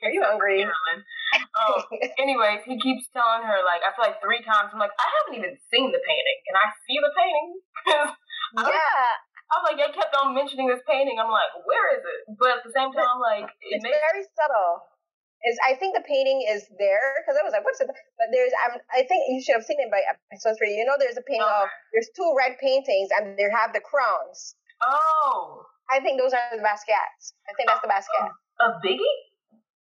Are 0.05 0.12
you 0.12 0.22
hungry? 0.22 0.64
um, 0.64 1.79
anyways, 2.22 2.62
he 2.68 2.77
keeps 2.77 3.09
telling 3.11 3.44
her 3.44 3.59
like 3.64 3.81
I 3.81 3.92
feel 3.96 4.05
like 4.05 4.20
three 4.20 4.44
times. 4.44 4.70
I'm 4.72 4.81
like 4.81 4.94
I 4.96 5.09
haven't 5.20 5.40
even 5.40 5.57
seen 5.72 5.88
the 5.90 6.03
painting. 6.03 6.38
and 6.53 6.57
I 6.61 6.66
see 6.85 6.98
the 7.00 7.12
painting? 7.12 7.48
yeah. 8.68 9.24
I 9.53 9.61
was 9.61 9.64
like, 9.70 9.79
they 9.79 9.92
kept 9.92 10.16
on 10.16 10.33
mentioning 10.35 10.66
this 10.66 10.83
painting. 10.88 11.20
I'm 11.20 11.31
like, 11.31 11.53
where 11.68 11.94
is 11.94 12.03
it? 12.03 12.20
But 12.40 12.59
at 12.59 12.62
the 12.64 12.72
same 12.72 12.90
time, 12.90 13.07
I'm 13.07 13.22
like, 13.22 13.46
it 13.62 13.79
it's 13.79 13.85
makes- 13.85 14.00
very 14.12 14.24
subtle. 14.35 14.88
Is 15.44 15.61
I 15.61 15.77
think 15.77 15.92
the 15.92 16.00
painting 16.00 16.40
is 16.48 16.64
there 16.81 17.20
because 17.20 17.37
I 17.37 17.44
was 17.44 17.53
like, 17.53 17.61
what's 17.68 17.77
it? 17.77 17.85
But 17.85 18.33
there's, 18.33 18.48
I'm, 18.64 18.81
I 18.88 19.05
think 19.05 19.29
you 19.29 19.44
should 19.44 19.61
have 19.61 19.68
seen 19.68 19.77
it 19.77 19.92
by 19.92 20.00
episode 20.00 20.57
three. 20.57 20.72
You 20.72 20.88
know, 20.88 20.96
there's 20.96 21.20
a 21.20 21.27
painting 21.29 21.44
okay. 21.44 21.68
of 21.68 21.92
there's 21.92 22.09
two 22.16 22.33
red 22.33 22.57
paintings 22.57 23.12
and 23.12 23.37
they 23.37 23.44
have 23.53 23.77
the 23.77 23.85
crowns. 23.85 24.57
Oh. 24.81 25.68
I 25.92 26.00
think 26.00 26.16
those 26.16 26.33
are 26.33 26.48
the 26.57 26.64
Basquiats. 26.64 27.37
I 27.44 27.53
think 27.61 27.68
that's 27.68 27.85
the 27.85 27.92
Basquiat. 27.92 28.33
A, 28.33 28.64
a 28.64 28.81
biggie? 28.81 29.16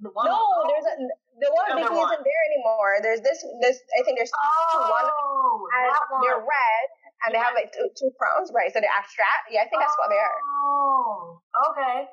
The 0.01 0.13
one 0.13 0.29
no, 0.29 0.41
there's 0.69 0.85
a 0.85 0.95
the 1.01 1.51
one 1.53 1.69
Biggie 1.73 1.89
one. 1.89 2.13
isn't 2.13 2.25
there 2.25 2.43
anymore. 2.53 3.01
There's 3.01 3.21
this 3.25 3.41
this 3.65 3.81
I 3.97 4.05
think 4.05 4.21
there's 4.21 4.33
oh, 4.33 4.77
two 4.77 4.85
one 4.85 5.09
and 5.09 5.89
one. 5.89 6.21
they're 6.21 6.41
red 6.45 6.87
and 7.25 7.33
they 7.33 7.41
have 7.41 7.57
like 7.57 7.73
two, 7.73 7.89
two 7.97 8.13
crowns, 8.21 8.53
right? 8.53 8.69
So 8.69 8.81
they're 8.81 8.93
abstract. 8.93 9.49
Yeah, 9.49 9.65
I 9.65 9.69
think 9.69 9.81
that's 9.81 9.97
what 9.97 10.13
they 10.13 10.21
are. 10.21 10.39
Oh, 10.45 11.41
okay, 11.73 12.07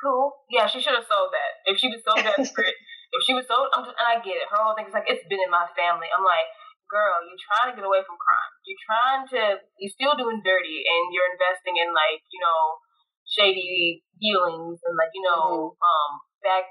cool. 0.00 0.32
Yeah, 0.48 0.64
she 0.64 0.80
should 0.80 0.96
have 0.96 1.04
sold 1.04 1.28
that. 1.32 1.52
If 1.68 1.76
she 1.76 1.92
was 1.92 2.00
so 2.00 2.16
desperate, 2.16 2.76
if 3.16 3.20
she 3.28 3.36
was 3.36 3.44
so, 3.44 3.68
I'm 3.76 3.84
just, 3.84 3.96
and 4.00 4.08
I 4.08 4.16
get 4.24 4.40
it. 4.40 4.48
Her 4.48 4.60
whole 4.64 4.72
thing 4.72 4.88
is 4.88 4.96
like, 4.96 5.08
it's 5.08 5.24
been 5.28 5.44
in 5.44 5.52
my 5.52 5.68
family. 5.76 6.08
I'm 6.08 6.24
like, 6.24 6.48
girl, 6.88 7.20
you're 7.28 7.44
trying 7.52 7.68
to 7.72 7.76
get 7.76 7.84
away 7.84 8.00
from 8.00 8.16
crime. 8.16 8.52
You're 8.64 8.84
trying 8.86 9.22
to, 9.36 9.40
you're 9.76 9.92
still 9.92 10.16
doing 10.16 10.40
dirty, 10.40 10.80
and 10.82 11.12
you're 11.12 11.30
investing 11.36 11.76
in 11.76 11.92
like, 11.92 12.24
you 12.32 12.40
know, 12.40 12.80
shady 13.26 14.06
dealings 14.16 14.80
and 14.86 14.94
like, 14.96 15.12
you 15.12 15.22
know, 15.22 15.76
mm-hmm. 15.76 15.84
um, 15.84 16.10
back 16.40 16.64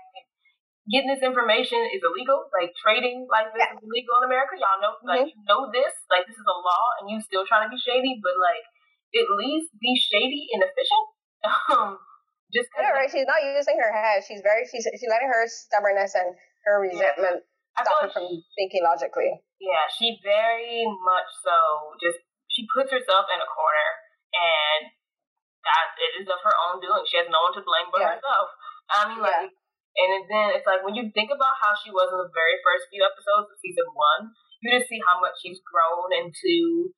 getting 0.90 1.10
this 1.10 1.26
information 1.26 1.82
is 1.90 2.02
illegal. 2.06 2.46
Like 2.54 2.74
trading 2.78 3.26
like 3.30 3.50
this 3.54 3.66
yeah. 3.66 3.74
is 3.74 3.82
illegal 3.82 4.22
in 4.22 4.30
America. 4.30 4.58
Y'all 4.58 4.82
know, 4.82 4.94
mm-hmm. 5.02 5.10
like 5.10 5.28
you 5.34 5.42
know 5.50 5.70
this. 5.74 5.94
Like 6.10 6.30
this 6.30 6.38
is 6.38 6.46
a 6.46 6.58
law, 6.58 6.86
and 7.02 7.10
you 7.10 7.18
still 7.22 7.46
trying 7.46 7.66
to 7.66 7.72
be 7.74 7.80
shady. 7.82 8.22
But 8.22 8.38
like 8.38 8.66
at 9.16 9.28
least 9.40 9.74
be 9.80 9.98
shady 9.98 10.52
and 10.54 10.62
efficient. 10.62 11.06
Um, 11.46 12.02
just 12.50 12.74
yeah, 12.74 12.90
right. 12.90 13.06
She's 13.06 13.30
not 13.30 13.38
using 13.46 13.78
her 13.78 13.94
head. 13.94 14.26
She's 14.26 14.42
very 14.42 14.66
she's 14.66 14.82
she's 14.82 15.06
letting 15.06 15.30
her 15.30 15.46
stubbornness 15.46 16.18
and 16.18 16.34
her 16.66 16.82
resentment. 16.82 17.46
Yeah. 17.46 17.86
stop 17.86 18.02
her 18.02 18.10
from 18.10 18.26
thinking 18.58 18.82
logically. 18.82 19.30
Yeah, 19.62 19.86
she 19.94 20.18
very 20.26 20.90
much 21.06 21.30
so 21.46 21.94
just 22.02 22.18
she 22.50 22.66
puts 22.74 22.90
herself 22.90 23.30
in 23.30 23.38
a 23.38 23.46
corner 23.46 23.90
and 24.34 24.90
that 25.70 25.88
it 26.02 26.26
is 26.26 26.26
of 26.26 26.42
her 26.42 26.56
own 26.66 26.82
doing. 26.82 27.06
She 27.06 27.22
has 27.22 27.30
no 27.30 27.46
one 27.46 27.54
to 27.54 27.62
blame 27.62 27.94
but 27.94 28.02
yeah. 28.02 28.18
herself. 28.18 28.50
I 28.90 29.00
mean 29.06 29.22
like. 29.22 29.54
And 29.96 30.28
then 30.28 30.48
it's 30.52 30.68
like 30.68 30.84
when 30.84 30.96
you 30.96 31.08
think 31.16 31.32
about 31.32 31.56
how 31.60 31.72
she 31.72 31.88
was 31.88 32.12
in 32.12 32.20
the 32.20 32.32
very 32.36 32.60
first 32.60 32.92
few 32.92 33.00
episodes 33.00 33.48
of 33.48 33.58
season 33.64 33.88
one, 33.96 34.36
you 34.60 34.76
just 34.76 34.92
see 34.92 35.00
how 35.00 35.24
much 35.24 35.40
she's 35.40 35.64
grown 35.64 36.12
into 36.12 36.92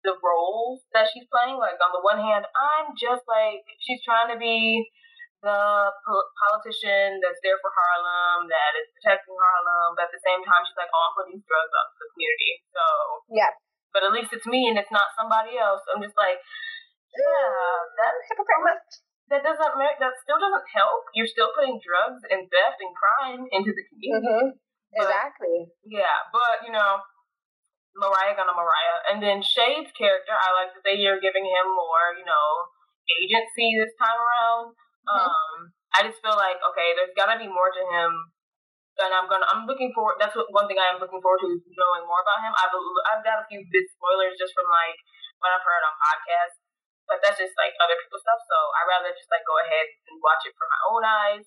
the 0.00 0.16
roles 0.18 0.82
that 0.96 1.12
she's 1.12 1.28
playing. 1.28 1.60
Like 1.60 1.76
on 1.78 1.92
the 1.92 2.00
one 2.00 2.18
hand, 2.18 2.48
I'm 2.56 2.96
just 2.96 3.28
like 3.28 3.62
she's 3.84 4.00
trying 4.00 4.32
to 4.32 4.38
be 4.40 4.88
the 5.42 5.60
politician 6.38 7.18
that's 7.18 7.42
there 7.42 7.58
for 7.58 7.68
Harlem, 7.74 8.46
that 8.46 8.78
is 8.78 8.86
protecting 8.94 9.34
Harlem, 9.34 9.98
but 9.98 10.06
at 10.06 10.14
the 10.14 10.22
same 10.22 10.38
time 10.46 10.62
she's 10.62 10.78
like, 10.78 10.90
oh, 10.94 11.02
I'm 11.02 11.14
putting 11.18 11.42
drugs 11.42 11.72
to 11.74 12.00
the 12.00 12.08
community. 12.14 12.52
So 12.70 12.84
yeah, 13.28 13.52
but 13.92 14.06
at 14.06 14.14
least 14.14 14.30
it's 14.32 14.46
me 14.46 14.70
and 14.70 14.78
it's 14.78 14.94
not 14.94 15.12
somebody 15.18 15.58
else. 15.58 15.82
I'm 15.90 16.00
just 16.00 16.16
like, 16.16 16.38
yeah, 17.12 17.52
that's 18.00 18.22
hypocrite. 18.30 19.11
That 19.32 19.40
doesn't 19.40 19.80
make 19.80 19.96
that 19.96 20.12
still 20.20 20.36
doesn't 20.36 20.68
help. 20.76 21.08
You're 21.16 21.30
still 21.30 21.48
putting 21.56 21.80
drugs 21.80 22.20
and 22.28 22.44
theft 22.52 22.78
and 22.84 22.92
crime 22.92 23.48
into 23.48 23.72
the 23.72 23.84
community. 23.88 24.28
Mm-hmm. 24.28 24.60
Exactly. 24.92 25.72
yeah, 25.88 26.28
but 26.36 26.68
you 26.68 26.72
know, 26.72 27.00
Mariah 27.96 28.36
gonna 28.36 28.52
Mariah. 28.52 28.98
And 29.08 29.24
then 29.24 29.40
Shade's 29.40 29.92
character, 29.96 30.36
I 30.36 30.52
like 30.52 30.76
that 30.76 30.84
they 30.84 31.00
are 31.08 31.16
giving 31.16 31.48
him 31.48 31.66
more, 31.72 32.12
you 32.16 32.28
know, 32.28 32.48
agency 33.20 33.72
this 33.80 33.96
time 33.96 34.20
around. 34.20 34.76
Mm-hmm. 35.08 35.32
Um, 35.32 35.56
I 35.96 36.04
just 36.04 36.20
feel 36.20 36.36
like 36.36 36.60
okay, 36.60 36.92
there's 36.96 37.16
gotta 37.16 37.40
be 37.40 37.48
more 37.48 37.72
to 37.72 37.84
him, 37.88 38.10
and 39.00 39.12
I'm 39.12 39.28
gonna 39.28 39.48
I'm 39.48 39.64
looking 39.68 39.92
forward. 39.92 40.16
That's 40.20 40.36
what 40.36 40.48
one 40.52 40.68
thing 40.68 40.80
I 40.80 40.92
am 40.92 41.00
looking 41.00 41.20
forward 41.20 41.40
to 41.44 41.52
is 41.52 41.64
knowing 41.72 42.04
more 42.04 42.20
about 42.20 42.44
him. 42.44 42.52
I've 42.52 42.72
I've 43.08 43.24
got 43.24 43.44
a 43.44 43.48
few 43.48 43.60
big 43.60 43.86
spoilers 43.92 44.36
just 44.40 44.56
from 44.56 44.68
like 44.68 44.96
what 45.40 45.52
I've 45.52 45.66
heard 45.66 45.84
on 45.84 45.94
podcasts, 45.98 46.61
but 47.12 47.20
that's 47.20 47.36
just 47.36 47.52
like 47.60 47.76
other 47.76 48.00
people's 48.00 48.24
stuff. 48.24 48.40
So 48.40 48.56
I 48.56 48.88
rather 48.88 49.12
just 49.12 49.28
like 49.28 49.44
go 49.44 49.60
ahead 49.60 49.84
and 50.08 50.16
watch 50.24 50.48
it 50.48 50.56
for 50.56 50.64
my 50.64 50.80
own 50.88 51.02
eyes. 51.04 51.46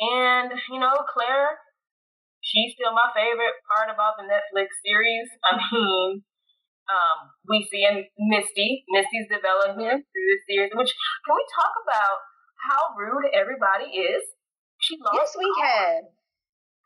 And 0.00 0.48
you 0.72 0.80
know, 0.80 0.96
Claire, 1.04 1.60
she's 2.40 2.72
still 2.72 2.96
my 2.96 3.12
favorite 3.12 3.60
part 3.68 3.92
about 3.92 4.16
the 4.16 4.24
Netflix 4.24 4.72
series. 4.80 5.28
I 5.44 5.60
mean, 5.60 6.24
um, 6.88 7.18
we 7.44 7.68
see 7.68 7.84
in 7.84 8.08
Misty, 8.16 8.88
Misty's 8.88 9.28
development 9.28 10.00
mm-hmm. 10.00 10.08
through 10.08 10.28
the 10.32 10.40
series. 10.48 10.72
Which 10.72 10.92
can 11.28 11.36
we 11.36 11.44
talk 11.52 11.76
about 11.84 12.24
how 12.56 12.96
rude 12.96 13.28
everybody 13.36 14.00
is? 14.00 14.24
She 14.80 14.96
lost. 14.96 15.20
Yes, 15.20 15.30
we 15.36 15.48
can. 15.60 16.08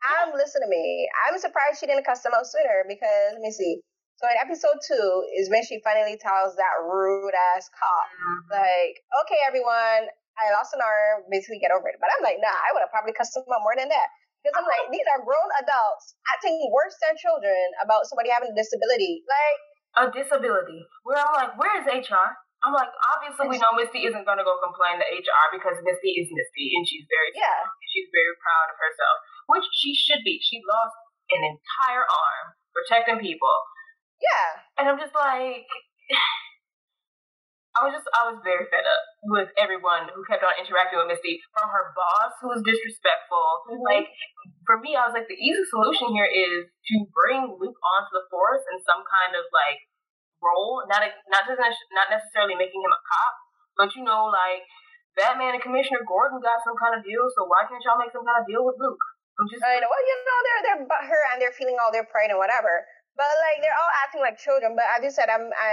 I'm 0.01 0.33
listen 0.33 0.65
to 0.65 0.69
me. 0.69 1.07
I'm 1.27 1.37
surprised 1.39 1.79
she 1.79 1.87
didn't 1.87 2.03
cuss 2.03 2.25
them 2.25 2.33
out 2.35 2.49
sooner 2.49 2.83
because 2.89 3.37
let 3.37 3.41
me 3.41 3.53
see. 3.55 3.79
So 4.21 4.29
in 4.29 4.37
episode 4.37 4.77
two 4.85 5.25
is 5.41 5.49
when 5.49 5.65
she 5.65 5.81
finally 5.81 6.13
tells 6.13 6.53
that 6.53 6.75
rude 6.85 7.33
ass 7.57 7.65
cop, 7.73 8.05
mm-hmm. 8.05 8.53
like, 8.53 9.01
okay, 9.25 9.41
everyone, 9.49 10.13
I 10.37 10.53
lost 10.53 10.77
an 10.77 10.85
arm, 10.85 11.25
basically 11.33 11.57
get 11.57 11.73
over 11.73 11.89
it. 11.89 11.97
But 11.97 12.13
I'm 12.13 12.21
like, 12.21 12.37
nah, 12.37 12.53
I 12.53 12.69
would 12.77 12.85
have 12.85 12.93
probably 12.93 13.17
cussed 13.17 13.33
them 13.33 13.49
out 13.49 13.65
more 13.65 13.73
than 13.73 13.89
that. 13.89 14.07
Because 14.45 14.61
I'm 14.61 14.69
like, 14.69 14.93
these 14.93 15.05
are 15.09 15.25
grown 15.25 15.49
adults 15.65 16.13
acting 16.37 16.53
worse 16.69 16.93
than 17.01 17.17
children 17.17 17.65
about 17.81 18.05
somebody 18.05 18.29
having 18.29 18.53
a 18.53 18.57
disability. 18.57 19.25
Like 19.25 19.59
a 19.97 20.03
disability. 20.13 20.85
Where 21.01 21.17
I'm 21.17 21.33
like, 21.33 21.53
where 21.57 21.73
is 21.81 21.89
HR? 21.89 22.37
I'm 22.61 22.77
like, 22.77 22.93
obviously 23.17 23.49
we 23.49 23.57
know 23.57 23.73
Misty 23.73 24.05
isn't 24.05 24.21
gonna 24.21 24.45
go 24.45 24.61
complain 24.61 25.01
to 25.01 25.05
HR 25.05 25.45
because 25.49 25.81
Misty 25.81 26.13
is 26.21 26.29
Misty 26.29 26.77
and 26.77 26.85
she's 26.85 27.09
very 27.09 27.33
yeah. 27.33 27.65
she's 27.89 28.05
very 28.13 28.37
proud 28.37 28.69
of 28.69 28.77
herself. 28.77 29.17
Which 29.49 29.65
she 29.73 29.97
should 29.97 30.21
be. 30.21 30.37
She 30.37 30.61
lost 30.61 30.93
an 31.33 31.41
entire 31.41 32.05
arm 32.05 32.53
protecting 32.69 33.17
people. 33.17 33.55
Yeah. 34.21 34.47
And 34.77 34.85
I'm 34.87 34.99
just 35.01 35.17
like 35.17 35.65
I 37.71 37.87
was 37.87 37.95
just 37.95 38.07
I 38.11 38.27
was 38.27 38.43
very 38.43 38.67
fed 38.67 38.83
up 38.83 39.03
with 39.31 39.49
everyone 39.55 40.11
who 40.11 40.27
kept 40.27 40.43
on 40.43 40.51
interacting 40.59 40.99
with 40.99 41.07
Misty, 41.07 41.39
from 41.55 41.71
her 41.71 41.95
boss 41.95 42.35
who 42.43 42.51
was 42.51 42.59
disrespectful. 42.67 43.47
Mm-hmm. 43.71 43.79
Like 43.79 44.07
for 44.67 44.75
me, 44.83 44.99
I 44.99 45.07
was 45.07 45.15
like 45.15 45.31
the 45.31 45.39
easy 45.39 45.63
solution 45.71 46.11
here 46.11 46.27
is 46.27 46.67
to 46.67 46.95
bring 47.15 47.47
Luke 47.47 47.79
onto 47.79 48.11
the 48.11 48.27
force 48.27 48.63
in 48.75 48.83
some 48.83 49.07
kind 49.07 49.39
of 49.39 49.47
like 49.55 49.79
role, 50.43 50.83
not 50.91 50.99
a, 50.99 51.15
not 51.31 51.47
just 51.47 51.63
not 51.95 52.11
necessarily 52.11 52.59
making 52.59 52.83
him 52.83 52.91
a 52.91 53.01
cop, 53.07 53.33
but 53.79 53.95
you 53.95 54.03
know 54.03 54.27
like 54.27 54.67
Batman 55.15 55.55
and 55.55 55.63
Commissioner 55.63 56.03
Gordon 56.03 56.43
got 56.43 56.59
some 56.67 56.75
kind 56.75 56.99
of 56.99 57.07
deal, 57.07 57.23
so 57.39 57.47
why 57.47 57.63
can't 57.71 57.83
y'all 57.87 57.99
make 57.99 58.11
some 58.11 58.27
kind 58.27 58.43
of 58.43 58.47
deal 58.51 58.67
with 58.67 58.75
Luke? 58.83 59.03
I'm 59.39 59.47
just 59.47 59.63
I 59.63 59.79
know. 59.79 59.87
Well, 59.87 60.03
you 60.03 60.15
know 60.27 60.39
they're 60.43 60.61
they're 60.67 60.81
but 60.91 61.07
her 61.07 61.21
and 61.31 61.39
they're 61.39 61.55
feeling 61.55 61.79
all 61.79 61.91
their 61.95 62.03
pride 62.03 62.35
and 62.35 62.39
whatever. 62.39 62.83
But 63.15 63.27
like 63.27 63.59
they're 63.61 63.75
all 63.75 63.93
acting 64.03 64.21
like 64.21 64.39
children. 64.39 64.75
But 64.75 64.87
as 64.97 65.03
you 65.03 65.11
said, 65.11 65.27
I'm 65.27 65.51
I 65.51 65.71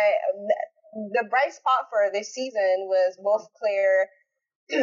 the 1.15 1.25
bright 1.31 1.53
spot 1.53 1.89
for 1.91 2.11
this 2.13 2.33
season 2.33 2.89
was 2.89 3.17
both 3.23 3.47
Claire, 3.61 4.09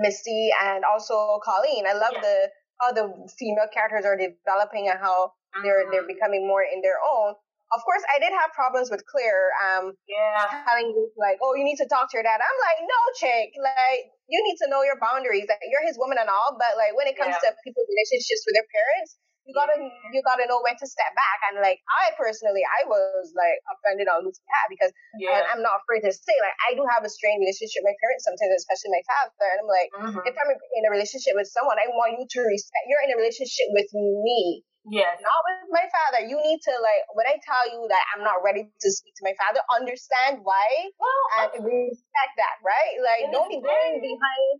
Misty, 0.00 0.50
and 0.62 0.84
also 0.84 1.40
Colleen. 1.42 1.84
I 1.86 1.94
love 1.94 2.14
yeah. 2.14 2.26
the 2.26 2.36
how 2.80 2.92
the 2.92 3.08
female 3.40 3.68
characters 3.72 4.04
are 4.04 4.16
developing 4.16 4.88
and 4.92 5.00
how 5.00 5.32
mm-hmm. 5.32 5.64
they're 5.64 5.84
they're 5.90 6.04
mm-hmm. 6.04 6.14
becoming 6.14 6.46
more 6.46 6.62
in 6.62 6.82
their 6.82 7.00
own. 7.00 7.34
Of 7.74 7.82
course, 7.82 8.06
I 8.06 8.22
did 8.22 8.30
have 8.30 8.54
problems 8.54 8.94
with 8.94 9.02
Claire. 9.10 9.50
Um, 9.58 9.98
yeah, 10.06 10.62
having 10.70 10.94
like, 11.18 11.42
oh, 11.42 11.58
you 11.58 11.66
need 11.66 11.82
to 11.82 11.88
talk 11.90 12.06
to 12.06 12.14
your 12.14 12.22
dad. 12.22 12.38
I'm 12.38 12.58
like, 12.62 12.78
no, 12.86 13.00
chick. 13.18 13.58
Like, 13.58 14.06
you 14.30 14.38
need 14.38 14.54
to 14.62 14.70
know 14.70 14.86
your 14.86 14.94
boundaries. 15.02 15.50
Like, 15.50 15.66
you're 15.66 15.82
his 15.82 15.98
woman 15.98 16.14
and 16.14 16.30
all, 16.30 16.54
but 16.54 16.78
like 16.78 16.94
when 16.94 17.10
it 17.10 17.18
comes 17.18 17.34
yeah. 17.34 17.50
to 17.50 17.58
people's 17.66 17.90
relationships 17.90 18.46
with 18.46 18.54
their 18.54 18.70
parents, 18.70 19.18
you 19.46 19.54
gotta 19.54 19.78
you 19.78 20.20
gotta 20.26 20.44
know 20.50 20.58
when 20.66 20.74
to 20.74 20.86
step 20.90 21.14
back. 21.14 21.38
And 21.50 21.62
like 21.62 21.78
I 21.86 22.10
personally, 22.18 22.66
I 22.66 22.82
was 22.90 23.30
like 23.38 23.62
offended 23.70 24.10
on 24.10 24.26
Luke's 24.26 24.42
behalf 24.42 24.66
because 24.66 24.92
yeah. 25.22 25.46
I'm 25.46 25.62
not 25.62 25.86
afraid 25.86 26.02
to 26.02 26.10
say 26.10 26.34
like 26.42 26.58
I 26.66 26.74
do 26.74 26.82
have 26.90 27.06
a 27.06 27.10
strained 27.10 27.38
relationship 27.38 27.86
with 27.86 27.94
my 27.94 27.98
parents 28.02 28.26
sometimes, 28.26 28.58
especially 28.58 28.90
my 28.90 29.04
father. 29.06 29.46
And 29.54 29.58
I'm 29.62 29.70
like, 29.70 29.88
mm-hmm. 29.94 30.26
if 30.26 30.34
I'm 30.34 30.50
in 30.50 30.82
a 30.82 30.92
relationship 30.92 31.38
with 31.38 31.46
someone, 31.46 31.78
I 31.78 31.86
want 31.94 32.18
you 32.18 32.26
to 32.26 32.40
respect. 32.42 32.90
You're 32.90 33.06
in 33.06 33.14
a 33.14 33.18
relationship 33.22 33.70
with 33.70 33.86
me. 33.94 34.66
Yes. 34.86 35.18
Not 35.18 35.40
with 35.46 35.70
my 35.74 35.86
father. 35.90 36.26
You 36.26 36.38
need 36.42 36.58
to 36.66 36.74
like 36.82 37.06
when 37.14 37.26
I 37.30 37.38
tell 37.38 37.70
you 37.70 37.86
that 37.86 38.02
I'm 38.14 38.26
not 38.26 38.42
ready 38.42 38.66
to 38.66 38.88
speak 38.90 39.14
to 39.22 39.30
my 39.30 39.34
father, 39.38 39.62
understand 39.70 40.42
why 40.42 40.90
well, 40.98 41.54
and 41.54 41.62
respect 41.62 42.32
that, 42.34 42.58
right? 42.66 42.94
Like 42.98 43.30
don't 43.30 43.46
be 43.46 43.62
going 43.62 44.02
behind. 44.02 44.58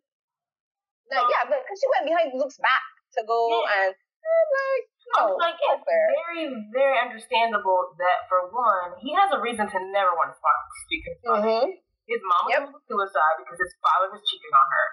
Like, 1.07 1.23
yeah, 1.31 1.47
but 1.47 1.63
because 1.63 1.79
she 1.79 1.87
went 1.95 2.11
behind 2.11 2.35
Luke's 2.35 2.59
back 2.59 2.83
to 3.15 3.23
go 3.23 3.39
yeah. 3.63 3.87
and 3.87 3.91
like, 4.27 4.85
no, 5.07 5.19
was 5.31 5.39
like, 5.39 5.59
it's 5.59 5.85
fair. 5.87 6.07
very, 6.27 6.51
very 6.75 6.97
understandable 6.99 7.95
that 8.03 8.27
for 8.27 8.51
one, 8.51 8.99
he 8.99 9.15
has 9.15 9.31
a 9.31 9.39
reason 9.39 9.71
to 9.71 9.79
never 9.95 10.13
want 10.19 10.35
to 10.35 10.39
speak 10.87 11.07
to 11.07 11.11
his 11.15 11.21
mm-hmm. 11.23 11.67
His 12.07 12.23
mom 12.23 12.47
yep. 12.47 12.63
committed 12.71 12.87
suicide 12.87 13.35
because 13.43 13.59
his 13.59 13.75
father 13.83 14.15
was 14.15 14.23
cheating 14.23 14.55
on 14.55 14.67
her. 14.71 14.87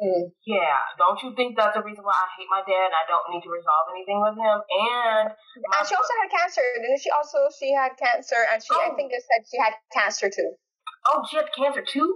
Mm. 0.00 0.24
Yeah, 0.48 0.80
don't 0.96 1.20
you 1.20 1.36
think 1.36 1.60
that's 1.60 1.76
the 1.76 1.84
reason 1.84 2.00
why 2.00 2.16
I 2.16 2.28
hate 2.36 2.48
my 2.48 2.64
dad 2.64 2.88
and 2.88 2.96
I 2.96 3.04
don't 3.04 3.28
need 3.28 3.44
to 3.44 3.52
resolve 3.52 3.92
anything 3.92 4.16
with 4.16 4.32
him? 4.32 4.56
And 4.64 5.28
and 5.28 5.82
she 5.84 5.92
also 5.92 6.14
had 6.24 6.32
cancer. 6.32 6.64
Didn't 6.80 7.04
she 7.04 7.12
also 7.12 7.52
she 7.52 7.76
had 7.76 8.00
cancer 8.00 8.40
and 8.48 8.64
she 8.64 8.72
oh. 8.72 8.80
I 8.80 8.96
think 8.96 9.12
they 9.12 9.20
said 9.20 9.44
she 9.44 9.60
had 9.60 9.76
cancer 9.92 10.32
too. 10.32 10.56
Oh, 11.04 11.20
she 11.28 11.36
had 11.36 11.52
cancer 11.52 11.84
too? 11.84 12.08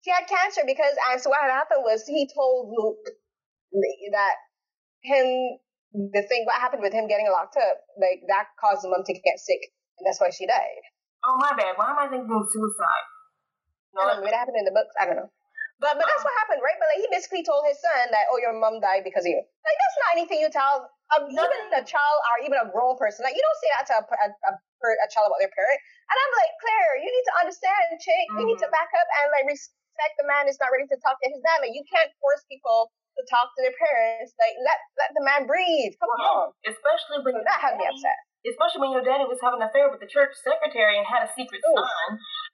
She 0.00 0.08
had 0.08 0.24
cancer 0.24 0.64
because 0.64 0.96
and 1.12 1.20
so 1.20 1.28
what 1.28 1.44
had 1.44 1.52
happened 1.52 1.84
was 1.84 2.08
he 2.08 2.24
told 2.24 2.72
Luke 2.72 3.04
that 4.16 4.36
him 5.02 5.58
the 5.92 6.22
thing 6.28 6.44
what 6.44 6.60
happened 6.60 6.84
with 6.84 6.92
him 6.92 7.08
getting 7.08 7.28
locked 7.32 7.56
up, 7.56 7.80
like 7.96 8.20
that 8.28 8.52
caused 8.60 8.84
the 8.84 8.92
mom 8.92 9.02
to 9.08 9.14
get 9.14 9.40
sick, 9.40 9.72
and 9.98 10.04
that's 10.04 10.20
why 10.20 10.28
she 10.28 10.44
died. 10.44 10.84
Oh 11.24 11.36
my 11.40 11.56
bad. 11.56 11.74
Why 11.74 11.90
am 11.90 11.98
I 11.98 12.06
thinking 12.06 12.30
of 12.30 12.46
suicide? 12.46 13.06
No, 13.96 14.04
I 14.04 14.14
don't 14.14 14.20
know. 14.20 14.28
What 14.28 14.36
happened 14.36 14.60
in 14.60 14.68
the 14.68 14.76
books? 14.76 14.92
I 15.00 15.08
don't 15.08 15.16
know. 15.16 15.32
But 15.78 15.94
but 15.94 16.06
that's 16.10 16.26
what 16.26 16.34
happened, 16.42 16.60
right? 16.60 16.74
But 16.76 16.90
like 16.90 17.06
he 17.06 17.08
basically 17.10 17.46
told 17.46 17.62
his 17.62 17.78
son 17.78 18.10
that, 18.10 18.26
oh, 18.34 18.38
your 18.42 18.50
mom 18.54 18.82
died 18.82 19.06
because 19.06 19.22
of 19.22 19.30
you. 19.30 19.38
Like 19.38 19.78
that's 19.78 19.98
not 20.02 20.10
anything 20.18 20.42
you 20.42 20.50
tell 20.50 20.90
um, 21.14 21.30
even 21.30 21.60
a 21.72 21.84
child 21.86 22.18
or 22.34 22.42
even 22.42 22.58
a 22.58 22.66
grown 22.68 22.98
person. 22.98 23.22
Like 23.22 23.38
you 23.38 23.42
don't 23.42 23.60
say 23.62 23.70
that 23.78 23.84
to 23.88 23.94
a, 24.02 24.04
a, 24.04 24.28
a, 24.50 24.52
a 24.52 25.08
child 25.14 25.30
about 25.30 25.38
their 25.38 25.54
parent. 25.54 25.78
And 26.10 26.16
I'm 26.18 26.32
like, 26.34 26.52
Claire, 26.58 26.92
you 26.98 27.10
need 27.10 27.26
to 27.30 27.34
understand, 27.46 27.94
chick. 28.02 28.26
Mm-hmm. 28.34 28.38
You 28.42 28.44
need 28.50 28.60
to 28.60 28.66
mm-hmm. 28.66 28.74
back 28.74 28.90
up 28.90 29.08
and 29.22 29.26
like 29.30 29.46
respect 29.46 30.18
the 30.18 30.26
man 30.26 30.50
is 30.50 30.58
not 30.58 30.74
ready 30.74 30.90
to 30.90 30.98
talk 30.98 31.14
to 31.22 31.28
his 31.30 31.38
dad. 31.46 31.62
Like 31.62 31.78
you 31.78 31.86
can't 31.86 32.10
force 32.18 32.42
people 32.50 32.90
to 33.18 33.22
talk 33.26 33.50
to 33.52 33.60
their 33.60 33.74
parents. 33.74 34.32
Like 34.38 34.54
let 34.62 34.78
let 34.94 35.10
the 35.12 35.24
man 35.26 35.50
breathe. 35.50 35.98
Come 35.98 36.14
on. 36.22 36.54
Especially 36.62 37.20
when 37.26 37.34
so 37.34 37.42
that 37.42 37.58
had 37.58 37.74
me 37.74 37.84
upset. 37.84 38.18
Especially 38.46 38.86
when 38.86 38.94
your 38.94 39.02
daddy 39.02 39.26
was 39.26 39.42
having 39.42 39.58
an 39.58 39.66
affair 39.66 39.90
with 39.90 39.98
the 39.98 40.08
church 40.08 40.32
secretary 40.38 40.94
and 40.94 41.04
had 41.04 41.26
a 41.26 41.30
secret 41.34 41.58
Ooh. 41.66 41.74
son. 41.74 42.08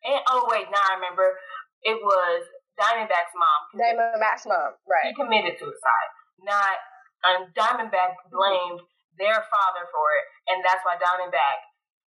And 0.08 0.20
oh 0.32 0.48
wait, 0.48 0.72
now 0.72 0.80
I 0.80 0.96
remember 0.96 1.36
it 1.84 2.00
was 2.00 2.48
Diamondback's 2.80 3.36
mom. 3.36 3.60
Diamondback's 3.76 4.48
mom, 4.48 4.74
right? 4.88 5.12
He 5.12 5.14
committed 5.14 5.60
suicide. 5.60 6.10
Not 6.40 6.80
um, 7.24 7.52
Diamondback 7.52 8.18
blamed 8.32 8.80
mm-hmm. 8.80 9.20
their 9.20 9.38
father 9.46 9.84
for 9.92 10.06
it, 10.18 10.24
and 10.50 10.58
that's 10.64 10.82
why 10.82 10.96
Diamondback 10.96 11.58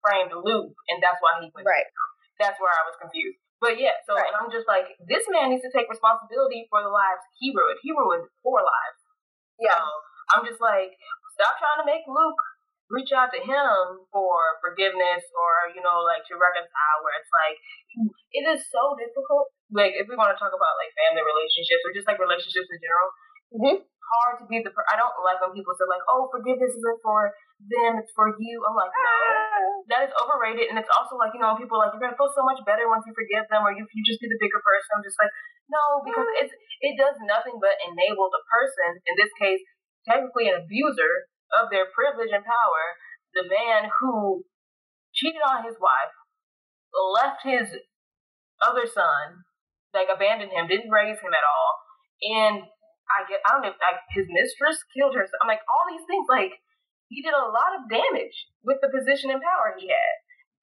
framed 0.01 0.33
Luke, 0.33 0.75
and 0.93 0.99
that's 1.01 1.21
why 1.21 1.41
he 1.41 1.53
went. 1.53 1.69
Right. 1.69 1.89
That's 2.41 2.61
where 2.61 2.73
I 2.73 2.85
was 2.85 2.97
confused. 3.01 3.41
But 3.61 3.81
yeah, 3.81 3.97
so 4.05 4.13
right. 4.13 4.29
I'm 4.37 4.53
just 4.53 4.69
like, 4.69 4.93
this 5.09 5.25
man 5.33 5.49
needs 5.49 5.65
to 5.65 5.73
take 5.73 5.89
responsibility 5.89 6.69
for 6.69 6.85
the 6.85 6.93
lives 6.93 7.25
he 7.41 7.53
ruined. 7.57 7.81
He 7.81 7.91
ruined 7.93 8.29
four 8.45 8.61
lives. 8.61 9.01
Yeah. 9.57 9.81
So 9.81 9.89
I'm 10.37 10.45
just 10.45 10.61
like, 10.61 10.93
stop 11.37 11.57
trying 11.57 11.81
to 11.81 11.89
make 11.89 12.05
Luke 12.05 12.41
reach 12.91 13.11
out 13.11 13.35
to 13.35 13.41
him 13.43 14.07
for 14.15 14.63
forgiveness 14.63 15.27
or 15.35 15.75
you 15.75 15.83
know 15.83 16.07
like 16.07 16.23
to 16.23 16.39
reconcile 16.39 16.99
where 17.03 17.19
it's 17.19 17.33
like 17.35 17.59
it 18.31 18.45
is 18.47 18.63
so 18.71 18.95
difficult 18.95 19.51
like 19.75 19.91
if 19.99 20.07
we 20.07 20.15
want 20.15 20.31
to 20.31 20.39
talk 20.39 20.55
about 20.55 20.79
like 20.79 20.95
family 20.95 21.23
relationships 21.23 21.83
or 21.83 21.91
just 21.91 22.07
like 22.07 22.23
relationships 22.23 22.71
in 22.71 22.79
general 22.79 23.09
mm-hmm. 23.51 23.77
Hard 24.15 24.39
to 24.39 24.45
be 24.47 24.63
the 24.63 24.71
per- 24.71 24.87
i 24.91 24.95
don't 24.95 25.15
like 25.27 25.43
when 25.43 25.55
people 25.57 25.75
say 25.75 25.87
like 25.91 26.03
oh 26.07 26.31
forgiveness 26.31 26.73
isn't 26.73 27.01
for 27.03 27.35
them 27.57 27.97
it's 27.97 28.13
for 28.13 28.37
you. 28.37 28.61
I'm 28.69 28.77
like 28.77 28.93
no. 28.93 29.09
Ah. 29.09 29.81
That 29.89 30.01
is 30.05 30.13
overrated 30.21 30.69
and 30.69 30.77
it's 30.77 30.93
also 30.93 31.17
like 31.17 31.33
you 31.33 31.41
know 31.41 31.57
people 31.57 31.81
like 31.81 31.97
you're 31.97 32.05
gonna 32.05 32.19
feel 32.19 32.29
so 32.29 32.45
much 32.45 32.61
better 32.69 32.85
once 32.85 33.09
you 33.09 33.17
forgive 33.17 33.49
them 33.49 33.65
or 33.65 33.73
you, 33.73 33.89
you 33.89 34.03
just 34.05 34.21
be 34.21 34.29
the 34.29 34.37
bigger 34.37 34.61
person. 34.61 34.91
I'm 34.93 35.05
just 35.05 35.17
like 35.17 35.33
no. 35.73 36.05
because 36.05 36.29
it's 36.37 36.53
it 36.85 37.01
does 37.01 37.17
nothing 37.25 37.57
but 37.57 37.81
enable 37.81 38.29
the 38.29 38.45
person 38.45 39.01
in 39.09 39.15
this 39.17 39.33
case 39.41 39.65
technically 40.05 40.53
an 40.53 40.61
abuser 40.63 41.33
of 41.57 41.73
their 41.73 41.89
privilege 41.91 42.31
and 42.31 42.45
power, 42.45 42.85
the 43.35 43.49
man 43.49 43.91
who 43.91 44.45
cheated 45.17 45.43
on 45.43 45.65
his 45.65 45.75
wife, 45.81 46.15
left 46.95 47.43
his 47.43 47.73
other 48.63 48.87
son, 48.87 49.43
like 49.97 50.13
abandoned 50.13 50.53
him, 50.53 50.69
didn't 50.69 50.93
raise 50.93 51.19
him 51.19 51.35
at 51.35 51.43
all, 51.43 51.73
and 52.23 52.57
I 53.13 53.27
get 53.31 53.41
I 53.47 53.57
don't 53.57 53.63
know, 53.63 53.75
like 53.79 54.03
his 54.13 54.27
mistress 54.29 54.83
killed 54.95 55.15
her. 55.15 55.25
I'm 55.41 55.51
like 55.51 55.63
all 55.71 55.85
these 55.89 56.07
things, 56.11 56.27
like 56.27 56.59
he 57.09 57.23
did 57.23 57.35
a 57.35 57.47
lot 57.51 57.79
of 57.79 57.87
damage 57.87 58.35
with 58.67 58.83
the 58.83 58.91
position 58.91 59.31
and 59.31 59.39
power 59.39 59.79
he 59.79 59.87
had. 59.87 60.15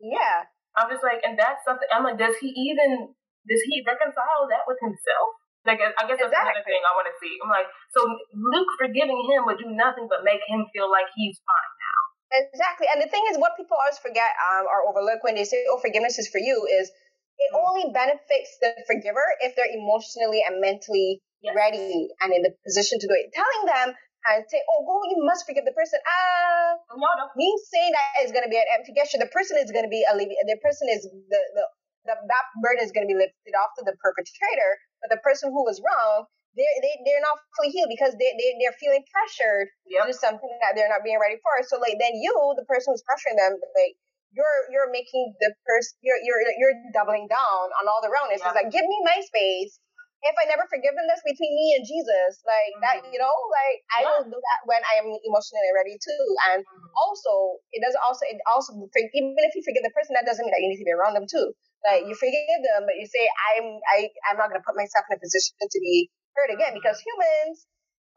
Yeah. 0.04 0.52
I'm 0.76 0.90
just 0.90 1.06
like, 1.06 1.22
and 1.22 1.38
that's 1.38 1.62
something. 1.64 1.88
I'm 1.94 2.04
like, 2.04 2.18
does 2.18 2.36
he 2.42 2.50
even 2.74 3.14
does 3.46 3.64
he 3.68 3.84
reconcile 3.86 4.50
that 4.50 4.66
with 4.66 4.80
himself? 4.82 5.30
Like 5.64 5.80
I 5.80 6.04
guess 6.04 6.20
that's 6.20 6.28
exactly. 6.28 6.60
another 6.60 6.68
thing 6.68 6.84
I 6.84 6.92
want 6.92 7.08
to 7.08 7.16
see. 7.24 7.40
I'm 7.40 7.48
like, 7.48 7.70
so 7.96 8.04
Luke 8.36 8.72
forgiving 8.76 9.20
him 9.32 9.48
would 9.48 9.64
do 9.64 9.72
nothing 9.72 10.12
but 10.12 10.28
make 10.28 10.44
him 10.44 10.68
feel 10.76 10.92
like 10.92 11.08
he's 11.16 11.40
fine 11.40 11.74
now. 11.80 12.02
Exactly, 12.34 12.90
and 12.90 13.00
the 13.00 13.08
thing 13.08 13.24
is, 13.32 13.40
what 13.40 13.56
people 13.56 13.78
always 13.78 14.02
forget 14.02 14.34
um, 14.52 14.66
or 14.68 14.90
overlook 14.90 15.24
when 15.24 15.40
they 15.40 15.48
say, 15.48 15.64
"Oh, 15.72 15.80
forgiveness 15.80 16.20
is 16.20 16.28
for 16.28 16.42
you," 16.42 16.68
is 16.68 16.92
it 16.92 17.52
mm-hmm. 17.54 17.64
only 17.64 17.86
benefits 17.96 18.60
the 18.60 18.76
forgiver 18.90 19.24
if 19.40 19.56
they're 19.56 19.72
emotionally 19.72 20.44
and 20.44 20.60
mentally 20.60 21.24
yes. 21.44 21.54
ready 21.54 22.10
and 22.24 22.32
in 22.32 22.42
the 22.42 22.56
position 22.64 22.98
to 22.98 23.08
do 23.08 23.14
it. 23.14 23.36
Telling 23.36 23.64
them 23.68 23.88
and 24.32 24.40
say, 24.48 24.64
"Oh, 24.72 24.88
go, 24.88 25.04
you 25.12 25.20
must 25.28 25.44
forgive 25.44 25.68
the 25.68 25.76
person." 25.76 26.00
Ah, 26.00 26.80
no, 26.96 27.10
no. 27.20 27.28
Me 27.36 27.52
saying 27.68 27.92
that 27.92 28.24
is 28.24 28.32
going 28.32 28.48
to 28.48 28.52
be 28.52 28.58
an 28.58 28.70
empty 28.80 28.96
gesture. 28.96 29.20
The 29.20 29.32
person 29.32 29.60
is 29.60 29.70
going 29.70 29.84
to 29.84 29.92
be 29.92 30.02
alleviated. 30.08 30.48
the 30.48 30.60
person 30.64 30.88
is 30.88 31.04
the 31.04 31.42
the 31.54 31.66
the, 32.04 32.16
that 32.20 32.46
burden 32.60 32.84
is 32.84 32.92
going 32.92 33.08
to 33.08 33.12
be 33.12 33.16
lifted 33.16 33.56
off 33.56 33.72
to 33.80 33.84
the 33.88 33.96
perpetrator, 34.04 34.72
but 35.00 35.08
the 35.08 35.24
person 35.24 35.52
who 35.56 35.64
was 35.64 35.80
wrong, 35.80 36.28
they're, 36.52 36.78
they, 36.84 37.00
they're 37.08 37.24
not 37.24 37.40
fully 37.56 37.72
healed 37.72 37.88
because 37.88 38.12
they, 38.20 38.28
they, 38.36 38.60
they're 38.60 38.76
feeling 38.76 39.08
pressured 39.08 39.72
yep. 39.88 40.04
to 40.04 40.12
do 40.12 40.14
something 40.14 40.52
that 40.60 40.76
they're 40.76 40.92
not 40.92 41.02
being 41.02 41.16
ready 41.16 41.40
for. 41.40 41.64
So, 41.64 41.80
like, 41.80 41.96
then 41.98 42.20
you, 42.20 42.36
the 42.60 42.68
person 42.68 42.92
who's 42.92 43.08
pressuring 43.08 43.40
them, 43.40 43.56
like, 43.56 43.96
you're 44.34 44.60
you're 44.74 44.90
making 44.90 45.30
the 45.40 45.54
person 45.62 45.94
you're 46.02 46.18
you're 46.18 46.42
you're 46.58 46.74
doubling 46.90 47.30
down 47.30 47.66
on 47.78 47.86
all 47.86 48.02
the 48.02 48.10
wrongness. 48.10 48.42
Yep. 48.42 48.50
It's 48.50 48.58
like 48.58 48.70
give 48.74 48.82
me 48.82 48.98
my 49.06 49.22
space. 49.22 49.78
If 50.24 50.36
I 50.40 50.48
never 50.48 50.64
forgive 50.72 50.96
them, 50.96 51.04
that's 51.06 51.24
between 51.28 51.52
me 51.52 51.76
and 51.76 51.84
Jesus. 51.84 52.40
Like 52.48 52.72
mm-hmm. 52.80 52.84
that, 52.84 52.96
you 53.12 53.20
know, 53.20 53.36
like 53.52 53.78
I 53.92 54.00
yeah. 54.04 54.10
will 54.16 54.28
do 54.32 54.40
that 54.40 54.60
when 54.64 54.80
I 54.88 55.04
am 55.04 55.08
emotionally 55.12 55.72
ready 55.76 56.00
too. 56.00 56.24
And 56.52 56.64
mm-hmm. 56.64 56.88
also, 56.96 57.60
it 57.76 57.84
doesn't 57.84 58.00
also 58.00 58.24
it 58.28 58.40
also 58.48 58.72
even 58.74 59.44
if 59.44 59.54
you 59.54 59.64
forgive 59.64 59.84
the 59.84 59.92
person, 59.92 60.16
that 60.16 60.24
doesn't 60.24 60.44
mean 60.44 60.56
that 60.56 60.64
you 60.64 60.72
need 60.72 60.82
to 60.82 60.88
be 60.88 60.96
around 60.96 61.20
them 61.20 61.28
too. 61.28 61.52
Like 61.84 62.08
you 62.08 62.16
forgive 62.16 62.62
them, 62.64 62.88
but 62.88 62.96
you 62.96 63.06
say, 63.06 63.28
I'm 63.28 63.84
I 63.92 64.08
I'm 64.32 64.40
not 64.40 64.48
gonna 64.48 64.64
put 64.64 64.80
myself 64.80 65.04
in 65.12 65.20
a 65.20 65.22
position 65.22 65.60
to 65.60 65.80
be 65.84 66.08
hurt 66.40 66.56
again 66.56 66.72
because 66.72 67.04
humans 67.04 67.68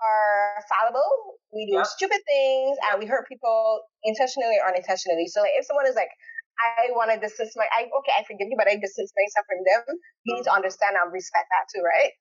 are 0.01 0.63
fallible. 0.69 1.41
We 1.53 1.67
do 1.67 1.81
yep. 1.81 1.89
stupid 1.89 2.21
things 2.23 2.77
and 2.89 3.01
we 3.01 3.07
hurt 3.07 3.29
people 3.29 3.83
intentionally 4.05 4.61
or 4.61 4.69
unintentionally. 4.69 5.27
So 5.27 5.41
like 5.41 5.57
if 5.57 5.65
someone 5.65 5.89
is 5.89 5.97
like, 5.97 6.13
I 6.57 6.89
want 6.97 7.13
to 7.13 7.21
distance 7.21 7.53
my, 7.57 7.69
I 7.69 7.85
okay, 7.85 8.15
I 8.17 8.25
forgive 8.25 8.49
you, 8.49 8.57
but 8.57 8.69
I 8.69 8.81
distance 8.81 9.13
myself 9.13 9.45
from 9.45 9.61
them. 9.65 10.01
You 10.25 10.41
need 10.41 10.49
to 10.49 10.55
understand 10.55 10.97
and 10.97 11.13
respect 11.13 11.53
that 11.53 11.69
too, 11.69 11.85
right? 11.85 12.13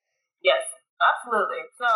Yes, 0.44 0.62
absolutely. 1.00 1.64
So 1.80 1.88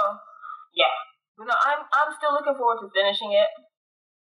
yeah, 0.72 0.97
you 1.36 1.45
know, 1.45 1.57
I'm 1.57 1.84
I'm 1.93 2.11
still 2.16 2.32
looking 2.32 2.57
forward 2.57 2.80
to 2.80 2.88
finishing 2.97 3.36
it 3.36 3.51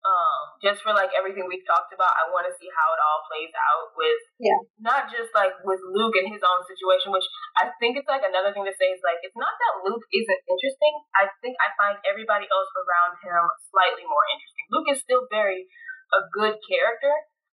um, 0.03 0.59
just 0.59 0.82
for 0.82 0.90
like 0.90 1.14
everything 1.14 1.46
we've 1.46 1.62
talked 1.62 1.94
about, 1.94 2.11
I 2.18 2.26
want 2.34 2.50
to 2.50 2.55
see 2.59 2.66
how 2.74 2.90
it 2.90 2.98
all 2.98 3.22
plays 3.30 3.55
out 3.55 3.94
with 3.94 4.20
yeah. 4.42 4.59
not 4.82 5.07
just 5.07 5.30
like 5.30 5.55
with 5.62 5.78
Luke 5.94 6.18
and 6.18 6.26
his 6.26 6.42
own 6.42 6.66
situation, 6.66 7.14
which 7.14 7.26
I 7.55 7.70
think 7.78 7.94
it's 7.94 8.11
like 8.11 8.26
another 8.26 8.50
thing 8.50 8.66
to 8.66 8.74
say 8.74 8.90
is 8.90 9.03
like 9.07 9.22
it's 9.22 9.38
not 9.38 9.55
that 9.55 9.86
Luke 9.86 10.03
isn't 10.11 10.42
interesting. 10.50 10.94
I 11.14 11.30
think 11.38 11.55
I 11.62 11.70
find 11.78 11.96
everybody 12.03 12.50
else 12.50 12.70
around 12.74 13.22
him 13.22 13.42
slightly 13.70 14.03
more 14.03 14.26
interesting. 14.34 14.64
Luke 14.74 14.88
is 14.90 14.98
still 14.98 15.30
very 15.30 15.70
a 16.11 16.20
good 16.34 16.59
character, 16.66 17.14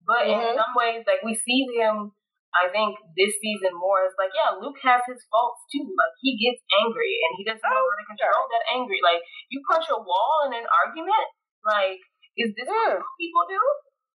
but 0.07 0.27
mm-hmm. 0.27 0.39
in 0.39 0.59
some 0.59 0.73
ways, 0.75 1.03
like 1.07 1.23
we 1.23 1.35
see 1.35 1.69
him. 1.79 2.13
I 2.53 2.69
think 2.69 3.01
this 3.17 3.33
season 3.41 3.73
more 3.73 4.05
is 4.05 4.13
like, 4.21 4.29
yeah, 4.37 4.53
Luke 4.61 4.77
has 4.85 5.01
his 5.09 5.25
faults 5.33 5.65
too. 5.73 5.89
Like 5.89 6.13
he 6.21 6.37
gets 6.37 6.61
angry 6.85 7.17
and 7.25 7.33
he 7.41 7.49
doesn't 7.49 7.65
know 7.65 7.81
how 7.81 7.97
to 7.97 8.05
control 8.05 8.45
that 8.45 8.65
angry. 8.77 9.01
Like 9.01 9.25
you 9.49 9.65
punch 9.65 9.89
a 9.89 9.97
wall 9.97 10.45
in 10.45 10.61
an 10.61 10.69
argument, 10.69 11.29
like 11.65 12.05
is 12.37 12.53
this 12.57 12.69
mm. 12.69 13.01
what 13.01 13.17
people 13.17 13.45
do? 13.49 13.61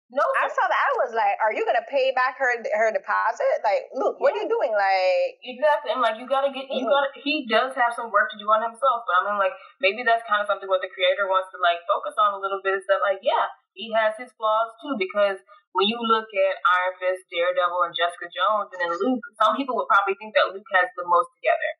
No, 0.06 0.22
I 0.22 0.46
saw 0.46 0.62
that. 0.62 0.82
I 0.86 0.92
was 1.02 1.10
like, 1.18 1.34
"Are 1.42 1.50
you 1.50 1.66
gonna 1.66 1.82
pay 1.90 2.14
back 2.14 2.38
her 2.38 2.62
her 2.62 2.94
deposit? 2.94 3.66
Like, 3.66 3.90
look, 3.90 4.22
what 4.22 4.38
are 4.38 4.38
you 4.38 4.46
doing? 4.46 4.70
Like, 4.70 5.34
exactly. 5.42 5.90
And 5.90 5.98
like, 5.98 6.14
you 6.14 6.30
gotta 6.30 6.54
get, 6.54 6.70
you 6.70 6.86
gotta. 6.86 7.10
He 7.18 7.42
does 7.50 7.74
have 7.74 7.90
some 7.90 8.14
work 8.14 8.30
to 8.30 8.38
do 8.38 8.46
on 8.46 8.62
himself, 8.62 9.02
but 9.02 9.18
I 9.18 9.20
mean, 9.26 9.38
like, 9.42 9.50
maybe 9.82 10.06
that's 10.06 10.22
kind 10.30 10.38
of 10.38 10.46
something 10.46 10.70
what 10.70 10.78
the 10.78 10.94
creator 10.94 11.26
wants 11.26 11.50
to 11.50 11.58
like 11.58 11.82
focus 11.90 12.14
on 12.22 12.38
a 12.38 12.40
little 12.40 12.62
bit. 12.62 12.78
Is 12.78 12.86
that 12.86 13.02
like, 13.02 13.18
yeah, 13.26 13.50
he 13.74 13.90
has 13.98 14.14
his 14.14 14.30
flaws 14.38 14.70
too, 14.78 14.94
because 14.94 15.42
when 15.76 15.86
you 15.92 16.00
look 16.00 16.26
at 16.32 16.54
Iron 16.56 16.94
Fist, 16.96 17.28
Daredevil, 17.28 17.84
and 17.84 17.92
Jessica 17.92 18.32
Jones, 18.32 18.72
and 18.72 18.80
then 18.80 18.92
Luke, 18.96 19.20
some 19.36 19.54
people 19.60 19.76
would 19.76 19.90
probably 19.92 20.16
think 20.16 20.32
that 20.32 20.48
Luke 20.48 20.66
has 20.72 20.88
the 20.96 21.04
most 21.04 21.28
together, 21.36 21.70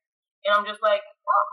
and 0.45 0.51
I'm 0.53 0.67
just 0.69 0.85
like, 0.85 1.01
well, 1.25 1.45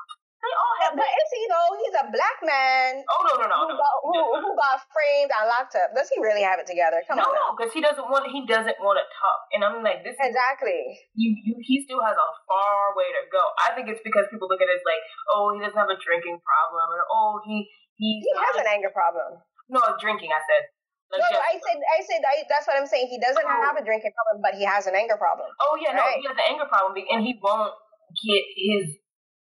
they 0.44 0.52
all 0.60 0.76
have. 0.84 0.94
But 1.00 1.08
is 1.08 1.30
he 1.32 1.44
though? 1.48 1.72
He's 1.80 1.96
a 2.04 2.06
black 2.12 2.38
man. 2.44 3.00
Oh 3.08 3.22
no 3.32 3.34
no 3.40 3.48
no 3.48 3.64
who 3.64 3.72
no. 3.72 3.80
Got, 3.80 3.96
who, 4.04 4.20
who 4.44 4.52
got 4.60 4.84
framed 4.92 5.32
and 5.32 5.48
locked 5.48 5.80
up? 5.80 5.96
Does 5.96 6.12
he 6.12 6.20
really 6.20 6.44
have 6.44 6.60
it 6.60 6.68
together? 6.68 7.00
Come 7.08 7.24
no, 7.24 7.32
on. 7.32 7.32
No, 7.32 7.46
because 7.56 7.72
he 7.72 7.80
doesn't 7.80 8.04
want. 8.12 8.28
He 8.28 8.44
doesn't 8.44 8.76
want 8.84 9.00
to 9.00 9.08
talk. 9.08 9.40
And 9.56 9.64
I'm 9.64 9.80
like, 9.80 10.04
this. 10.04 10.20
Exactly. 10.20 11.00
Is, 11.00 11.00
you 11.16 11.32
you. 11.48 11.56
He 11.64 11.88
still 11.88 12.04
has 12.04 12.20
a 12.20 12.30
far 12.44 12.92
way 13.00 13.08
to 13.16 13.24
go. 13.32 13.40
I 13.64 13.72
think 13.72 13.88
it's 13.88 14.04
because 14.04 14.28
people 14.28 14.52
look 14.52 14.60
at 14.60 14.68
it 14.68 14.76
as 14.76 14.84
like, 14.84 15.04
oh, 15.32 15.56
he 15.56 15.64
doesn't 15.64 15.80
have 15.80 15.88
a 15.88 15.96
drinking 15.96 16.44
problem, 16.44 16.92
or 16.92 17.08
oh, 17.08 17.40
he 17.48 17.64
he. 17.96 18.20
He 18.20 18.32
has 18.36 18.60
an 18.60 18.68
anger 18.68 18.92
problem. 18.92 19.40
No, 19.72 19.80
drinking. 19.96 20.36
I 20.36 20.44
said. 20.44 20.68
Like 21.14 21.30
no, 21.30 21.38
I 21.38 21.54
said, 21.62 21.78
I 21.78 22.00
said, 22.02 22.22
I, 22.26 22.42
that's 22.50 22.66
what 22.66 22.74
I'm 22.74 22.90
saying. 22.90 23.06
He 23.06 23.22
doesn't 23.22 23.46
oh. 23.46 23.62
have 23.62 23.78
a 23.78 23.86
drinking 23.86 24.18
problem, 24.18 24.42
but 24.42 24.58
he 24.58 24.66
has 24.66 24.90
an 24.90 24.98
anger 24.98 25.14
problem. 25.14 25.46
Oh 25.62 25.78
yeah, 25.78 25.94
right? 25.94 26.18
no, 26.18 26.22
he 26.22 26.26
has 26.26 26.34
an 26.34 26.48
anger 26.50 26.66
problem, 26.66 26.98
and 26.98 27.22
he 27.22 27.38
won't 27.38 27.78
get 28.26 28.44
his 28.58 28.98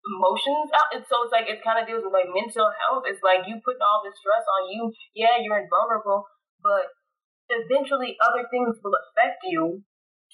emotions 0.07 0.71
out. 0.71 0.95
And 0.95 1.03
so 1.11 1.27
it's 1.27 1.35
like 1.35 1.51
it 1.51 1.59
kind 1.67 1.83
of 1.83 1.91
deals 1.91 2.07
with 2.07 2.15
like 2.15 2.31
mental 2.31 2.71
health. 2.71 3.03
It's 3.11 3.23
like 3.23 3.51
you 3.51 3.59
putting 3.67 3.83
all 3.83 4.07
this 4.07 4.15
stress 4.23 4.47
on 4.47 4.71
you. 4.71 4.95
Yeah, 5.19 5.43
you're 5.43 5.59
invulnerable, 5.59 6.31
but 6.63 6.95
eventually 7.51 8.15
other 8.23 8.47
things 8.51 8.79
will 8.83 8.95
affect 8.95 9.43
you 9.47 9.83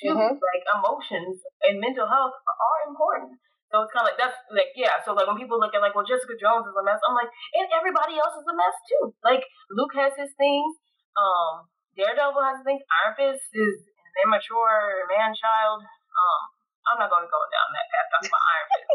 too. 0.01 0.13
Mm-hmm. 0.13 0.37
Like 0.37 0.63
emotions 0.69 1.41
and 1.65 1.81
mental 1.81 2.09
health 2.09 2.37
are 2.37 2.81
important. 2.89 3.41
So 3.73 3.81
it's 3.81 3.93
kind 3.97 4.05
of 4.05 4.13
like 4.13 4.21
that's 4.21 4.37
like 4.53 4.77
yeah. 4.77 5.01
So 5.01 5.17
like 5.17 5.25
when 5.25 5.41
people 5.41 5.57
look 5.57 5.73
at 5.73 5.81
like 5.81 5.97
well 5.97 6.05
Jessica 6.05 6.37
Jones 6.37 6.69
is 6.69 6.77
a 6.77 6.85
mess, 6.85 7.01
I'm 7.09 7.17
like 7.17 7.33
and 7.57 7.69
everybody 7.73 8.21
else 8.21 8.37
is 8.37 8.45
a 8.45 8.57
mess 8.57 8.77
too. 8.85 9.17
Like 9.25 9.45
Luke 9.73 9.97
has 9.97 10.13
his 10.13 10.33
things. 10.37 10.77
Um, 11.17 11.69
Daredevil 11.97 12.41
has 12.41 12.61
his 12.61 12.67
things. 12.67 12.83
Iron 13.05 13.13
Fist 13.17 13.45
is 13.53 13.75
an 13.85 14.15
immature 14.25 15.05
man 15.13 15.37
child. 15.37 15.85
Um, 15.85 16.43
I'm 16.89 16.99
not 16.99 17.13
going 17.13 17.25
to 17.25 17.31
go 17.31 17.41
down 17.53 17.69
that 17.73 17.87
path. 17.93 18.09
That's 18.17 18.31
my 18.33 18.43
Iron 18.43 18.69
Fist. 18.73 18.89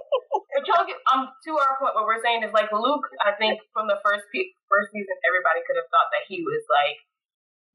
but 0.57 0.61
y'all 0.67 0.87
get 0.89 0.99
um 1.13 1.29
to 1.29 1.51
our 1.61 1.77
point. 1.77 1.93
What 1.95 2.09
we're 2.09 2.21
saying 2.23 2.41
is 2.43 2.51
like 2.51 2.73
Luke. 2.73 3.05
I 3.21 3.37
think 3.37 3.61
from 3.71 3.87
the 3.87 4.01
first 4.01 4.25
pe- 4.33 4.51
first 4.67 4.91
season, 4.91 5.15
everybody 5.23 5.61
could 5.63 5.77
have 5.79 5.87
thought 5.93 6.09
that 6.11 6.25
he 6.27 6.41
was 6.43 6.63
like 6.67 6.97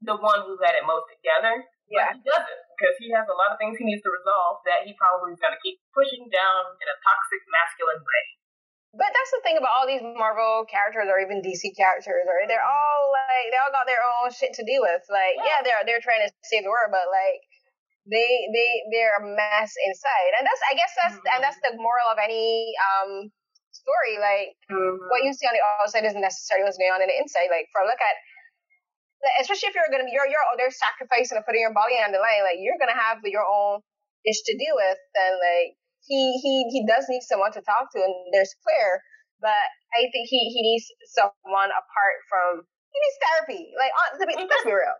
the 0.03 0.17
one 0.19 0.43
who 0.43 0.59
had 0.59 0.75
it 0.75 0.83
most 0.83 1.07
together. 1.09 1.63
Yeah, 1.87 2.11
but 2.11 2.19
he 2.19 2.21
doesn't 2.23 2.61
because 2.75 2.95
he 2.99 3.11
has 3.15 3.27
a 3.27 3.35
lot 3.35 3.55
of 3.55 3.57
things 3.59 3.75
he 3.79 3.85
needs 3.87 4.03
to 4.03 4.11
resolve 4.11 4.63
that 4.67 4.83
he 4.87 4.95
probably 4.95 5.35
is 5.35 5.39
going 5.39 5.55
to 5.55 5.61
keep 5.63 5.79
pushing 5.95 6.27
down 6.31 6.61
in 6.79 6.87
a 6.87 6.97
toxic 7.03 7.41
masculine 7.51 8.03
way. 8.03 8.23
But 8.93 9.09
that's 9.09 9.33
the 9.33 9.41
thing 9.41 9.57
about 9.57 9.73
all 9.73 9.89
these 9.89 10.05
Marvel 10.05 10.69
characters 10.69 11.09
or 11.09 11.17
even 11.17 11.41
DC 11.41 11.73
characters, 11.73 12.29
or 12.29 12.45
they're 12.45 12.61
all 12.61 13.01
like 13.09 13.49
they 13.49 13.57
all 13.57 13.73
got 13.73 13.89
their 13.89 14.05
own 14.05 14.29
shit 14.29 14.53
to 14.61 14.63
deal 14.63 14.85
with. 14.85 15.01
Like, 15.09 15.41
yeah, 15.41 15.49
yeah 15.49 15.59
they're 15.65 15.81
they're 15.81 16.05
trying 16.05 16.21
to 16.21 16.29
save 16.45 16.61
the 16.61 16.69
world, 16.69 16.93
but 16.93 17.09
like 17.09 17.41
they 18.05 18.29
they 18.53 18.69
they're 18.93 19.17
a 19.17 19.25
mess 19.25 19.73
inside. 19.89 20.31
And 20.37 20.45
that's 20.45 20.63
i 20.69 20.73
guess 20.77 20.93
that's 20.93 21.17
mm-hmm. 21.17 21.33
and 21.33 21.39
that's 21.41 21.57
the 21.65 21.73
moral 21.73 22.13
of 22.13 22.21
any 22.21 22.69
um 22.77 23.33
story. 23.73 24.21
Like 24.21 24.53
mm-hmm. 24.69 25.09
what 25.09 25.25
you 25.25 25.33
see 25.33 25.49
on 25.49 25.57
the 25.57 25.65
outside 25.81 26.05
isn't 26.05 26.21
necessarily 26.21 26.67
what's 26.67 26.77
going 26.77 26.93
on 26.93 27.01
in 27.01 27.09
the 27.09 27.17
inside. 27.17 27.49
Like 27.49 27.73
for 27.73 27.81
a 27.81 27.89
look 27.89 27.99
at 27.99 28.15
especially 29.39 29.71
if 29.71 29.75
you're 29.75 29.89
gonna 29.89 30.05
be 30.05 30.13
you're 30.13 30.27
you're 30.27 30.45
they're 30.59 30.73
sacrificing 30.73 31.39
and 31.39 31.45
putting 31.47 31.63
your 31.63 31.73
body 31.73 31.95
on 31.97 32.11
the 32.11 32.19
line 32.19 32.43
like 32.43 32.59
you're 32.59 32.77
gonna 32.77 32.93
have 32.93 33.23
your 33.23 33.47
own 33.47 33.81
ish 34.27 34.43
to 34.45 34.53
deal 34.53 34.75
with. 34.77 34.99
And 35.17 35.33
like 35.39 35.69
he 36.05 36.39
he 36.43 36.53
he 36.69 36.81
does 36.85 37.05
need 37.09 37.23
someone 37.23 37.51
to 37.51 37.61
talk 37.61 37.91
to 37.91 37.99
and 37.99 38.13
there's 38.31 38.53
Claire 38.63 39.03
but 39.43 39.67
I 39.91 40.07
think 40.07 40.31
he 40.31 40.47
he 40.47 40.61
needs 40.63 40.87
someone 41.11 41.67
apart 41.67 42.17
from 42.31 42.63
he 42.93 42.97
needs 43.01 43.17
therapy. 43.19 43.61
Like, 43.73 43.91
on, 43.91 44.07
to 44.21 44.25
be, 44.29 44.33
let's 44.37 44.63
be 44.63 44.71
real. 44.71 44.97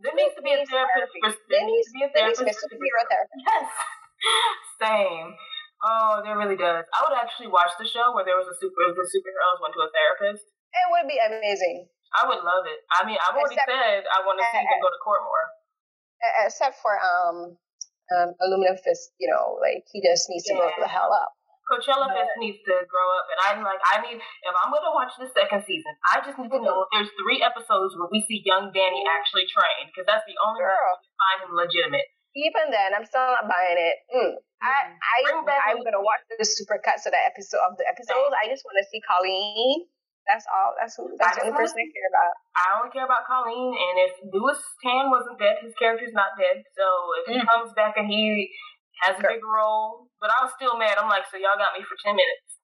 There 0.00 0.16
needs 0.16 0.36
to 0.36 0.44
be 0.44 0.52
a 0.52 0.60
therapist. 0.64 1.12
There 1.48 1.64
needs 1.64 1.88
to 1.88 1.94
be 1.96 2.02
a 2.04 2.10
therapist. 2.12 2.40
To 2.40 2.46
be 2.46 2.52
a 2.52 2.56
superhero 2.56 3.02
therapist. 3.08 3.42
Yes. 3.44 3.68
Same. 4.80 5.28
Oh, 5.80 6.20
there 6.20 6.36
really 6.36 6.60
does. 6.60 6.84
I 6.92 7.00
would 7.08 7.16
actually 7.16 7.48
watch 7.48 7.72
the 7.80 7.88
show 7.88 8.12
where 8.12 8.24
there 8.24 8.36
was 8.36 8.48
a 8.48 8.56
super 8.60 8.92
the 8.92 9.04
superheroes 9.08 9.58
went 9.64 9.72
to 9.72 9.82
a 9.84 9.90
therapist. 9.92 10.44
It 10.44 10.86
would 10.92 11.08
be 11.08 11.16
amazing. 11.16 11.88
I 12.12 12.28
would 12.28 12.44
love 12.44 12.68
it. 12.68 12.84
I 12.92 13.08
mean, 13.08 13.16
I've 13.16 13.32
already 13.32 13.56
except, 13.56 13.72
said 13.72 14.04
I 14.04 14.20
want 14.28 14.36
to 14.40 14.46
see 14.52 14.60
uh, 14.60 14.68
them 14.68 14.80
go 14.84 14.92
to 14.92 15.00
court 15.00 15.24
more. 15.24 15.44
Except 16.44 16.76
for 16.84 17.00
um, 17.00 17.56
um, 18.14 18.34
Aluminum 18.42 18.76
Fist, 18.82 19.14
you 19.18 19.30
know, 19.30 19.58
like 19.62 19.86
he 19.90 20.02
just 20.02 20.26
needs 20.28 20.44
to 20.50 20.54
yeah. 20.54 20.70
grow 20.70 20.84
the 20.84 20.90
hell 20.90 21.10
up. 21.10 21.34
Coachella 21.70 22.10
Fest 22.10 22.34
needs 22.42 22.58
to 22.66 22.74
grow 22.90 23.08
up, 23.14 23.30
and 23.30 23.38
I'm 23.46 23.60
like, 23.62 23.78
I 23.86 24.02
need 24.02 24.18
if 24.18 24.54
I'm 24.58 24.74
going 24.74 24.82
to 24.82 24.90
watch 24.90 25.14
the 25.14 25.30
second 25.30 25.62
season, 25.70 25.94
I 26.10 26.18
just 26.18 26.34
need 26.34 26.50
to 26.50 26.58
know 26.58 26.82
if 26.82 26.90
there's 26.90 27.14
three 27.14 27.38
episodes 27.46 27.94
where 27.94 28.10
we 28.10 28.26
see 28.26 28.42
young 28.42 28.74
Danny 28.74 29.06
actually 29.06 29.46
train, 29.46 29.86
because 29.86 30.02
that's 30.10 30.26
the 30.26 30.34
only 30.42 30.66
Girl. 30.66 30.74
way 30.74 30.98
to 30.98 31.10
find 31.14 31.38
him 31.46 31.52
legitimate. 31.54 32.10
Even 32.34 32.74
then, 32.74 32.90
I'm 32.90 33.06
still 33.06 33.22
not 33.22 33.46
buying 33.46 33.78
it. 33.78 33.96
Mm. 34.10 34.42
I, 34.62 34.98
mm-hmm. 34.98 35.46
I, 35.46 35.70
I'm 35.70 35.82
gonna 35.86 36.02
watch 36.02 36.26
the 36.26 36.42
super 36.42 36.82
cuts 36.82 37.06
of 37.06 37.14
the 37.14 37.22
episode 37.22 37.62
of 37.62 37.78
the 37.78 37.86
episodes. 37.86 38.34
I 38.34 38.50
just 38.50 38.66
want 38.66 38.74
to 38.82 38.86
see 38.90 38.98
Colleen. 39.06 39.86
That's 40.30 40.46
all. 40.46 40.78
That's 40.78 40.94
who. 40.94 41.10
That's 41.18 41.42
the 41.42 41.50
only 41.50 41.58
person 41.58 41.82
I 41.82 41.90
care 41.90 42.06
about. 42.06 42.34
I 42.54 42.66
only 42.78 42.94
care 42.94 43.02
about 43.02 43.26
Colleen, 43.26 43.74
and 43.74 43.94
if 44.06 44.14
Lewis 44.30 44.62
Tan 44.78 45.10
wasn't 45.10 45.42
dead, 45.42 45.58
his 45.58 45.74
character's 45.74 46.14
not 46.14 46.38
dead. 46.38 46.62
So 46.78 46.86
if 47.18 47.22
mm. 47.26 47.34
he 47.34 47.38
comes 47.42 47.74
back 47.74 47.98
and 47.98 48.06
he 48.06 48.46
has 49.02 49.18
a 49.18 49.26
big 49.26 49.42
role, 49.42 50.06
but 50.22 50.30
I 50.30 50.38
was 50.46 50.54
still 50.54 50.78
mad. 50.78 51.02
I'm 51.02 51.10
like, 51.10 51.26
so 51.26 51.34
y'all 51.34 51.58
got 51.58 51.74
me 51.74 51.82
for 51.82 51.98
ten 51.98 52.14
minutes. 52.14 52.62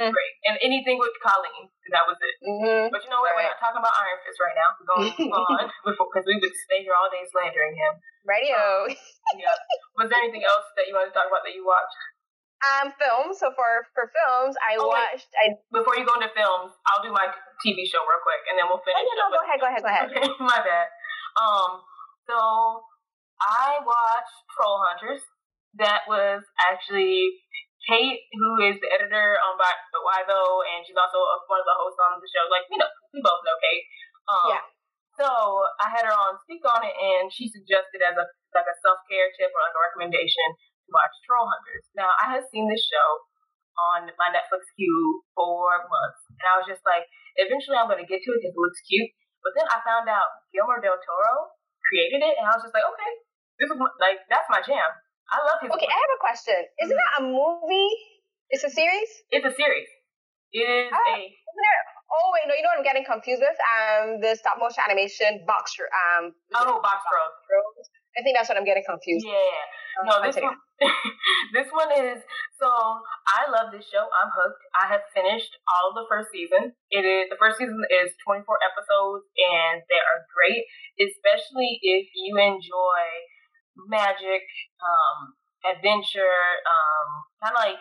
Mm. 0.00 0.08
Great. 0.08 0.34
And 0.48 0.56
anything 0.64 0.96
with 0.96 1.12
Colleen, 1.20 1.68
that 1.92 2.08
was 2.08 2.16
it. 2.18 2.36
Mm-hmm. 2.40 2.90
But 2.90 3.04
you 3.04 3.12
know 3.12 3.20
what? 3.20 3.36
Right. 3.36 3.46
We're 3.46 3.52
not 3.54 3.60
talking 3.60 3.78
about 3.84 3.94
Iron 3.94 4.18
Fist 4.24 4.40
right 4.42 4.56
now. 4.56 4.68
We're 4.74 4.88
going 4.88 5.04
to 5.04 5.14
move 5.20 5.36
on 5.54 5.68
because 6.00 6.24
we 6.26 6.40
would 6.40 6.56
stay 6.66 6.82
here 6.82 6.96
all 6.96 7.12
day 7.12 7.22
slandering 7.30 7.78
him. 7.78 7.92
Radio. 8.26 8.90
Um, 8.90 9.38
yeah. 9.38 9.54
Was 9.94 10.10
there 10.10 10.18
anything 10.18 10.42
else 10.42 10.66
that 10.74 10.90
you 10.90 10.98
wanted 10.98 11.12
to 11.12 11.16
talk 11.16 11.30
about 11.30 11.46
that 11.46 11.54
you 11.54 11.62
watched? 11.62 11.94
Um, 12.62 12.96
films. 12.96 13.42
So 13.42 13.52
for 13.52 13.84
for 13.92 14.08
films, 14.08 14.56
I 14.62 14.78
oh, 14.80 14.88
watched. 14.88 15.28
I 15.36 15.58
before 15.68 15.98
you 16.00 16.06
go 16.06 16.16
into 16.16 16.32
films, 16.32 16.72
I'll 16.88 17.04
do 17.04 17.12
my 17.12 17.28
TV 17.60 17.84
show 17.84 18.00
real 18.06 18.22
quick, 18.24 18.40
and 18.48 18.56
then 18.56 18.70
we'll 18.70 18.80
finish. 18.80 19.00
Oh, 19.00 19.04
no, 19.04 19.14
no, 19.20 19.26
go 19.36 19.40
ahead, 19.44 19.58
go 19.60 19.68
ahead, 19.68 19.82
go 19.84 19.90
ahead. 19.90 20.06
Okay, 20.08 20.24
my 20.40 20.60
bad. 20.64 20.88
Um, 21.36 21.84
so 22.24 22.38
I 23.42 23.82
watched 23.84 24.36
Troll 24.54 24.80
Hunters. 24.80 25.24
That 25.76 26.06
was 26.06 26.46
actually 26.56 27.34
Kate, 27.84 28.24
who 28.32 28.64
is 28.64 28.80
the 28.80 28.88
editor 28.88 29.36
on 29.44 29.60
Why 29.60 30.24
Though, 30.24 30.64
and 30.64 30.86
she's 30.86 30.96
also 30.96 31.20
one 31.50 31.60
of 31.60 31.68
the 31.68 31.76
hosts 31.76 32.00
on 32.00 32.16
the 32.16 32.30
show. 32.30 32.48
Like, 32.48 32.64
you 32.72 32.80
know, 32.80 32.88
we 33.12 33.20
both 33.20 33.44
know 33.44 33.58
Kate. 33.60 33.84
Um, 34.24 34.48
yeah. 34.56 34.64
So 35.20 35.28
I 35.78 35.92
had 35.92 36.08
her 36.08 36.14
on 36.16 36.40
speak 36.42 36.64
on 36.64 36.82
it, 36.82 36.96
and 36.96 37.28
she 37.28 37.46
suggested 37.46 38.02
as 38.02 38.16
a 38.16 38.24
like 38.56 38.66
a 38.66 38.76
self 38.82 39.04
care 39.06 39.30
tip 39.36 39.52
or 39.52 39.60
like 39.62 39.76
a 39.76 39.82
recommendation 39.90 40.48
to 40.84 40.90
watch 40.92 41.14
Troll 41.24 41.48
Hunters. 41.48 41.84
Now 41.96 42.12
I 42.20 42.36
had 42.38 42.44
seen 42.52 42.68
this 42.68 42.84
show 42.84 43.08
on 43.74 44.06
my 44.20 44.30
Netflix 44.30 44.68
queue 44.78 45.24
for 45.34 45.82
months, 45.90 46.22
and 46.38 46.46
I 46.46 46.60
was 46.60 46.66
just 46.68 46.84
like, 46.86 47.08
eventually 47.40 47.74
I'm 47.74 47.90
going 47.90 48.02
to 48.02 48.06
get 48.06 48.22
to 48.22 48.30
it 48.36 48.38
because 48.38 48.54
it 48.54 48.60
looks 48.60 48.80
cute. 48.86 49.10
But 49.42 49.52
then 49.58 49.66
I 49.68 49.82
found 49.84 50.08
out 50.08 50.40
Guillermo 50.54 50.80
del 50.80 50.96
Toro 51.04 51.52
created 51.84 52.24
it, 52.24 52.34
and 52.40 52.48
I 52.48 52.56
was 52.56 52.64
just 52.64 52.72
like, 52.72 52.86
okay, 52.86 53.12
this 53.60 53.68
is 53.68 53.76
like 54.00 54.24
that's 54.32 54.48
my 54.48 54.64
jam. 54.64 54.88
I 55.28 55.40
love 55.44 55.60
his. 55.60 55.68
Okay, 55.68 55.88
work. 55.88 55.94
I 55.94 55.98
have 56.00 56.14
a 56.16 56.20
question. 56.20 56.58
Isn't 56.80 56.96
that 56.96 57.12
a 57.20 57.22
movie? 57.28 57.92
It's 58.52 58.64
a 58.64 58.72
series. 58.72 59.10
It's 59.32 59.44
a 59.44 59.54
series. 59.54 59.88
It 60.54 60.64
is 60.64 60.88
oh, 60.92 60.96
a. 60.96 61.16
oh 61.18 62.26
wait, 62.32 62.46
no, 62.46 62.54
you 62.54 62.62
know 62.62 62.70
what 62.70 62.78
I'm 62.78 62.86
getting 62.86 63.04
confused 63.04 63.42
with? 63.42 63.58
Um, 63.74 64.22
the 64.22 64.36
stop 64.38 64.60
motion 64.60 64.84
animation 64.86 65.42
box. 65.44 65.74
Um. 65.80 66.32
Oh, 66.54 66.78
Boxtrolls. 66.78 67.36
I 68.14 68.22
think 68.22 68.36
that's 68.36 68.48
what 68.48 68.58
I'm 68.58 68.64
getting 68.64 68.86
confused. 68.86 69.26
Yeah. 69.26 70.06
No, 70.06 70.22
this 70.22 70.34
one, 70.34 70.58
this 71.54 71.70
one 71.70 71.90
is 71.94 72.18
so 72.58 72.66
I 72.66 73.46
love 73.50 73.70
this 73.70 73.86
show. 73.86 74.06
I'm 74.10 74.30
hooked. 74.30 74.62
I 74.74 74.90
have 74.90 75.06
finished 75.14 75.54
all 75.70 75.90
of 75.90 75.98
the 75.98 76.06
first 76.10 76.34
season. 76.34 76.74
It 76.90 77.06
is 77.06 77.30
the 77.30 77.38
first 77.38 77.58
season 77.58 77.78
is 77.90 78.14
24 78.26 78.42
episodes 78.62 79.26
and 79.38 79.86
they 79.86 80.02
are 80.02 80.26
great, 80.34 80.66
especially 80.98 81.78
if 81.82 82.10
you 82.14 82.34
enjoy 82.38 83.02
magic, 83.86 84.46
um, 84.82 85.38
adventure, 85.62 86.58
um, 86.66 87.08
kind 87.42 87.54
of 87.54 87.62
like 87.62 87.80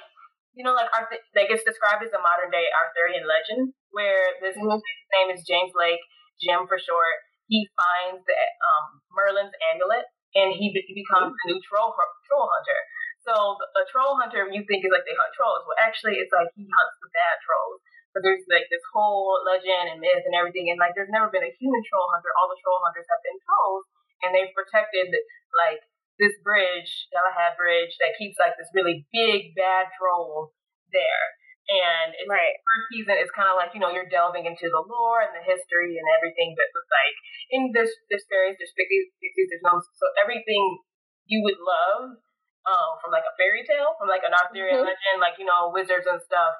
you 0.53 0.61
know, 0.61 0.77
like 0.77 0.89
Arthur, 0.93 1.17
like 1.33 1.49
it's 1.49 1.65
described 1.65 2.05
as 2.05 2.13
a 2.13 2.21
modern 2.21 2.53
day 2.53 2.69
Arthurian 2.69 3.25
legend, 3.25 3.73
where 3.89 4.37
this 4.37 4.53
mm-hmm. 4.53 4.77
name 4.77 5.29
is 5.33 5.41
James 5.49 5.73
Lake, 5.73 6.01
Jim 6.37 6.69
for 6.69 6.77
short. 6.77 7.17
He 7.49 7.65
finds 7.73 8.21
the 8.21 8.37
um, 8.37 9.01
Merlin's 9.11 9.53
amulet, 9.73 10.05
and 10.33 10.53
he, 10.53 10.73
be- 10.73 10.85
he 10.85 10.93
becomes 10.97 11.33
a 11.33 11.43
new 11.49 11.59
troll 11.61 11.93
troll 12.25 12.47
hunter. 12.49 12.79
So 13.23 13.33
a 13.55 13.83
troll 13.87 14.19
hunter, 14.19 14.43
you 14.51 14.67
think 14.67 14.83
is 14.83 14.91
like 14.91 15.07
they 15.07 15.15
hunt 15.15 15.31
trolls, 15.31 15.63
well, 15.63 15.79
actually, 15.79 16.19
it's 16.19 16.33
like 16.35 16.51
he 16.59 16.67
hunts 16.67 16.95
the 16.99 17.07
bad 17.15 17.39
trolls. 17.39 17.79
But 18.11 18.21
there's 18.21 18.45
like 18.51 18.69
this 18.69 18.83
whole 18.93 19.41
legend 19.41 19.89
and 19.89 19.97
myth 20.03 20.21
and 20.27 20.37
everything, 20.37 20.69
and 20.69 20.77
like 20.77 20.93
there's 20.93 21.09
never 21.09 21.33
been 21.33 21.47
a 21.47 21.55
human 21.57 21.81
troll 21.87 22.05
hunter. 22.13 22.29
All 22.37 22.51
the 22.51 22.59
troll 22.61 22.83
hunters 22.83 23.09
have 23.09 23.23
been 23.25 23.39
trolls, 23.41 23.87
and 24.21 24.29
they've 24.35 24.53
protected 24.53 25.09
like 25.55 25.81
this 26.21 26.35
bridge, 26.45 27.09
Killahead 27.09 27.57
Bridge, 27.57 27.97
that 27.97 28.13
keeps 28.21 28.37
like 28.37 28.53
this 28.59 28.69
really 28.75 29.07
big 29.09 29.57
bad 29.57 29.89
troll 29.97 30.53
there. 30.93 31.25
And 31.63 32.11
it's 32.11 32.27
right. 32.27 32.59
first 32.59 32.85
season 32.91 33.15
is 33.23 33.31
kind 33.31 33.47
of 33.47 33.55
like 33.55 33.71
you 33.71 33.79
know 33.79 33.87
you're 33.87 34.11
delving 34.11 34.43
into 34.43 34.67
the 34.67 34.83
lore 34.83 35.23
and 35.23 35.31
the 35.31 35.39
history 35.39 35.95
and 35.95 36.07
everything 36.11 36.51
that 36.59 36.69
was 36.75 36.87
like 36.91 37.15
in 37.55 37.71
this 37.71 37.87
this 38.11 38.27
fairies, 38.27 38.59
there's 38.59 38.75
pixies, 38.75 39.07
pixies, 39.23 39.47
there's 39.47 39.63
gnomes, 39.63 39.87
so 39.95 40.11
everything 40.19 40.83
you 41.23 41.39
would 41.45 41.55
love 41.55 42.19
um, 42.67 42.89
from 42.99 43.15
like 43.15 43.23
a 43.23 43.31
fairy 43.39 43.63
tale, 43.63 43.95
from 43.95 44.11
like 44.11 44.27
an 44.27 44.35
Arthurian 44.35 44.83
mm-hmm. 44.83 44.91
legend, 44.91 45.17
like 45.23 45.39
you 45.39 45.47
know 45.47 45.71
wizards 45.71 46.03
and 46.09 46.19
stuff. 46.19 46.57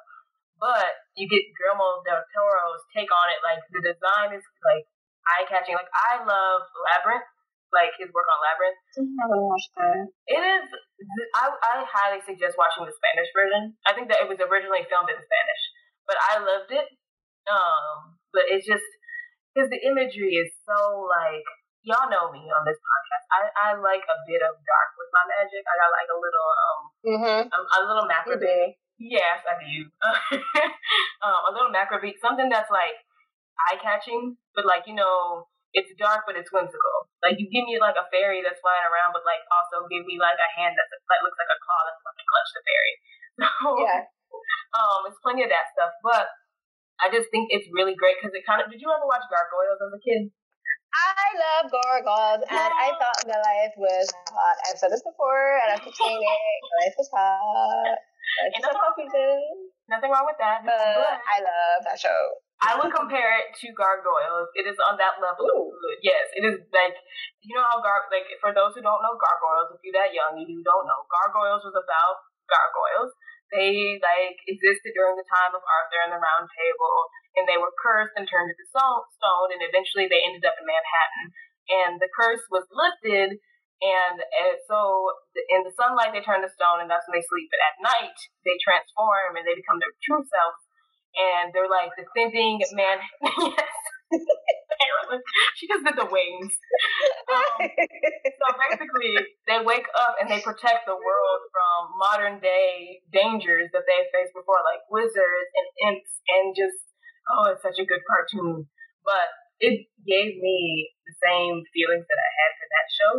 But 0.56 1.04
you 1.18 1.26
get 1.26 1.44
Guillermo 1.58 2.00
del 2.06 2.24
Toro's 2.32 2.80
take 2.94 3.10
on 3.10 3.26
it. 3.28 3.42
Like 3.44 3.60
the 3.74 3.82
design 3.82 4.32
is 4.32 4.44
like 4.64 4.86
eye 5.36 5.44
catching. 5.50 5.76
Like 5.76 5.90
I 5.92 6.22
love 6.22 6.62
Labyrinth 6.78 7.28
like 7.74 7.92
his 7.98 8.08
work 8.14 8.30
on 8.30 8.38
Labyrinth. 8.38 8.80
I 8.94 9.02
haven't 9.26 9.44
watched 9.44 9.72
that. 9.76 10.06
It 10.30 10.42
is. 10.42 10.64
I, 11.34 11.50
I 11.50 11.74
highly 11.84 12.22
suggest 12.22 12.54
watching 12.54 12.86
the 12.86 12.94
Spanish 12.94 13.28
version. 13.34 13.74
I 13.84 13.92
think 13.92 14.08
that 14.08 14.22
it 14.22 14.30
was 14.30 14.38
originally 14.38 14.86
filmed 14.86 15.10
in 15.10 15.18
Spanish, 15.18 15.62
but 16.06 16.16
I 16.16 16.38
loved 16.40 16.70
it. 16.70 16.86
Um, 17.50 18.16
but 18.32 18.48
it's 18.48 18.64
just 18.64 18.86
because 19.52 19.68
the 19.68 19.82
imagery 19.82 20.38
is 20.38 20.54
so 20.64 21.04
like 21.04 21.44
y'all 21.84 22.08
know 22.08 22.32
me 22.32 22.48
on 22.48 22.64
this 22.64 22.80
podcast. 22.80 23.24
I, 23.30 23.40
I 23.52 23.68
like 23.76 24.02
a 24.08 24.18
bit 24.24 24.40
of 24.40 24.56
dark 24.56 24.90
with 24.96 25.10
my 25.12 25.24
magic. 25.28 25.62
I 25.62 25.74
got 25.76 25.92
like 25.92 26.10
a 26.10 26.18
little 26.18 26.50
um 26.56 26.80
mm-hmm. 27.04 27.42
a, 27.52 27.58
a, 27.60 27.80
little 27.84 28.08
macro 28.08 28.40
beat. 28.40 28.80
Yes, 28.96 29.44
I 29.44 29.54
do. 29.60 29.90
um, 31.24 31.40
a 31.46 31.52
little 31.52 31.70
macro 31.70 32.00
beat, 32.00 32.16
something 32.24 32.48
that's 32.48 32.72
like 32.72 32.96
eye 33.68 33.78
catching, 33.78 34.40
but 34.56 34.64
like 34.64 34.88
you 34.88 34.96
know 34.96 35.46
it's 35.74 35.90
dark 35.98 36.22
but 36.24 36.38
it's 36.38 36.50
whimsical. 36.54 37.10
Like 37.20 37.36
you 37.42 37.50
give 37.50 37.66
me 37.66 37.76
like 37.82 37.98
a 37.98 38.06
fairy 38.08 38.40
that's 38.40 38.62
flying 38.62 38.86
around, 38.86 39.10
but 39.10 39.26
like 39.26 39.42
also 39.50 39.84
give 39.90 40.06
me 40.06 40.16
like 40.16 40.38
a 40.38 40.50
hand 40.54 40.78
that's 40.78 40.90
that 40.90 41.20
looks 41.26 41.38
like 41.38 41.50
a 41.50 41.58
claw 41.58 41.82
that's 41.84 42.00
going 42.00 42.18
to 42.18 42.26
clutch 42.30 42.50
the 42.54 42.62
fairy. 42.62 42.94
So 43.34 43.74
yeah, 43.82 44.06
um, 44.78 45.10
it's 45.10 45.18
plenty 45.18 45.42
of 45.42 45.50
that 45.50 45.66
stuff. 45.74 45.90
But 46.06 46.30
I 47.02 47.10
just 47.10 47.26
think 47.34 47.50
it's 47.50 47.66
really 47.74 47.98
great 47.98 48.22
because 48.22 48.30
it 48.30 48.46
kind 48.46 48.62
of. 48.62 48.70
Did 48.70 48.78
you 48.78 48.86
ever 48.94 49.02
watch 49.10 49.26
Gargoyles 49.26 49.82
as 49.82 49.90
a 49.90 49.98
kid? 49.98 50.30
I 50.94 51.26
love 51.34 51.74
gargoyles, 51.74 52.46
and 52.46 52.70
I 52.70 52.94
thought 52.94 53.18
Goliath 53.26 53.74
was 53.74 54.06
hot. 54.30 54.56
I've 54.70 54.78
said 54.78 54.94
this 54.94 55.02
before, 55.02 55.58
and 55.66 55.74
I 55.74 55.82
keep 55.82 55.90
saying 55.90 56.22
it. 56.22 56.58
Goliath 56.62 56.98
was 56.98 57.10
hot. 57.10 57.98
It's 58.34 58.66
some 58.66 58.74
confusion. 58.74 59.70
Nothing 59.86 60.10
wrong 60.10 60.26
with 60.26 60.40
that. 60.40 60.64
But, 60.64 60.74
but 60.74 61.20
I 61.22 61.38
love 61.44 61.84
that 61.84 62.00
show. 62.00 62.40
I 62.64 62.80
would 62.80 62.92
compare 62.96 63.36
it 63.44 63.52
to 63.60 63.76
Gargoyles. 63.76 64.48
It 64.56 64.64
is 64.64 64.80
on 64.80 64.96
that 64.96 65.20
level 65.20 65.44
Ooh. 65.52 65.68
of 65.68 65.76
good. 65.76 66.00
Yes, 66.00 66.32
it 66.32 66.44
is 66.48 66.56
like 66.72 66.96
you 67.44 67.52
know 67.52 67.64
how 67.68 67.84
gar 67.84 68.08
like 68.08 68.24
for 68.40 68.56
those 68.56 68.72
who 68.72 68.80
don't 68.80 69.04
know 69.04 69.20
Gargoyles, 69.20 69.76
if 69.76 69.84
you're 69.84 69.96
that 70.00 70.16
young 70.16 70.40
and 70.40 70.48
you 70.48 70.64
don't 70.64 70.88
know, 70.88 71.04
Gargoyles 71.12 71.60
was 71.60 71.76
about 71.76 72.24
gargoyles. 72.48 73.12
They 73.52 74.00
like 74.00 74.40
existed 74.48 74.96
during 74.96 75.20
the 75.20 75.28
time 75.28 75.52
of 75.52 75.62
Arthur 75.62 76.00
and 76.08 76.12
the 76.16 76.18
Round 76.18 76.48
Table, 76.48 76.96
and 77.36 77.44
they 77.44 77.60
were 77.60 77.70
cursed 77.76 78.16
and 78.16 78.24
turned 78.24 78.50
into 78.50 78.66
stone, 78.66 79.52
and 79.52 79.60
eventually 79.60 80.08
they 80.08 80.24
ended 80.24 80.48
up 80.48 80.56
in 80.58 80.66
Manhattan. 80.66 81.28
And 81.64 81.92
the 81.96 82.12
curse 82.12 82.44
was 82.52 82.68
lifted, 82.68 83.40
and, 83.80 84.16
and 84.20 84.56
so 84.68 85.12
in 85.48 85.64
the 85.64 85.72
sunlight 85.76 86.12
they 86.12 86.24
turn 86.24 86.44
to 86.44 86.50
stone, 86.52 86.80
and 86.80 86.88
that's 86.88 87.04
when 87.08 87.20
they 87.20 87.26
sleep. 87.28 87.48
But 87.52 87.62
at 87.62 87.76
night 87.84 88.18
they 88.42 88.56
transform 88.60 89.36
and 89.36 89.44
they 89.44 89.56
become 89.56 89.80
their 89.80 89.92
true 90.04 90.24
self 90.24 90.63
and 91.14 91.54
they're 91.54 91.70
like 91.70 91.94
defending 91.94 92.60
man. 92.74 92.98
yes. 93.54 93.74
She 95.54 95.70
just 95.70 95.86
did 95.86 95.94
the 95.94 96.10
wings. 96.10 96.50
Um, 97.30 97.54
so 97.62 98.46
basically, 98.58 99.14
they 99.46 99.62
wake 99.62 99.86
up 99.94 100.18
and 100.18 100.26
they 100.26 100.42
protect 100.42 100.90
the 100.90 100.98
world 100.98 101.40
from 101.54 101.94
modern 101.94 102.42
day 102.42 102.98
dangers 103.14 103.70
that 103.70 103.86
they 103.86 104.00
faced 104.10 104.34
before, 104.34 104.58
like 104.66 104.82
wizards 104.90 105.50
and 105.54 105.66
imps, 105.86 106.10
and 106.26 106.56
just 106.58 106.78
oh, 107.30 107.54
it's 107.54 107.62
such 107.62 107.78
a 107.78 107.86
good 107.86 108.02
cartoon. 108.02 108.66
But 109.06 109.30
it 109.62 109.86
gave 110.02 110.40
me 110.42 110.90
the 111.06 111.14
same 111.22 111.62
feelings 111.70 112.06
that 112.08 112.18
I 112.18 112.30
had 112.34 112.50
for 112.58 112.66
that 112.74 112.86
show. 112.90 113.12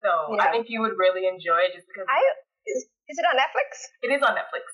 So 0.00 0.10
yeah. 0.36 0.44
I 0.44 0.46
think 0.52 0.72
you 0.72 0.80
would 0.80 0.96
really 0.96 1.28
enjoy 1.28 1.68
it 1.68 1.76
just 1.76 1.88
because. 1.88 2.08
I 2.08 2.20
is, 2.64 2.88
is 3.12 3.16
it 3.20 3.26
on 3.28 3.36
Netflix? 3.36 3.92
It 4.00 4.10
is 4.12 4.22
on 4.24 4.32
Netflix. 4.32 4.73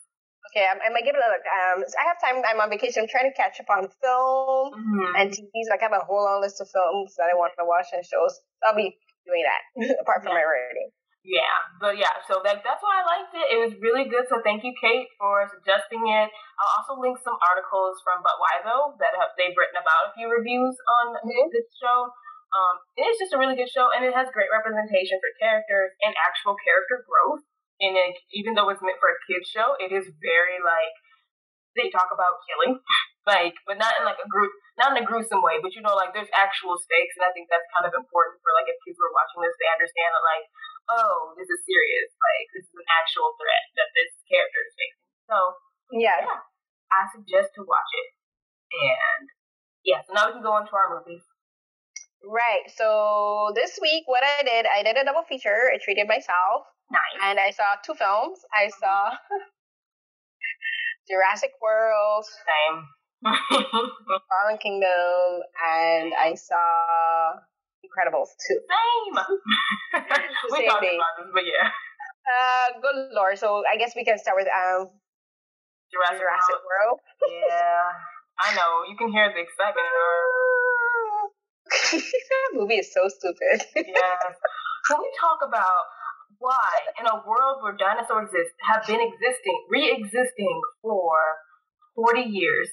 Okay, 0.51 0.66
I, 0.66 0.74
I 0.74 0.90
might 0.90 1.07
give 1.07 1.14
it 1.14 1.22
a 1.22 1.30
look. 1.30 1.46
Um, 1.46 1.78
I 1.86 2.05
have 2.11 2.18
time. 2.18 2.42
I'm 2.42 2.59
on 2.59 2.74
vacation. 2.74 3.07
I'm 3.07 3.11
trying 3.11 3.30
to 3.30 3.36
catch 3.38 3.62
up 3.62 3.70
on 3.70 3.86
film 4.03 4.74
mm-hmm. 4.74 5.14
and 5.22 5.30
TVs. 5.30 5.70
Like 5.70 5.78
I 5.78 5.86
have 5.86 5.94
a 5.94 6.03
whole 6.03 6.26
long 6.26 6.42
list 6.42 6.59
of 6.59 6.66
films 6.66 7.14
that 7.22 7.30
I 7.30 7.38
want 7.38 7.55
to 7.55 7.62
watch 7.62 7.94
and 7.94 8.03
shows. 8.03 8.34
I'll 8.66 8.74
be 8.74 8.98
doing 9.22 9.46
that 9.46 9.62
apart 10.03 10.26
from 10.26 10.34
yeah. 10.34 10.42
my 10.42 10.46
writing. 10.46 10.90
Yeah, 11.20 11.57
but 11.76 12.01
yeah, 12.01 12.16
so 12.24 12.40
that, 12.48 12.64
that's 12.64 12.80
why 12.80 12.96
I 12.96 13.05
liked 13.05 13.36
it. 13.36 13.46
It 13.53 13.59
was 13.61 13.72
really 13.84 14.09
good. 14.09 14.24
So 14.32 14.40
thank 14.40 14.64
you, 14.64 14.72
Kate, 14.80 15.05
for 15.20 15.44
suggesting 15.53 16.01
it. 16.01 16.32
I'll 16.32 16.72
also 16.80 16.96
link 16.96 17.20
some 17.20 17.36
articles 17.44 18.01
from 18.01 18.24
But 18.24 18.40
Why 18.40 18.64
Though 18.64 18.96
that 18.96 19.12
have, 19.20 19.36
they've 19.36 19.53
written 19.53 19.76
about 19.76 20.11
a 20.11 20.14
few 20.16 20.32
reviews 20.32 20.80
on 20.80 21.20
mm-hmm. 21.20 21.53
this 21.53 21.68
show. 21.76 22.09
Um, 22.51 22.74
it's 22.96 23.20
just 23.20 23.36
a 23.36 23.38
really 23.38 23.55
good 23.55 23.70
show, 23.70 23.92
and 23.92 24.03
it 24.03 24.16
has 24.16 24.32
great 24.32 24.48
representation 24.48 25.20
for 25.20 25.30
characters 25.38 25.92
and 26.03 26.16
actual 26.18 26.57
character 26.59 27.05
growth 27.05 27.44
and 27.81 27.97
it, 27.97 28.16
even 28.37 28.53
though 28.53 28.68
it's 28.68 28.85
meant 28.85 29.01
for 29.01 29.09
a 29.09 29.18
kids 29.24 29.49
show, 29.49 29.74
it 29.81 29.89
is 29.89 30.05
very 30.20 30.61
like 30.61 30.95
they 31.78 31.89
talk 31.89 32.11
about 32.11 32.43
killing, 32.45 32.76
like, 33.31 33.57
but 33.64 33.81
not 33.81 33.97
in 33.97 34.05
like 34.05 34.20
a 34.20 34.28
group, 34.28 34.53
not 34.76 34.93
in 34.93 35.03
a 35.03 35.07
gruesome 35.07 35.41
way, 35.41 35.57
but 35.62 35.72
you 35.72 35.83
know, 35.83 35.97
like 35.97 36.12
there's 36.12 36.31
actual 36.37 36.76
stakes, 36.76 37.16
and 37.16 37.24
I 37.24 37.33
think 37.33 37.49
that's 37.49 37.66
kind 37.72 37.89
of 37.89 37.95
important 37.97 38.43
for 38.43 38.53
like 38.53 38.68
if 38.68 38.76
people 38.85 39.07
are 39.07 39.16
watching 39.16 39.41
this, 39.41 39.57
they 39.57 39.70
understand 39.70 40.11
that 40.12 40.24
like, 40.24 40.47
oh, 40.93 41.33
this 41.41 41.49
is 41.49 41.61
serious, 41.64 42.11
like 42.12 42.47
this 42.53 42.66
is 42.68 42.76
an 42.76 42.89
actual 42.91 43.33
threat 43.41 43.64
that 43.81 43.91
this 43.97 44.12
character 44.28 44.61
is 44.66 44.74
facing. 44.76 45.09
So 45.31 45.37
yeah, 45.97 46.18
yeah 46.20 46.41
I 46.91 47.09
suggest 47.14 47.57
to 47.57 47.62
watch 47.64 47.91
it, 47.97 48.09
and 48.76 49.24
yeah, 49.87 50.05
so 50.05 50.12
now 50.12 50.28
we 50.28 50.37
can 50.37 50.45
go 50.45 50.53
on 50.53 50.68
to 50.68 50.74
our 50.74 51.01
movies. 51.01 51.24
Right. 52.20 52.68
So 52.68 53.53
this 53.57 53.78
week, 53.81 54.05
what 54.05 54.20
I 54.20 54.45
did, 54.45 54.66
I 54.68 54.85
did 54.85 54.97
a 55.01 55.05
double 55.09 55.24
feature. 55.24 55.72
I 55.72 55.81
treated 55.81 56.05
myself. 56.05 56.68
Nice. 56.91 57.18
And 57.22 57.38
I 57.38 57.51
saw 57.51 57.78
two 57.86 57.95
films. 57.95 58.43
I 58.51 58.66
mm-hmm. 58.66 58.82
saw 58.82 59.14
Jurassic 61.09 61.55
World. 61.62 62.26
Same. 62.26 62.82
Fallen 64.30 64.59
Kingdom, 64.59 65.45
and 65.61 66.14
I 66.16 66.32
saw 66.34 67.36
Incredibles 67.84 68.32
too. 68.49 68.59
Same. 68.64 69.14
we 70.51 70.57
same 70.57 70.68
talked 70.68 70.82
day. 70.82 70.97
about 70.97 71.14
this, 71.20 71.30
but 71.32 71.45
yeah. 71.45 71.68
Uh, 72.24 72.80
good 72.80 73.12
lord. 73.12 73.38
So 73.38 73.62
I 73.66 73.76
guess 73.76 73.93
we 73.95 74.05
can 74.05 74.18
start 74.18 74.36
with 74.41 74.49
um 74.49 74.88
Jurassic, 75.93 76.22
Jurassic 76.22 76.61
World. 76.64 76.99
World. 76.99 77.32
yeah, 77.51 77.93
I 78.41 78.55
know. 78.57 78.88
You 78.88 78.97
can 78.97 79.12
hear 79.12 79.28
the 79.28 79.43
excitement 79.43 79.84
in 79.84 79.95
our. 79.95 81.28
that 81.70 82.51
movie 82.55 82.80
is 82.80 82.93
so 82.93 83.07
stupid. 83.09 83.66
yeah. 83.76 84.16
Can 84.88 84.99
we 84.99 85.11
talk 85.20 85.38
about 85.45 85.86
why, 86.41 86.72
in 86.99 87.07
a 87.07 87.20
world 87.22 87.61
where 87.61 87.76
dinosaurs 87.76 88.32
exist, 88.32 88.57
have 88.64 88.82
been 88.88 89.01
existing, 89.01 89.57
re-existing 89.68 90.57
for 90.80 91.14
40 91.95 92.24
years, 92.24 92.72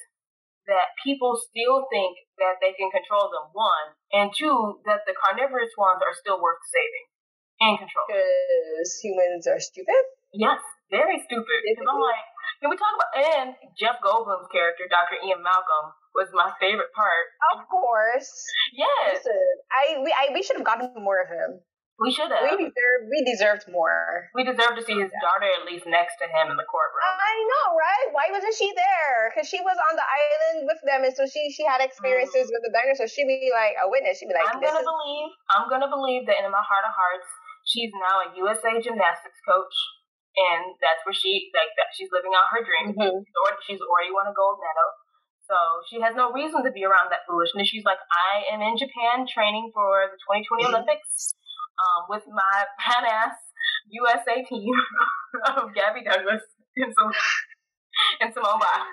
that 0.68 0.96
people 1.04 1.36
still 1.36 1.88
think 1.92 2.16
that 2.40 2.60
they 2.64 2.76
can 2.76 2.92
control 2.92 3.32
them, 3.32 3.52
one, 3.52 3.88
and 4.12 4.32
two, 4.32 4.80
that 4.88 5.04
the 5.08 5.16
carnivorous 5.16 5.72
ones 5.76 6.00
are 6.04 6.16
still 6.16 6.40
worth 6.40 6.64
saving 6.68 7.06
and 7.60 7.76
control. 7.80 8.08
Because 8.08 8.92
humans 9.04 9.48
are 9.48 9.60
stupid? 9.60 10.04
Yes, 10.36 10.60
very 10.92 11.20
stupid. 11.24 11.60
Because 11.64 11.88
I'm 11.88 12.00
like, 12.04 12.24
can 12.64 12.70
we 12.72 12.78
talk 12.80 12.94
about, 12.96 13.12
and 13.16 13.50
Jeff 13.80 14.00
Goldblum's 14.04 14.52
character, 14.52 14.88
Dr. 14.90 15.20
Ian 15.24 15.44
Malcolm, 15.44 15.96
was 16.16 16.28
my 16.34 16.50
favorite 16.60 16.92
part. 16.96 17.26
Of 17.54 17.70
course. 17.70 18.32
Yes. 18.74 19.22
Listen, 19.22 19.48
I, 19.70 20.02
we, 20.02 20.10
I, 20.10 20.34
we 20.34 20.42
should 20.42 20.58
have 20.58 20.66
gotten 20.66 20.90
more 20.98 21.22
of 21.22 21.30
him. 21.30 21.62
We 21.98 22.14
should 22.14 22.30
have. 22.30 22.46
We 22.46 22.70
deserved, 22.70 23.04
we 23.10 23.20
deserved 23.26 23.66
more. 23.74 24.30
We 24.38 24.46
deserved 24.46 24.78
to 24.78 24.86
see 24.86 25.02
his 25.02 25.10
daughter 25.18 25.50
at 25.50 25.66
least 25.66 25.90
next 25.90 26.22
to 26.22 26.30
him 26.30 26.54
in 26.54 26.58
the 26.58 26.70
courtroom. 26.70 27.02
I 27.02 27.34
know, 27.42 27.74
right? 27.74 28.08
Why 28.14 28.30
wasn't 28.30 28.54
she 28.54 28.70
there? 28.70 29.34
Because 29.34 29.50
she 29.50 29.58
was 29.66 29.74
on 29.90 29.98
the 29.98 30.06
island 30.06 30.70
with 30.70 30.78
them, 30.86 31.02
and 31.10 31.14
so 31.18 31.26
she 31.26 31.50
she 31.50 31.66
had 31.66 31.82
experiences 31.82 32.48
mm. 32.48 32.54
with 32.54 32.70
the 32.70 32.74
dinosaurs. 32.74 33.10
She'd 33.10 33.26
be 33.26 33.50
like 33.50 33.82
a 33.82 33.90
witness. 33.90 34.22
She'd 34.22 34.30
be 34.30 34.38
like, 34.38 34.46
"I'm 34.46 34.62
gonna 34.62 34.78
is- 34.78 34.86
believe. 34.86 35.30
I'm 35.50 35.66
gonna 35.74 35.90
believe 35.90 36.30
that 36.30 36.38
in 36.38 36.54
my 36.54 36.62
heart 36.62 36.86
of 36.86 36.94
hearts, 36.94 37.26
she's 37.66 37.90
now 37.98 38.30
a 38.30 38.38
USA 38.46 38.78
gymnastics 38.78 39.42
coach, 39.42 39.74
and 40.38 40.78
that's 40.78 41.02
where 41.02 41.18
she 41.18 41.50
like 41.58 41.74
that 41.82 41.98
she's 41.98 42.14
living 42.14 42.38
out 42.38 42.54
her 42.54 42.62
dream. 42.62 42.94
Mm-hmm. 42.94 43.26
She's 43.66 43.82
already 43.82 44.14
won 44.14 44.30
a 44.30 44.36
gold 44.38 44.62
medal." 44.62 44.90
So 45.50 45.58
she 45.90 45.98
has 46.04 46.14
no 46.14 46.30
reason 46.30 46.62
to 46.62 46.70
be 46.76 46.86
around 46.86 47.10
that 47.10 47.24
foolishness. 47.24 47.72
She's 47.72 47.88
like, 47.88 48.04
I 48.12 48.52
am 48.52 48.60
in 48.60 48.76
Japan 48.76 49.24
training 49.24 49.72
for 49.72 50.12
the 50.12 50.20
2020 50.28 50.44
mm-hmm. 50.44 50.76
Olympics 50.76 51.32
um, 51.78 52.10
with 52.10 52.24
my 52.28 52.66
badass 52.82 53.38
USA 53.90 54.44
team 54.44 54.74
of 55.56 55.74
Gabby 55.74 56.04
Douglas 56.04 56.44
and 56.76 56.94
some 56.94 57.12
and 58.22 58.34
Simone 58.34 58.60
Biles. 58.60 58.88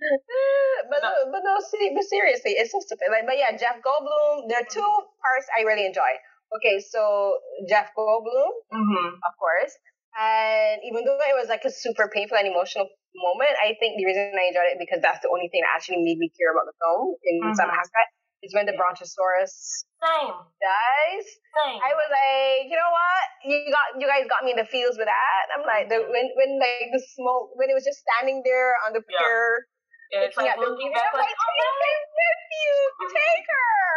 but 0.90 1.00
no, 1.04 1.12
but 1.28 1.42
no, 1.44 1.60
see, 1.60 1.92
but 1.92 2.04
seriously, 2.08 2.56
it's 2.56 2.72
so 2.72 2.80
stupid. 2.80 3.12
Like, 3.12 3.28
but 3.28 3.36
yeah, 3.36 3.52
Jeff 3.52 3.84
Goldblum. 3.84 4.48
There 4.48 4.56
are 4.56 4.68
two 4.68 4.80
parts 5.20 5.46
I 5.52 5.68
really 5.68 5.84
enjoy. 5.84 6.08
Okay, 6.56 6.80
so 6.80 7.36
Jeff 7.68 7.92
Goldblum, 7.92 8.50
mm-hmm. 8.72 9.08
of 9.20 9.32
course, 9.38 9.76
and 10.18 10.82
even 10.82 11.04
though 11.04 11.20
it 11.20 11.36
was 11.36 11.46
like 11.46 11.62
a 11.68 11.70
super 11.70 12.10
painful 12.10 12.40
and 12.40 12.48
emotional 12.48 12.88
moment, 13.14 13.54
I 13.60 13.76
think 13.78 14.00
the 14.00 14.08
reason 14.08 14.34
I 14.34 14.50
enjoyed 14.50 14.72
it 14.74 14.80
because 14.80 14.98
that's 15.04 15.20
the 15.22 15.30
only 15.30 15.52
thing 15.52 15.62
that 15.62 15.76
actually 15.76 16.02
made 16.02 16.18
me 16.18 16.32
care 16.34 16.50
about 16.50 16.66
the 16.66 16.74
film 16.80 17.14
in 17.22 17.34
mm-hmm. 17.44 17.54
some 17.54 17.70
aspect 17.70 18.10
is 18.42 18.56
when 18.56 18.64
the 18.64 18.76
Brontosaurus 18.76 19.84
Same. 20.00 20.36
dies. 20.60 21.26
Same. 21.52 21.80
I 21.80 21.92
was 21.92 22.08
like, 22.08 22.72
you 22.72 22.76
know 22.76 22.92
what? 22.92 23.24
You 23.44 23.56
got 23.68 23.88
you 24.00 24.06
guys 24.08 24.24
got 24.28 24.44
me 24.44 24.56
in 24.56 24.60
the 24.60 24.68
feels 24.68 24.96
with 24.96 25.08
that. 25.08 25.44
I'm 25.52 25.64
like 25.64 25.92
the 25.92 26.00
when 26.08 26.26
when 26.36 26.56
like 26.56 26.88
the 26.92 27.02
smoke 27.16 27.52
when 27.60 27.68
it 27.68 27.76
was 27.76 27.84
just 27.84 28.00
standing 28.00 28.40
there 28.44 28.76
on 28.88 28.96
the 28.96 29.04
pier. 29.04 29.68
Yeah. 30.10 30.26
it's 30.26 30.34
like 30.34 30.58
looking 30.58 30.90
back 30.90 31.14
like, 31.14 31.22
like, 31.22 31.36
oh, 31.36 31.54
oh 31.54 31.76
take 31.78 32.02
nephew, 32.18 32.74
take 33.14 33.46
her. 33.46 33.92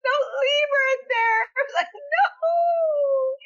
Don't 0.00 0.28
leave 0.32 0.70
her 0.72 0.90
there. 1.10 1.40
I 1.56 1.60
was 1.60 1.74
like, 1.76 1.92
no. 1.92 2.30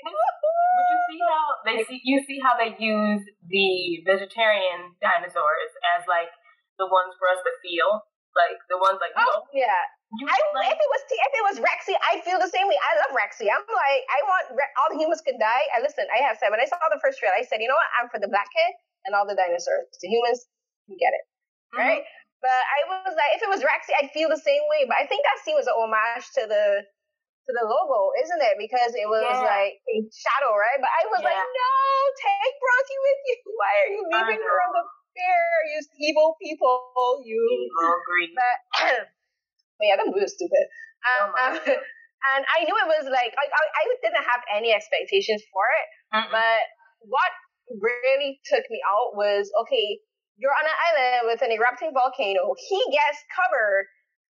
But 0.04 0.84
you 0.90 0.98
see 1.08 1.20
how 1.22 1.44
they 1.64 1.76
see 1.86 2.00
you 2.04 2.18
see 2.26 2.38
how 2.42 2.54
they 2.58 2.74
use 2.76 3.22
the 3.46 4.02
vegetarian 4.04 4.92
dinosaurs 5.00 5.72
as 5.96 6.04
like 6.10 6.28
the 6.76 6.90
ones 6.90 7.14
for 7.16 7.30
us 7.30 7.40
to 7.46 7.52
feel, 7.62 8.02
like 8.34 8.58
the 8.66 8.78
ones 8.78 8.98
like 8.98 9.14
oh 9.14 9.22
know, 9.22 9.46
yeah 9.54 9.82
I, 10.22 10.38
like, 10.54 10.70
if 10.70 10.78
it 10.78 10.90
was 10.94 11.02
if 11.10 11.32
it 11.34 11.44
was 11.50 11.56
Rexy, 11.58 11.94
I 11.98 12.22
feel 12.22 12.38
the 12.38 12.50
same 12.50 12.70
way. 12.70 12.78
I 12.78 12.92
love 13.02 13.10
Rexy. 13.18 13.50
I'm 13.50 13.66
like, 13.66 14.02
I 14.06 14.18
want 14.22 14.44
all 14.54 14.88
the 14.94 14.98
humans 15.02 15.18
could 15.26 15.38
die. 15.42 15.64
I 15.74 15.82
listen. 15.82 16.06
I 16.06 16.22
have 16.22 16.38
said 16.38 16.54
when 16.54 16.62
I 16.62 16.70
saw 16.70 16.78
the 16.86 17.02
first 17.02 17.18
trailer, 17.18 17.34
I 17.34 17.42
said, 17.42 17.58
you 17.58 17.66
know 17.66 17.74
what? 17.74 17.90
I'm 17.98 18.06
for 18.14 18.22
the 18.22 18.30
black 18.30 18.46
kid 18.54 18.72
and 19.08 19.18
all 19.18 19.26
the 19.26 19.34
dinosaurs. 19.34 19.90
The 19.98 20.06
humans, 20.06 20.46
you 20.86 20.94
get 20.94 21.10
it, 21.10 21.24
mm-hmm. 21.26 21.82
right? 21.82 22.02
But 22.38 22.62
I 22.62 22.80
was 22.86 23.16
like, 23.16 23.32
if 23.34 23.42
it 23.42 23.50
was 23.50 23.64
Rexy, 23.64 23.90
I'd 23.96 24.12
feel 24.14 24.30
the 24.30 24.38
same 24.38 24.62
way. 24.70 24.86
But 24.86 25.02
I 25.02 25.08
think 25.08 25.24
that 25.26 25.42
scene 25.42 25.58
was 25.58 25.66
an 25.66 25.74
homage 25.74 26.26
to 26.38 26.46
the 26.46 26.86
to 26.86 27.50
the 27.50 27.66
logo, 27.66 28.14
isn't 28.22 28.42
it? 28.54 28.54
Because 28.56 28.94
it 28.94 29.08
was 29.10 29.26
yeah. 29.26 29.42
like 29.42 29.74
a 29.82 29.96
shadow, 30.14 30.54
right? 30.54 30.78
But 30.78 30.92
I 30.94 31.02
was 31.10 31.20
yeah. 31.26 31.30
like, 31.34 31.42
no, 31.42 31.74
take 32.22 32.54
Bronte 32.62 32.96
with 33.02 33.20
you. 33.26 33.36
Why 33.58 33.72
are 33.82 33.90
you 33.90 34.02
leaving 34.14 34.40
her 34.46 34.56
on 34.62 34.70
the 34.78 34.84
You 35.14 35.80
evil 36.00 36.36
people, 36.42 37.22
you. 37.24 37.38
Evil, 37.38 37.96
green. 38.06 38.34
But, 38.38 39.08
But 39.78 39.84
yeah, 39.90 39.96
that 39.98 40.06
movie 40.06 40.22
was 40.22 40.34
stupid. 40.34 40.66
Um, 41.02 41.34
oh 41.34 41.58
and 42.32 42.42
I 42.46 42.64
knew 42.64 42.76
it 42.78 42.88
was 42.88 43.10
like 43.10 43.34
I, 43.34 43.44
I, 43.44 43.62
I 43.74 43.82
didn't 44.00 44.22
have 44.22 44.42
any 44.54 44.70
expectations 44.72 45.42
for 45.50 45.66
it. 45.66 45.86
Mm-mm. 46.14 46.30
But 46.30 46.62
what 47.04 47.32
really 47.82 48.40
took 48.46 48.64
me 48.70 48.80
out 48.86 49.18
was 49.18 49.50
okay, 49.66 49.98
you're 50.38 50.54
on 50.54 50.66
an 50.66 50.78
island 50.90 51.20
with 51.26 51.40
an 51.42 51.50
erupting 51.50 51.92
volcano. 51.92 52.54
He 52.56 52.80
gets 52.90 53.18
covered 53.34 53.90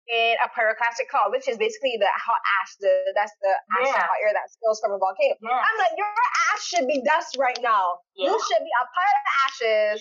in 0.10 0.34
a 0.42 0.50
pyroclastic 0.50 1.06
cloud, 1.14 1.30
which 1.30 1.46
is 1.46 1.62
basically 1.62 1.96
the 2.02 2.10
hot 2.18 2.42
ash. 2.60 2.74
The 2.82 2.94
that's 3.14 3.34
the 3.40 3.54
ash 3.78 3.94
yeah. 3.94 4.10
hot 4.10 4.20
air 4.26 4.34
that 4.34 4.50
spills 4.50 4.82
from 4.82 4.98
a 4.98 5.00
volcano. 5.00 5.38
Yeah. 5.38 5.62
I'm 5.62 5.78
like, 5.78 5.94
your 5.94 6.10
ash 6.10 6.64
should 6.66 6.88
be 6.90 7.00
dust 7.06 7.38
right 7.38 7.58
now. 7.62 8.02
Yeah. 8.18 8.34
You 8.34 8.36
should 8.36 8.64
be 8.66 8.74
a 8.74 8.86
pile 8.90 9.18
of 9.22 9.28
ashes 9.46 9.96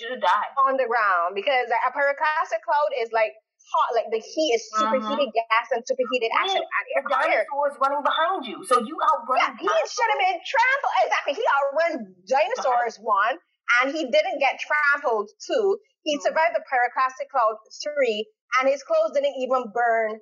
on 0.64 0.80
the 0.80 0.88
ground 0.88 1.36
because 1.36 1.68
a 1.68 1.90
pyroclastic 1.92 2.64
cloud 2.64 2.90
is 2.96 3.12
like 3.12 3.36
hot, 3.68 3.90
like 3.92 4.08
the 4.08 4.22
heat 4.22 4.50
is 4.56 4.64
superheated 4.72 5.28
mm-hmm. 5.28 5.48
gas 5.52 5.66
and 5.76 5.84
superheated 5.84 6.32
yeah, 6.32 6.40
action. 6.40 6.62
And 6.64 7.04
the 7.04 7.12
dinosaurs 7.12 7.76
running 7.76 8.04
behind 8.04 8.48
you, 8.48 8.64
so 8.64 8.80
you 8.80 8.96
outrun. 9.12 9.44
Yeah, 9.44 9.52
he 9.60 9.68
should 9.68 10.08
have 10.08 10.22
been 10.24 10.40
trampled. 10.40 10.94
Exactly, 11.04 11.34
he 11.36 11.44
outran 11.44 11.92
dinosaurs 12.24 12.96
one, 13.04 13.36
and 13.80 13.92
he 13.92 14.08
didn't 14.08 14.40
get 14.40 14.56
trampled 14.56 15.28
two. 15.44 15.76
He 16.04 16.16
mm-hmm. 16.16 16.24
survived 16.24 16.56
the 16.56 16.64
pyroclastic 16.64 17.28
cloud 17.28 17.60
three, 17.84 18.24
and 18.60 18.68
his 18.68 18.82
clothes 18.82 19.12
didn't 19.14 19.36
even 19.38 19.68
burn 19.74 20.18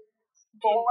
Four. 0.63 0.89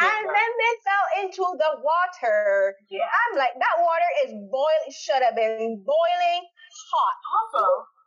and 0.00 0.24
then 0.24 0.50
they 0.56 0.72
fell 0.80 1.06
into 1.20 1.44
the 1.44 1.72
water. 1.84 2.72
Yeah. 2.88 3.04
I'm 3.04 3.36
like, 3.36 3.52
that 3.52 3.76
water 3.84 4.10
is 4.24 4.32
boiling, 4.48 4.88
should 4.90 5.20
have 5.20 5.36
been 5.36 5.84
boiling 5.84 6.42
hot. 6.88 7.16
Also, 7.36 7.64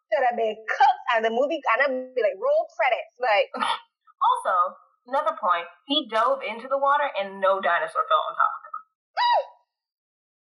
should 0.10 0.26
have 0.26 0.38
been 0.38 0.58
cooked, 0.58 1.06
and 1.16 1.22
the 1.22 1.30
movie, 1.30 1.62
and 1.62 1.80
I'd 1.86 2.16
be 2.18 2.22
like, 2.26 2.38
roll 2.42 2.66
credits. 2.74 3.14
Like, 3.22 3.48
also, 4.28 4.56
another 5.06 5.38
point, 5.38 5.70
he 5.86 6.10
dove 6.10 6.42
into 6.42 6.66
the 6.66 6.80
water 6.82 7.08
and 7.14 7.38
no 7.38 7.62
dinosaur 7.62 8.04
fell 8.10 8.24
on 8.26 8.34
top 8.34 8.52
of 8.58 8.62
him. 8.66 8.76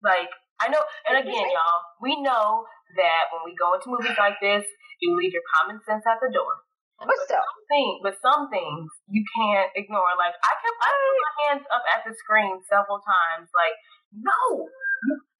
like, 0.11 0.31
I 0.59 0.69
know, 0.69 0.83
and 1.09 1.17
again, 1.17 1.47
y'all, 1.49 1.81
we 2.03 2.19
know 2.21 2.67
that 2.99 3.31
when 3.33 3.41
we 3.47 3.55
go 3.57 3.73
into 3.73 3.89
movies 3.89 4.19
like 4.19 4.37
this, 4.43 4.67
you 5.01 5.17
leave 5.17 5.33
your 5.33 5.45
common 5.57 5.81
sense 5.87 6.05
at 6.05 6.21
the 6.21 6.29
door. 6.29 6.61
But 7.01 7.17
still. 7.25 7.41
Some 7.41 7.65
things, 7.69 7.95
but 8.05 8.15
some 8.21 8.43
things 8.53 8.85
you 9.09 9.25
can't 9.33 9.73
ignore. 9.73 10.13
Like 10.21 10.37
I 10.37 10.51
kept, 10.61 10.77
I 10.81 10.89
put 10.93 11.17
my 11.17 11.33
hands 11.45 11.65
up 11.73 11.83
at 11.97 12.05
the 12.05 12.13
screen 12.13 12.61
several 12.69 13.01
times. 13.01 13.49
Like, 13.57 13.73
no, 14.13 14.69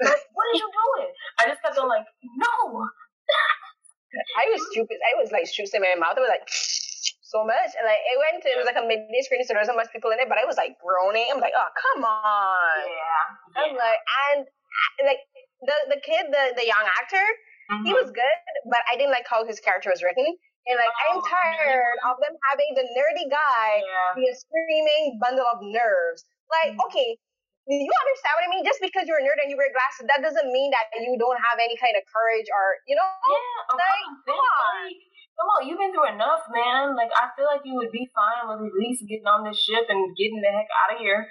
like, 0.02 0.26
what 0.34 0.46
are 0.50 0.58
you 0.58 0.68
doing? 0.68 1.10
I 1.38 1.44
just 1.50 1.62
kept 1.62 1.78
on 1.78 1.88
like, 1.88 2.08
no. 2.26 2.88
I 4.12 4.44
was 4.52 4.60
stupid. 4.72 5.00
I 5.00 5.16
was 5.22 5.32
like 5.32 5.48
shooting 5.48 5.80
in 5.80 5.88
my 5.88 5.96
mouth. 5.96 6.20
I 6.20 6.24
was 6.26 6.34
like 6.34 6.44
so 7.32 7.48
much, 7.48 7.72
and 7.80 7.88
like 7.88 8.04
it 8.04 8.18
went 8.20 8.44
to 8.44 8.50
it 8.52 8.60
was 8.60 8.68
like 8.68 8.76
a 8.76 8.84
midday 8.84 9.24
screening, 9.24 9.48
so 9.48 9.56
there 9.56 9.64
wasn't 9.64 9.80
much 9.80 9.88
people 9.96 10.12
in 10.12 10.20
it, 10.20 10.28
but 10.28 10.36
I 10.36 10.44
was 10.44 10.60
like 10.60 10.76
groaning. 10.84 11.32
I'm 11.32 11.40
like, 11.40 11.56
oh 11.56 11.70
come 11.72 12.04
on. 12.04 12.84
Yeah. 12.92 13.64
I'm 13.64 13.74
like, 13.78 14.02
and 14.36 14.44
like 15.08 15.24
the 15.64 15.96
the 15.96 16.00
kid, 16.04 16.28
the 16.28 16.60
the 16.60 16.68
young 16.68 16.84
actor, 17.00 17.24
mm-hmm. 17.72 17.88
he 17.88 17.96
was 17.96 18.12
good, 18.12 18.40
but 18.68 18.84
I 18.92 19.00
didn't 19.00 19.16
like 19.16 19.30
how 19.32 19.48
his 19.48 19.64
character 19.64 19.88
was 19.88 20.04
written. 20.04 20.28
And 20.70 20.78
like, 20.78 20.94
oh, 20.94 21.18
I'm 21.18 21.22
tired 21.26 21.98
man. 21.98 22.10
of 22.12 22.16
them 22.22 22.38
having 22.46 22.72
the 22.78 22.86
nerdy 22.94 23.26
guy 23.26 23.82
yeah. 23.82 24.14
be 24.14 24.30
a 24.30 24.36
screaming 24.38 25.18
bundle 25.18 25.48
of 25.50 25.66
nerves. 25.66 26.22
Like, 26.54 26.78
mm-hmm. 26.78 26.86
okay, 26.92 27.18
you 27.66 27.90
understand 27.90 28.34
what 28.38 28.46
I 28.46 28.50
mean? 28.54 28.66
Just 28.66 28.78
because 28.78 29.10
you're 29.10 29.22
a 29.22 29.26
nerd 29.26 29.42
and 29.42 29.50
you 29.50 29.58
wear 29.58 29.74
glasses, 29.74 30.06
that 30.06 30.22
doesn't 30.22 30.50
mean 30.54 30.70
that 30.74 30.94
you 31.02 31.18
don't 31.18 31.42
have 31.42 31.58
any 31.58 31.74
kind 31.82 31.98
of 31.98 32.06
courage 32.10 32.46
or, 32.50 32.78
you 32.86 32.94
know? 32.94 33.06
Yeah, 33.06 33.78
like, 33.78 34.06
come 34.30 34.38
on. 34.38 34.86
Come 35.32 35.50
on, 35.58 35.62
you've 35.66 35.82
been 35.82 35.90
through 35.90 36.12
enough, 36.14 36.46
man. 36.54 36.94
Like, 36.94 37.10
I 37.18 37.34
feel 37.34 37.50
like 37.50 37.66
you 37.66 37.74
would 37.82 37.90
be 37.90 38.06
fine 38.14 38.46
with 38.46 38.62
at 38.62 38.76
least 38.78 39.02
getting 39.10 39.26
on 39.26 39.42
this 39.42 39.58
ship 39.58 39.90
and 39.90 40.14
getting 40.14 40.38
the 40.38 40.52
heck 40.54 40.70
out 40.70 40.94
of 40.94 41.02
here. 41.02 41.26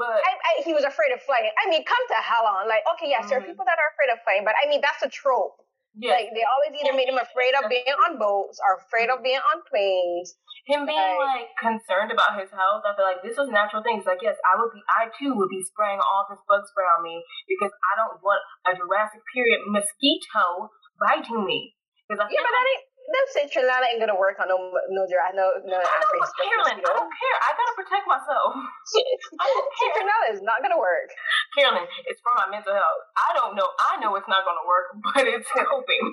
But 0.00 0.16
I, 0.24 0.32
I, 0.32 0.52
he 0.64 0.72
was 0.72 0.88
afraid 0.88 1.12
of 1.12 1.20
flying. 1.20 1.52
I 1.60 1.68
mean, 1.68 1.84
come 1.84 2.00
to 2.08 2.18
hell 2.24 2.48
on. 2.48 2.64
Like, 2.64 2.80
okay, 2.96 3.12
yes, 3.12 3.28
mm-hmm. 3.28 3.28
there 3.28 3.38
are 3.44 3.44
people 3.44 3.68
that 3.68 3.76
are 3.76 3.90
afraid 3.92 4.08
of 4.16 4.24
flying, 4.24 4.48
but 4.48 4.56
I 4.56 4.64
mean, 4.64 4.80
that's 4.80 5.04
a 5.04 5.12
trope. 5.12 5.60
Yes. 5.98 6.22
Like 6.22 6.30
they 6.30 6.46
always 6.46 6.72
either 6.78 6.94
made 6.94 7.10
him 7.10 7.18
afraid 7.18 7.54
of 7.58 7.66
being 7.66 7.90
on 8.06 8.14
boats 8.14 8.62
or 8.62 8.78
afraid 8.78 9.10
of 9.10 9.22
being 9.26 9.42
on 9.42 9.58
planes. 9.66 10.38
Him 10.68 10.86
being 10.86 10.98
like, 11.18 11.50
like 11.50 11.50
concerned 11.58 12.14
about 12.14 12.38
his 12.38 12.52
health, 12.52 12.86
I 12.86 12.94
feel 12.94 13.08
like 13.08 13.24
this 13.26 13.34
was 13.34 13.50
natural 13.50 13.82
things. 13.82 14.06
Like 14.06 14.22
yes, 14.22 14.38
I 14.46 14.54
would 14.54 14.70
be, 14.70 14.82
I 14.86 15.10
too 15.10 15.34
would 15.34 15.50
be 15.50 15.66
spraying 15.66 15.98
all 15.98 16.30
this 16.30 16.38
bug 16.46 16.62
spray 16.70 16.86
on 16.86 17.02
me 17.02 17.18
because 17.50 17.74
I 17.90 17.98
don't 17.98 18.22
want 18.22 18.42
a 18.70 18.76
Jurassic 18.78 19.24
period 19.34 19.66
mosquito 19.66 20.70
biting 21.02 21.42
me. 21.42 21.74
yeah, 22.06 22.18
but 22.18 22.54
that 22.54 22.66
ain't 22.70 22.89
them 23.10 23.26
citronella 23.34 23.90
ain't 23.90 23.98
gonna 23.98 24.14
work 24.14 24.38
on 24.38 24.46
no 24.46 24.56
no 24.94 25.02
dry 25.10 25.34
no 25.34 25.50
no 25.66 25.78
African 25.82 26.22
Carolyn, 26.38 26.78
I 26.78 26.94
don't 26.94 27.10
care. 27.10 27.36
I 27.42 27.50
gotta 27.58 27.74
protect 27.74 28.04
myself. 28.06 28.50
citronella 29.82 30.26
is 30.34 30.42
not 30.46 30.62
gonna 30.62 30.78
work. 30.78 31.10
Carolyn, 31.58 31.86
it's 32.06 32.22
for 32.22 32.30
my 32.38 32.46
mental 32.46 32.70
health. 32.70 33.02
I 33.18 33.34
don't 33.34 33.58
know. 33.58 33.66
I 33.82 33.98
know 33.98 34.14
it's 34.14 34.30
not 34.30 34.46
gonna 34.46 34.62
work, 34.62 34.94
but 35.10 35.26
it's 35.26 35.50
helping. 35.50 36.04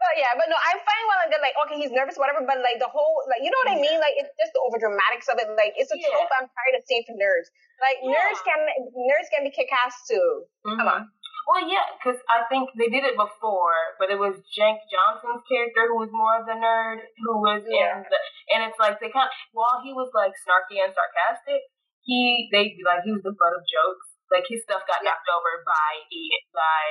But 0.00 0.14
yeah, 0.18 0.34
but 0.34 0.50
no, 0.50 0.58
I'm 0.58 0.80
fine 0.82 1.00
I'm 1.20 1.28
good. 1.28 1.44
Like, 1.44 1.56
okay, 1.66 1.76
he's 1.76 1.92
nervous, 1.92 2.16
whatever. 2.16 2.40
But 2.42 2.64
like 2.64 2.80
the 2.80 2.88
whole, 2.88 3.20
like, 3.28 3.44
you 3.44 3.52
know 3.52 3.60
what 3.68 3.76
I 3.76 3.78
mean? 3.78 4.00
Like, 4.00 4.16
it's 4.16 4.32
just 4.40 4.56
the 4.56 4.60
over 4.64 4.80
dramatics 4.80 5.28
of 5.28 5.36
it. 5.36 5.48
Like, 5.52 5.76
it's 5.76 5.92
a 5.92 5.98
yeah. 6.00 6.08
trope 6.08 6.32
I'm 6.32 6.48
tired 6.48 6.74
of 6.80 6.82
seeing 6.88 7.04
from 7.04 7.20
nerds. 7.20 7.52
Like, 7.78 8.00
yeah. 8.00 8.16
nerds 8.16 8.40
can 8.40 8.60
nerds 8.96 9.28
can 9.28 9.44
be 9.44 9.52
kick 9.52 9.68
ass 9.70 9.94
too. 10.08 10.48
Mm-hmm. 10.64 10.76
Come 10.80 10.88
on. 10.88 11.02
Well, 11.50 11.66
yeah, 11.66 11.82
because 11.98 12.22
I 12.30 12.46
think 12.46 12.70
they 12.78 12.86
did 12.86 13.02
it 13.02 13.18
before, 13.18 13.98
but 13.98 14.06
it 14.06 14.22
was 14.22 14.38
Jake 14.54 14.86
Johnson's 14.86 15.42
character 15.50 15.90
who 15.90 15.98
was 15.98 16.14
more 16.14 16.38
of 16.38 16.46
the 16.46 16.54
nerd, 16.54 17.02
who 17.26 17.42
was 17.42 17.66
yeah. 17.66 17.98
in 17.98 18.06
the, 18.06 18.18
and 18.54 18.70
it's 18.70 18.78
like 18.78 19.02
they 19.02 19.10
kind 19.10 19.26
of, 19.26 19.34
while 19.50 19.82
he 19.82 19.90
was 19.90 20.14
like 20.14 20.30
snarky 20.46 20.78
and 20.78 20.94
sarcastic, 20.94 21.66
he 22.06 22.46
they 22.54 22.78
like 22.86 23.02
he 23.02 23.10
was 23.10 23.26
the 23.26 23.34
butt 23.34 23.58
of 23.58 23.66
jokes. 23.66 24.14
Like 24.30 24.46
his 24.46 24.62
stuff 24.62 24.86
got 24.86 25.02
knocked 25.02 25.26
over 25.26 25.66
by 25.66 26.06
Ian, 26.14 26.44
by 26.54 26.86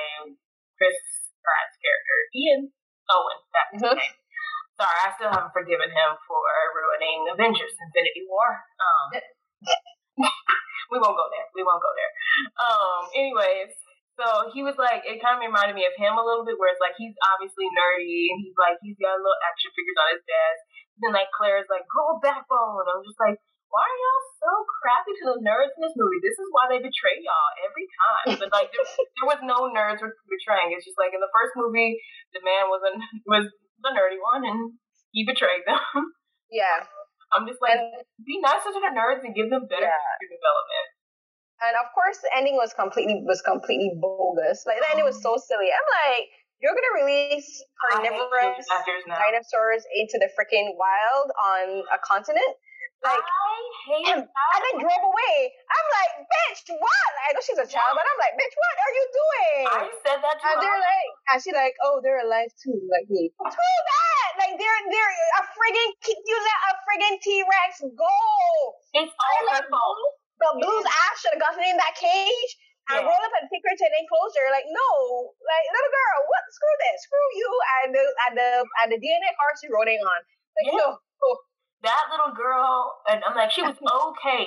Chris 0.76 1.00
Pratt's 1.40 1.80
character, 1.80 2.16
Ian 2.36 2.62
Owen. 3.08 3.40
That's 3.56 3.72
his 3.72 3.80
mm-hmm. 3.80 3.96
name. 3.96 4.16
Sorry, 4.76 4.98
I 5.00 5.08
still 5.16 5.32
haven't 5.32 5.56
forgiven 5.56 5.88
him 5.88 6.10
for 6.28 6.44
ruining 6.76 7.32
Avengers: 7.32 7.80
Infinity 7.80 8.28
War. 8.28 8.60
Um, 8.76 9.08
we 10.92 11.00
won't 11.00 11.16
go 11.16 11.32
there. 11.32 11.48
We 11.56 11.64
won't 11.64 11.80
go 11.80 11.96
there. 11.96 12.12
Um, 12.60 13.08
anyways, 13.16 13.72
so 14.20 14.52
he 14.52 14.60
was 14.60 14.76
like, 14.76 15.00
it 15.08 15.16
kind 15.24 15.40
of 15.40 15.44
reminded 15.48 15.72
me 15.72 15.88
of 15.88 15.96
him 15.96 16.12
a 16.12 16.20
little 16.20 16.44
bit, 16.44 16.60
where 16.60 16.68
it's 16.68 16.84
like 16.84 16.92
he's 17.00 17.16
obviously 17.24 17.64
nerdy 17.72 18.28
and 18.28 18.44
he's 18.44 18.58
like, 18.60 18.76
he's 18.84 19.00
got 19.00 19.16
little 19.16 19.40
action 19.48 19.72
figures 19.72 19.96
on 19.96 20.12
his 20.12 20.24
desk. 20.28 20.60
Then 21.00 21.16
like 21.16 21.32
Claire's 21.32 21.72
like, 21.72 21.88
a 21.88 22.04
backbone. 22.20 22.84
I'm 22.84 23.00
just 23.00 23.16
like, 23.16 23.40
why 23.72 23.80
are 23.80 24.00
y'all 24.04 24.26
so 24.44 24.52
crappy 24.68 25.14
to 25.16 25.24
the 25.32 25.38
nerds 25.40 25.72
in 25.72 25.80
this 25.80 25.96
movie? 25.96 26.20
This 26.20 26.36
is 26.36 26.52
why 26.52 26.68
they 26.68 26.84
betray 26.84 27.16
y'all 27.24 27.50
every 27.64 27.88
time. 27.88 28.28
But 28.36 28.52
like, 28.52 28.68
there, 28.68 28.84
there 29.16 29.30
was 29.32 29.40
no 29.40 29.72
nerds 29.72 30.04
were 30.04 30.12
betraying. 30.28 30.76
It's 30.76 30.84
just 30.84 31.00
like 31.00 31.16
in 31.16 31.24
the 31.24 31.32
first 31.32 31.56
movie, 31.56 31.96
the 32.36 32.44
man 32.44 32.68
was 32.68 32.84
a, 32.84 32.92
was 33.24 33.48
the 33.80 33.90
nerdy 33.96 34.20
one, 34.20 34.44
and 34.44 34.76
he 35.16 35.24
betrayed 35.24 35.64
them. 35.64 35.80
Yeah. 36.52 36.84
I'm 37.32 37.46
just 37.46 37.62
like, 37.62 37.78
and, 37.78 38.02
be 38.26 38.42
nicer 38.42 38.74
to 38.74 38.82
the 38.82 38.90
nerds 38.90 39.22
and 39.22 39.32
give 39.32 39.48
them 39.48 39.70
better 39.70 39.86
yeah. 39.86 40.18
development. 40.18 40.86
And 41.60 41.76
of 41.76 41.92
course, 41.92 42.18
the 42.24 42.32
ending 42.32 42.56
was 42.56 42.72
completely 42.72 43.20
was 43.24 43.44
completely 43.44 43.92
bogus. 44.00 44.64
Like 44.64 44.80
the 44.80 44.88
ending 44.96 45.04
was 45.04 45.20
so 45.20 45.36
silly. 45.36 45.68
I'm 45.68 45.88
like, 46.08 46.28
you're 46.60 46.72
gonna 46.72 47.04
release 47.04 47.48
carnivorous 47.88 48.64
dinosaurs 49.08 49.84
into 49.96 50.16
the 50.20 50.28
freaking 50.32 50.76
wild 50.76 51.28
on 51.36 51.84
a 51.92 51.98
continent? 52.00 52.56
Like, 53.00 53.16
I 53.16 53.56
hate 53.88 54.06
and, 54.12 54.20
and 54.28 54.60
then 54.60 54.76
drove 54.76 55.04
away. 55.08 55.36
I'm 55.72 55.88
like, 55.88 56.12
bitch, 56.20 56.68
what? 56.68 57.10
I 57.16 57.32
know 57.32 57.40
oh, 57.40 57.44
she's 57.48 57.56
a 57.56 57.64
child, 57.64 57.96
but 57.96 58.04
I'm 58.04 58.20
like, 58.20 58.36
bitch, 58.36 58.52
what 58.60 58.76
are 58.76 58.92
you 58.92 59.04
doing? 59.08 59.62
I 59.72 59.84
said 60.04 60.18
that 60.20 60.36
to 60.36 60.44
And 60.44 60.52
her. 60.52 60.60
they're 60.60 60.82
like, 60.84 61.10
and 61.32 61.36
she's 61.40 61.56
like, 61.56 61.76
oh, 61.80 62.04
they're 62.04 62.20
alive 62.20 62.52
too, 62.60 62.76
like 62.92 63.08
me. 63.08 63.32
Too 63.32 63.48
bad. 63.88 64.30
Like 64.36 64.54
they're 64.60 64.80
they're 64.92 65.16
a 65.40 65.42
friggin' 65.48 65.90
you 66.12 66.36
let 66.44 66.60
a 66.68 66.72
friggin' 66.84 67.16
T 67.24 67.40
Rex 67.40 67.88
go. 67.96 68.16
It's 68.92 69.12
all 69.16 69.42
her 69.48 69.64
fault. 69.64 70.19
The 70.40 70.50
blue's 70.56 70.88
ass 70.88 71.20
should 71.20 71.36
have 71.36 71.44
gotten 71.44 71.64
in 71.64 71.76
that 71.76 71.94
cage 71.94 72.52
and 72.90 73.04
yeah. 73.04 73.08
roll 73.08 73.22
up 73.22 73.34
and 73.38 73.46
take 73.52 73.62
her 73.62 73.76
to 73.76 73.84
an 73.86 73.96
enclosure. 74.00 74.48
Like, 74.50 74.66
no, 74.72 74.90
like 75.36 75.64
little 75.68 75.92
girl, 75.92 76.18
what? 76.26 76.44
Screw 76.50 76.76
this, 76.80 76.98
screw 77.04 77.28
you, 77.36 77.50
and 77.84 77.88
the 77.92 78.04
and 78.28 78.32
the 78.34 78.50
and 78.82 78.88
the 78.90 78.98
DNA 78.98 79.30
cars 79.36 79.60
you're 79.62 79.76
rolling 79.76 80.00
on. 80.00 80.20
Like, 80.56 80.66
yeah. 80.72 80.80
no. 80.80 81.32
That 81.80 82.12
little 82.12 82.36
girl, 82.36 83.00
and 83.08 83.24
I'm 83.24 83.32
like, 83.32 83.48
she 83.48 83.64
was 83.64 83.72
okay 83.80 84.44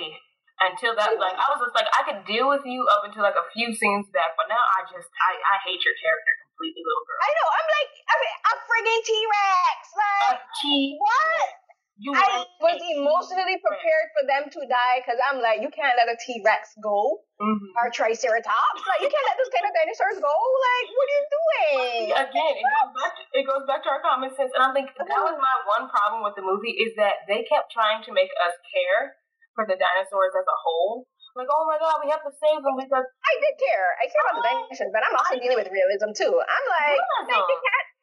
until 0.62 0.94
that. 0.94 1.10
Like, 1.18 1.34
I 1.34 1.46
was 1.50 1.66
just 1.66 1.74
like, 1.74 1.90
I 1.90 2.06
could 2.06 2.22
deal 2.30 2.46
with 2.46 2.62
you 2.62 2.86
up 2.86 3.02
until 3.02 3.26
like 3.26 3.38
a 3.38 3.46
few 3.50 3.74
scenes 3.74 4.06
back, 4.14 4.38
but 4.38 4.46
now 4.46 4.60
I 4.60 4.86
just, 4.86 5.10
I, 5.10 5.32
I 5.34 5.54
hate 5.66 5.82
your 5.82 5.96
character 5.98 6.32
completely, 6.46 6.82
little 6.84 7.04
girl. 7.10 7.18
I 7.18 7.30
know. 7.34 7.48
I'm 7.58 7.68
like, 7.74 7.90
I 8.06 8.14
mean, 8.22 8.36
a 8.38 8.54
friggin' 8.62 9.02
T 9.02 9.10
Rex. 9.26 9.78
Like, 9.98 10.38
a 10.38 10.46
T. 10.62 10.94
What? 11.02 11.63
You 11.94 12.10
I 12.10 12.42
was 12.58 12.78
emotionally 12.82 13.54
prepared 13.62 14.08
for 14.18 14.22
them 14.26 14.50
to 14.50 14.60
die 14.66 14.98
because 14.98 15.14
I'm 15.22 15.38
like, 15.38 15.62
you 15.62 15.70
can't 15.70 15.94
let 15.94 16.10
a 16.10 16.18
T 16.18 16.42
Rex 16.42 16.74
go 16.82 17.22
mm-hmm. 17.38 17.70
or 17.78 17.86
Triceratops. 17.94 18.82
Like, 18.82 19.06
you 19.06 19.10
can't 19.14 19.26
let 19.30 19.38
those 19.38 19.52
kind 19.54 19.62
of 19.62 19.72
dinosaurs 19.78 20.18
go. 20.18 20.34
Like, 20.34 20.86
what 20.90 21.06
are 21.06 21.14
you 21.14 21.24
doing? 21.30 22.02
Again, 22.18 22.54
it 22.58 22.66
goes, 22.66 22.90
back 22.98 23.12
to, 23.14 23.22
it 23.38 23.44
goes 23.46 23.64
back 23.70 23.80
to 23.86 23.90
our 23.94 24.02
common 24.02 24.34
sense. 24.34 24.50
And 24.58 24.66
I'm 24.66 24.74
like, 24.74 24.90
that 24.90 25.22
was 25.22 25.38
my 25.38 25.56
one 25.70 25.86
problem 25.86 26.26
with 26.26 26.34
the 26.34 26.42
movie 26.42 26.74
is 26.74 26.98
that 26.98 27.30
they 27.30 27.46
kept 27.46 27.70
trying 27.70 28.02
to 28.04 28.10
make 28.10 28.30
us 28.42 28.58
care 28.74 29.14
for 29.54 29.62
the 29.62 29.78
dinosaurs 29.78 30.34
as 30.34 30.46
a 30.50 30.58
whole. 30.66 31.06
Like, 31.38 31.50
oh 31.50 31.66
my 31.66 31.78
god, 31.78 32.02
we 32.02 32.10
have 32.10 32.22
to 32.26 32.30
save 32.30 32.62
them 32.62 32.74
because 32.74 33.06
I 33.06 33.32
did 33.38 33.54
care. 33.58 33.88
I 34.02 34.06
care 34.10 34.22
about 34.26 34.42
the 34.42 34.46
dinosaurs, 34.50 34.90
but 34.90 35.02
I'm 35.02 35.14
also 35.14 35.34
dealing 35.38 35.58
with 35.62 35.70
realism 35.70 36.10
too. 36.14 36.30
I'm 36.30 36.66
like, 36.74 36.98
they 37.26 37.58
can't 37.62 37.62
like, 37.62 37.93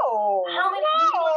no. 0.00 0.44
How 0.50 0.68
many 0.70 0.82
no. 0.82 0.94
people 0.98 1.30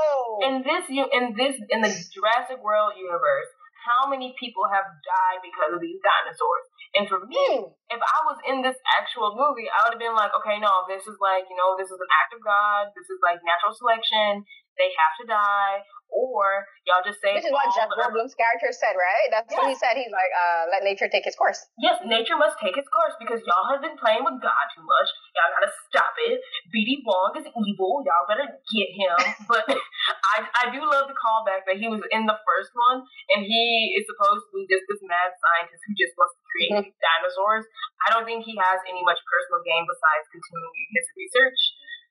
in 0.47 0.55
this 0.66 0.84
you 0.89 1.03
in 1.12 1.36
this 1.38 1.55
in 1.70 1.80
the 1.82 1.91
Jurassic 2.14 2.62
World 2.64 2.97
universe? 2.97 3.49
How 3.88 4.10
many 4.12 4.36
people 4.36 4.68
have 4.68 4.84
died 4.84 5.39
because 5.39 5.72
of 5.72 5.80
these 5.80 5.95
dinosaurs? 6.03 6.66
And 6.99 7.08
for 7.08 7.24
me, 7.24 7.39
mm. 7.39 7.72
if 7.88 8.01
I 8.03 8.20
was 8.28 8.36
in 8.43 8.60
this 8.60 8.76
actual 8.99 9.32
movie, 9.32 9.72
I 9.72 9.88
would 9.88 9.95
have 9.95 10.03
been 10.03 10.18
like, 10.18 10.36
okay, 10.43 10.60
no, 10.60 10.84
this 10.91 11.08
is 11.08 11.16
like, 11.24 11.47
you 11.47 11.55
know, 11.55 11.80
this 11.80 11.88
is 11.88 11.95
an 11.95 12.12
act 12.12 12.36
of 12.36 12.43
God. 12.43 12.91
This 12.99 13.08
is 13.08 13.20
like 13.24 13.39
natural 13.47 13.72
selection. 13.72 14.43
They 14.76 14.91
have 14.91 15.14
to 15.24 15.26
die 15.26 15.88
or 16.08 16.64
y'all 16.88 17.03
just 17.03 17.20
say. 17.20 17.36
This 17.36 17.49
is 17.49 17.51
what 17.51 17.68
Jeff 17.76 17.91
Goldblum's 17.91 18.34
character 18.39 18.72
said, 18.72 18.95
right? 18.95 19.28
That's 19.30 19.51
yes. 19.51 19.58
what 19.60 19.68
he 19.68 19.76
said. 19.76 19.99
He's 19.99 20.14
like, 20.14 20.32
uh, 20.32 20.72
let 20.72 20.88
nature 20.88 21.12
take 21.12 21.28
its 21.28 21.36
course. 21.36 21.60
Yes, 21.76 21.99
nature 22.08 22.39
must 22.39 22.55
take 22.64 22.80
its 22.80 22.88
course 22.88 23.16
because 23.20 23.43
y'all 23.43 23.68
have 23.68 23.84
been 23.84 23.99
playing 23.99 24.24
with 24.24 24.39
God 24.39 24.66
too 24.72 24.86
much. 24.88 25.10
Y'all 25.36 25.51
gotta 25.51 25.72
stop 25.91 26.16
it. 26.32 26.39
BD 26.72 27.03
Wong 27.03 27.36
is 27.36 27.47
evil. 27.51 28.08
Y'all 28.08 28.28
better 28.30 28.47
get 28.47 28.89
him. 28.95 29.18
but 29.51 29.68
I 29.68 30.38
I, 30.38 30.45
I 30.45 30.64
do 30.70 30.78
love 30.86 31.10
the 31.10 31.18
callback 31.18 31.66
that 31.66 31.82
he 31.82 31.89
was 31.89 32.03
in 32.14 32.30
the 32.30 32.38
first 32.45 32.70
one, 32.78 33.01
and 33.34 33.41
he 33.41 33.97
is 33.97 34.05
supposedly 34.05 34.70
just 34.70 34.86
this 34.86 35.01
mad 35.01 35.34
scientist 35.34 35.82
who 35.89 35.93
just 35.97 36.14
wants 36.14 36.38
to 36.38 36.43
create 36.45 36.74
mm-hmm. 36.78 36.93
dinosaurs. 37.01 37.66
I 38.05 38.14
don't 38.14 38.26
think 38.30 38.45
he 38.45 38.53
has 38.62 38.78
any 38.86 39.01
much 39.01 39.18
personal 39.26 39.66
gain 39.66 39.84
besides 39.89 40.26
continuing 40.30 40.86
his 40.93 41.05
research. 41.18 41.60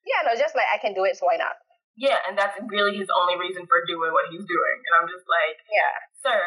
Yeah, 0.07 0.27
no, 0.27 0.33
just 0.35 0.59
like 0.59 0.67
I 0.71 0.79
can 0.83 0.95
do 0.95 1.07
it, 1.07 1.19
so 1.19 1.27
why 1.31 1.39
not? 1.39 1.55
Yeah, 1.97 2.21
and 2.29 2.37
that's 2.37 2.61
really 2.69 3.01
his 3.01 3.09
only 3.09 3.41
reason 3.41 3.65
for 3.65 3.81
doing 3.89 4.13
what 4.13 4.29
he's 4.29 4.45
doing. 4.45 4.77
And 4.85 4.93
I'm 5.01 5.09
just 5.09 5.25
like, 5.25 5.57
yeah, 5.73 5.97
sir, 6.21 6.41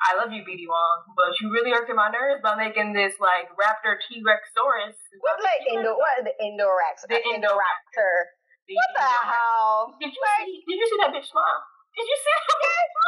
I 0.00 0.16
love 0.16 0.32
you, 0.32 0.40
BD 0.44 0.64
Wong, 0.64 1.12
but 1.12 1.32
you 1.40 1.52
really 1.52 1.72
irking 1.72 1.96
my 1.96 2.08
nerves 2.08 2.40
by 2.40 2.56
making 2.56 2.92
this 2.92 3.16
like 3.20 3.52
raptor 3.56 4.00
T 4.00 4.24
Rex 4.24 4.48
Saurus. 4.56 4.96
What 5.20 5.40
like 5.44 5.60
Indo? 5.68 5.92
What 5.92 6.24
the 6.24 6.32
Indorex? 6.40 7.04
The 7.04 7.20
Indoraptor. 7.20 8.12
The 8.64 8.76
what 8.76 8.92
the 8.96 9.12
hell? 9.28 9.96
Did 10.00 10.12
you 10.12 10.20
like, 10.24 10.48
see? 10.48 10.64
Did 10.64 10.76
you 10.80 10.86
see 10.88 10.98
that 11.04 11.12
bitch 11.12 11.28
smile? 11.28 11.60
Did 11.96 12.06
you 12.08 12.16
see 12.16 12.32
that? 12.32 12.48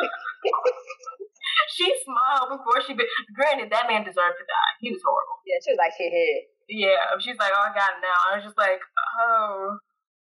she 1.77 1.89
smiled 2.05 2.61
before 2.61 2.81
she. 2.85 2.93
Be- 2.93 3.09
Granted, 3.37 3.73
that 3.73 3.89
man 3.89 4.05
deserved 4.05 4.37
to 4.37 4.45
die. 4.45 4.73
He 4.81 4.93
was 4.93 5.01
horrible. 5.01 5.41
Yeah, 5.49 5.61
she 5.65 5.73
was 5.73 5.81
like, 5.81 5.97
"Hey, 5.97 6.13
hey." 6.13 6.33
Yeah, 6.69 7.17
she's 7.21 7.41
like, 7.41 7.57
"Oh, 7.57 7.69
I 7.69 7.73
got 7.73 7.97
it 7.97 8.05
now." 8.05 8.19
I 8.29 8.37
was 8.37 8.45
just 8.45 8.59
like, 8.61 8.81
"Oh." 9.17 9.81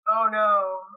Oh 0.09 0.25
no! 0.33 0.51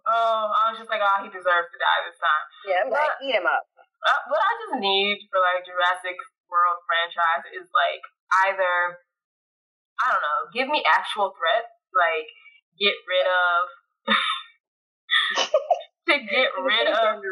Oh, 0.08 0.42
I 0.48 0.72
was 0.72 0.80
just 0.80 0.88
like, 0.88 1.04
oh, 1.04 1.18
he 1.20 1.28
deserves 1.28 1.68
to 1.68 1.78
die 1.78 2.00
this 2.08 2.16
time. 2.16 2.44
Yeah, 2.64 2.80
I'm 2.84 2.90
but, 2.90 3.04
like, 3.04 3.20
eat 3.20 3.36
him 3.36 3.44
up. 3.44 3.68
Uh, 4.04 4.20
what 4.28 4.40
I 4.40 4.52
just 4.64 4.76
need 4.80 5.28
for 5.28 5.40
like 5.40 5.64
Jurassic 5.64 6.16
World 6.48 6.80
franchise 6.84 7.48
is 7.56 7.68
like 7.72 8.04
either 8.48 9.00
I 10.00 10.10
don't 10.10 10.24
know, 10.24 10.40
give 10.52 10.68
me 10.68 10.82
actual 10.84 11.32
threats, 11.36 11.72
like 11.94 12.28
get 12.76 12.96
rid 13.06 13.26
of 13.28 13.60
to 16.10 16.14
get 16.18 16.50
rid 16.68 16.86
of. 16.90 17.22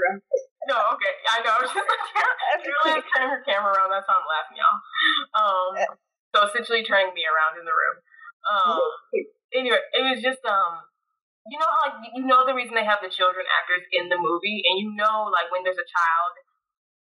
No, 0.71 0.79
okay, 0.95 1.15
I 1.27 1.43
know. 1.43 1.59
She's 1.67 1.75
like, 1.75 2.63
really 2.63 3.03
turning 3.11 3.35
her 3.35 3.43
camera 3.43 3.75
around. 3.75 3.91
That's 3.91 4.07
how 4.07 4.23
I'm 4.23 4.29
laughing, 4.31 4.63
y'all. 4.63 4.79
Um, 5.35 5.71
so 6.31 6.47
essentially 6.47 6.87
turning 6.87 7.11
me 7.13 7.27
around 7.27 7.59
in 7.59 7.67
the 7.67 7.75
room. 7.75 7.97
Um, 8.47 8.79
anyway, 9.51 9.83
it 9.93 10.03
was 10.07 10.23
just 10.23 10.41
um, 10.47 10.87
you 11.51 11.59
know 11.59 11.67
how 11.67 11.81
like 11.91 11.97
you 12.15 12.23
know 12.23 12.47
the 12.47 12.55
reason 12.55 12.79
they 12.79 12.87
have 12.87 13.03
the 13.03 13.11
children 13.11 13.43
actors 13.51 13.83
in 13.91 14.07
the 14.07 14.19
movie, 14.19 14.63
and 14.71 14.79
you 14.79 14.95
know 14.95 15.27
like 15.33 15.51
when 15.51 15.67
there's 15.67 15.81
a 15.81 15.89
child 15.89 16.33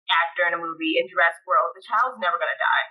actor 0.08 0.48
in 0.48 0.56
a 0.56 0.60
movie 0.60 0.96
in 0.96 1.10
Jurassic 1.10 1.42
World, 1.44 1.74
the 1.74 1.84
child's 1.84 2.16
never 2.22 2.38
gonna 2.38 2.58
die. 2.58 2.86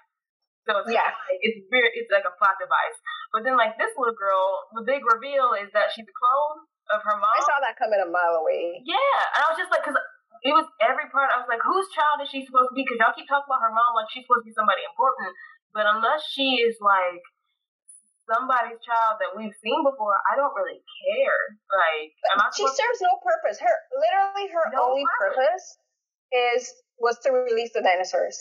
So 0.67 0.71
it's 0.83 0.91
yeah. 0.91 1.07
like, 1.07 1.39
it's 1.39 1.63
very 1.71 1.87
it's 1.95 2.11
like 2.11 2.27
a 2.27 2.35
plot 2.35 2.59
device. 2.59 2.97
But 3.31 3.47
then 3.47 3.55
like 3.55 3.79
this 3.79 3.95
little 3.95 4.15
girl, 4.15 4.67
the 4.75 4.83
big 4.83 5.07
reveal 5.07 5.55
is 5.55 5.71
that 5.71 5.95
she's 5.95 6.07
a 6.07 6.15
clone 6.15 6.67
of 6.91 6.99
her 7.07 7.15
mom. 7.15 7.31
I 7.31 7.43
saw 7.43 7.57
that 7.63 7.79
coming 7.79 8.03
a 8.03 8.07
mile 8.07 8.43
away. 8.43 8.83
Yeah, 8.83 9.19
and 9.35 9.39
I 9.43 9.47
was 9.47 9.59
just 9.59 9.71
like, 9.71 9.83
because 9.83 9.95
it 10.43 10.51
was 10.51 10.67
every 10.83 11.07
part. 11.09 11.31
I 11.31 11.39
was 11.39 11.47
like, 11.47 11.63
whose 11.63 11.87
child 11.95 12.19
is 12.19 12.27
she 12.27 12.43
supposed 12.43 12.71
to 12.71 12.75
be? 12.75 12.83
Because 12.83 12.99
y'all 12.99 13.15
keep 13.15 13.31
talking 13.31 13.47
about 13.47 13.63
her 13.63 13.71
mom 13.71 13.95
like 13.95 14.11
she's 14.11 14.27
supposed 14.27 14.43
to 14.43 14.51
be 14.51 14.55
somebody 14.55 14.83
important, 14.83 15.31
but 15.71 15.87
unless 15.87 16.27
she 16.27 16.59
is 16.59 16.75
like 16.83 17.23
somebody's 18.27 18.79
child 18.83 19.17
that 19.23 19.31
we've 19.33 19.55
seen 19.63 19.81
before, 19.87 20.19
I 20.27 20.35
don't 20.35 20.53
really 20.53 20.83
care. 20.83 21.41
Like, 21.71 22.11
she 22.53 22.67
serves 22.67 22.99
no 22.99 23.15
purpose. 23.23 23.57
Her 23.57 23.75
literally 23.95 24.51
her 24.51 24.65
no 24.75 24.91
only 24.91 25.07
purpose. 25.17 25.39
purpose 25.39 25.65
is 26.31 26.61
was 26.97 27.17
to 27.21 27.29
release 27.29 27.69
the 27.77 27.85
dinosaurs. 27.85 28.35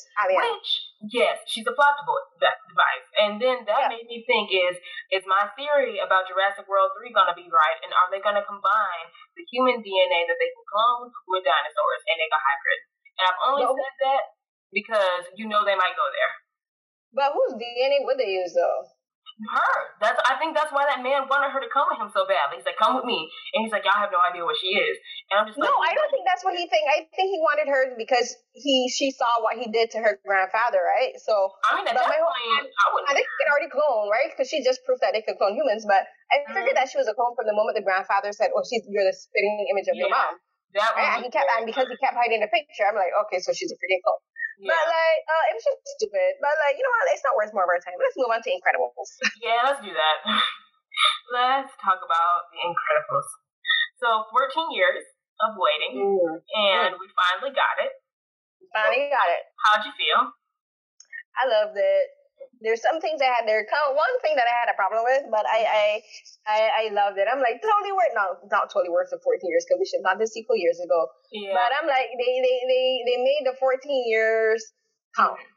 Which, 0.49 1.13
yes, 1.13 1.45
she's 1.45 1.69
a 1.69 1.77
plot 1.77 2.01
device. 2.01 3.07
And 3.21 3.37
then 3.37 3.69
that 3.69 3.87
yeah. 3.87 3.93
made 3.93 4.09
me 4.09 4.25
think 4.25 4.49
is, 4.49 4.81
is 5.13 5.29
my 5.29 5.53
theory 5.61 6.01
about 6.01 6.25
Jurassic 6.25 6.65
World 6.65 6.97
3 6.97 7.13
going 7.13 7.29
to 7.29 7.37
be 7.37 7.45
right? 7.53 7.79
And 7.85 7.93
are 7.93 8.09
they 8.09 8.25
going 8.25 8.41
to 8.41 8.47
combine 8.49 9.07
the 9.37 9.45
human 9.53 9.85
DNA 9.85 10.25
that 10.25 10.39
they 10.41 10.51
can 10.57 10.65
clone 10.73 11.13
with 11.29 11.45
dinosaurs 11.45 12.03
and 12.09 12.17
make 12.17 12.33
a 12.33 12.41
hybrid? 12.41 12.81
And 13.21 13.25
I've 13.29 13.43
only 13.45 13.65
no. 13.69 13.77
said 13.77 13.95
that 14.09 14.25
because 14.73 15.25
you 15.37 15.53
know 15.53 15.61
they 15.69 15.77
might 15.77 15.97
go 15.97 16.09
there. 16.09 16.33
But 17.13 17.37
whose 17.37 17.61
DNA 17.61 18.09
would 18.09 18.17
they 18.17 18.41
use 18.41 18.57
though? 18.57 18.96
Her. 19.45 19.73
That's 20.01 20.17
I 20.25 20.41
think 20.41 20.57
that's 20.57 20.73
why 20.73 20.89
that 20.89 21.05
man 21.05 21.29
wanted 21.29 21.53
her 21.53 21.61
to 21.61 21.69
come 21.69 21.85
with 21.93 22.01
him 22.01 22.09
so 22.09 22.25
badly. 22.25 22.57
He's 22.57 22.69
like, 22.69 22.81
"Come 22.81 22.97
with 22.97 23.05
me," 23.05 23.29
and 23.53 23.65
he's 23.65 23.73
like, 23.73 23.85
"Y'all 23.85 24.01
have 24.01 24.09
no 24.09 24.21
idea 24.25 24.45
what 24.45 24.57
she 24.57 24.73
is." 24.73 24.97
And 25.29 25.43
I'm 25.43 25.47
just 25.51 25.61
no, 25.61 25.69
like, 25.69 25.93
I 25.93 25.99
don't 25.99 26.09
think 26.09 26.25
that's 26.25 26.41
what 26.41 26.57
he 26.57 26.65
think. 26.71 26.89
I 26.89 27.05
think 27.13 27.29
he 27.29 27.41
wanted 27.45 27.69
her 27.69 27.93
because 28.01 28.33
he 28.57 28.89
she 28.89 29.13
saw 29.13 29.45
what 29.45 29.61
he 29.61 29.69
did 29.69 29.93
to 29.93 29.99
her 30.01 30.17
grandfather, 30.25 30.81
right? 30.81 31.13
So 31.21 31.53
I 31.69 31.77
mean, 31.77 31.85
at 31.85 31.99
that 31.99 32.09
point, 32.09 32.17
I 32.17 32.87
would. 32.97 33.05
I 33.09 33.13
think 33.13 33.29
he 33.29 33.35
could 33.37 33.51
already 33.53 33.69
clone, 33.69 34.09
right? 34.09 34.33
Because 34.33 34.49
she 34.49 34.65
just 34.65 34.81
proved 34.89 35.05
that 35.05 35.13
they 35.13 35.21
could 35.21 35.37
clone 35.37 35.53
humans. 35.53 35.85
But 35.85 36.09
I 36.33 36.41
figured 36.49 36.73
mm-hmm. 36.73 36.81
that 36.81 36.89
she 36.89 36.97
was 36.97 37.09
a 37.11 37.15
clone 37.17 37.37
from 37.37 37.45
the 37.45 37.57
moment 37.57 37.77
the 37.77 37.85
grandfather 37.85 38.33
said, 38.33 38.57
"Oh, 38.57 38.65
she's 38.65 38.89
you're 38.89 39.05
the 39.05 39.13
spitting 39.13 39.69
image 39.69 39.93
of 39.93 40.01
yeah, 40.01 40.09
your 40.09 40.13
mom." 40.13 40.41
That 40.77 40.93
and 40.97 41.25
he 41.25 41.31
kept, 41.33 41.49
and 41.57 41.65
because 41.65 41.89
he 41.89 41.97
kept 41.97 42.13
hiding 42.13 42.45
the 42.45 42.53
picture, 42.53 42.85
I'm 42.85 42.97
like, 42.99 43.09
okay, 43.27 43.41
so 43.41 43.53
she's 43.57 43.73
a 43.73 43.79
freaking 43.81 44.03
clone. 44.05 44.21
Yeah. 44.57 44.73
But 44.73 44.85
like, 44.89 45.21
uh, 45.29 45.45
it 45.51 45.55
was 45.61 45.65
just 45.65 45.81
stupid. 46.01 46.41
But 46.41 46.55
like, 46.65 46.81
you 46.81 46.85
know 46.85 46.93
what? 46.97 47.13
It's 47.13 47.25
not 47.25 47.37
worth 47.37 47.53
more 47.53 47.69
of 47.69 47.73
our 47.73 47.83
time. 47.83 47.97
Let's 48.01 48.17
move 48.17 48.33
on 48.33 48.41
to 48.41 48.51
Incredibles. 48.53 49.11
yeah, 49.45 49.61
let's 49.69 49.83
do 49.85 49.93
that. 49.93 50.17
let's 51.37 51.73
talk 51.81 52.01
about 52.01 52.49
the 52.53 52.65
Incredibles. 52.65 53.29
So, 54.01 54.29
14 54.29 54.77
years 54.77 55.05
of 55.41 55.57
waiting, 55.57 55.97
mm. 56.01 56.41
and 56.41 56.93
mm. 56.93 57.01
we 57.01 57.09
finally 57.13 57.53
got 57.53 57.81
it. 57.81 57.93
Finally 58.73 59.09
got 59.09 59.29
it. 59.29 59.45
How'd 59.57 59.85
you 59.89 59.93
feel? 59.97 60.33
I 61.37 61.45
loved 61.49 61.77
it 61.77 62.16
there's 62.65 62.81
some 62.81 63.01
things 63.01 63.21
I 63.21 63.29
had 63.29 63.45
there. 63.45 63.65
Come 63.69 63.97
one 63.97 64.15
thing 64.25 64.37
that 64.37 64.49
I 64.49 64.55
had 64.57 64.69
a 64.73 64.77
problem 64.77 65.05
with, 65.05 65.29
but 65.29 65.45
I 65.45 65.61
I 65.67 65.87
I, 66.47 66.59
I 66.73 66.85
loved 66.93 67.19
it. 67.21 67.29
I'm 67.29 67.41
like 67.41 67.61
totally 67.61 67.93
worth 67.93 68.15
not 68.17 68.41
not 68.49 68.73
totally 68.73 68.93
worth 68.93 69.13
the 69.13 69.21
14 69.21 69.45
years 69.45 69.65
because 69.67 69.81
we 69.81 69.89
should 69.89 70.05
not 70.05 70.17
the 70.17 70.29
sequel 70.29 70.57
years 70.57 70.81
ago. 70.81 71.09
Yeah. 71.33 71.53
But 71.53 71.77
I'm 71.77 71.89
like 71.89 72.09
they 72.17 72.33
they 72.41 72.57
they 72.65 72.87
they 73.05 73.19
made 73.21 73.45
the 73.45 73.57
14 73.59 73.81
years 74.09 74.63
count. 75.17 75.37
Mm-hmm. 75.37 75.55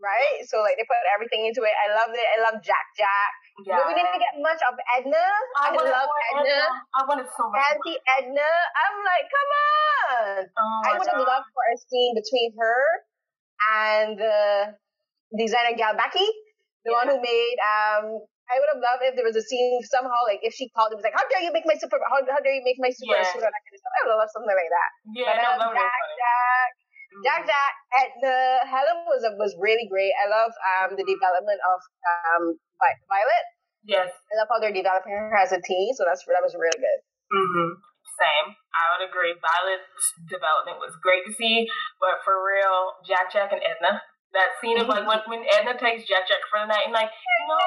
Right, 0.00 0.48
so 0.48 0.64
like 0.64 0.80
they 0.80 0.88
put 0.88 0.96
everything 1.12 1.44
into 1.44 1.60
it. 1.60 1.76
I 1.76 1.92
loved 1.92 2.16
it. 2.16 2.24
I 2.24 2.40
love 2.40 2.64
Jack 2.64 2.88
Jack. 2.96 3.32
Yeah. 3.68 3.76
But 3.76 3.92
we 3.92 4.00
didn't 4.00 4.16
get 4.16 4.32
much 4.40 4.56
of 4.64 4.72
Edna. 4.96 5.26
I, 5.60 5.68
I 5.68 5.76
love 5.76 6.08
Edna. 6.32 6.40
Edna. 6.40 6.60
I 6.96 7.00
wanted 7.04 7.28
so 7.28 7.52
much. 7.52 7.60
Auntie 7.60 8.00
Edna. 8.16 8.48
I'm 8.80 8.96
like, 9.04 9.26
come 9.28 9.50
on. 9.52 10.40
Oh 10.48 10.88
I 10.88 10.90
would 10.96 11.04
have 11.04 11.20
loved 11.20 11.52
for 11.52 11.64
a 11.68 11.76
scene 11.76 12.16
between 12.16 12.56
her 12.56 12.80
and 13.76 14.16
the 14.16 14.72
designer 15.34 15.78
Galbaki, 15.78 16.26
the 16.84 16.92
yeah. 16.92 16.98
one 16.98 17.06
who 17.10 17.18
made 17.22 17.58
um 17.62 18.04
I 18.50 18.58
would 18.58 18.70
have 18.74 18.82
loved 18.82 19.06
if 19.06 19.14
there 19.14 19.26
was 19.26 19.38
a 19.38 19.46
scene 19.46 19.78
somehow 19.86 20.26
like 20.26 20.42
if 20.42 20.50
she 20.50 20.66
called 20.74 20.90
him 20.90 20.98
was 20.98 21.06
like, 21.06 21.14
How 21.14 21.22
dare 21.30 21.46
you 21.46 21.54
make 21.54 21.62
my 21.64 21.78
super 21.78 22.02
how, 22.02 22.18
how 22.26 22.42
dare 22.42 22.56
you 22.56 22.66
make 22.66 22.82
my 22.82 22.90
super 22.90 23.14
yeah. 23.14 23.30
suit 23.30 23.46
that 23.46 23.54
kind 23.54 23.74
of 23.74 23.78
stuff. 23.78 23.94
I 23.94 23.98
would 24.02 24.12
have 24.14 24.20
loved 24.26 24.34
something 24.34 24.58
like 24.58 24.72
that. 24.74 24.90
Yeah, 25.14 25.34
but, 25.38 25.46
um, 25.46 25.58
no, 25.62 25.68
Jack, 25.70 26.02
Jack, 26.18 26.70
mm-hmm. 26.74 27.22
Jack 27.22 27.40
Jack 27.46 27.72
at 27.94 28.10
the 28.18 28.36
Helen 28.66 29.06
was 29.06 29.22
was 29.38 29.54
really 29.62 29.86
great. 29.86 30.10
I 30.18 30.26
love 30.26 30.50
um 30.50 30.98
the 30.98 31.06
development 31.06 31.62
of 31.62 31.78
um 32.10 32.42
Violet. 32.80 33.46
Yes. 33.86 34.12
I 34.12 34.32
love 34.36 34.48
how 34.50 34.60
they're 34.60 34.76
developing 34.76 35.14
her 35.14 35.32
as 35.36 35.52
a 35.52 35.60
teen, 35.60 35.94
so 35.94 36.04
that's 36.04 36.26
that 36.26 36.42
was 36.44 36.52
really 36.58 36.80
good. 36.80 37.00
Mm-hmm. 37.30 37.70
Same. 38.18 38.46
I 38.52 38.84
would 38.96 39.04
agree. 39.08 39.32
Violet's 39.38 40.06
development 40.28 40.82
was 40.82 40.92
great 41.00 41.24
to 41.24 41.32
see, 41.32 41.64
but 42.02 42.20
for 42.26 42.36
real, 42.36 42.98
Jack 43.06 43.32
Jack 43.32 43.54
and 43.54 43.62
Edna, 43.62 44.02
that 44.32 44.56
scene 44.62 44.78
of 44.78 44.86
like 44.86 45.06
when, 45.06 45.20
when 45.26 45.42
Edna 45.46 45.74
takes 45.74 46.06
Jack 46.06 46.28
Jack 46.30 46.42
for 46.50 46.62
the 46.62 46.70
night 46.70 46.86
and 46.86 46.94
like, 46.94 47.10
you 47.10 47.46
know, 47.50 47.66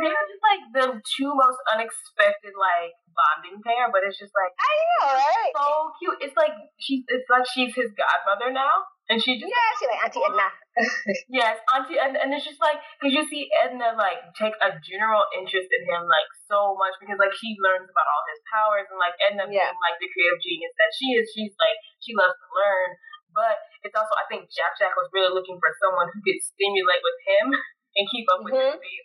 they're 0.00 0.26
just 0.30 0.44
like 0.44 0.62
the 0.72 0.86
two 1.02 1.30
most 1.34 1.60
unexpected 1.68 2.54
like 2.56 2.96
bonding 3.12 3.60
pair, 3.60 3.92
but 3.92 4.06
it's 4.06 4.16
just 4.16 4.32
like 4.32 4.52
I 4.56 4.72
know, 4.96 5.06
right? 5.12 5.52
So 5.52 5.66
cute. 6.00 6.18
It's 6.24 6.36
like 6.38 6.54
she's 6.80 7.04
it's 7.10 7.28
like 7.28 7.44
she's 7.44 7.74
his 7.74 7.92
godmother 7.92 8.54
now. 8.54 8.88
And 9.10 9.18
she 9.18 9.42
just 9.42 9.50
Yeah, 9.50 9.70
she's 9.74 9.90
like 9.90 10.02
Auntie 10.06 10.22
Edna. 10.22 10.48
yes, 11.42 11.58
Auntie 11.74 11.98
Edna 11.98 12.22
and 12.22 12.30
it's 12.30 12.46
just 12.46 12.62
like 12.62 12.78
because 12.96 13.10
you 13.10 13.26
see 13.26 13.50
Edna 13.50 13.98
like 13.98 14.22
take 14.38 14.54
a 14.62 14.78
general 14.78 15.26
interest 15.34 15.66
in 15.66 15.82
him 15.82 16.06
like 16.06 16.30
so 16.46 16.78
much 16.78 16.94
because 17.02 17.18
like 17.18 17.34
she 17.34 17.58
learns 17.58 17.90
about 17.90 18.06
all 18.06 18.24
his 18.30 18.40
powers 18.46 18.86
and 18.86 19.02
like 19.02 19.18
Edna 19.18 19.50
yeah. 19.50 19.74
being 19.74 19.82
like 19.82 19.98
the 19.98 20.08
creative 20.14 20.38
genius 20.38 20.72
that 20.78 20.94
she 20.94 21.18
is, 21.18 21.26
she's 21.34 21.54
like 21.58 21.78
she 21.98 22.14
loves 22.14 22.38
to 22.38 22.48
learn. 22.54 22.94
But 23.32 23.62
it's 23.86 23.96
also 23.96 24.12
I 24.18 24.26
think 24.26 24.50
Jack 24.50 24.76
Jack 24.76 24.94
was 24.98 25.10
really 25.14 25.32
looking 25.32 25.56
for 25.58 25.70
someone 25.78 26.10
who 26.10 26.20
could 26.22 26.40
stimulate 26.42 27.02
with 27.02 27.18
him 27.26 27.46
and 27.96 28.04
keep 28.10 28.26
up 28.30 28.42
with 28.42 28.54
mm-hmm. 28.54 28.76
his 28.76 28.82
speed. 28.82 29.04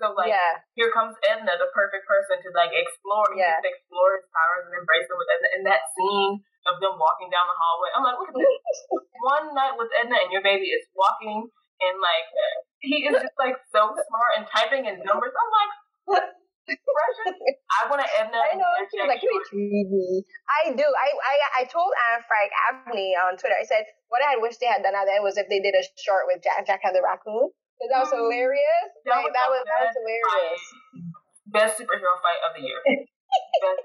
So 0.00 0.16
like 0.18 0.34
yeah. 0.34 0.58
here 0.74 0.90
comes 0.90 1.14
Edna, 1.22 1.54
the 1.56 1.70
perfect 1.70 2.08
person 2.10 2.42
to 2.42 2.48
like 2.56 2.74
explore. 2.74 3.32
Yeah. 3.38 3.62
explore 3.62 4.18
his 4.18 4.26
powers 4.34 4.66
and 4.66 4.74
embrace 4.74 5.06
them 5.06 5.18
with 5.20 5.30
Edna. 5.30 5.48
And 5.54 5.62
that 5.68 5.86
scene 5.94 6.42
of 6.66 6.82
them 6.82 6.98
walking 6.98 7.30
down 7.30 7.46
the 7.46 7.54
hallway, 7.54 7.90
I'm 7.94 8.02
like, 8.02 8.18
look 8.18 8.30
at 8.30 8.38
this. 8.38 8.78
One 9.22 9.54
night 9.54 9.78
with 9.78 9.94
Edna 9.94 10.18
and 10.26 10.30
your 10.34 10.42
baby 10.42 10.74
is 10.74 10.86
walking 10.96 11.46
and 11.82 11.96
like 12.02 12.26
he 12.82 13.06
is 13.06 13.14
just 13.14 13.38
like 13.38 13.58
so 13.70 13.94
smart 13.94 14.32
and 14.38 14.44
typing 14.50 14.90
in 14.90 15.02
numbers. 15.06 15.34
I'm 15.34 15.50
like, 15.54 15.72
I 17.78 17.88
want 17.88 18.00
to 18.00 18.08
Edna. 18.18 18.38
I 18.38 18.54
know. 18.56 18.68
She 18.88 19.00
was 19.00 19.08
like, 19.08 19.20
"Can 19.20 19.32
you 19.32 19.42
treat 19.48 19.88
me?" 19.88 20.24
I 20.48 20.72
do. 20.72 20.84
I 20.84 21.08
I 21.12 21.34
I 21.60 21.62
told 21.68 21.90
Anne 22.12 22.22
Frank 22.24 22.50
Abney 22.68 23.14
on 23.16 23.36
Twitter. 23.36 23.56
I 23.56 23.64
said, 23.64 23.84
"What 24.08 24.20
I 24.24 24.40
wish 24.40 24.58
they 24.58 24.68
had 24.68 24.82
done 24.82 24.94
then 24.94 25.22
was 25.22 25.36
if 25.36 25.48
they 25.48 25.60
did 25.60 25.74
a 25.74 25.84
short 26.00 26.28
with 26.28 26.42
Jack 26.44 26.66
Jack 26.66 26.84
and 26.84 26.94
the 26.94 27.02
raccoon, 27.02 27.50
because 27.76 27.90
that 27.90 28.00
was 28.06 28.12
mm. 28.14 28.22
hilarious. 28.22 28.88
That, 29.04 29.22
like, 29.22 29.26
was, 29.26 29.34
that 29.34 29.48
was 29.50 29.62
that 29.66 29.80
was 29.88 29.94
hilarious. 29.96 30.62
Fight. 30.62 31.52
Best 31.52 31.72
superhero 31.80 32.14
fight 32.22 32.40
of 32.46 32.52
the 32.54 32.62
year. 32.62 32.80
best, 33.64 33.82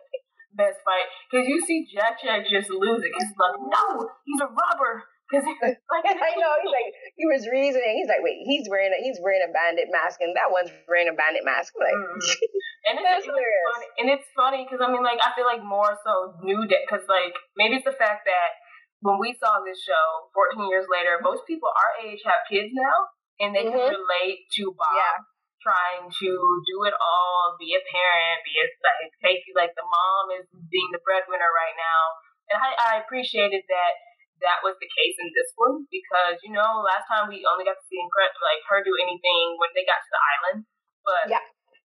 best 0.54 0.80
fight 0.86 1.08
because 1.30 1.48
you 1.48 1.62
see 1.66 1.88
Jack 1.90 2.22
Jack 2.22 2.46
just 2.46 2.70
lose 2.70 3.02
it. 3.02 3.12
He's 3.14 3.34
like, 3.34 3.58
no, 3.58 4.10
he's 4.26 4.42
a 4.42 4.50
robber. 4.50 5.08
Cause 5.28 5.44
like, 5.92 6.08
I 6.08 6.32
know 6.40 6.52
he's 6.64 6.72
like 6.72 6.90
he 7.20 7.26
was 7.28 7.44
reasoning. 7.52 8.00
He's 8.00 8.08
like, 8.08 8.24
wait, 8.24 8.40
he's 8.48 8.64
wearing 8.72 8.96
a 8.96 9.00
he's 9.04 9.20
wearing 9.20 9.44
a 9.44 9.52
bandit 9.52 9.92
mask, 9.92 10.24
and 10.24 10.32
that 10.40 10.48
one's 10.48 10.72
wearing 10.88 11.12
a 11.12 11.16
bandit 11.16 11.44
mask. 11.44 11.76
Like, 11.76 11.92
mm. 11.92 12.16
And 12.88 13.04
it's. 13.04 13.28
Funny. 13.28 13.90
And 14.00 14.08
it's 14.08 14.30
funny 14.32 14.62
because 14.64 14.80
I 14.80 14.88
mean, 14.88 15.04
like, 15.04 15.20
I 15.20 15.36
feel 15.36 15.46
like 15.46 15.64
more 15.64 15.98
so 16.06 16.40
new 16.40 16.64
Day, 16.66 16.88
because 16.88 17.04
like 17.12 17.36
maybe 17.60 17.78
it's 17.82 17.88
the 17.88 17.98
fact 17.98 18.24
that 18.24 18.50
when 19.04 19.20
we 19.20 19.36
saw 19.38 19.62
this 19.62 19.84
show 19.84 20.32
14 20.34 20.72
years 20.72 20.88
later, 20.90 21.20
most 21.22 21.44
people 21.46 21.70
our 21.70 21.94
age 22.08 22.24
have 22.26 22.48
kids 22.50 22.72
now, 22.74 22.98
and 23.44 23.54
they 23.54 23.68
mm-hmm. 23.68 23.76
can 23.76 23.94
relate 23.94 24.48
to 24.58 24.72
Bob. 24.74 24.96
Yeah 24.96 25.18
trying 25.68 26.08
to 26.08 26.32
do 26.64 26.78
it 26.88 26.96
all, 26.96 27.58
be 27.60 27.74
a 27.76 27.84
parent, 27.84 28.46
be 28.46 28.56
a 28.62 28.66
like 28.86 29.12
take 29.20 29.44
like 29.58 29.74
the 29.76 29.84
mom 29.84 30.32
is 30.38 30.48
being 30.72 30.90
the 30.94 31.02
breadwinner 31.04 31.52
right 31.52 31.76
now. 31.76 32.02
And 32.48 32.58
I, 32.64 32.72
I 32.78 32.92
appreciated 33.04 33.68
that 33.68 33.94
that 34.40 34.62
was 34.62 34.78
the 34.78 34.88
case 34.88 35.18
in 35.18 35.34
this 35.34 35.52
one 35.58 35.90
because 35.90 36.40
you 36.46 36.54
know 36.54 36.86
last 36.86 37.10
time 37.10 37.28
we 37.28 37.44
only 37.44 37.66
got 37.66 37.76
to 37.76 37.86
see 37.90 38.00
like 38.00 38.62
her 38.70 38.80
do 38.86 38.96
anything 38.96 39.58
when 39.58 39.74
they 39.76 39.84
got 39.84 40.00
to 40.00 40.12
the 40.14 40.22
island, 40.22 40.60
but 41.04 41.26
yeah. 41.28 41.44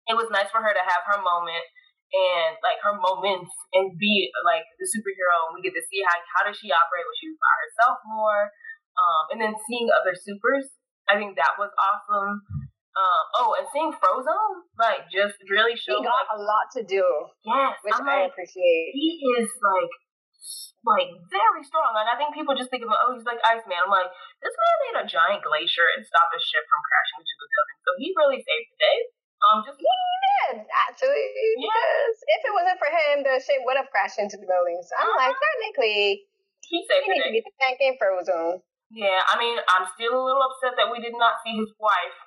It 0.09 0.17
was 0.17 0.33
nice 0.33 0.49
for 0.49 0.59
her 0.59 0.73
to 0.73 0.83
have 0.83 1.05
her 1.05 1.21
moment 1.21 1.65
and 2.09 2.57
like 2.65 2.81
her 2.81 2.97
moments 2.97 3.53
and 3.77 3.93
be 4.01 4.33
like 4.41 4.65
the 4.81 4.89
superhero 4.89 5.49
and 5.49 5.53
we 5.53 5.61
get 5.61 5.77
to 5.77 5.85
see 5.85 6.01
how 6.01 6.17
how 6.33 6.41
does 6.41 6.57
she 6.57 6.73
operate 6.73 7.05
when 7.05 7.17
she's 7.21 7.37
by 7.37 7.53
herself 7.61 7.97
more 8.09 8.49
um, 8.97 9.23
and 9.29 9.39
then 9.39 9.53
seeing 9.69 9.93
other 9.93 10.17
supers 10.17 10.65
i 11.05 11.13
think 11.13 11.37
that 11.37 11.53
was 11.61 11.69
awesome 11.77 12.41
um, 12.99 13.23
oh, 13.39 13.49
and 13.55 13.63
seeing 13.71 13.95
Frozone, 13.95 14.67
like, 14.75 15.07
just 15.07 15.39
really 15.47 15.77
showed. 15.77 16.03
He 16.03 16.09
got 16.09 16.27
like, 16.27 16.35
a 16.35 16.39
lot 16.41 16.67
to 16.75 16.81
do. 16.83 17.05
Yes, 17.47 17.79
which 17.85 17.95
I'm 17.95 18.03
I 18.03 18.27
like, 18.27 18.35
appreciate. 18.35 18.91
He 18.91 19.23
is 19.39 19.47
like, 19.61 19.93
like 20.83 21.09
very 21.31 21.63
strong. 21.63 21.95
Like, 21.95 22.11
I 22.11 22.19
think 22.19 22.35
people 22.35 22.59
just 22.59 22.67
think 22.67 22.83
about, 22.83 22.99
oh, 23.07 23.15
he's 23.15 23.23
like 23.23 23.39
Iceman. 23.39 23.79
I'm 23.79 23.93
like, 23.93 24.09
this 24.43 24.51
man 24.51 24.75
made 24.83 24.97
a 24.99 25.05
giant 25.07 25.47
glacier 25.47 25.87
and 25.95 26.03
stopped 26.03 26.35
a 26.35 26.41
ship 26.43 26.65
from 26.67 26.81
crashing 26.83 27.23
into 27.23 27.35
the 27.39 27.47
building. 27.47 27.79
So 27.79 27.89
he 28.03 28.07
really 28.19 28.41
saved 28.43 28.67
the 28.67 28.79
day. 28.83 28.97
Um, 29.39 29.63
just 29.63 29.79
he 29.79 29.87
did 29.87 30.67
actually 30.67 31.25
yeah. 31.55 31.71
because 31.71 32.15
if 32.27 32.41
it 32.43 32.53
wasn't 32.53 32.79
for 32.79 32.91
him, 32.91 33.15
the 33.23 33.39
ship 33.39 33.63
would 33.63 33.79
have 33.79 33.87
crashed 33.93 34.19
into 34.19 34.35
the 34.35 34.47
building. 34.47 34.79
So 34.83 34.93
I'm 34.99 35.07
uh-huh. 35.07 35.31
like, 35.31 35.35
technically, 35.35 36.27
he 36.67 36.77
saved 36.83 37.07
he 37.07 37.15
to 37.23 37.31
be 37.31 37.41
thanking 37.59 37.95
Frozone. 37.95 38.59
Yeah, 38.91 39.21
I 39.29 39.37
mean, 39.37 39.55
I'm 39.69 39.85
still 39.95 40.17
a 40.17 40.23
little 40.23 40.43
upset 40.43 40.75
that 40.75 40.89
we 40.89 40.99
did 40.99 41.13
not 41.15 41.39
see 41.45 41.55
his 41.55 41.69
wife 41.77 42.17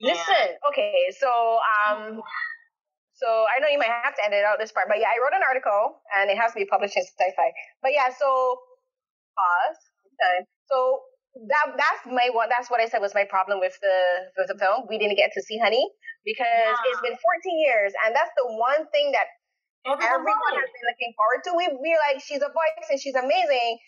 Listen, 0.00 0.54
okay, 0.70 1.10
so 1.18 1.26
um, 1.26 2.22
so 3.18 3.26
I 3.26 3.58
know 3.58 3.66
you 3.66 3.82
might 3.82 3.90
have 3.90 4.14
to 4.14 4.22
edit 4.22 4.46
out 4.46 4.58
this 4.62 4.70
part, 4.70 4.86
but 4.86 5.02
yeah, 5.02 5.10
I 5.10 5.18
wrote 5.18 5.34
an 5.34 5.42
article 5.42 5.98
and 6.14 6.30
it 6.30 6.38
has 6.38 6.54
to 6.54 6.58
be 6.58 6.66
published 6.70 6.94
in 6.96 7.02
sci-fi. 7.02 7.50
But 7.82 7.90
yeah, 7.90 8.06
so 8.14 8.28
pause. 9.34 9.80
Okay. 10.14 10.46
So 10.70 11.02
that 11.50 11.74
that's 11.74 12.02
my 12.06 12.30
one. 12.30 12.46
That's 12.46 12.70
what 12.70 12.78
I 12.78 12.86
said 12.86 13.02
was 13.02 13.10
my 13.10 13.26
problem 13.26 13.58
with 13.58 13.74
the 13.82 13.98
with 14.38 14.46
the 14.46 14.58
film. 14.58 14.86
We 14.86 15.02
didn't 15.02 15.18
get 15.18 15.34
to 15.34 15.42
see 15.42 15.58
Honey 15.58 15.82
because 16.28 16.76
yeah. 16.76 16.90
it's 16.92 17.00
been 17.00 17.16
14 17.16 17.64
years, 17.64 17.96
and 18.04 18.12
that's 18.12 18.32
the 18.36 18.52
one 18.52 18.84
thing 18.92 19.16
that 19.16 19.32
everyone, 19.88 20.36
everyone 20.36 20.54
has 20.60 20.68
been 20.68 20.86
looking 20.92 21.12
forward 21.16 21.40
to. 21.48 21.50
We 21.56 21.64
we're 21.72 22.02
like, 22.04 22.20
she's 22.20 22.44
a 22.44 22.52
voice 22.52 22.86
and 22.92 23.00
she's 23.00 23.16
amazing, 23.16 23.80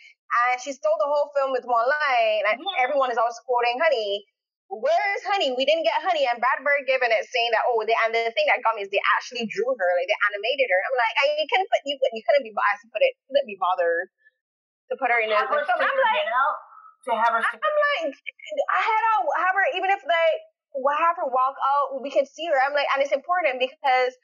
and 0.48 0.56
she 0.56 0.72
stole 0.72 0.96
the 0.96 1.10
whole 1.12 1.28
film 1.36 1.52
with 1.52 1.68
one 1.68 1.84
line, 1.84 2.42
and 2.48 2.56
yeah. 2.56 2.84
everyone 2.88 3.12
is 3.12 3.20
always 3.20 3.36
quoting 3.44 3.76
Honey 3.76 4.24
where's 4.70 5.22
honey? 5.26 5.50
We 5.50 5.66
didn't 5.66 5.82
get 5.82 5.98
honey. 5.98 6.30
And 6.30 6.38
Brad 6.38 6.62
Bird 6.62 6.86
given 6.86 7.10
it 7.10 7.26
saying 7.26 7.50
that, 7.50 7.66
oh, 7.66 7.82
they, 7.82 7.94
and 8.06 8.14
the 8.14 8.30
thing 8.30 8.46
that 8.46 8.62
got 8.62 8.78
me 8.78 8.86
is 8.86 8.90
they 8.94 9.02
actually 9.18 9.50
drew 9.50 9.66
her, 9.66 9.90
like 9.98 10.06
they 10.06 10.20
animated 10.30 10.70
her. 10.70 10.80
I'm 10.86 10.94
like, 10.94 11.14
I 11.18 11.24
you 11.34 11.46
couldn't 11.50 11.66
put 11.66 11.82
you, 11.82 11.98
you 11.98 12.22
couldn't 12.22 12.46
be 12.46 12.54
asked 12.70 12.86
to 12.86 12.88
put 12.94 13.02
it, 13.02 13.18
couldn't 13.26 13.50
be 13.50 13.58
bothered 13.58 14.06
to 14.88 14.94
put 14.94 15.10
her 15.10 15.18
in 15.18 15.34
a. 15.34 15.34
I'm 15.34 15.50
like, 15.50 15.66
to 15.66 17.12
have 17.16 17.32
her. 17.34 17.42
I'm 17.42 17.76
like, 17.98 18.14
I 18.14 18.80
had 18.80 19.02
her 19.02 19.18
have 19.42 19.54
her 19.58 19.66
even 19.74 19.90
if 19.90 20.00
like 20.06 20.40
have 20.74 21.16
her 21.18 21.28
walk 21.28 21.56
out, 21.58 22.02
we 22.02 22.10
can 22.10 22.26
see 22.26 22.46
her. 22.46 22.58
I'm 22.58 22.74
like, 22.74 22.86
and 22.94 23.02
it's 23.02 23.14
important 23.14 23.58
because 23.58 24.14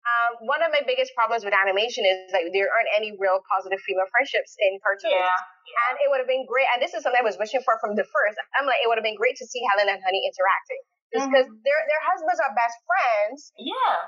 um, 0.00 0.48
one 0.48 0.64
of 0.64 0.72
my 0.72 0.80
biggest 0.88 1.12
problems 1.12 1.44
with 1.44 1.52
animation 1.52 2.08
is 2.08 2.32
like 2.32 2.48
there 2.56 2.72
aren't 2.72 2.88
any 2.96 3.12
real 3.20 3.44
positive 3.44 3.80
female 3.84 4.08
friendships 4.08 4.56
in 4.56 4.80
cartoons. 4.80 5.12
Yeah, 5.12 5.28
yeah. 5.28 5.86
And 5.92 5.94
it 6.00 6.08
would 6.08 6.24
have 6.24 6.30
been 6.30 6.48
great. 6.48 6.64
And 6.72 6.80
this 6.80 6.96
is 6.96 7.04
something 7.04 7.20
I 7.20 7.26
was 7.26 7.36
wishing 7.36 7.60
for 7.60 7.76
from 7.84 8.00
the 8.00 8.06
first. 8.08 8.40
I'm 8.56 8.64
like, 8.64 8.80
it 8.80 8.88
would 8.88 8.96
have 8.96 9.04
been 9.04 9.18
great 9.18 9.36
to 9.44 9.46
see 9.46 9.60
Helen 9.76 9.92
and 9.92 10.00
Honey 10.00 10.24
interacting. 10.24 10.80
Just 11.10 11.26
because 11.26 11.46
mm-hmm. 11.50 11.66
their 11.66 11.78
their 11.90 12.02
husbands 12.06 12.38
are 12.38 12.52
best 12.54 12.76
friends. 12.86 13.52
Yeah. 13.58 13.98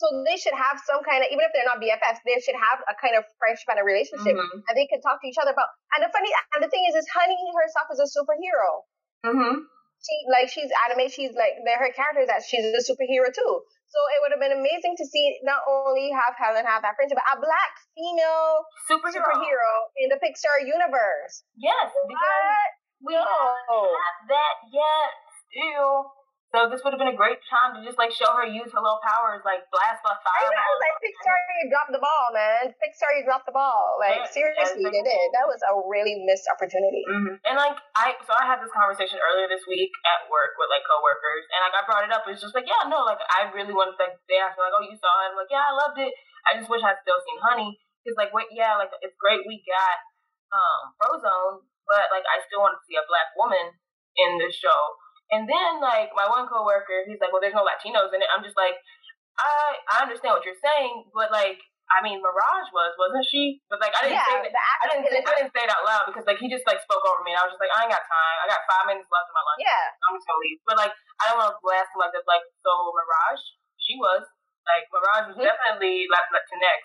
So 0.00 0.08
they 0.26 0.40
should 0.40 0.56
have 0.56 0.82
some 0.82 1.04
kind 1.06 1.22
of, 1.22 1.30
even 1.30 1.46
if 1.46 1.54
they're 1.54 1.68
not 1.68 1.78
BFFs, 1.78 2.22
they 2.26 2.34
should 2.42 2.58
have 2.58 2.82
a 2.90 2.94
kind 2.98 3.14
of 3.14 3.22
friendship 3.38 3.70
and 3.70 3.78
a 3.78 3.86
relationship, 3.86 4.34
mm-hmm. 4.34 4.66
and 4.66 4.74
they 4.74 4.88
can 4.90 4.98
talk 4.98 5.22
to 5.22 5.26
each 5.30 5.38
other 5.38 5.54
about. 5.54 5.70
And 5.94 6.02
the 6.02 6.10
funny, 6.10 6.32
and 6.56 6.64
the 6.64 6.70
thing 6.72 6.82
is, 6.90 6.98
is 6.98 7.06
Honey 7.12 7.38
herself 7.54 7.86
is 7.92 8.02
a 8.02 8.08
superhero. 8.10 8.82
Mm-hmm. 9.22 9.62
She 10.02 10.14
like 10.26 10.50
she's 10.50 10.70
animated. 10.86 11.14
She's 11.14 11.34
like 11.38 11.62
they're 11.62 11.78
her 11.78 11.94
character 11.94 12.26
is 12.26 12.30
that 12.30 12.42
she's 12.42 12.66
a 12.66 12.82
superhero 12.82 13.30
too. 13.30 13.52
So 13.92 13.98
it 14.16 14.18
would 14.24 14.32
have 14.32 14.42
been 14.42 14.56
amazing 14.56 14.96
to 14.98 15.04
see 15.04 15.36
not 15.44 15.62
only 15.68 16.10
have 16.10 16.32
Helen 16.34 16.64
have 16.64 16.80
that 16.82 16.96
friendship, 16.96 17.20
but 17.20 17.28
a 17.28 17.36
black 17.36 17.72
female 17.92 18.64
superhero, 18.88 19.20
superhero 19.20 19.72
in 20.00 20.08
the 20.08 20.16
Pixar 20.16 20.64
universe. 20.64 21.44
Yes, 21.60 21.92
because 22.08 22.72
we 23.04 23.12
no. 23.12 23.20
don't 23.20 23.92
have 23.92 24.18
that 24.32 24.56
yet. 24.72 25.10
Still, 25.52 26.08
so 26.52 26.68
this 26.68 26.84
would 26.84 26.92
have 26.92 27.00
been 27.00 27.08
a 27.08 27.16
great 27.16 27.40
time 27.48 27.72
to 27.72 27.80
just 27.80 27.96
like 27.96 28.12
show 28.12 28.28
her 28.36 28.44
use 28.44 28.68
her 28.76 28.82
little 28.84 29.00
powers, 29.00 29.40
like 29.40 29.64
blast 29.72 30.04
by 30.04 30.12
fire. 30.20 30.36
I 30.36 30.52
know, 30.52 30.72
like 30.84 31.00
Pixar, 31.00 31.36
you 31.64 31.72
dropped 31.72 31.92
the 31.96 32.02
ball, 32.04 32.28
man. 32.36 32.76
Pixar, 32.76 33.08
you 33.16 33.24
dropped 33.24 33.48
the 33.48 33.56
ball. 33.56 33.96
Like 33.96 34.20
yeah, 34.20 34.28
seriously, 34.28 34.84
they 34.84 35.00
did. 35.00 35.26
That 35.32 35.48
was 35.48 35.64
a 35.64 35.72
really 35.88 36.20
missed 36.28 36.44
opportunity. 36.52 37.08
Mm-hmm. 37.08 37.40
And 37.48 37.56
like 37.56 37.80
I, 37.96 38.20
so 38.28 38.36
I 38.36 38.44
had 38.44 38.60
this 38.60 38.68
conversation 38.68 39.16
earlier 39.16 39.48
this 39.48 39.64
week 39.64 39.88
at 40.04 40.28
work 40.28 40.52
with 40.60 40.68
like 40.68 40.84
coworkers, 40.84 41.48
and 41.56 41.64
like 41.64 41.72
I 41.72 41.82
brought 41.88 42.04
it 42.04 42.12
up. 42.12 42.28
It's 42.28 42.44
just 42.44 42.52
like, 42.52 42.68
yeah, 42.68 42.84
no, 42.84 43.00
like 43.08 43.24
I 43.32 43.48
really 43.56 43.72
wanted 43.72 43.96
to. 43.96 44.04
Like, 44.04 44.20
they 44.28 44.36
asked 44.36 44.60
me 44.60 44.68
like, 44.68 44.76
oh, 44.76 44.84
you 44.84 45.00
saw 45.00 45.08
it? 45.24 45.32
I'm 45.32 45.40
like, 45.40 45.48
yeah, 45.48 45.64
I 45.64 45.72
loved 45.72 45.96
it. 46.04 46.12
I 46.44 46.60
just 46.60 46.68
wish 46.68 46.84
I'd 46.84 47.00
still 47.00 47.16
seen 47.24 47.40
Honey. 47.40 47.80
Cause 48.04 48.18
like, 48.20 48.34
wait, 48.36 48.52
yeah, 48.52 48.76
like 48.76 48.92
it's 49.00 49.16
great 49.16 49.40
we 49.48 49.64
got 49.64 49.96
um 50.52 50.92
Frozone, 51.00 51.64
but 51.88 52.12
like 52.12 52.28
I 52.28 52.44
still 52.44 52.60
want 52.60 52.76
to 52.76 52.84
see 52.84 53.00
a 53.00 53.08
black 53.08 53.32
woman 53.40 53.72
in 54.20 54.36
this 54.36 54.52
show. 54.52 55.00
And 55.32 55.48
then 55.48 55.80
like 55.80 56.12
my 56.12 56.28
one 56.28 56.44
coworker, 56.44 57.08
he's 57.08 57.18
like, 57.18 57.32
well, 57.32 57.40
there's 57.40 57.56
no 57.56 57.64
Latinos 57.64 58.12
in 58.12 58.20
it. 58.20 58.28
I'm 58.28 58.44
just 58.44 58.56
like, 58.56 58.76
I 59.40 59.80
I 59.88 59.96
understand 60.04 60.36
what 60.36 60.44
you're 60.44 60.60
saying, 60.60 61.08
but 61.16 61.32
like 61.32 61.58
I 61.92 62.00
mean, 62.00 62.24
Mirage 62.24 62.72
was, 62.72 62.96
wasn't 62.96 63.26
she? 63.28 63.60
But 63.68 63.76
like, 63.76 63.92
I 63.92 64.08
didn't 64.08 64.16
yeah, 64.16 64.28
say 64.28 64.48
that. 64.48 64.76
I 64.80 64.86
didn't. 64.88 65.12
Say, 65.12 65.20
I 65.20 65.34
didn't 65.36 65.52
say 65.52 65.64
it 65.68 65.72
out 65.72 65.84
loud 65.84 66.08
because 66.08 66.24
like 66.24 66.40
he 66.40 66.48
just 66.48 66.64
like 66.64 66.80
spoke 66.80 67.04
over 67.04 67.20
me, 67.20 67.36
and 67.36 67.40
I 67.40 67.44
was 67.44 67.52
just 67.52 67.60
like, 67.60 67.74
I 67.74 67.84
ain't 67.84 67.92
got 67.92 68.00
time. 68.06 68.36
I 68.40 68.46
got 68.48 68.64
five 68.64 68.88
minutes 68.88 69.12
left 69.12 69.28
in 69.28 69.34
my 69.36 69.44
lunch. 69.44 69.60
Yeah, 69.60 69.84
I'm 70.08 70.16
just 70.16 70.24
gonna 70.24 70.40
leave. 70.40 70.60
But 70.64 70.80
like, 70.80 70.94
I 71.20 71.24
don't 71.28 71.40
want 71.42 71.52
to 71.52 71.60
blast 71.60 71.92
him 71.92 72.00
like 72.00 72.14
this. 72.16 72.24
Like, 72.24 72.44
so 72.64 72.72
Mirage, 72.96 73.44
she 73.76 74.00
was 74.00 74.24
like 74.64 74.88
Mirage 74.88 75.26
was 75.32 75.36
mm-hmm. 75.36 75.48
definitely 75.48 76.08
like 76.08 76.32
Latinx, 76.32 76.80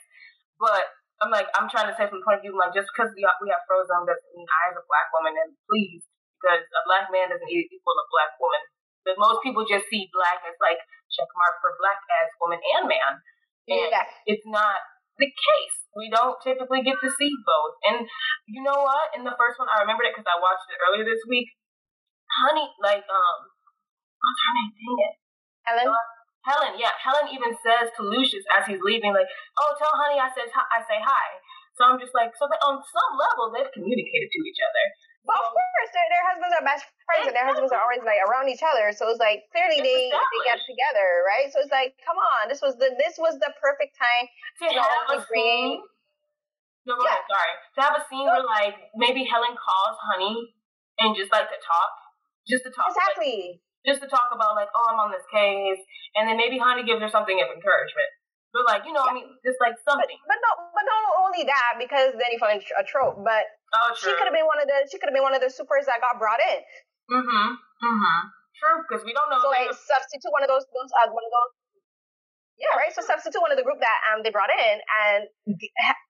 but 0.60 0.86
I'm 1.24 1.32
like, 1.32 1.48
I'm 1.56 1.72
trying 1.72 1.88
to 1.88 1.95
say 1.95 2.06
from 2.10 2.20
the 2.22 2.26
point 2.26 2.41
of 2.41 2.45
view, 2.45 2.54
like, 2.54 2.76
just 2.78 2.91
because 2.93 3.10
we 3.18 3.26
have, 3.26 3.41
we 3.41 3.50
have 3.50 3.66
Frozone 3.66 4.06
doesn't 4.06 4.34
mean 4.38 4.45
I, 4.45 4.70
as 4.70 4.78
a 4.78 4.86
black 4.86 5.10
woman, 5.16 5.34
and 5.34 5.50
please 5.66 6.06
because 6.38 6.64
a 6.64 6.82
black 6.86 7.10
man 7.10 7.34
doesn't 7.34 7.50
equal 7.50 7.98
a 7.98 8.08
black 8.14 8.38
woman. 8.38 8.64
But 9.04 9.18
most 9.18 9.40
people 9.42 9.64
just 9.64 9.88
see 9.90 10.12
black 10.12 10.44
as 10.44 10.58
like 10.60 10.80
check 11.10 11.30
mark 11.40 11.58
for 11.64 11.74
black 11.80 11.98
as 12.22 12.30
woman 12.38 12.60
and 12.62 12.86
man. 12.86 13.14
And 13.68 13.92
yeah. 13.92 14.08
it's 14.28 14.46
not 14.48 14.80
the 15.20 15.28
case. 15.28 15.78
We 15.97 16.14
don't 16.14 16.38
typically 16.43 16.86
get 16.86 17.00
to 17.01 17.09
see 17.09 17.34
both. 17.42 17.76
And 17.88 18.05
you 18.46 18.62
know 18.62 18.86
what? 18.86 19.16
In 19.18 19.26
the 19.26 19.36
first 19.36 19.58
one, 19.58 19.68
I 19.68 19.82
remembered 19.82 20.08
it 20.08 20.14
because 20.16 20.30
I 20.30 20.38
watched 20.38 20.70
it 20.70 20.80
earlier 20.80 21.04
this 21.04 21.24
week. 21.26 21.50
Honey, 22.28 22.70
like, 22.84 23.04
um, 23.08 23.38
what's 24.20 24.42
her 24.46 24.54
name? 24.54 24.72
Dang 24.78 25.00
it. 25.08 25.14
Helen? 25.66 25.88
Uh, 25.89 26.08
Helen, 26.47 26.74
yeah. 26.80 26.96
Helen 26.96 27.28
even 27.34 27.51
says 27.59 27.92
to 27.97 28.08
Lucius 28.08 28.47
as 28.55 28.64
he's 28.68 28.80
leaving, 28.80 29.12
like, 29.12 29.28
oh, 29.59 29.76
tell 29.76 29.92
honey 29.92 30.16
I 30.16 30.32
says 30.32 30.47
I 30.54 30.80
say 30.88 31.00
hi. 31.00 31.28
So 31.76 31.86
I'm 31.86 32.00
just 32.00 32.16
like, 32.16 32.32
so 32.39 32.47
that 32.47 32.62
on 32.64 32.80
some 32.82 33.14
level, 33.20 33.51
they've 33.51 33.70
communicated 33.76 34.30
to 34.32 34.39
each 34.47 34.62
other. 34.64 34.86
Well, 35.28 35.43
of 35.43 35.51
course, 35.51 35.91
their, 35.91 36.08
their 36.08 36.24
husbands 36.24 36.54
are 36.55 36.63
best 36.63 36.87
friends, 37.04 37.28
and 37.28 37.36
their 37.36 37.43
husbands 37.43 37.75
are 37.75 37.83
always 37.83 37.99
like 38.08 38.24
around 38.24 38.47
each 38.47 38.63
other. 38.63 38.95
So 38.95 39.12
it's 39.12 39.20
like 39.20 39.43
clearly 39.51 39.83
they 39.83 40.08
they 40.08 40.41
get 40.47 40.63
together, 40.63 41.28
right? 41.28 41.51
So 41.51 41.59
it's 41.59 41.74
like, 41.74 41.99
come 41.99 42.16
on, 42.16 42.47
this 42.47 42.63
was 42.63 42.79
the 42.79 42.95
this 42.95 43.20
was 43.20 43.36
the 43.43 43.51
perfect 43.59 43.99
time 43.99 44.25
to 44.63 44.66
have 44.79 45.20
a 45.20 45.20
scene. 45.28 45.83
No, 46.87 46.95
yeah. 47.04 47.20
sorry. 47.28 47.54
To 47.75 47.79
have 47.83 47.95
a 47.99 48.04
scene 48.08 48.24
where 48.24 48.47
like 48.47 48.79
maybe 48.95 49.28
Helen 49.28 49.59
calls 49.59 49.99
Honey 49.99 50.55
and 51.04 51.12
just 51.12 51.28
like 51.36 51.51
to 51.51 51.59
talk, 51.59 51.91
just 52.47 52.63
to 52.63 52.71
talk. 52.71 52.87
Exactly. 52.87 53.59
Like, 53.59 53.67
just 53.83 53.99
to 54.04 54.08
talk 54.08 54.32
about 54.32 54.55
like, 54.55 54.71
oh, 54.71 54.87
I'm 54.91 54.99
on 54.99 55.12
this 55.12 55.28
case, 55.28 55.79
and 56.16 56.28
then 56.28 56.39
maybe 56.39 56.55
Honey 56.55 56.87
gives 56.87 57.04
her 57.04 57.12
something 57.12 57.36
of 57.43 57.51
encouragement. 57.51 58.12
But 58.55 58.63
like, 58.63 58.83
you 58.87 58.95
know, 58.95 59.03
yeah. 59.03 59.11
I 59.11 59.17
mean, 59.17 59.28
just 59.43 59.59
like 59.59 59.75
something. 59.83 60.07
But, 60.07 60.33
but 60.33 60.39
no, 60.39 60.51
but 60.71 60.86
not 60.87 61.03
only 61.28 61.43
that, 61.45 61.78
because 61.78 62.15
then 62.15 62.32
you 62.32 62.39
find 62.39 62.57
a 62.57 62.83
trope. 62.87 63.19
But 63.21 63.43
oh, 63.75 63.91
she 63.99 64.09
could 64.15 64.25
have 64.25 64.36
been 64.36 64.47
one 64.47 64.57
of 64.63 64.67
the 64.67 64.87
she 64.87 64.97
could 64.97 65.11
have 65.11 65.17
been 65.17 65.25
one 65.25 65.36
of 65.36 65.43
the 65.43 65.51
supers 65.51 65.86
that 65.86 65.99
got 65.99 66.15
brought 66.17 66.39
in. 66.39 66.59
Mm-hmm. 67.11 67.47
Mm-hmm. 67.59 68.19
True, 68.57 68.78
because 68.87 69.05
we 69.05 69.13
don't 69.13 69.29
know. 69.29 69.37
So 69.43 69.53
like 69.53 69.69
substitute 69.69 70.32
one 70.33 70.41
of 70.41 70.49
those 70.49 70.65
those 70.74 70.91
uh, 70.97 71.11
one 71.13 71.21
of 71.21 71.32
those 71.32 71.51
Yeah, 72.57 72.74
right. 72.74 72.89
So 72.89 73.05
substitute 73.05 73.37
one 73.37 73.53
of 73.53 73.59
the 73.59 73.67
group 73.67 73.78
that 73.78 73.99
um 74.09 74.25
they 74.25 74.33
brought 74.33 74.49
in, 74.49 74.82
and 74.82 75.29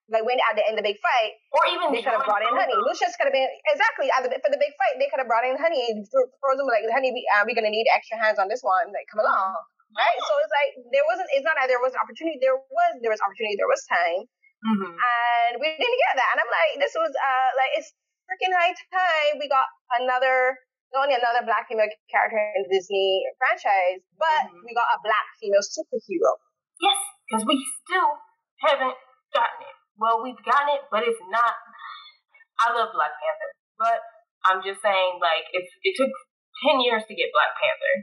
like 0.08 0.24
when 0.24 0.40
at 0.48 0.56
the 0.56 0.64
end 0.64 0.80
of 0.80 0.86
the 0.86 0.88
big 0.88 0.96
fight, 1.04 1.36
or 1.52 1.68
even 1.76 1.92
they 1.92 2.00
could 2.00 2.16
have 2.16 2.24
brought 2.24 2.46
in 2.46 2.54
Honey. 2.56 2.78
Lucius 2.80 3.20
could 3.20 3.28
have 3.28 3.36
been 3.36 3.52
exactly 3.68 4.08
the, 4.08 4.32
for 4.40 4.48
the 4.48 4.62
big 4.62 4.72
fight. 4.80 4.96
They 4.96 5.12
could 5.12 5.20
have 5.20 5.28
brought 5.28 5.44
in 5.44 5.60
Honey. 5.60 5.92
Frozone 6.40 6.72
like 6.72 6.88
Honey, 6.88 7.12
we, 7.12 7.28
uh, 7.36 7.44
we're 7.44 7.58
gonna 7.58 7.74
need 7.74 7.92
extra 7.92 8.16
hands 8.16 8.40
on 8.40 8.48
this 8.48 8.64
one. 8.64 8.96
Like 8.96 9.12
come 9.12 9.28
along, 9.28 9.60
right? 9.96 10.18
So 10.20 10.34
it's 10.44 10.54
like 10.54 10.72
there 10.92 11.06
wasn't. 11.08 11.30
It's 11.36 11.46
not 11.48 11.56
that 11.60 11.72
there 11.72 11.82
was 11.82 11.96
an 11.96 12.02
opportunity. 12.02 12.40
There 12.42 12.58
was 12.58 12.92
there 13.00 13.14
was 13.14 13.22
opportunity. 13.24 13.56
There 13.56 13.70
was 13.70 13.84
time, 13.88 14.22
mm-hmm. 14.28 14.92
and 14.96 15.52
we 15.62 15.68
didn't 15.72 16.02
get 16.08 16.14
that. 16.20 16.30
And 16.36 16.40
I'm 16.44 16.52
like, 16.52 16.72
this 16.82 16.96
was 16.98 17.12
uh 17.14 17.50
like 17.56 17.72
it's 17.78 17.94
freaking 18.28 18.52
high 18.52 18.76
time 18.92 19.40
we 19.40 19.48
got 19.48 19.68
another 19.96 20.60
not 20.92 21.08
only 21.08 21.20
another 21.20 21.44
black 21.44 21.68
female 21.68 21.88
character 22.08 22.40
in 22.56 22.64
the 22.64 22.72
Disney 22.72 23.24
franchise, 23.40 24.04
but 24.16 24.48
mm-hmm. 24.48 24.64
we 24.64 24.72
got 24.72 24.88
a 24.96 25.04
black 25.04 25.28
female 25.40 25.64
superhero. 25.64 26.32
Yes, 26.80 27.00
because 27.28 27.44
we 27.44 27.60
still 27.84 28.16
haven't 28.64 28.96
gotten 29.36 29.62
it. 29.68 29.78
Well, 29.98 30.22
we've 30.22 30.40
gotten 30.46 30.78
it, 30.78 30.86
but 30.94 31.04
it's 31.04 31.20
not. 31.34 31.58
I 32.62 32.74
love 32.74 32.94
Black 32.94 33.14
Panther, 33.18 33.52
but 33.78 34.00
I'm 34.46 34.62
just 34.62 34.82
saying, 34.82 35.22
like, 35.22 35.46
if 35.54 35.66
it 35.66 35.94
took 35.98 36.14
ten 36.66 36.82
years 36.82 37.06
to 37.06 37.14
get 37.14 37.34
Black 37.34 37.54
Panther, 37.58 37.96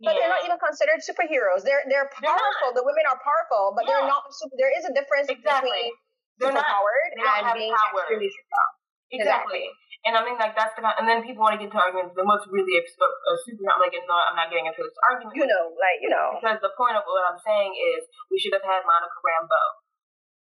but 0.00 0.16
yeah. 0.16 0.24
they're 0.24 0.32
not 0.32 0.42
even 0.48 0.56
considered 0.56 1.04
superheroes. 1.04 1.60
They're 1.60 1.84
they're 1.84 2.08
powerful. 2.08 2.72
They're 2.72 2.80
the 2.80 2.84
women 2.88 3.04
are 3.04 3.20
powerful, 3.20 3.76
but 3.76 3.84
yeah. 3.84 4.00
they're 4.00 4.08
not. 4.08 4.24
Super, 4.32 4.56
there 4.56 4.72
is 4.72 4.88
a 4.88 4.92
difference 4.96 5.28
exactly. 5.28 5.68
between 5.68 5.92
they're 6.40 6.56
not, 6.56 6.64
and 6.64 7.52
being 7.52 7.68
power. 7.68 8.00
extremely 8.00 8.32
strong. 8.32 8.70
Exactly. 9.12 9.20
exactly. 9.20 9.64
And 10.08 10.16
I 10.16 10.24
mean, 10.24 10.40
like 10.40 10.56
that's 10.56 10.72
the 10.72 10.80
and 10.80 11.04
then 11.04 11.20
people 11.20 11.44
want 11.44 11.52
to 11.52 11.60
get 11.60 11.68
into 11.68 11.76
arguments. 11.76 12.16
Then 12.16 12.24
what's 12.24 12.48
really 12.48 12.80
a, 12.80 12.82
a 12.82 12.88
uh, 12.88 13.04
uh, 13.04 13.36
super? 13.44 13.68
I'm 13.68 13.76
like, 13.76 13.92
no, 13.92 14.16
I'm 14.16 14.32
not 14.32 14.48
getting 14.48 14.64
into 14.64 14.80
this 14.80 14.96
argument. 15.04 15.36
You 15.36 15.44
know, 15.44 15.76
like 15.76 16.00
you 16.00 16.08
know, 16.08 16.40
because 16.40 16.56
the 16.64 16.72
point 16.72 16.96
of 16.96 17.04
what 17.04 17.28
I'm 17.28 17.36
saying 17.36 17.76
is 17.76 18.08
we 18.32 18.40
should 18.40 18.56
have 18.56 18.64
had 18.64 18.80
Monica 18.88 19.20
Rambeau. 19.20 19.68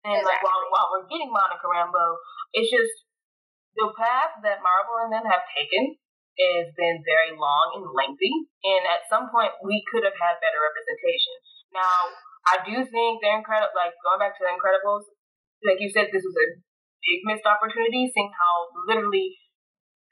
And 0.05 0.21
exactly. 0.21 0.29
like 0.29 0.45
while 0.45 0.61
while 0.69 0.89
we're 0.93 1.09
getting 1.09 1.33
Monica 1.33 1.65
Rambeau, 1.65 2.21
it's 2.53 2.69
just 2.69 3.09
the 3.73 3.89
path 3.97 4.37
that 4.45 4.61
Marvel 4.61 5.09
and 5.09 5.17
them 5.17 5.25
have 5.25 5.49
taken 5.57 5.97
has 6.39 6.71
been 6.79 7.03
very 7.03 7.35
long 7.35 7.83
and 7.83 7.87
lengthy. 7.91 8.33
And 8.63 8.83
at 8.87 9.07
some 9.11 9.29
point, 9.29 9.59
we 9.63 9.83
could 9.91 10.07
have 10.07 10.17
had 10.17 10.39
better 10.39 10.63
representation. 10.63 11.35
Now, 11.75 12.15
I 12.49 12.57
do 12.65 12.77
think 12.87 13.21
the 13.21 13.31
incredible, 13.35 13.75
like 13.75 13.93
going 14.01 14.23
back 14.23 14.39
to 14.39 14.43
the 14.47 14.55
Incredibles, 14.55 15.05
like 15.67 15.83
you 15.83 15.91
said, 15.91 16.09
this 16.09 16.25
was 16.25 16.37
a 16.39 16.49
big 17.05 17.21
missed 17.27 17.45
opportunity, 17.45 18.09
seeing 18.09 18.31
how 18.33 18.73
literally 18.87 19.37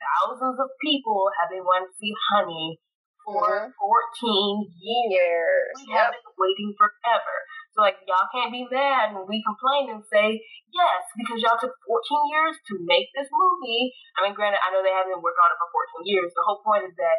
thousands 0.02 0.58
of 0.58 0.68
people 0.82 1.30
have 1.40 1.48
been 1.48 1.64
wanting 1.64 1.88
to 1.88 1.96
see 1.96 2.12
Honey 2.34 2.76
for 3.24 3.72
mm-hmm. 3.72 3.74
14 3.74 4.70
years. 4.78 5.72
We 5.82 5.94
yep. 5.94 5.98
have 5.98 6.12
been 6.14 6.30
waiting 6.36 6.70
forever. 6.78 7.36
So, 7.76 7.84
like, 7.84 8.00
y'all 8.08 8.32
can't 8.32 8.48
be 8.48 8.64
mad 8.72 9.12
when 9.12 9.28
we 9.28 9.44
complain 9.44 9.92
and 9.92 10.00
say, 10.08 10.40
yes, 10.72 11.00
because 11.12 11.44
y'all 11.44 11.60
took 11.60 11.76
14 11.84 12.32
years 12.32 12.56
to 12.72 12.80
make 12.88 13.12
this 13.12 13.28
movie. 13.28 13.92
I 14.16 14.24
mean, 14.24 14.32
granted, 14.32 14.64
I 14.64 14.72
know 14.72 14.80
they 14.80 14.96
haven't 14.96 15.20
working 15.20 15.44
on 15.44 15.52
it 15.52 15.60
for 15.60 16.00
14 16.00 16.08
years. 16.08 16.32
The 16.32 16.46
whole 16.48 16.64
point 16.64 16.88
is 16.88 16.96
that 16.96 17.18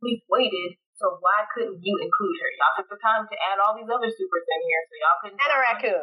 we've 0.00 0.24
waited, 0.32 0.80
so 0.96 1.20
why 1.20 1.44
couldn't 1.52 1.84
you 1.84 1.94
include 2.00 2.36
her? 2.40 2.50
Y'all 2.56 2.76
took 2.80 2.88
the 2.88 2.96
time 3.04 3.28
to 3.28 3.36
add 3.52 3.60
all 3.60 3.76
these 3.76 3.92
other 3.92 4.08
supers 4.08 4.46
in 4.48 4.60
here, 4.64 4.82
so 4.88 4.94
y'all 4.96 5.20
couldn't. 5.20 5.38
And 5.44 5.52
a 5.52 5.58
raccoon. 5.60 6.00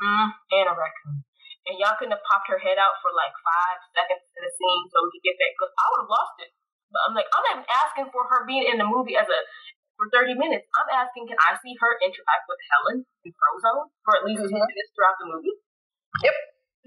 Mm, 0.00 0.28
and 0.32 0.68
a 0.72 0.74
raccoon 0.74 1.20
and 1.68 1.76
y'all 1.76 1.94
couldn't 2.00 2.16
have 2.16 2.24
popped 2.24 2.48
her 2.48 2.58
head 2.58 2.80
out 2.80 2.96
for 3.04 3.12
like 3.12 3.34
five 3.44 3.78
seconds 3.92 4.24
in 4.34 4.42
a 4.42 4.52
scene 4.52 4.84
so 4.88 4.96
we 5.04 5.14
could 5.14 5.26
get 5.30 5.36
that. 5.38 5.52
Cause 5.60 5.72
I 5.76 5.84
would 5.92 6.02
have 6.08 6.12
lost 6.12 6.36
it. 6.40 6.50
But 6.90 7.00
I'm 7.06 7.14
like, 7.14 7.30
I'm 7.30 7.46
not 7.46 7.68
asking 7.70 8.10
for 8.10 8.26
her 8.26 8.42
being 8.48 8.66
in 8.66 8.80
the 8.80 8.88
movie 8.88 9.14
as 9.14 9.28
a 9.28 9.40
for 10.00 10.08
30 10.08 10.40
minutes. 10.40 10.64
I'm 10.72 10.88
asking, 10.88 11.28
can 11.28 11.36
I 11.36 11.60
see 11.60 11.76
her 11.76 11.92
interact 12.00 12.48
with 12.48 12.60
Helen 12.72 13.04
in 13.28 13.30
Frozone 13.36 13.92
for 14.00 14.16
at 14.16 14.24
least 14.24 14.40
mm-hmm. 14.40 14.56
10 14.56 14.72
minutes 14.72 14.90
throughout 14.96 15.20
the 15.20 15.28
movie? 15.28 15.52
Yep. 16.24 16.36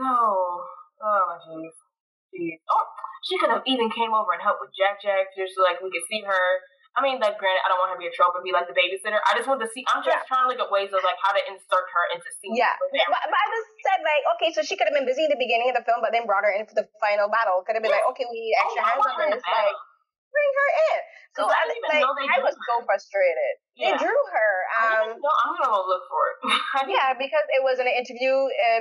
Oh, 0.02 0.66
oh, 1.06 1.30
jeez. 1.46 1.78
Jeez. 2.34 2.58
Oh, 2.66 2.86
she 3.22 3.38
could 3.38 3.54
have 3.54 3.62
even 3.70 3.94
came 3.94 4.10
over 4.10 4.34
and 4.34 4.42
helped 4.42 4.66
with 4.66 4.74
Jack 4.74 4.98
Jack 4.98 5.30
just 5.38 5.54
so 5.54 5.62
like 5.62 5.78
we 5.86 5.94
could 5.94 6.04
see 6.10 6.26
her 6.26 6.46
I 6.94 7.02
mean, 7.02 7.18
like, 7.18 7.42
granted, 7.42 7.66
I 7.66 7.74
don't 7.74 7.82
want 7.82 7.90
her 7.90 7.98
to 7.98 8.04
be 8.06 8.06
a 8.06 8.14
trope 8.14 8.38
and 8.38 8.46
be 8.46 8.54
like 8.54 8.70
the 8.70 8.78
babysitter. 8.78 9.18
I 9.26 9.34
just 9.34 9.50
want 9.50 9.58
to 9.66 9.70
see. 9.74 9.82
I'm 9.90 10.06
just 10.06 10.14
yeah. 10.14 10.30
trying 10.30 10.46
to 10.46 10.50
look 10.54 10.62
at 10.62 10.70
ways 10.70 10.94
of 10.94 11.02
like 11.02 11.18
how 11.26 11.34
to 11.34 11.42
insert 11.50 11.90
her 11.90 12.04
into 12.14 12.30
scenes. 12.38 12.54
Yeah, 12.54 12.78
but, 12.78 12.94
but, 12.94 13.34
I 13.34 13.46
just 13.50 13.70
said 13.82 14.00
like, 14.06 14.24
okay, 14.38 14.50
so 14.54 14.62
she 14.62 14.78
could 14.78 14.86
have 14.86 14.94
been 14.94 15.10
busy 15.10 15.26
in 15.26 15.34
the 15.34 15.42
beginning 15.42 15.74
of 15.74 15.76
the 15.82 15.82
film, 15.90 16.06
but 16.06 16.14
then 16.14 16.30
brought 16.30 16.46
her 16.46 16.54
in 16.54 16.70
for 16.70 16.78
the 16.78 16.86
final 17.02 17.34
battle. 17.34 17.66
Could 17.66 17.74
have 17.74 17.82
been 17.82 17.90
yeah. 17.90 18.06
like, 18.06 18.14
okay, 18.14 18.30
we 18.30 18.38
need 18.46 18.54
extra 18.62 18.86
oh, 18.86 18.90
hands 18.94 19.10
on 19.10 19.30
this. 19.34 19.42
Like, 19.42 19.74
bring 20.34 20.52
her 20.58 20.70
in. 20.90 21.00
So 21.34 21.42
I, 21.50 21.66
I, 21.66 21.66
like, 21.90 22.06
I 22.06 22.40
was 22.46 22.54
her. 22.54 22.66
so 22.70 22.76
frustrated. 22.86 23.54
Yeah. 23.74 23.98
They 23.98 24.06
drew 24.06 24.14
her. 24.14 24.52
Um, 24.78 25.18
no, 25.18 25.32
I'm 25.46 25.58
gonna 25.58 25.74
go 25.74 25.82
look 25.86 26.06
for 26.06 26.24
it. 26.30 26.38
yeah, 26.94 27.18
because 27.18 27.46
it 27.58 27.62
was 27.66 27.82
in 27.82 27.90
an 27.90 27.98
interview. 27.98 28.34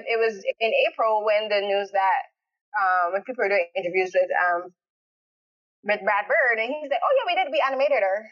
It, 0.04 0.20
was 0.20 0.36
in 0.36 0.72
April 0.92 1.24
when 1.24 1.48
the 1.48 1.64
news 1.64 1.88
that 1.96 2.22
um, 2.76 3.16
when 3.16 3.24
people 3.24 3.44
were 3.44 3.52
doing 3.52 3.68
interviews 3.72 4.12
with 4.12 4.28
um, 4.36 4.68
with 5.84 6.04
Brad 6.04 6.28
Bird, 6.28 6.60
and 6.60 6.68
he's 6.68 6.92
like, 6.92 7.00
"Oh 7.00 7.12
yeah, 7.16 7.24
we 7.24 7.34
did. 7.40 7.48
We 7.48 7.60
animated 7.64 8.04
her. 8.04 8.28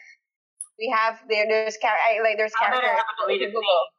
We 0.77 0.93
have 0.93 1.17
there. 1.25 1.49
There's 1.49 1.81
char- 1.81 1.97
like 2.21 2.37
there's 2.37 2.53
characters." 2.53 2.85
I 2.85 2.93
better 2.93 3.01
have 3.01 3.09
a 3.09 3.17
deleted 3.25 3.49
scene. 3.57 3.89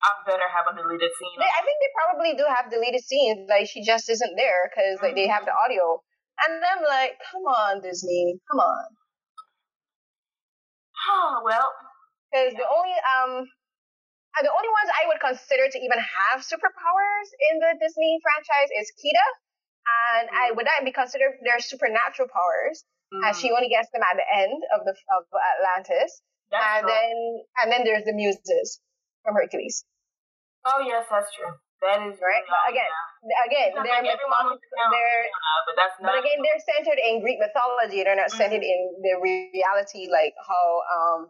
I 0.00 0.08
better 0.24 0.48
have 0.48 0.66
a 0.68 0.74
deleted 0.76 1.12
scene. 1.16 1.40
I 1.40 1.60
think 1.64 1.76
they 1.80 1.92
probably 1.92 2.32
do 2.36 2.44
have 2.48 2.68
deleted 2.68 3.00
scenes. 3.04 3.48
Like 3.48 3.68
she 3.68 3.80
just 3.80 4.08
isn't 4.08 4.34
there 4.36 4.68
because 4.68 5.00
like 5.00 5.16
they 5.16 5.28
have 5.28 5.44
the 5.44 5.56
audio. 5.56 6.04
And 6.46 6.62
I'm 6.64 6.82
like, 6.84 7.20
come 7.30 7.44
on, 7.44 7.82
Disney, 7.82 8.40
come 8.50 8.60
on. 8.60 8.86
Oh 11.08 11.42
well. 11.44 11.68
Because 12.30 12.52
yeah. 12.52 12.60
the 12.64 12.68
only 12.68 12.96
um 12.96 13.32
uh, 14.38 14.42
the 14.46 14.52
only 14.52 14.70
ones 14.70 14.88
I 14.94 15.10
would 15.10 15.18
consider 15.18 15.66
to 15.66 15.78
even 15.78 15.98
have 15.98 16.46
superpowers 16.46 17.28
in 17.50 17.58
the 17.58 17.74
Disney 17.82 18.22
franchise 18.22 18.70
is 18.78 18.94
Kida, 18.94 19.26
and 19.90 20.24
mm-hmm. 20.30 20.38
I 20.38 20.54
would 20.54 20.66
that 20.66 20.86
be 20.86 20.94
considered 20.94 21.42
their 21.42 21.58
supernatural 21.58 22.30
powers? 22.30 22.86
Mm-hmm. 23.10 23.26
And 23.26 23.32
she 23.34 23.50
only 23.50 23.68
gets 23.68 23.90
them 23.90 24.06
at 24.06 24.14
the 24.14 24.28
end 24.28 24.62
of 24.70 24.86
the 24.86 24.94
of 24.94 25.22
Atlantis. 25.34 26.22
That's 26.50 26.62
and 26.62 26.82
true. 26.86 26.94
then 26.94 27.14
and 27.58 27.66
then 27.72 27.82
there's 27.82 28.06
the 28.06 28.14
muses 28.14 28.78
from 29.24 29.34
Hercules. 29.34 29.84
Oh 30.64 30.78
yes, 30.86 31.06
that's 31.10 31.34
true. 31.34 31.50
That 31.80 32.04
is 32.04 32.20
right. 32.20 32.44
But 32.44 32.62
again, 32.68 32.92
yeah. 33.24 33.48
again, 33.48 33.68
they're, 33.72 33.88
like 33.88 34.04
they're 34.04 34.20
but 35.64 35.74
that's 35.80 35.96
not. 35.96 36.12
But 36.12 36.20
again, 36.20 36.44
they're 36.44 36.60
centered 36.60 37.00
in 37.00 37.24
Greek 37.24 37.40
mythology. 37.40 38.04
They're 38.04 38.20
not 38.20 38.28
centered 38.28 38.60
mm-hmm. 38.60 39.00
in 39.00 39.00
the 39.00 39.14
reality, 39.16 40.12
like 40.12 40.36
how 40.44 40.64
um 40.92 41.20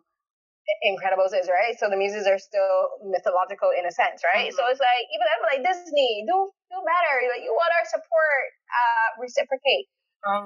Incredibles 0.87 1.35
is, 1.35 1.51
right? 1.51 1.75
So 1.75 1.91
the 1.91 1.99
muses 1.99 2.31
are 2.31 2.39
still 2.39 3.03
mythological 3.03 3.75
in 3.75 3.83
a 3.87 3.91
sense, 3.91 4.23
right? 4.23 4.55
Mm-hmm. 4.55 4.55
So 4.55 4.71
it's 4.71 4.79
like 4.79 5.05
even 5.11 5.27
I'm 5.27 5.43
like 5.43 5.61
Disney, 5.67 6.23
do 6.31 6.47
do 6.71 6.79
better. 6.87 7.27
Like 7.27 7.43
you 7.43 7.51
want 7.51 7.75
our 7.75 7.87
support, 7.91 8.47
uh, 8.71 9.09
reciprocate. 9.19 9.91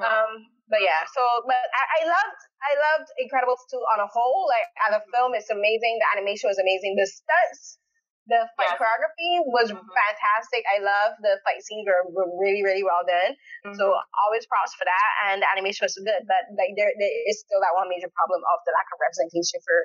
Um, 0.01 0.48
but 0.72 0.81
yeah, 0.81 1.05
so 1.12 1.20
but 1.44 1.60
I, 1.60 1.82
I 1.85 2.01
loved 2.09 2.40
I 2.64 2.72
loved 2.72 3.09
Incredibles 3.20 3.62
2 3.68 3.76
on 3.93 4.01
a 4.01 4.09
whole. 4.09 4.48
Like 4.48 4.64
as 4.89 4.97
a 4.97 5.02
film, 5.12 5.36
it's 5.36 5.52
amazing. 5.52 6.01
The 6.01 6.09
animation 6.16 6.48
was 6.48 6.56
amazing. 6.56 6.97
The 6.97 7.05
stunts, 7.05 7.76
the 8.25 8.49
fight 8.57 8.73
yes. 8.73 8.81
choreography 8.81 9.45
was 9.53 9.69
mm-hmm. 9.69 9.85
fantastic. 9.85 10.65
I 10.65 10.81
love 10.81 11.21
the 11.21 11.37
fight 11.45 11.61
scenes 11.61 11.85
were, 11.85 12.09
were 12.09 12.29
really 12.41 12.65
really 12.65 12.81
well 12.81 13.05
done. 13.05 13.37
Mm-hmm. 13.37 13.77
So 13.77 13.93
always 14.17 14.49
props 14.49 14.73
for 14.73 14.89
that. 14.89 15.11
And 15.29 15.45
the 15.45 15.49
animation 15.49 15.85
was 15.85 15.97
good, 16.01 16.25
but 16.25 16.49
like 16.57 16.73
there 16.77 16.93
there 16.97 17.15
is 17.29 17.45
still 17.45 17.61
that 17.61 17.77
one 17.77 17.93
major 17.93 18.09
problem 18.17 18.41
of 18.41 18.59
the 18.65 18.73
lack 18.73 18.89
of 18.89 18.99
representation 19.01 19.61
for 19.61 19.79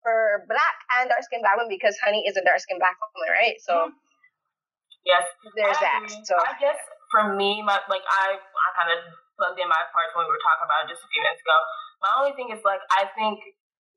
for 0.00 0.16
black 0.46 0.76
and 0.96 1.10
dark 1.10 1.26
skinned 1.26 1.42
black 1.42 1.58
women 1.58 1.70
because 1.70 1.98
Honey 1.98 2.22
is 2.24 2.38
a 2.38 2.44
dark 2.46 2.62
skinned 2.62 2.80
black 2.80 2.96
woman, 2.98 3.30
right? 3.30 3.58
So. 3.58 3.90
Mm-hmm. 3.90 4.08
Yes, 5.00 5.24
there's 5.56 5.80
that. 5.80 6.04
So 6.28 6.36
I 6.36 6.60
guess 6.60 6.76
for 7.08 7.32
me, 7.32 7.64
my 7.64 7.80
like 7.88 8.04
I 8.04 8.36
I 8.36 8.66
kind 8.76 8.92
of 8.92 9.00
plugged 9.40 9.56
in 9.56 9.64
my 9.64 9.82
parts 9.96 10.12
when 10.12 10.28
we 10.28 10.30
were 10.30 10.44
talking 10.44 10.68
about 10.68 10.84
it 10.84 10.92
just 10.92 11.00
a 11.00 11.08
few 11.08 11.24
minutes 11.24 11.40
ago. 11.40 11.56
My 12.04 12.12
only 12.20 12.36
thing 12.36 12.52
is 12.52 12.60
like 12.68 12.84
I 12.92 13.08
think 13.16 13.40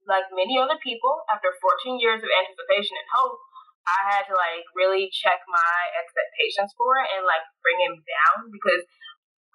like 0.08 0.28
many 0.32 0.60
other 0.60 0.80
people, 0.80 1.24
after 1.32 1.52
14 1.60 2.00
years 2.00 2.20
of 2.24 2.30
anticipation 2.32 2.96
and 3.00 3.08
hope, 3.12 3.40
I 3.84 4.00
had 4.16 4.24
to 4.32 4.36
like 4.36 4.64
really 4.76 5.12
check 5.12 5.44
my 5.48 5.76
expectations 6.00 6.72
for 6.80 6.96
it 7.04 7.08
and 7.20 7.28
like 7.28 7.44
bring 7.60 7.80
him 7.84 8.00
down 8.00 8.48
because 8.48 8.84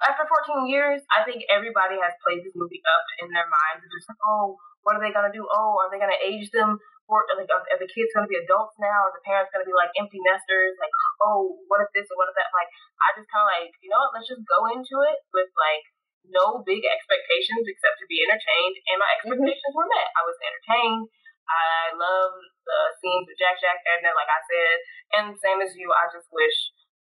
after 0.04 0.28
14 0.28 0.70
years, 0.70 1.02
I 1.10 1.26
think 1.26 1.42
everybody 1.50 1.98
has 1.98 2.14
played 2.22 2.46
this 2.46 2.54
movie 2.54 2.84
up 2.86 3.06
in 3.24 3.34
their 3.34 3.48
minds. 3.48 3.82
It's 3.82 3.90
just 3.90 4.14
like, 4.14 4.22
oh, 4.22 4.54
what 4.86 4.94
are 4.94 5.02
they 5.02 5.10
gonna 5.10 5.34
do? 5.34 5.42
Oh, 5.48 5.80
are 5.82 5.90
they 5.90 5.98
gonna 5.98 6.20
age 6.20 6.52
them? 6.54 6.78
Or 7.08 7.24
like, 7.34 7.48
are 7.48 7.80
the 7.80 7.88
kids 7.88 8.12
gonna 8.12 8.28
be 8.28 8.38
adults 8.38 8.76
now? 8.76 9.08
Are 9.08 9.14
the 9.16 9.24
parents 9.24 9.50
gonna 9.50 9.66
be 9.66 9.74
like 9.74 9.90
empty 9.96 10.20
nesters? 10.22 10.76
Like, 10.76 10.92
oh, 11.24 11.58
what 11.66 11.82
if 11.82 11.90
this 11.96 12.06
or 12.12 12.20
what 12.20 12.30
if 12.30 12.36
that? 12.36 12.52
Like, 12.52 12.68
I 13.00 13.16
just 13.16 13.32
kind 13.32 13.42
of 13.42 13.50
like, 13.50 13.72
you 13.80 13.88
know 13.88 13.98
what? 13.98 14.12
Let's 14.12 14.28
just 14.28 14.44
go 14.44 14.68
into 14.70 15.02
it 15.08 15.18
with 15.32 15.50
like 15.56 15.84
no 16.28 16.60
big 16.62 16.84
expectations 16.84 17.64
except 17.64 17.96
to 18.04 18.06
be 18.06 18.20
entertained, 18.22 18.76
and 18.92 19.00
my 19.00 19.08
mm-hmm. 19.08 19.34
expectations 19.34 19.72
mm-hmm. 19.72 19.80
were 19.82 19.88
met. 19.88 20.08
I 20.14 20.22
was 20.22 20.36
entertained. 20.38 21.04
I 21.48 21.96
love 21.96 22.32
the 22.64 22.80
scenes 23.00 23.24
with 23.24 23.40
Jack 23.40 23.56
Jack, 23.58 23.80
and 23.88 24.04
then 24.04 24.12
like 24.12 24.28
I 24.28 24.40
said, 24.44 24.76
and 25.16 25.26
same 25.40 25.60
as 25.64 25.72
you, 25.72 25.88
I 25.88 26.12
just 26.12 26.28
wish 26.28 26.56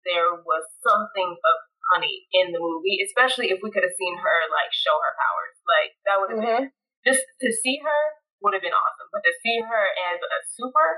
there 0.08 0.40
was 0.40 0.64
something 0.82 1.36
of 1.36 1.58
honey 1.92 2.28
in 2.32 2.56
the 2.56 2.60
movie, 2.64 3.04
especially 3.04 3.52
if 3.52 3.60
we 3.60 3.72
could 3.72 3.84
have 3.84 3.96
seen 4.00 4.16
her 4.20 4.38
like 4.52 4.72
show 4.72 4.96
her 4.96 5.14
powers. 5.20 5.56
Like 5.68 5.92
that 6.08 6.16
would 6.20 6.32
have 6.32 6.44
mm-hmm. 6.44 6.72
been 6.72 6.76
just 7.08 7.24
to 7.44 7.50
see 7.52 7.80
her 7.84 8.02
would 8.44 8.54
have 8.56 8.64
been 8.64 8.76
awesome. 8.76 9.10
But 9.12 9.24
to 9.24 9.34
see 9.44 9.58
her 9.64 9.84
as 10.12 10.20
a 10.20 10.40
super, 10.56 10.90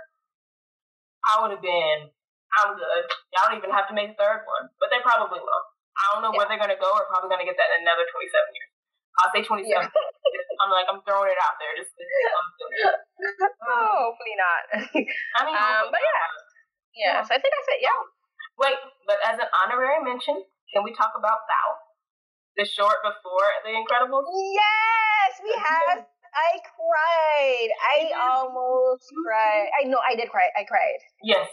I 1.29 1.41
would 1.41 1.53
have 1.53 1.63
been, 1.63 2.09
I'm 2.57 2.73
good. 2.75 3.03
Y'all 3.33 3.49
don't 3.49 3.61
even 3.61 3.73
have 3.73 3.87
to 3.89 3.95
make 3.95 4.13
a 4.13 4.17
third 4.17 4.45
one, 4.45 4.73
but 4.81 4.89
they 4.89 5.01
probably 5.05 5.39
will. 5.39 5.63
I 5.99 6.03
don't 6.15 6.23
know 6.23 6.31
yeah. 6.31 6.37
where 6.41 6.47
they're 6.47 6.61
gonna 6.61 6.79
go. 6.79 6.89
We're 6.95 7.09
probably 7.11 7.29
gonna 7.29 7.47
get 7.47 7.59
that 7.59 7.73
in 7.77 7.85
another 7.85 8.07
27 8.07 8.29
years. 8.55 8.68
I'll 9.19 9.31
say 9.35 9.43
27. 9.43 9.67
Yeah. 9.67 9.83
I'm 10.61 10.71
like, 10.71 10.87
I'm 10.91 10.99
throwing 11.07 11.31
it 11.31 11.39
out 11.39 11.55
there. 11.59 11.71
Just, 11.75 11.95
oh, 13.63 14.11
hopefully 14.11 14.35
not. 14.35 14.61
I 15.39 15.41
mean, 15.47 15.55
um, 15.55 15.87
but 15.91 16.01
yeah. 16.03 16.23
yeah. 16.95 17.13
Yeah, 17.15 17.17
so 17.23 17.31
I 17.35 17.39
think 17.39 17.51
that's 17.55 17.71
it. 17.75 17.81
Yeah. 17.83 17.99
Wait, 18.59 18.75
but 19.07 19.23
as 19.23 19.39
an 19.39 19.47
honorary 19.55 20.03
mention, 20.03 20.43
can 20.75 20.83
we 20.83 20.91
talk 20.91 21.15
about 21.15 21.47
Bao? 21.47 21.69
The 22.59 22.67
short 22.67 22.99
before 23.07 23.47
The 23.63 23.71
Incredibles? 23.71 24.27
Yes, 24.35 25.31
we 25.39 25.55
have. 25.55 26.03
I 26.03 26.51
cried. 26.61 27.69
I 27.79 27.97
almost 28.19 29.07
cried. 29.25 29.71
I 29.79 29.87
know 29.87 29.97
I 30.03 30.15
did 30.15 30.29
cry. 30.29 30.51
I 30.59 30.67
cried. 30.67 30.99
Yes. 31.23 31.47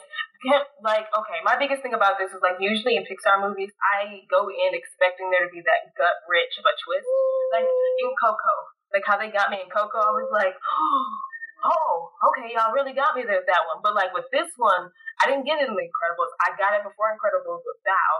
Like, 0.82 1.10
okay, 1.10 1.38
my 1.42 1.58
biggest 1.58 1.82
thing 1.82 1.94
about 1.96 2.20
this 2.20 2.30
is 2.30 2.38
like 2.38 2.62
usually 2.62 2.94
in 2.94 3.02
Pixar 3.02 3.42
movies, 3.42 3.74
I 3.82 4.22
go 4.30 4.46
in 4.46 4.70
expecting 4.76 5.30
there 5.34 5.46
to 5.46 5.52
be 5.52 5.64
that 5.66 5.90
gut 5.98 6.22
rich 6.30 6.54
of 6.60 6.64
a 6.66 6.74
twist. 6.78 7.08
Like 7.50 7.66
in 7.66 8.10
Coco, 8.20 8.54
like 8.94 9.02
how 9.02 9.18
they 9.18 9.32
got 9.32 9.50
me 9.50 9.62
in 9.62 9.70
Coco, 9.72 9.98
I 9.98 10.14
was 10.14 10.30
like, 10.30 10.54
oh, 11.66 11.94
okay, 12.30 12.54
y'all 12.54 12.74
really 12.76 12.94
got 12.94 13.18
me 13.18 13.26
there 13.26 13.42
with 13.42 13.50
that 13.50 13.66
one. 13.66 13.82
But 13.82 13.98
like 13.98 14.14
with 14.14 14.30
this 14.30 14.50
one, 14.54 14.92
I 15.22 15.26
didn't 15.26 15.48
get 15.48 15.58
it 15.58 15.66
in 15.66 15.74
The 15.74 15.86
Incredibles. 15.88 16.32
I 16.44 16.54
got 16.54 16.76
it 16.76 16.84
before 16.84 17.10
Incredibles 17.10 17.64
with 17.64 17.80
Bao. 17.82 18.12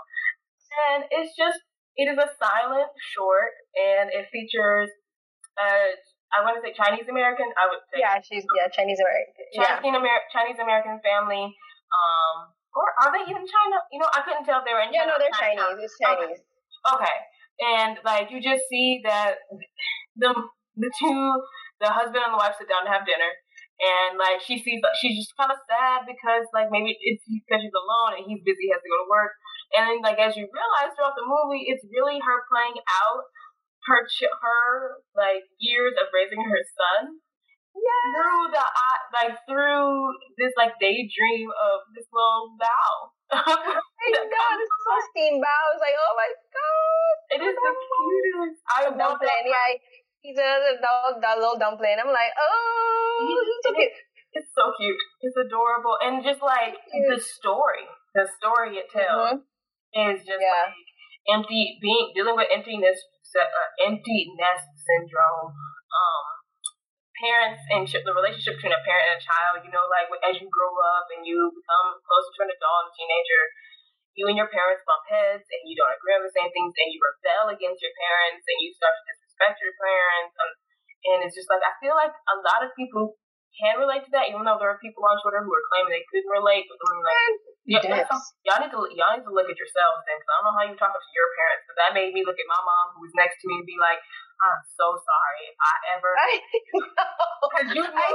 And 0.90 1.00
it's 1.12 1.32
just, 1.36 1.60
it 1.96 2.10
is 2.10 2.18
a 2.18 2.28
silent 2.36 2.92
short, 3.14 3.56
and 3.72 4.12
it 4.12 4.28
features, 4.28 4.92
uh, 5.56 5.96
I 6.36 6.44
want 6.44 6.58
to 6.58 6.62
say 6.64 6.76
Chinese 6.76 7.08
American. 7.08 7.48
I 7.56 7.70
would 7.70 7.80
say. 7.88 8.02
Yeah, 8.04 8.20
she's 8.20 8.44
yeah 8.44 8.68
Chinese 8.68 9.00
American. 9.00 9.32
Chinese 9.56 9.80
yeah. 9.80 9.96
Amer- 9.96 10.28
Chinese 10.34 10.60
American 10.60 11.00
family. 11.00 11.54
Um, 11.96 12.52
or 12.76 12.86
are 13.00 13.10
they 13.16 13.24
even 13.24 13.48
China? 13.48 13.76
You 13.88 14.04
know, 14.04 14.10
I 14.12 14.20
couldn't 14.20 14.44
tell 14.44 14.60
if 14.60 14.68
they 14.68 14.76
were 14.76 14.84
in 14.84 14.92
China. 14.92 15.08
Yeah, 15.08 15.12
no, 15.12 15.16
they're 15.16 15.32
Chinese. 15.32 15.80
It's 15.80 15.96
Chinese. 15.96 16.44
Okay. 16.84 17.00
okay. 17.00 17.16
And 17.56 17.96
like 18.04 18.28
you 18.28 18.44
just 18.44 18.68
see 18.68 19.00
that 19.08 19.40
the 20.20 20.36
the 20.76 20.90
two 21.00 21.20
the 21.80 21.88
husband 21.88 22.20
and 22.20 22.36
the 22.36 22.40
wife 22.40 22.56
sit 22.60 22.68
down 22.68 22.84
to 22.84 22.92
have 22.92 23.08
dinner 23.08 23.32
and 23.80 24.16
like 24.16 24.40
she 24.40 24.56
sees 24.60 24.80
she's 24.96 25.24
just 25.24 25.36
kind 25.36 25.52
of 25.52 25.60
sad 25.68 26.08
because 26.08 26.48
like 26.56 26.72
maybe 26.72 26.96
it's 26.96 27.24
because 27.28 27.60
she's 27.60 27.76
alone 27.76 28.16
and 28.16 28.24
he's 28.24 28.40
busy 28.40 28.72
has 28.72 28.80
to 28.80 28.88
go 28.88 29.04
to 29.04 29.12
work 29.12 29.36
and 29.76 29.84
then 29.84 30.00
like 30.00 30.16
as 30.16 30.32
you 30.36 30.48
realize 30.48 30.92
throughout 30.96 31.16
the 31.16 31.24
movie 31.24 31.68
it's 31.68 31.84
really 31.92 32.16
her 32.16 32.38
playing 32.48 32.80
out 32.88 33.28
her 33.84 34.00
her 34.40 34.64
like 35.12 35.44
years 35.60 35.92
of 36.00 36.08
raising 36.16 36.40
her 36.40 36.60
son 36.64 37.20
yeah. 37.76 38.06
through 38.16 38.44
the 38.52 38.64
like 39.12 39.34
through 39.44 39.92
this 40.40 40.52
like 40.56 40.74
daydream 40.80 41.48
of 41.52 41.84
this 41.94 42.08
little 42.12 42.56
Bao 42.56 43.16
I 43.26 44.06
know 44.14 44.22
this 44.22 44.72
Christine 44.86 45.42
Bao. 45.42 45.50
I 45.50 45.70
was 45.74 45.82
like, 45.82 45.98
oh 45.98 46.14
my 46.14 46.30
god, 46.30 47.14
it 47.34 47.40
is 47.42 47.56
the 47.58 47.72
cutest. 47.74 48.58
I 48.70 48.80
love 48.94 49.18
that. 49.18 49.42
Yeah, 49.42 49.68
he's 50.22 50.38
a 50.38 50.78
dog, 50.78 51.18
that 51.22 51.38
little 51.38 51.58
dumpling. 51.58 51.98
I'm 51.98 52.14
like, 52.14 52.30
oh, 52.38 53.26
he's 53.26 53.66
so 53.66 53.70
cute. 53.74 53.96
It's 54.36 54.52
so 54.54 54.64
cute. 54.78 55.02
It's 55.26 55.38
adorable, 55.42 55.98
and 55.98 56.22
just 56.22 56.38
like 56.38 56.78
the 56.92 57.18
story, 57.18 57.88
the 58.14 58.28
story 58.38 58.78
it 58.78 58.92
tells 58.94 59.42
mm-hmm. 59.42 60.10
is 60.12 60.22
just 60.22 60.38
yeah. 60.38 60.70
like 60.70 60.86
empty, 61.26 61.82
being 61.82 62.14
dealing 62.14 62.36
with 62.36 62.46
emptiness, 62.52 63.00
uh, 63.34 63.42
empty 63.82 64.30
nest 64.38 64.70
syndrome. 64.76 65.50
Um, 65.50 66.35
parents 67.20 67.62
and 67.72 67.84
the 67.88 68.14
relationship 68.14 68.60
between 68.60 68.76
a 68.76 68.82
parent 68.84 69.04
and 69.10 69.16
a 69.16 69.22
child, 69.22 69.64
you 69.64 69.72
know, 69.72 69.84
like 69.88 70.08
as 70.26 70.36
you 70.36 70.46
grow 70.48 70.72
up 70.96 71.06
and 71.16 71.24
you 71.24 71.36
become 71.52 71.88
closer 72.04 72.30
to 72.36 72.40
an 72.46 72.50
adult 72.52 72.82
and 72.88 72.94
teenager, 72.96 73.42
you 74.16 74.24
and 74.28 74.36
your 74.36 74.48
parents 74.48 74.80
bump 74.88 75.04
heads 75.08 75.44
and 75.44 75.60
you 75.68 75.76
don't 75.76 75.92
agree 75.92 76.16
on 76.16 76.24
the 76.24 76.32
same 76.32 76.48
things 76.48 76.72
and 76.72 76.88
you 76.88 76.98
rebel 77.00 77.52
against 77.52 77.84
your 77.84 77.92
parents 77.92 78.44
and 78.48 78.58
you 78.64 78.72
start 78.72 78.96
to 78.96 79.02
disrespect 79.12 79.60
your 79.60 79.76
parents. 79.76 80.32
And, 80.40 80.52
and 81.12 81.18
it's 81.28 81.36
just 81.36 81.52
like, 81.52 81.60
I 81.60 81.76
feel 81.84 81.92
like 81.92 82.12
a 82.12 82.36
lot 82.40 82.64
of 82.64 82.72
people 82.72 83.20
can 83.56 83.80
relate 83.80 84.04
to 84.04 84.12
that, 84.12 84.28
even 84.28 84.44
though 84.44 84.60
there 84.60 84.68
are 84.68 84.80
people 84.84 85.00
on 85.08 85.16
Twitter 85.24 85.40
who 85.40 85.52
are 85.52 85.66
claiming 85.72 85.96
they 85.96 86.04
couldn't 86.12 86.28
relate. 86.28 86.68
But 86.68 86.76
I'm 86.76 87.00
like, 87.00 87.16
mm, 87.16 87.36
yeah, 87.64 88.04
y'all 88.44 88.60
need 88.60 88.72
to 88.72 88.80
y'all 88.92 89.16
need 89.16 89.24
to 89.24 89.32
look 89.32 89.48
at 89.48 89.56
yourselves 89.56 90.04
then, 90.04 90.20
because 90.20 90.28
I 90.28 90.34
don't 90.36 90.44
know 90.48 90.56
how 90.60 90.64
you're 90.68 90.80
talking 90.80 91.00
to 91.00 91.12
your 91.16 91.30
parents, 91.40 91.64
but 91.64 91.76
that 91.80 91.96
made 91.96 92.12
me 92.12 92.20
look 92.24 92.36
at 92.36 92.48
my 92.48 92.60
mom 92.60 92.96
who 92.96 93.08
was 93.08 93.16
next 93.16 93.40
to 93.40 93.48
me 93.48 93.64
and 93.64 93.68
be 93.68 93.80
like, 93.80 94.00
I'm 94.36 94.60
so 94.76 94.86
sorry 95.00 95.42
if 95.48 95.58
I 95.58 95.74
ever. 95.96 96.12
Because 97.46 97.68
you 97.72 97.84
know. 97.84 98.12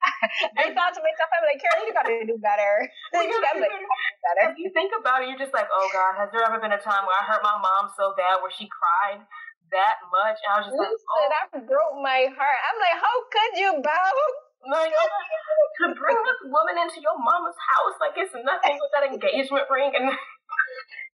I, 0.00 0.28
I 0.56 0.66
thought 0.72 0.92
to 0.96 1.00
myself, 1.02 1.30
I'm 1.36 1.44
like, 1.44 1.60
Carol, 1.60 1.84
you 1.84 1.92
gotta 1.92 2.16
do 2.24 2.36
better. 2.40 2.72
you 3.18 3.28
gotta 3.28 3.60
do 3.60 3.84
better. 4.24 4.42
If 4.52 4.56
you 4.56 4.68
think 4.72 4.92
about 4.96 5.24
it, 5.24 5.32
you're 5.32 5.40
just 5.40 5.52
like, 5.52 5.68
oh 5.68 5.88
God, 5.92 6.16
has 6.16 6.28
there 6.32 6.44
ever 6.44 6.60
been 6.60 6.72
a 6.72 6.80
time 6.80 7.04
where 7.04 7.16
I 7.16 7.24
hurt 7.28 7.42
my 7.44 7.56
mom 7.60 7.92
so 7.92 8.14
bad 8.16 8.40
where 8.40 8.52
she 8.52 8.68
cried 8.70 9.20
that 9.72 9.96
much? 10.08 10.38
And 10.44 10.48
I 10.48 10.54
was 10.60 10.66
just 10.70 10.76
Listen, 10.76 10.92
like, 10.92 11.02
oh. 11.12 11.28
that 11.34 11.46
broke 11.68 11.96
my 12.00 12.30
heart. 12.32 12.60
I'm 12.68 12.78
like, 12.78 12.96
how 13.00 13.16
could 13.28 13.52
you, 13.58 13.70
Bao? 13.80 14.16
Like, 14.70 14.92
to 14.92 15.84
bring 15.96 16.20
this 16.20 16.40
woman 16.52 16.76
into 16.76 17.00
your 17.00 17.16
mama's 17.16 17.56
house, 17.56 17.96
like 17.96 18.12
it's 18.20 18.36
nothing 18.36 18.76
with 18.76 18.92
that 18.92 19.08
engagement 19.08 19.64
ring 19.72 19.92
and. 19.96 20.12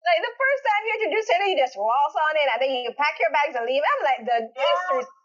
Like 0.01 0.21
the 0.25 0.33
first 0.33 0.61
time 0.65 0.81
you 0.85 0.93
introduce 0.97 1.27
it, 1.29 1.39
you 1.45 1.57
just 1.61 1.77
waltz 1.77 2.17
on 2.17 2.33
it, 2.37 2.47
and 2.49 2.59
then 2.61 2.71
you 2.73 2.91
pack 2.97 3.15
your 3.21 3.29
bags 3.29 3.53
and 3.53 3.65
leave. 3.69 3.85
I'm 3.85 4.01
like 4.01 4.21
the 4.25 4.39
disrespect. 4.49 5.21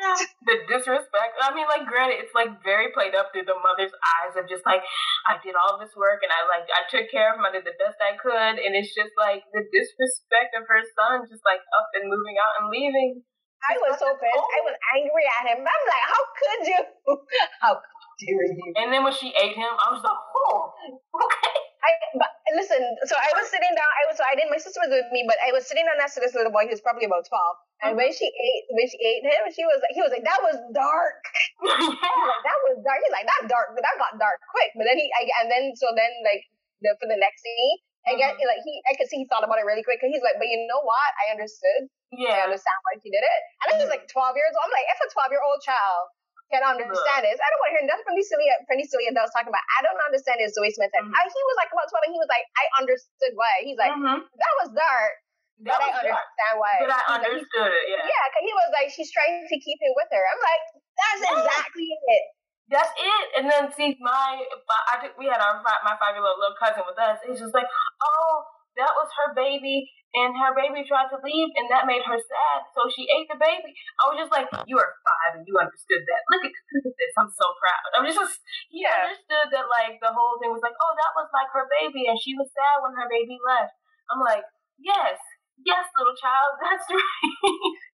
Yeah. 0.00 0.16
The 0.46 0.56
disrespect. 0.70 1.36
I 1.42 1.52
mean, 1.52 1.66
like, 1.68 1.84
granted, 1.84 2.22
it's 2.22 2.32
like 2.32 2.62
very 2.62 2.94
played 2.94 3.12
up 3.12 3.34
through 3.34 3.44
the 3.44 3.58
mother's 3.58 3.92
eyes 3.92 4.38
of 4.38 4.48
just 4.48 4.64
like, 4.64 4.80
I 5.28 5.36
did 5.42 5.58
all 5.58 5.76
this 5.76 5.92
work 5.98 6.22
and 6.24 6.32
I 6.32 6.46
like, 6.48 6.64
I 6.70 6.86
took 6.88 7.10
care 7.10 7.34
of 7.34 7.36
him. 7.36 7.44
I 7.44 7.52
did 7.52 7.66
the 7.66 7.76
best 7.76 7.98
I 8.00 8.16
could, 8.16 8.56
and 8.62 8.72
it's 8.72 8.94
just 8.94 9.12
like 9.18 9.44
the 9.52 9.66
disrespect 9.68 10.56
of 10.56 10.64
her 10.70 10.80
son, 10.96 11.28
just 11.28 11.44
like 11.44 11.60
up 11.76 11.88
and 11.98 12.08
moving 12.08 12.40
out 12.40 12.62
and 12.62 12.72
leaving. 12.72 13.20
I 13.60 13.76
was 13.76 14.00
so 14.00 14.08
pissed. 14.16 14.48
I 14.56 14.60
was 14.64 14.76
angry 14.96 15.26
at 15.28 15.44
him. 15.52 15.60
I'm 15.60 15.84
like, 15.84 16.06
how 16.08 16.22
could 16.32 16.62
you? 16.64 16.80
How 17.60 17.72
dare 17.76 18.48
you? 18.56 18.72
And 18.80 18.88
then 18.88 19.04
when 19.04 19.12
she 19.12 19.36
ate 19.36 19.56
him, 19.56 19.72
I 19.76 19.92
was 19.92 20.00
like, 20.00 20.16
oh, 20.16 20.72
okay. 21.12 21.69
I 21.80 21.90
but 22.20 22.30
listen. 22.52 22.80
So 23.08 23.16
I 23.16 23.30
was 23.32 23.48
sitting 23.48 23.72
down. 23.72 23.90
I 23.90 24.04
was 24.08 24.20
so 24.20 24.24
I 24.28 24.36
didn't. 24.36 24.52
My 24.52 24.60
sister 24.60 24.80
was 24.84 24.92
with 24.92 25.08
me, 25.12 25.24
but 25.24 25.40
I 25.40 25.52
was 25.52 25.64
sitting 25.64 25.88
down 25.88 25.96
next 25.96 26.16
to 26.16 26.20
this 26.20 26.36
little 26.36 26.52
boy 26.52 26.68
who's 26.68 26.84
probably 26.84 27.08
about 27.08 27.24
twelve. 27.24 27.56
And 27.80 27.96
when 27.96 28.12
she 28.12 28.28
ate, 28.28 28.64
when 28.76 28.86
she 28.92 29.00
ate 29.00 29.24
him, 29.24 29.48
she 29.48 29.64
was 29.64 29.80
like, 29.80 29.96
he 29.96 30.04
was 30.04 30.12
like, 30.12 30.26
that 30.28 30.40
was 30.44 30.60
dark. 30.76 31.24
like, 31.64 31.96
that 32.44 32.58
was 32.68 32.76
dark. 32.84 33.00
He's 33.00 33.16
like, 33.16 33.24
that 33.24 33.48
dark, 33.48 33.72
but 33.72 33.80
that 33.80 33.96
got 33.96 34.20
dark 34.20 34.36
quick. 34.52 34.76
But 34.76 34.84
then 34.84 35.00
he, 35.00 35.08
I, 35.16 35.24
and 35.40 35.48
then 35.48 35.72
so 35.80 35.88
then 35.96 36.12
like 36.20 36.44
the, 36.84 36.92
for 37.00 37.08
the 37.08 37.16
next 37.16 37.40
scene, 37.40 37.80
I 38.04 38.20
get 38.20 38.36
mm-hmm. 38.36 38.44
like 38.44 38.60
he, 38.60 38.84
I 38.84 38.92
could 39.00 39.08
see 39.08 39.24
he 39.24 39.26
thought 39.32 39.44
about 39.44 39.56
it 39.56 39.64
really 39.64 39.84
quick. 39.84 40.04
Cause 40.04 40.12
he's 40.12 40.24
like, 40.24 40.36
but 40.36 40.48
you 40.52 40.60
know 40.68 40.84
what? 40.84 41.10
I 41.24 41.32
understood. 41.32 41.88
Yeah. 42.12 42.44
I 42.44 42.52
understand 42.52 42.78
why 42.84 43.00
he 43.00 43.08
did 43.08 43.24
it. 43.24 43.40
And 43.64 43.66
I 43.72 43.74
was 43.80 43.88
like 43.88 44.04
twelve 44.12 44.36
years 44.36 44.52
old. 44.52 44.68
I'm 44.68 44.74
like, 44.76 44.88
if 44.92 45.00
a 45.00 45.08
twelve 45.08 45.32
year 45.32 45.40
old 45.40 45.64
child 45.64 46.12
can 46.50 46.66
understand 46.66 47.22
this. 47.22 47.38
I 47.38 47.46
don't 47.48 47.60
want 47.62 47.70
to 47.70 47.74
hear 47.78 47.86
nothing 47.86 48.06
from 48.06 48.16
these 48.18 48.26
silly, 48.26 48.50
from 48.66 48.76
these 48.76 48.90
silly 48.90 49.06
adults 49.06 49.30
talking 49.30 49.54
about. 49.54 49.62
I 49.78 49.86
don't 49.86 50.02
understand 50.02 50.42
this. 50.42 50.52
Zoe 50.52 50.70
Smith 50.74 50.90
said. 50.90 51.06
Mm-hmm. 51.06 51.14
I, 51.14 51.30
he 51.30 51.42
was 51.46 51.56
like 51.56 51.70
about 51.70 51.86
twelve, 51.86 52.04
and 52.10 52.14
he 52.14 52.20
was 52.20 52.30
like, 52.30 52.44
I 52.58 52.64
understood 52.82 53.32
why. 53.38 53.62
He's 53.62 53.78
like, 53.78 53.94
mm-hmm. 53.94 54.18
that 54.26 54.54
was 54.60 54.68
dark. 54.74 55.14
That 55.62 55.76
but 55.76 55.80
I 55.80 55.88
understand 55.92 56.54
dark. 56.56 56.62
why. 56.64 56.74
But 56.82 56.90
I 56.90 57.02
understood 57.20 57.70
like, 57.70 57.78
it. 57.78 57.84
Yeah. 57.94 58.02
Yeah, 58.02 58.24
because 58.32 58.44
he 58.44 58.52
was 58.56 58.68
like, 58.74 58.88
she's 58.90 59.12
trying 59.12 59.44
to 59.46 59.56
keep 59.60 59.78
him 59.78 59.92
with 59.94 60.10
her. 60.10 60.24
I'm 60.24 60.42
like, 60.42 60.64
that's 60.98 61.22
exactly 61.30 61.86
it. 61.86 62.24
That's 62.70 62.94
it. 62.96 63.26
And 63.36 63.44
then 63.50 63.68
see, 63.74 63.98
my, 63.98 64.40
my 64.40 64.78
I 64.90 65.02
think 65.02 65.18
we 65.18 65.26
had 65.26 65.42
our 65.42 65.58
my 65.62 65.94
five 65.98 66.14
year 66.14 66.24
old 66.24 66.38
little 66.38 66.56
cousin 66.56 66.86
with 66.86 66.96
us. 66.96 67.18
He's 67.26 67.42
just 67.42 67.52
like, 67.52 67.66
oh, 67.66 68.32
that 68.78 68.94
was 68.94 69.10
her 69.20 69.34
baby 69.34 69.90
and 70.10 70.34
her 70.34 70.52
baby 70.58 70.82
tried 70.82 71.06
to 71.14 71.22
leave, 71.22 71.50
and 71.54 71.70
that 71.70 71.86
made 71.86 72.02
her 72.02 72.18
sad. 72.18 72.58
So 72.74 72.90
she 72.90 73.06
ate 73.06 73.30
the 73.30 73.38
baby. 73.38 73.70
I 74.00 74.02
was 74.10 74.18
just 74.18 74.34
like, 74.34 74.50
"You 74.66 74.74
are 74.78 74.90
five, 75.06 75.38
and 75.38 75.46
you 75.46 75.54
understood 75.54 76.02
that. 76.02 76.22
Look 76.34 76.42
at 76.42 76.52
look 76.74 76.86
at 76.90 76.96
this. 76.98 77.14
I'm 77.14 77.30
so 77.30 77.46
proud." 77.62 77.80
I'm 77.94 78.06
just, 78.06 78.18
just 78.18 78.38
he 78.74 78.82
yeah. 78.82 79.06
understood 79.06 79.54
that 79.54 79.70
like 79.70 80.02
the 80.02 80.10
whole 80.10 80.42
thing 80.42 80.50
was 80.50 80.64
like, 80.66 80.74
"Oh, 80.74 80.92
that 80.98 81.12
was 81.14 81.30
like 81.30 81.50
her 81.54 81.66
baby, 81.70 82.10
and 82.10 82.18
she 82.18 82.34
was 82.34 82.50
sad 82.50 82.82
when 82.82 82.98
her 82.98 83.06
baby 83.06 83.38
left." 83.38 83.78
I'm 84.10 84.18
like, 84.18 84.42
"Yes, 84.82 85.22
yes, 85.66 85.84
little 85.98 86.16
child, 86.16 86.50
that's 86.64 86.86
right." 86.88 87.34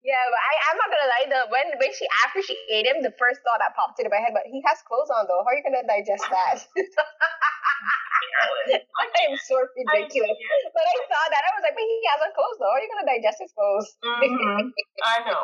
yeah, 0.04 0.24
but 0.30 0.42
I, 0.42 0.54
I'm 0.72 0.78
not 0.78 0.90
gonna 0.90 1.10
lie. 1.10 1.26
The 1.30 1.42
when 1.50 1.66
when 1.82 1.92
she 1.94 2.06
after 2.26 2.42
she 2.42 2.56
ate 2.72 2.86
him, 2.88 3.02
the 3.02 3.14
first 3.18 3.42
thought 3.46 3.62
that 3.62 3.74
popped 3.78 3.98
into 4.02 4.10
my 4.14 4.22
head, 4.22 4.34
but 4.34 4.46
he 4.50 4.62
has 4.66 4.82
clothes 4.86 5.10
on 5.10 5.26
though. 5.26 5.42
How 5.46 5.54
are 5.54 5.58
you 5.58 5.66
gonna 5.66 5.86
digest 5.86 6.26
that? 6.30 6.66
I'm 8.76 9.38
so 9.38 9.56
ridiculous. 9.62 10.38
but 10.74 10.86
I 10.86 10.96
saw 11.08 11.24
that. 11.32 11.44
I 11.46 11.52
was 11.56 11.64
like, 11.64 11.76
but 11.76 11.86
he 11.86 11.98
has 12.12 12.20
a 12.26 12.30
clothes 12.36 12.58
though. 12.60 12.72
How 12.72 12.78
Are 12.78 12.84
you 12.84 12.90
gonna 12.92 13.08
digest 13.08 13.38
his 13.42 13.52
clothes? 13.54 13.88
Mm-hmm. 14.04 14.72
I 15.04 15.18
know. 15.26 15.44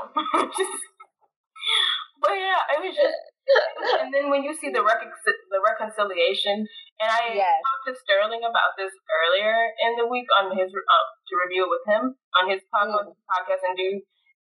but 2.22 2.36
yeah, 2.36 2.62
it 2.78 2.80
was 2.84 2.96
just. 2.96 3.18
and 4.02 4.14
then 4.14 4.30
when 4.30 4.44
you 4.44 4.54
see 4.54 4.70
the 4.70 4.82
the 4.84 5.62
reconciliation, 5.62 6.68
and 7.02 7.10
I 7.10 7.34
yes. 7.34 7.58
talked 7.66 7.86
to 7.90 7.94
Sterling 7.98 8.46
about 8.46 8.78
this 8.78 8.94
earlier 8.94 9.58
in 9.82 9.98
the 9.98 10.06
week 10.06 10.30
on 10.38 10.54
his 10.54 10.70
uh, 10.70 11.06
to 11.18 11.34
review 11.50 11.66
it 11.66 11.74
with 11.74 11.86
him 11.90 12.14
on 12.38 12.46
his 12.46 12.62
podcast, 12.70 13.10
mm. 13.10 13.18
podcast 13.26 13.66
and 13.66 13.74
do, 13.74 13.90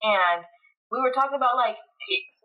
and 0.01 0.41
we 0.89 0.97
were 0.97 1.13
talking 1.13 1.37
about 1.37 1.53
like 1.53 1.77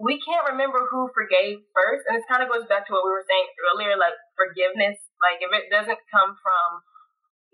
we 0.02 0.18
can't 0.18 0.50
remember 0.52 0.84
who 0.90 1.08
forgave 1.14 1.62
first, 1.72 2.04
and 2.10 2.18
this 2.18 2.26
kind 2.26 2.42
of 2.42 2.50
goes 2.50 2.66
back 2.66 2.84
to 2.84 2.92
what 2.92 3.06
we 3.06 3.14
were 3.14 3.24
saying 3.24 3.48
earlier, 3.72 3.94
like 3.96 4.16
forgiveness 4.34 4.98
Like 5.22 5.40
if 5.40 5.50
it 5.54 5.70
doesn't 5.72 6.02
come 6.12 6.36
from 6.42 6.68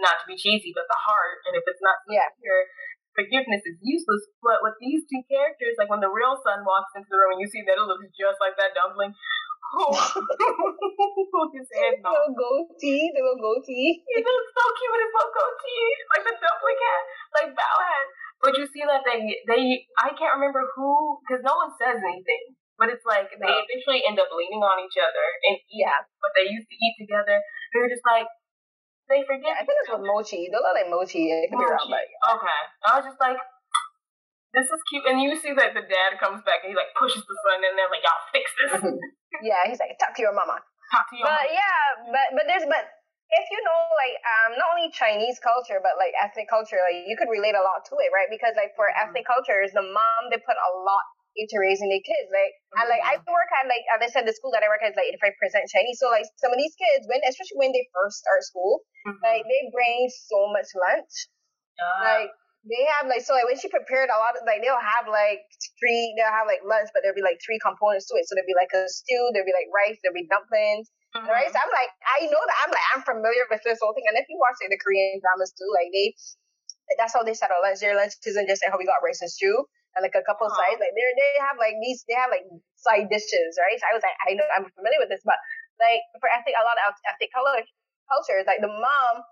not 0.01 0.19
to 0.23 0.27
be 0.27 0.39
cheesy, 0.39 0.73
but 0.75 0.89
the 0.89 0.99
heart, 0.99 1.45
and 1.47 1.55
if 1.55 1.63
it's 1.67 1.83
not 1.85 2.01
yeah. 2.09 2.27
sincere, 2.33 2.67
forgiveness 3.19 3.63
is 3.67 3.77
useless. 3.83 4.25
But 4.41 4.65
with 4.65 4.79
these 4.81 5.05
two 5.07 5.23
characters, 5.27 5.77
like 5.77 5.91
when 5.91 6.01
the 6.01 6.11
real 6.11 6.39
son 6.41 6.63
walks 6.65 6.95
into 6.97 7.11
the 7.11 7.19
room 7.19 7.37
and 7.37 7.43
you 7.43 7.51
see 7.51 7.67
that 7.67 7.77
it 7.77 7.87
looks 7.87 8.09
just 8.17 8.39
like 8.41 8.57
that 8.57 8.73
dumpling, 8.79 9.13
his 11.55 11.69
head 11.71 12.03
the 12.03 12.11
little 12.11 12.35
goatee, 12.35 13.11
the 13.15 13.23
little 13.23 13.39
goatee. 13.39 14.03
He 14.03 14.19
looks 14.19 14.51
so 14.55 14.65
cute 14.75 14.93
with 14.93 15.03
his 15.07 15.15
little 15.15 15.35
goatee, 15.35 15.87
like 16.15 16.25
the 16.27 16.35
dumpling 16.39 16.79
hat, 16.79 17.03
like 17.39 17.51
had. 17.55 18.05
But 18.39 18.55
you 18.55 18.67
see 18.71 18.87
that 18.87 19.03
they, 19.03 19.43
they, 19.51 19.83
I 19.99 20.15
can't 20.15 20.39
remember 20.39 20.63
who, 20.75 21.19
because 21.27 21.43
no 21.43 21.59
one 21.59 21.75
says 21.75 21.99
anything. 21.99 22.55
But 22.79 22.95
it's 22.95 23.03
like 23.03 23.27
they 23.35 23.51
eventually 23.51 24.07
end 24.07 24.23
up 24.23 24.31
leaning 24.31 24.63
on 24.63 24.79
each 24.79 24.95
other 24.95 25.27
and 25.51 25.59
eat. 25.59 25.83
Yeah. 25.83 25.99
But 26.23 26.31
they 26.39 26.47
used 26.47 26.71
to 26.71 26.79
eat 26.79 26.95
together. 26.95 27.43
They 27.75 27.83
were 27.83 27.91
just 27.91 28.07
like, 28.07 28.31
they 29.11 29.27
forget. 29.27 29.51
Yeah, 29.51 29.59
I 29.59 29.67
think 29.67 29.83
it's 29.83 29.91
with 29.91 30.07
Mochi. 30.07 30.47
They 30.47 30.55
look 30.55 30.79
like 30.79 30.87
Mochi. 30.87 31.27
It 31.27 31.51
could 31.51 31.59
Mochi. 31.59 31.67
be 31.67 31.75
around, 31.75 31.91
but 31.91 32.07
yeah. 32.07 32.35
Okay. 32.39 32.61
I 32.87 32.91
was 33.03 33.07
just 33.11 33.19
like, 33.19 33.43
this 34.55 34.71
is 34.71 34.81
cute. 34.87 35.11
And 35.11 35.19
you 35.19 35.35
see 35.35 35.51
that 35.59 35.75
the 35.75 35.83
dad 35.83 36.23
comes 36.23 36.47
back 36.47 36.63
and 36.63 36.71
he 36.71 36.77
like 36.79 36.95
pushes 36.95 37.27
the 37.27 37.37
son 37.43 37.67
and 37.67 37.75
they're 37.75 37.91
like, 37.91 38.07
y'all 38.07 38.31
fix 38.31 38.47
this. 38.55 38.79
yeah, 39.43 39.69
he's 39.69 39.81
like, 39.81 39.97
talk 40.01 40.17
to 40.17 40.23
your 40.23 40.35
mama. 40.35 40.59
Talk 40.93 41.05
to 41.13 41.15
your 41.17 41.27
but 41.29 41.49
mama. 41.49 41.53
yeah, 41.53 41.83
but 42.09 42.27
but 42.33 42.45
there's 42.49 42.65
but 42.65 42.85
if 43.29 43.47
you 43.53 43.61
know 43.61 43.81
like 44.01 44.17
um 44.25 44.57
not 44.57 44.73
only 44.73 44.89
Chinese 44.89 45.37
culture 45.45 45.85
but 45.85 46.01
like 46.01 46.17
ethnic 46.17 46.49
culture, 46.49 46.81
like 46.81 47.05
you 47.05 47.17
could 47.17 47.29
relate 47.29 47.53
a 47.53 47.65
lot 47.65 47.85
to 47.93 47.95
it, 48.01 48.09
right? 48.09 48.29
Because 48.33 48.57
like 48.57 48.73
for 48.73 48.89
mm-hmm. 48.89 49.13
ethnic 49.13 49.29
cultures, 49.29 49.73
the 49.77 49.85
mom 49.85 50.33
they 50.33 50.41
put 50.41 50.57
a 50.57 50.71
lot 50.81 51.05
into 51.37 51.61
raising 51.61 51.93
their 51.93 52.01
kids. 52.01 52.33
Like 52.33 52.57
mm-hmm. 52.57 52.79
and 52.81 52.87
like 52.89 53.05
I 53.05 53.21
mm-hmm. 53.21 53.29
work 53.29 53.51
at 53.61 53.69
like 53.69 53.85
as 53.93 54.01
I 54.01 54.09
said, 54.09 54.25
the 54.25 54.33
school 54.33 54.51
that 54.57 54.65
I 54.65 54.69
work 54.73 54.81
at 54.81 54.97
is 54.97 54.99
like 54.99 55.13
eighty 55.13 55.21
five 55.21 55.37
percent 55.37 55.69
Chinese. 55.69 56.01
So 56.01 56.09
like 56.09 56.25
some 56.41 56.51
of 56.51 56.59
these 56.59 56.73
kids, 56.73 57.05
when 57.05 57.21
especially 57.29 57.61
when 57.61 57.73
they 57.77 57.85
first 57.93 58.25
start 58.25 58.41
school, 58.49 58.81
mm-hmm. 59.05 59.21
like 59.21 59.45
they 59.45 59.69
bring 59.69 60.09
so 60.09 60.49
much 60.49 60.73
lunch. 60.73 61.13
Uh. 61.77 62.01
Like 62.01 62.33
they 62.67 62.83
have 62.99 63.07
like 63.07 63.23
so 63.23 63.39
like 63.39 63.47
when 63.47 63.59
she 63.59 63.71
prepared 63.71 64.11
a 64.11 64.19
lot 64.19 64.35
of 64.35 64.43
like 64.43 64.59
they'll 64.59 64.83
have 64.83 65.07
like 65.07 65.47
three 65.79 66.15
they'll 66.19 66.35
have 66.35 66.51
like 66.51 66.63
lunch 66.67 66.91
but 66.91 67.07
there'll 67.07 67.17
be 67.17 67.23
like 67.23 67.39
three 67.39 67.59
components 67.63 68.11
to 68.11 68.19
it. 68.19 68.27
So 68.27 68.35
there'll 68.35 68.51
be 68.51 68.59
like 68.59 68.75
a 68.75 68.91
stew 68.91 69.31
there'll 69.31 69.47
be 69.47 69.55
like 69.55 69.71
rice 69.71 69.99
there'll 70.03 70.17
be 70.17 70.27
dumplings 70.27 70.91
mm-hmm. 71.15 71.29
right? 71.31 71.47
So 71.47 71.59
I'm 71.59 71.71
like 71.71 71.93
I 72.03 72.27
know 72.27 72.43
that 72.43 72.59
I'm 72.67 72.73
like 72.75 72.89
I'm 72.99 73.03
familiar 73.07 73.47
with 73.47 73.63
this 73.63 73.79
whole 73.79 73.95
thing. 73.95 74.11
And 74.11 74.19
if 74.19 74.27
you 74.27 74.37
watch 74.43 74.59
like 74.59 74.75
the 74.75 74.81
Korean 74.83 75.23
dramas 75.23 75.55
too 75.55 75.71
like 75.71 75.95
they 75.95 76.13
that's 76.97 77.13
how 77.13 77.23
they 77.23 77.37
settle 77.37 77.61
lunch. 77.63 77.79
Their 77.79 77.95
lunch 77.95 78.17
isn't 78.25 78.49
just 78.49 78.65
like 78.65 78.73
how 78.73 78.81
we 78.81 78.89
got 78.89 79.05
rice 79.05 79.21
and 79.21 79.31
stew 79.31 79.69
and 79.95 80.03
like 80.03 80.17
a 80.19 80.25
couple 80.27 80.49
uh-huh. 80.51 80.59
sides. 80.59 80.83
Like 80.83 80.97
they 80.99 81.05
they 81.15 81.33
have 81.47 81.61
like 81.63 81.79
these 81.79 82.03
they 82.11 82.19
have 82.19 82.33
like 82.33 82.49
side 82.75 83.07
dishes 83.07 83.55
right? 83.55 83.79
So 83.79 83.87
I 83.87 83.95
was 83.95 84.03
like 84.03 84.19
I 84.27 84.35
know 84.35 84.47
I'm 84.51 84.67
familiar 84.75 84.99
with 84.99 85.15
this 85.15 85.23
but 85.23 85.39
like 85.79 86.03
for 86.19 86.27
ethnic 86.27 86.59
a 86.59 86.67
lot 86.67 86.77
of 86.91 86.99
ethnic 87.07 87.31
color 87.31 87.55
cultures 88.11 88.49
like 88.51 88.59
the 88.59 88.73
mom 88.73 89.23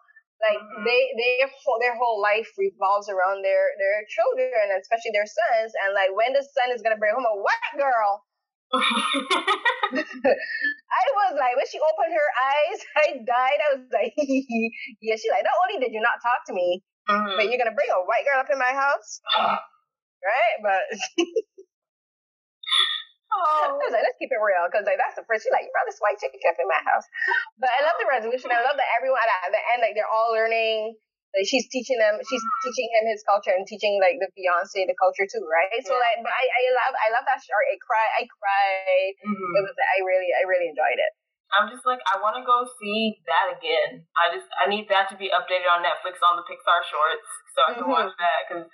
like 0.43 0.61
mm-hmm. 0.61 0.85
they 0.85 1.01
they 1.17 1.33
their 1.81 1.97
whole 1.97 2.21
life 2.21 2.49
revolves 2.61 3.09
around 3.09 3.41
their 3.41 3.73
their 3.81 4.05
children, 4.09 4.77
especially 4.77 5.17
their 5.17 5.29
sons. 5.29 5.73
And 5.85 5.97
like 5.97 6.13
when 6.13 6.37
the 6.37 6.45
son 6.45 6.73
is 6.75 6.85
gonna 6.85 7.01
bring 7.01 7.17
home 7.17 7.25
a 7.25 7.37
white 7.41 7.73
girl, 7.81 8.27
I 9.97 11.05
was 11.25 11.33
like, 11.39 11.57
when 11.57 11.69
she 11.71 11.81
opened 11.81 12.13
her 12.13 12.31
eyes, 12.37 12.79
I 13.03 13.07
died. 13.25 13.61
I 13.65 13.69
was 13.81 13.89
like, 13.89 14.13
yeah. 14.17 15.17
She 15.17 15.31
like, 15.33 15.47
not 15.47 15.57
only 15.65 15.81
did 15.81 15.95
you 15.97 16.05
not 16.05 16.21
talk 16.21 16.45
to 16.51 16.55
me, 16.55 16.85
mm-hmm. 17.09 17.37
but 17.37 17.49
you're 17.49 17.61
gonna 17.61 17.77
bring 17.77 17.91
a 17.91 18.05
white 18.05 18.29
girl 18.29 18.41
up 18.41 18.51
in 18.53 18.59
my 18.59 18.77
house, 18.77 19.21
right? 19.41 20.57
But 20.61 20.85
Oh. 23.37 23.69
I 23.69 23.77
was 23.77 23.93
like, 23.93 24.01
let's 24.01 24.17
keep 24.17 24.33
it 24.33 24.41
real, 24.41 24.65
because 24.73 24.89
like 24.89 24.97
that's 24.97 25.21
the 25.21 25.29
first. 25.29 25.45
She's 25.45 25.53
like, 25.53 25.69
you 25.69 25.73
brought 25.77 25.85
this 25.85 26.01
white 26.01 26.17
chicken 26.17 26.41
kept 26.41 26.57
in 26.57 26.65
my 26.65 26.81
house. 26.81 27.05
But 27.61 27.69
I 27.69 27.85
love 27.85 28.01
the 28.01 28.09
resolution. 28.09 28.49
I 28.49 28.65
love 28.65 28.81
that 28.81 28.91
everyone 28.97 29.21
at 29.21 29.53
the 29.53 29.61
end, 29.77 29.85
like 29.85 29.93
they're 29.93 30.09
all 30.09 30.33
learning. 30.33 30.97
Like 31.37 31.45
she's 31.45 31.69
teaching 31.69 32.01
them, 32.01 32.17
she's 32.25 32.41
teaching 32.65 32.89
him 32.97 33.13
his 33.13 33.21
culture 33.21 33.53
and 33.53 33.69
teaching 33.69 34.01
like 34.01 34.17
the 34.17 34.33
fiance 34.33 34.73
the 34.73 34.97
culture 34.97 35.29
too, 35.29 35.45
right? 35.45 35.69
Yeah. 35.69 35.85
So 35.85 35.93
like, 35.93 36.25
but 36.25 36.33
I, 36.33 36.45
I 36.49 36.63
love, 36.73 36.95
I 36.97 37.09
love 37.13 37.29
that 37.29 37.45
short. 37.45 37.61
I 37.69 37.77
cry, 37.77 38.07
I 38.09 38.25
cried. 38.25 39.13
Mm-hmm. 39.21 39.53
It 39.61 39.63
was, 39.69 39.77
I 39.77 40.01
really, 40.01 40.33
I 40.33 40.49
really 40.49 40.73
enjoyed 40.73 40.97
it. 40.97 41.13
I'm 41.53 41.69
just 41.69 41.85
like, 41.85 42.01
I 42.09 42.19
want 42.25 42.41
to 42.41 42.45
go 42.47 42.65
see 42.81 43.21
that 43.29 43.53
again. 43.53 44.09
I 44.17 44.33
just, 44.33 44.49
I 44.57 44.65
need 44.67 44.89
that 44.89 45.13
to 45.13 45.17
be 45.21 45.29
updated 45.29 45.69
on 45.69 45.85
Netflix 45.85 46.19
on 46.25 46.41
the 46.41 46.47
Pixar 46.49 46.81
shorts 46.89 47.29
so 47.53 47.59
I 47.63 47.71
can 47.77 47.85
mm-hmm. 47.85 48.01
watch 48.01 48.17
that. 48.17 48.41
Cause, 48.49 48.65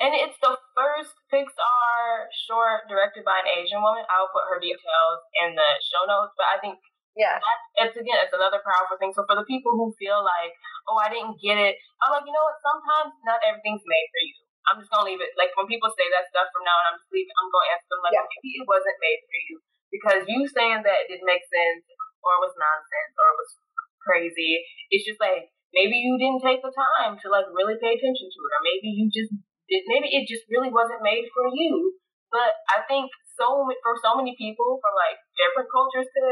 and 0.00 0.16
it's 0.16 0.38
the 0.40 0.56
first 0.72 1.12
Pixar 1.28 2.30
short 2.48 2.88
directed 2.88 3.26
by 3.26 3.42
an 3.44 3.48
Asian 3.48 3.82
woman. 3.82 4.06
I'll 4.08 4.32
put 4.32 4.48
her 4.48 4.60
details 4.60 5.18
in 5.44 5.56
the 5.58 5.70
show 5.84 6.04
notes, 6.08 6.32
but 6.38 6.48
I 6.48 6.56
think 6.60 6.80
yeah, 7.12 7.36
it's 7.76 7.92
again, 7.92 8.24
it's 8.24 8.32
another 8.32 8.64
powerful 8.64 8.96
thing. 8.96 9.12
So 9.12 9.28
for 9.28 9.36
the 9.36 9.44
people 9.44 9.76
who 9.76 9.92
feel 10.00 10.24
like, 10.24 10.56
oh, 10.88 10.96
I 10.96 11.12
didn't 11.12 11.36
get 11.44 11.60
it, 11.60 11.76
I'm 12.00 12.08
like, 12.08 12.24
you 12.24 12.32
know 12.32 12.40
what? 12.40 12.56
Sometimes 12.64 13.12
not 13.28 13.44
everything's 13.44 13.84
made 13.84 14.08
for 14.08 14.22
you. 14.24 14.36
I'm 14.64 14.78
just 14.80 14.88
gonna 14.88 15.04
leave 15.04 15.20
it. 15.20 15.36
Like 15.36 15.52
when 15.58 15.68
people 15.68 15.92
say 15.92 16.08
that 16.08 16.30
stuff 16.32 16.48
from 16.54 16.64
now 16.64 16.72
on, 16.72 16.94
I'm 16.94 16.98
just 16.98 17.12
leaving. 17.12 17.34
I'm 17.36 17.52
gonna 17.52 17.72
ask 17.76 17.84
them 17.90 18.00
like, 18.00 18.16
yeah. 18.16 18.24
maybe 18.24 18.64
it 18.64 18.66
wasn't 18.66 18.98
made 19.02 19.20
for 19.28 19.38
you 19.44 19.54
because 19.92 20.22
you 20.24 20.40
saying 20.48 20.80
that 20.88 21.04
it 21.04 21.06
didn't 21.12 21.28
make 21.28 21.44
sense 21.44 21.84
or 22.24 22.30
it 22.40 22.44
was 22.48 22.56
nonsense 22.56 23.14
or 23.18 23.26
it 23.28 23.38
was 23.44 23.52
crazy. 24.00 24.64
It's 24.88 25.04
just 25.04 25.20
like 25.20 25.52
maybe 25.76 26.00
you 26.00 26.16
didn't 26.16 26.40
take 26.40 26.64
the 26.64 26.72
time 26.72 27.20
to 27.20 27.26
like 27.28 27.50
really 27.52 27.76
pay 27.76 27.92
attention 27.98 28.28
to 28.30 28.38
it, 28.40 28.52
or 28.56 28.62
maybe 28.64 28.88
you 28.88 29.12
just. 29.12 29.34
Maybe 29.68 30.08
it 30.12 30.28
just 30.28 30.46
really 30.50 30.70
wasn't 30.70 31.02
made 31.02 31.26
for 31.32 31.46
you. 31.52 31.98
But 32.32 32.56
I 32.72 32.80
think 32.88 33.12
so 33.36 33.68
for 33.84 33.94
so 34.00 34.16
many 34.16 34.32
people 34.36 34.80
from 34.80 34.94
like 34.96 35.20
different 35.36 35.68
cultures 35.68 36.08
to 36.08 36.24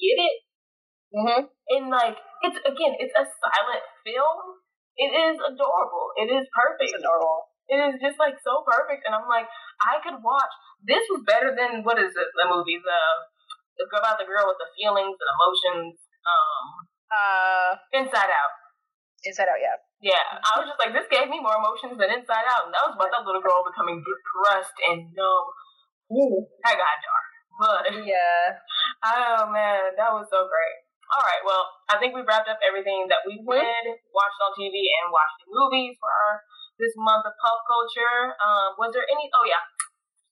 get 0.00 0.16
it, 0.16 0.36
mm-hmm. 1.12 1.42
and 1.52 1.84
like 1.92 2.16
it's 2.40 2.56
again, 2.64 2.96
it's 2.96 3.12
a 3.12 3.28
silent 3.28 3.84
film. 4.08 4.62
It 4.96 5.12
is 5.12 5.36
adorable. 5.36 6.16
It 6.16 6.32
is 6.32 6.48
perfect. 6.54 6.96
It's 6.96 7.02
adorable. 7.02 7.52
It 7.68 7.80
is 7.80 8.00
just 8.00 8.16
like 8.16 8.40
so 8.40 8.64
perfect, 8.64 9.04
and 9.04 9.12
I'm 9.12 9.28
like, 9.28 9.48
I 9.84 10.00
could 10.00 10.24
watch. 10.24 10.52
This 10.80 11.04
was 11.12 11.24
better 11.28 11.52
than 11.52 11.84
what 11.84 12.00
is 12.00 12.12
it? 12.12 12.28
The 12.40 12.48
movie, 12.48 12.80
the 12.80 13.00
about 13.82 14.16
the 14.16 14.28
girl 14.28 14.46
with 14.46 14.60
the 14.62 14.70
feelings 14.78 15.18
and 15.18 15.30
emotions. 15.34 15.98
Um, 16.24 16.64
uh, 17.10 17.70
Inside 17.92 18.30
Out. 18.30 18.53
Inside 19.24 19.48
Out, 19.48 19.60
yeah. 19.60 19.76
Yeah, 20.04 20.24
I 20.36 20.60
was 20.60 20.68
just 20.68 20.76
like, 20.76 20.92
this 20.92 21.08
gave 21.08 21.32
me 21.32 21.40
more 21.40 21.56
emotions 21.56 21.96
than 21.96 22.12
Inside 22.12 22.44
Out, 22.44 22.68
and 22.68 22.72
that 22.76 22.84
was 22.84 22.92
about 22.92 23.08
that 23.08 23.24
little 23.24 23.40
girl 23.40 23.64
becoming 23.64 24.04
depressed 24.04 24.76
and 24.84 25.08
numb. 25.16 25.46
Ooh, 26.12 26.44
that 26.60 26.76
got 26.76 27.00
dark. 27.00 27.28
But 27.56 27.82
yeah, 28.04 28.60
oh 29.08 29.48
man, 29.48 29.96
that 29.96 30.12
was 30.12 30.28
so 30.28 30.44
great. 30.44 30.78
All 31.08 31.24
right, 31.24 31.42
well, 31.46 31.64
I 31.88 31.96
think 32.00 32.12
we 32.12 32.24
wrapped 32.26 32.50
up 32.52 32.60
everything 32.60 33.08
that 33.08 33.24
we 33.24 33.40
mm-hmm. 33.40 33.88
watched 34.12 34.40
on 34.44 34.52
TV, 34.58 34.76
and 34.76 35.08
watched 35.14 35.40
the 35.40 35.48
movies 35.48 35.96
for 35.96 36.10
our 36.10 36.44
this 36.76 36.92
month 36.98 37.24
of 37.24 37.32
pop 37.40 37.64
culture. 37.64 38.34
Um, 38.42 38.76
was 38.76 38.92
there 38.92 39.06
any? 39.08 39.30
Oh 39.32 39.46
yeah, 39.48 39.62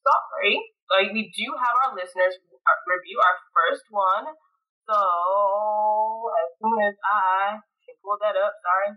sorry, 0.05 0.61
like 0.93 1.17
we 1.17 1.33
do 1.33 1.49
have 1.57 1.75
our 1.87 1.91
listeners 1.97 2.37
review 2.85 3.19
our 3.23 3.37
first 3.57 3.87
one. 3.89 4.27
So 4.83 4.99
as 4.99 6.49
soon 6.59 6.79
as 6.83 6.97
I 7.07 7.63
pull 8.03 8.19
that 8.19 8.35
up, 8.35 8.55
sorry. 8.59 8.91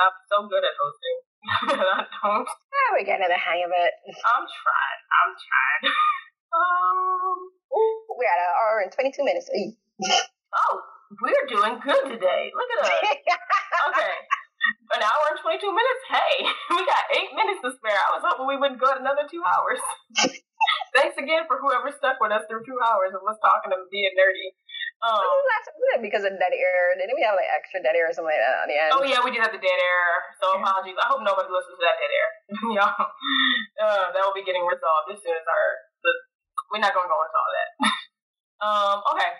I'm 0.00 0.16
so 0.30 0.48
good 0.48 0.64
at 0.64 0.74
hosting. 0.78 1.18
I 1.76 2.06
don't. 2.08 2.46
Yeah, 2.46 2.88
we're 2.94 3.04
getting 3.04 3.26
the 3.26 3.36
hang 3.36 3.60
of 3.66 3.72
it. 3.74 3.92
I'm 4.06 4.46
trying. 4.46 5.00
I'm 5.12 5.32
trying. 5.34 5.84
um, 6.56 7.36
we're 8.16 8.30
at 8.30 8.40
an 8.40 8.50
hour 8.54 8.80
and 8.86 8.92
22 8.94 9.20
minutes. 9.26 9.50
oh, 9.50 10.74
we're 11.20 11.46
doing 11.50 11.76
good 11.82 12.16
today. 12.16 12.54
Look 12.54 12.70
at 12.78 12.86
us. 12.86 12.96
okay. 13.92 14.14
An 14.94 15.02
hour 15.02 15.24
and 15.34 15.40
22 15.42 15.68
minutes? 15.68 16.02
Hey, 16.06 16.34
we 16.70 16.80
got 16.86 17.04
eight 17.16 17.32
minutes 17.34 17.60
to 17.66 17.74
spare. 17.74 17.98
I 17.98 18.14
was 18.14 18.24
hoping 18.24 18.46
we 18.46 18.56
wouldn't 18.56 18.80
go 18.80 18.90
another 18.94 19.26
two 19.26 19.42
hours. 19.42 19.82
Thanks 20.94 21.16
again 21.18 21.46
for 21.46 21.58
whoever 21.58 21.90
stuck 21.94 22.18
with 22.20 22.34
us 22.34 22.44
through 22.50 22.66
two 22.66 22.78
hours 22.78 23.14
of 23.14 23.22
us 23.22 23.38
talking 23.42 23.72
and 23.72 23.86
being 23.90 24.14
nerdy. 24.14 24.54
Um, 25.00 25.24
because 26.04 26.28
of 26.28 26.36
dead 26.36 26.52
air. 26.52 26.92
Didn't 26.94 27.16
we 27.16 27.24
have 27.24 27.34
like 27.34 27.48
extra 27.48 27.80
dead 27.80 27.96
air 27.96 28.08
or 28.08 28.14
something 28.14 28.30
like 28.30 28.42
that 28.42 28.62
on 28.62 28.68
the 28.68 28.76
end? 28.76 28.90
Oh 28.92 29.02
yeah, 29.02 29.24
we 29.24 29.32
did 29.32 29.40
have 29.40 29.50
the 29.50 29.58
dead 29.58 29.80
air. 29.80 30.08
So 30.38 30.60
apologies. 30.60 30.94
I 31.00 31.08
hope 31.08 31.24
nobody 31.24 31.48
listens 31.48 31.80
to 31.80 31.84
that 31.88 31.96
dead 31.96 32.12
air. 32.12 32.28
Y'all, 32.76 33.00
uh, 33.80 34.06
that 34.12 34.22
will 34.22 34.36
be 34.36 34.44
getting 34.44 34.62
resolved 34.62 35.10
as 35.10 35.18
soon 35.24 35.32
as 35.32 35.46
our. 35.48 35.66
The, 36.04 36.12
we're 36.68 36.84
not 36.84 36.92
going 36.92 37.08
to 37.08 37.12
go 37.12 37.18
into 37.18 37.38
all 37.40 37.52
that. 37.56 37.70
um, 38.64 38.96
okay. 39.16 39.30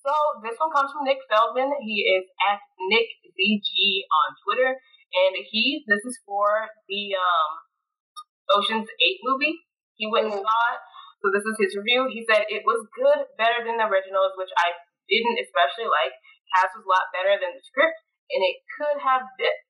So 0.00 0.12
this 0.40 0.56
one 0.56 0.72
comes 0.72 0.94
from 0.94 1.04
Nick 1.04 1.20
Feldman. 1.28 1.74
He 1.84 2.06
is 2.08 2.24
at 2.48 2.62
NickZG 2.88 4.06
on 4.08 4.28
Twitter, 4.46 4.72
and 4.78 5.32
he 5.42 5.84
this 5.90 6.00
is 6.06 6.16
for 6.24 6.70
the 6.86 7.18
um, 7.18 7.50
Ocean's 8.56 8.88
Eight 9.02 9.20
movie. 9.26 9.58
He 10.00 10.08
went 10.08 10.32
and 10.32 10.38
mm. 10.38 10.46
saw 10.46 10.60
it. 10.72 10.80
So 11.20 11.28
this 11.28 11.44
is 11.44 11.56
his 11.60 11.76
review. 11.76 12.08
He 12.08 12.24
said 12.24 12.48
it 12.48 12.64
was 12.64 12.80
good, 12.96 13.28
better 13.36 13.60
than 13.60 13.76
the 13.76 13.84
originals, 13.84 14.32
which 14.40 14.48
I 14.56 14.72
didn't 15.10 15.42
especially 15.42 15.90
like. 15.90 16.14
Cast 16.54 16.74
was 16.78 16.86
a 16.86 16.90
lot 16.90 17.10
better 17.14 17.34
than 17.38 17.54
the 17.54 17.62
script, 17.62 17.98
and 18.30 18.42
it 18.42 18.62
could 18.78 18.98
have 19.02 19.26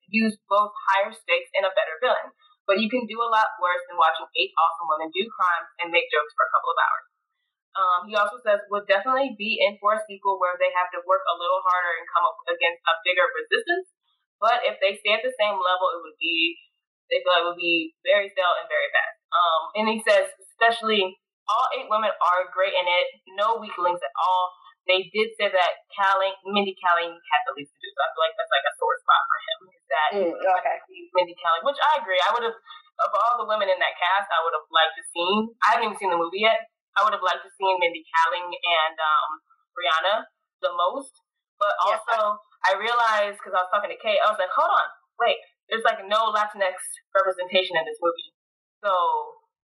used 0.08 0.40
both 0.48 0.72
higher 0.92 1.12
stakes 1.12 1.50
and 1.56 1.64
a 1.64 1.72
better 1.72 1.96
villain. 2.00 2.32
But 2.68 2.78
you 2.78 2.92
can 2.92 3.08
do 3.08 3.18
a 3.18 3.32
lot 3.32 3.56
worse 3.58 3.82
than 3.88 3.98
watching 3.98 4.28
eight 4.36 4.54
awesome 4.54 4.88
women 4.88 5.10
do 5.10 5.24
crimes 5.26 5.68
and 5.82 5.90
make 5.90 6.06
jokes 6.12 6.32
for 6.36 6.46
a 6.46 6.52
couple 6.54 6.70
of 6.70 6.78
hours. 6.78 7.06
Um, 7.70 8.00
he 8.10 8.14
also 8.18 8.38
says 8.42 8.66
would 8.70 8.90
definitely 8.90 9.38
be 9.38 9.62
in 9.62 9.78
for 9.78 9.94
a 9.94 10.02
sequel 10.06 10.42
where 10.42 10.58
they 10.58 10.74
have 10.74 10.90
to 10.94 11.06
work 11.06 11.22
a 11.22 11.38
little 11.38 11.62
harder 11.62 11.92
and 11.98 12.06
come 12.10 12.26
up 12.26 12.38
against 12.50 12.82
a 12.82 12.94
bigger 13.06 13.26
resistance. 13.30 13.86
But 14.42 14.66
if 14.66 14.78
they 14.82 14.98
stay 14.98 15.14
at 15.14 15.22
the 15.22 15.34
same 15.38 15.54
level, 15.54 15.86
it 15.94 16.02
would 16.02 16.18
be 16.18 16.58
they 17.10 17.22
feel 17.22 17.34
like 17.34 17.42
it 17.46 17.50
would 17.50 17.62
be 17.62 17.94
very 18.06 18.30
stale 18.30 18.54
and 18.58 18.70
very 18.70 18.90
bad. 18.94 19.10
Um, 19.30 19.62
and 19.82 19.86
he 19.90 19.98
says 20.02 20.30
especially 20.54 21.18
all 21.50 21.66
eight 21.74 21.90
women 21.90 22.10
are 22.14 22.50
great 22.54 22.74
in 22.74 22.86
it, 22.86 23.06
no 23.34 23.58
weak 23.58 23.74
links 23.78 24.02
at 24.02 24.14
all. 24.14 24.54
They 24.88 25.06
did 25.12 25.36
say 25.36 25.52
that 25.52 25.86
Kaling, 25.92 26.34
Mindy 26.48 26.74
Kaling 26.80 27.12
had 27.12 27.42
the 27.46 27.54
least 27.54 27.70
to 27.72 27.78
do, 27.78 27.88
so 27.92 28.00
I 28.00 28.08
feel 28.10 28.22
like 28.24 28.36
that's 28.36 28.54
like 28.54 28.66
a 28.66 28.74
sore 28.80 28.96
spot 29.00 29.22
for 29.28 29.38
him. 29.38 29.58
Is 29.70 29.86
that 29.92 30.10
mm, 30.16 30.34
okay. 30.34 30.76
Mindy 31.14 31.36
Kaling, 31.36 31.62
which 31.62 31.78
I 31.78 32.00
agree. 32.00 32.18
I 32.18 32.32
would 32.32 32.42
have 32.48 32.58
of 33.00 33.10
all 33.16 33.40
the 33.40 33.48
women 33.48 33.68
in 33.72 33.80
that 33.80 33.96
cast, 33.96 34.28
I 34.28 34.40
would 34.44 34.52
have 34.52 34.68
liked 34.68 34.96
to 35.00 35.04
seen. 35.08 35.56
I 35.64 35.66
haven't 35.72 35.88
even 35.88 35.96
seen 35.96 36.12
the 36.12 36.20
movie 36.20 36.44
yet. 36.44 36.68
I 36.96 37.04
would 37.06 37.16
have 37.16 37.24
liked 37.24 37.46
to 37.48 37.52
seen 37.56 37.80
Mindy 37.80 38.04
Kaling 38.04 38.50
and 38.52 38.96
um, 39.00 39.30
Rihanna 39.72 40.16
the 40.60 40.72
most. 40.76 41.14
But 41.56 41.76
also, 41.80 42.40
I 42.64 42.76
realized 42.76 43.40
because 43.40 43.56
I 43.56 43.64
was 43.64 43.72
talking 43.72 43.92
to 43.92 44.00
Kate, 44.00 44.20
I 44.20 44.32
was 44.32 44.40
like, 44.40 44.52
hold 44.52 44.68
on, 44.68 44.88
wait, 45.20 45.40
there's 45.68 45.84
like 45.84 46.00
no 46.08 46.32
Latinx 46.32 46.76
representation 47.12 47.76
in 47.76 47.84
this 47.84 48.00
movie. 48.00 48.32
So 48.84 48.92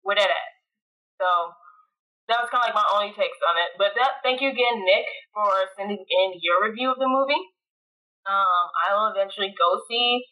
where 0.04 0.16
that 0.16 0.28
at? 0.28 0.50
So 1.20 1.52
that 2.28 2.44
was 2.44 2.52
kind 2.52 2.60
of 2.60 2.68
like 2.68 2.76
my 2.76 2.88
only 2.92 3.12
takes 3.16 3.40
on 3.40 3.56
it. 3.56 3.72
But 3.80 3.96
that, 3.96 4.20
thank 4.20 4.44
you 4.44 4.52
again, 4.52 4.84
Nick, 4.84 5.08
for 5.32 5.48
sending 5.80 6.04
in 6.04 6.28
your 6.44 6.60
review 6.60 6.92
of 6.92 7.00
the 7.00 7.08
movie. 7.08 7.40
Um, 8.28 8.64
I 8.76 8.92
will 8.92 9.08
eventually 9.16 9.56
go 9.56 9.80
see 9.88 10.28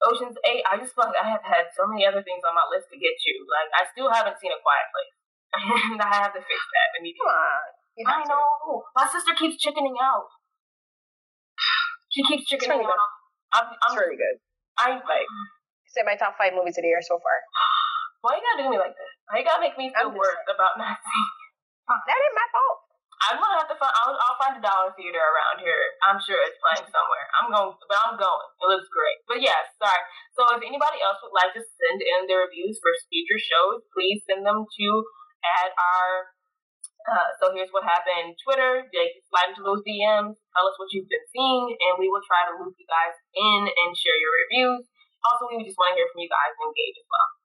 Ocean's 0.00 0.40
Eight. 0.48 0.64
I 0.64 0.80
just 0.80 0.96
feel 0.96 1.04
like 1.04 1.20
I 1.20 1.28
have 1.28 1.44
had 1.44 1.68
so 1.76 1.84
many 1.84 2.08
other 2.08 2.24
things 2.24 2.40
on 2.40 2.56
my 2.56 2.64
list 2.72 2.88
to 2.88 2.96
get 2.96 3.12
to. 3.12 3.32
Like 3.44 3.70
I 3.76 3.82
still 3.92 4.08
haven't 4.08 4.40
seen 4.40 4.56
A 4.56 4.58
Quiet 4.64 4.88
Place. 4.88 5.14
and 5.92 6.00
I 6.08 6.12
have 6.24 6.32
to 6.32 6.40
fix 6.40 6.60
that 6.72 6.88
immediately. 6.96 7.28
Come 7.28 8.08
on. 8.08 8.08
I 8.08 8.18
know. 8.24 8.88
My 8.96 9.04
sister 9.04 9.36
keeps 9.36 9.60
chickening 9.60 10.00
out. 10.00 10.32
She 12.08 12.24
keeps 12.24 12.48
chickening 12.48 12.88
out. 12.88 12.96
I'm, 13.52 13.68
I'm, 13.68 13.92
it's 13.92 14.00
really 14.00 14.16
good. 14.16 14.40
I 14.80 14.96
like. 14.96 15.28
It's 15.84 15.96
in 16.00 16.08
my 16.08 16.16
top 16.16 16.40
five 16.40 16.56
movies 16.56 16.80
of 16.80 16.82
the 16.82 16.88
year 16.88 17.04
so 17.04 17.20
far. 17.20 17.36
Why 18.22 18.38
you 18.38 18.42
gotta 18.46 18.62
do 18.62 18.70
me 18.70 18.78
like 18.78 18.94
this? 18.94 19.12
Why 19.26 19.42
you 19.42 19.46
gotta 19.46 19.62
make 19.66 19.74
me 19.74 19.90
feel 19.90 20.14
worse 20.14 20.46
about 20.46 20.78
not 20.78 20.94
seeing? 21.06 21.32
That 21.90 22.18
ain't 22.22 22.38
my 22.38 22.48
fault. 22.54 22.78
I'm 23.22 23.38
gonna 23.38 23.58
have 23.58 23.70
to 23.70 23.78
find. 23.78 23.94
I'll, 24.02 24.14
I'll, 24.18 24.38
find 24.38 24.58
a 24.58 24.62
dollar 24.62 24.90
theater 24.98 25.18
around 25.18 25.62
here. 25.62 25.78
I'm 26.02 26.18
sure 26.18 26.38
it's 26.42 26.58
playing 26.58 26.90
somewhere. 26.90 27.26
I'm 27.38 27.54
going, 27.54 27.74
but 27.86 27.98
I'm 28.02 28.18
going. 28.18 28.48
It 28.62 28.66
looks 28.66 28.90
great. 28.90 29.22
But 29.30 29.38
yeah, 29.38 29.58
sorry. 29.78 30.02
So 30.34 30.42
if 30.54 30.62
anybody 30.62 30.98
else 31.02 31.22
would 31.22 31.34
like 31.34 31.54
to 31.54 31.62
send 31.62 32.02
in 32.02 32.26
their 32.26 32.46
reviews 32.46 32.82
for 32.82 32.90
future 33.10 33.38
shows, 33.38 33.86
please 33.94 34.26
send 34.26 34.42
them 34.42 34.66
to 34.66 34.88
at 35.42 35.70
our. 35.74 36.34
Uh, 37.02 37.30
so 37.42 37.50
here's 37.50 37.70
what 37.74 37.82
happened. 37.82 38.38
Twitter, 38.42 38.86
they 38.90 39.10
slide 39.26 39.50
into 39.50 39.66
those 39.66 39.82
DMs. 39.82 40.38
Tell 40.38 40.66
us 40.70 40.78
what 40.78 40.90
you've 40.94 41.10
been 41.10 41.26
seeing, 41.34 41.74
and 41.74 41.98
we 41.98 42.06
will 42.06 42.22
try 42.22 42.46
to 42.46 42.54
loop 42.58 42.78
you 42.78 42.86
guys 42.86 43.14
in 43.34 43.60
and 43.66 43.90
share 43.98 44.14
your 44.18 44.34
reviews. 44.46 44.86
Also, 45.26 45.50
we 45.50 45.66
just 45.66 45.78
want 45.78 45.94
to 45.94 45.98
hear 45.98 46.06
from 46.10 46.22
you 46.22 46.30
guys 46.30 46.54
and 46.58 46.70
engage 46.70 46.98
as 46.98 47.06
well. 47.10 47.41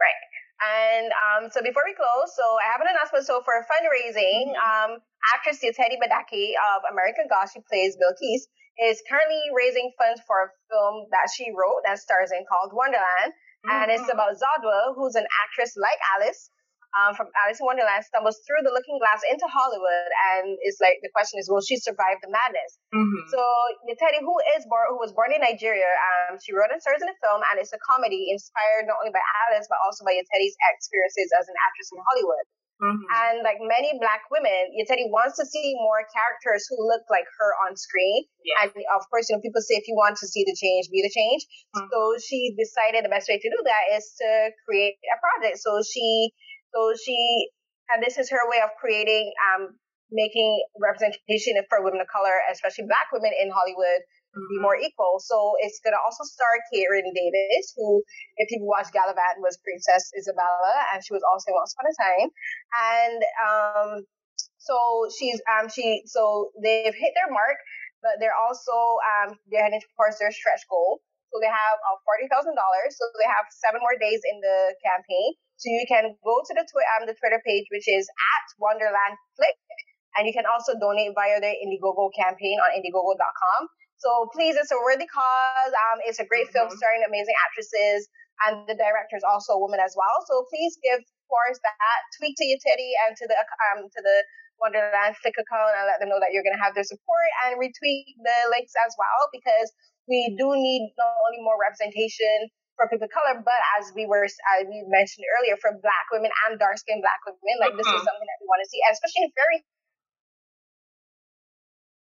Right. 0.00 0.20
And 0.62 1.10
um, 1.12 1.42
so 1.50 1.60
before 1.60 1.82
we 1.84 1.94
close, 1.98 2.30
so 2.34 2.44
I 2.62 2.70
have 2.70 2.80
an 2.80 2.88
announcement. 2.88 3.26
So 3.26 3.42
for 3.42 3.58
fundraising, 3.66 4.54
mm-hmm. 4.54 4.94
um, 4.94 5.02
actress 5.34 5.60
Yetide 5.60 5.98
Badaki 5.98 6.54
of 6.54 6.86
American 6.88 7.26
Gods, 7.26 7.52
she 7.52 7.60
plays 7.66 7.98
Bilquis, 7.98 8.46
is 8.78 9.02
currently 9.06 9.42
raising 9.54 9.92
funds 9.98 10.22
for 10.26 10.46
a 10.46 10.48
film 10.70 11.06
that 11.10 11.30
she 11.30 11.50
wrote 11.54 11.82
that 11.86 11.98
stars 11.98 12.30
in 12.30 12.46
called 12.46 12.70
Wonderland. 12.74 13.34
Mm-hmm. 13.34 13.70
And 13.70 13.86
it's 13.90 14.06
mm-hmm. 14.06 14.18
about 14.18 14.38
Zadwa, 14.38 14.94
who's 14.94 15.14
an 15.14 15.26
actress 15.42 15.74
like 15.74 15.98
Alice, 16.16 16.50
um, 16.94 17.12
from 17.18 17.28
Alice 17.34 17.58
in 17.58 17.66
Wonderland 17.66 18.06
stumbles 18.06 18.38
through 18.46 18.62
the 18.62 18.70
looking 18.70 18.98
glass 19.02 19.20
into 19.26 19.46
Hollywood, 19.50 20.10
and 20.34 20.54
it's 20.62 20.78
like 20.78 21.02
the 21.02 21.10
question 21.10 21.42
is, 21.42 21.50
will 21.50 21.62
she 21.62 21.76
survive 21.76 22.22
the 22.22 22.30
madness? 22.30 22.78
Mm-hmm. 22.94 23.22
So 23.34 23.40
Yetide, 23.90 24.22
who 24.22 24.36
is 24.54 24.62
born, 24.70 24.86
who 24.94 24.98
was 25.02 25.10
born 25.10 25.34
in 25.34 25.42
Nigeria, 25.42 25.86
um, 25.86 26.38
she 26.38 26.54
wrote 26.54 26.70
and 26.70 26.78
stars 26.78 27.02
in 27.02 27.10
a 27.10 27.18
film, 27.18 27.42
and 27.50 27.58
it's 27.58 27.74
a 27.74 27.80
comedy 27.82 28.30
inspired 28.30 28.86
not 28.86 29.02
only 29.02 29.14
by 29.14 29.22
Alice 29.46 29.66
but 29.66 29.82
also 29.82 30.06
by 30.06 30.14
Yetide's 30.14 30.56
experiences 30.74 31.28
as 31.34 31.50
an 31.50 31.56
actress 31.66 31.90
in 31.90 31.98
Hollywood. 32.02 32.46
Mm-hmm. 32.82 33.06
And 33.06 33.36
like 33.46 33.62
many 33.62 33.94
black 34.02 34.26
women, 34.34 34.74
Yetide 34.74 35.06
wants 35.14 35.38
to 35.38 35.46
see 35.46 35.78
more 35.78 36.02
characters 36.10 36.66
who 36.66 36.82
look 36.82 37.06
like 37.06 37.24
her 37.38 37.50
on 37.64 37.78
screen. 37.78 38.26
Yeah. 38.42 38.66
And 38.66 38.74
of 38.98 39.06
course, 39.08 39.30
you 39.30 39.38
know, 39.38 39.42
people 39.42 39.62
say 39.62 39.78
if 39.78 39.86
you 39.86 39.94
want 39.94 40.18
to 40.18 40.26
see 40.26 40.42
the 40.42 40.58
change, 40.58 40.90
be 40.90 40.98
the 40.98 41.14
change. 41.14 41.46
Mm-hmm. 41.70 41.86
So 41.86 41.98
she 42.18 42.52
decided 42.58 43.06
the 43.06 43.14
best 43.14 43.30
way 43.30 43.38
to 43.38 43.48
do 43.48 43.60
that 43.62 43.94
is 43.94 44.04
to 44.18 44.50
create 44.66 44.98
a 45.06 45.16
project. 45.22 45.62
So 45.62 45.80
she 45.86 46.34
so 46.74 46.92
she, 46.98 47.14
and 47.94 48.02
this 48.02 48.18
is 48.18 48.28
her 48.30 48.42
way 48.50 48.58
of 48.58 48.74
creating, 48.82 49.30
um, 49.54 49.78
making 50.10 50.62
representation 50.82 51.54
for 51.70 51.82
women 51.86 52.02
of 52.02 52.10
color, 52.10 52.34
especially 52.50 52.90
black 52.90 53.08
women 53.14 53.30
in 53.30 53.50
Hollywood, 53.50 54.02
mm-hmm. 54.34 54.46
be 54.50 54.58
more 54.58 54.74
equal. 54.74 55.22
So 55.22 55.54
it's 55.62 55.78
going 55.86 55.94
to 55.94 56.02
also 56.02 56.26
star 56.26 56.50
Karen 56.74 57.06
David, 57.14 57.62
who, 57.78 58.02
if 58.36 58.50
people 58.50 58.66
watch 58.66 58.90
Galavant, 58.90 59.38
was 59.38 59.58
Princess 59.62 60.10
Isabella, 60.18 60.74
and 60.92 60.98
she 61.02 61.14
was 61.14 61.22
also 61.22 61.54
Once 61.54 61.74
Upon 61.78 61.86
a 61.86 61.94
Time. 61.94 62.28
And 62.74 63.20
um, 63.38 63.90
so 64.58 64.76
she's 65.14 65.38
um, 65.46 65.68
she 65.70 66.02
so 66.06 66.50
they've 66.62 66.94
hit 66.94 67.12
their 67.14 67.30
mark, 67.30 67.58
but 68.02 68.18
they're 68.18 68.36
also 68.36 68.74
um, 69.04 69.36
they're 69.50 69.62
heading 69.62 69.82
towards 69.94 70.18
their 70.18 70.32
stretch 70.32 70.64
goal. 70.66 71.04
So 71.32 71.42
they 71.42 71.50
have 71.50 71.76
uh, 71.90 71.98
forty 72.06 72.26
thousand 72.30 72.54
dollars. 72.54 72.96
So 72.96 73.04
they 73.18 73.28
have 73.28 73.46
seven 73.50 73.82
more 73.82 73.98
days 73.98 74.22
in 74.24 74.40
the 74.40 74.74
campaign. 74.80 75.36
So 75.56 75.70
you 75.70 75.86
can 75.86 76.14
go 76.22 76.34
to 76.42 76.52
the, 76.54 76.66
twi- 76.66 76.90
um, 76.98 77.06
the 77.06 77.16
Twitter 77.16 77.40
page, 77.46 77.66
which 77.70 77.86
is 77.86 78.04
at 78.06 78.46
Wonderland 78.58 79.16
Flick, 79.38 79.56
and 80.18 80.26
you 80.26 80.34
can 80.34 80.46
also 80.46 80.74
donate 80.78 81.14
via 81.14 81.40
their 81.40 81.54
Indiegogo 81.54 82.10
campaign 82.14 82.58
on 82.62 82.74
Indiegogo.com. 82.74 83.60
So 83.98 84.28
please, 84.34 84.58
it's 84.58 84.74
a 84.74 84.80
worthy 84.82 85.06
cause. 85.06 85.72
Um, 85.72 86.02
it's 86.04 86.20
a 86.20 86.26
great 86.26 86.50
mm-hmm. 86.50 86.68
film 86.68 86.74
starring 86.76 87.06
amazing 87.06 87.34
actresses, 87.46 88.10
and 88.46 88.66
the 88.66 88.76
director 88.76 89.16
is 89.16 89.24
also 89.24 89.56
a 89.56 89.60
woman 89.62 89.78
as 89.78 89.94
well. 89.94 90.16
So 90.26 90.44
please 90.50 90.76
give 90.82 91.00
towards 91.30 91.58
that. 91.64 91.98
Tweet 92.18 92.36
to 92.36 92.44
Yetide 92.44 92.90
and 93.06 93.12
to 93.16 93.24
the 93.26 93.38
um 93.38 93.86
to 93.88 94.00
the 94.02 94.18
Wonderland 94.60 95.18
Flick 95.18 95.34
account 95.34 95.74
and 95.74 95.86
let 95.90 95.98
them 95.98 96.10
know 96.10 96.22
that 96.22 96.30
you're 96.30 96.46
going 96.46 96.54
to 96.54 96.62
have 96.62 96.78
their 96.78 96.86
support 96.86 97.30
and 97.46 97.58
retweet 97.58 98.06
the 98.22 98.38
links 98.54 98.74
as 98.86 98.94
well 98.94 99.20
because 99.34 99.74
we 100.06 100.30
do 100.38 100.46
need 100.54 100.94
not 100.94 101.10
only 101.26 101.42
more 101.42 101.58
representation 101.58 102.50
for 102.74 102.90
people 102.90 103.06
of 103.06 103.14
color, 103.14 103.38
but 103.38 103.60
as 103.78 103.94
we 103.94 104.06
were, 104.06 104.26
as 104.26 104.62
we 104.66 104.82
mentioned 104.90 105.24
earlier, 105.38 105.54
for 105.58 105.74
black 105.78 106.06
women 106.10 106.30
and 106.46 106.58
dark 106.58 106.78
skinned 106.78 107.02
black 107.02 107.22
women, 107.22 107.38
like 107.62 107.74
mm-hmm. 107.74 107.78
this 107.78 107.86
is 107.86 107.94
uh-huh. 107.94 108.08
something 108.10 108.28
that 108.28 108.38
we 108.42 108.46
want 108.50 108.60
to 108.66 108.68
see, 108.68 108.82
especially 108.90 109.30
in 109.30 109.32
fairy 109.34 109.58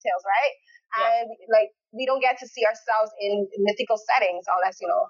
tales, 0.00 0.24
right? 0.24 0.54
Yeah. 0.94 1.04
And 1.04 1.28
like 1.52 1.70
we 1.92 2.08
don't 2.08 2.24
get 2.24 2.40
to 2.40 2.46
see 2.48 2.64
ourselves 2.64 3.12
in 3.20 3.48
mythical 3.60 3.96
settings 3.96 4.44
unless 4.48 4.80
you 4.80 4.88
know 4.88 5.04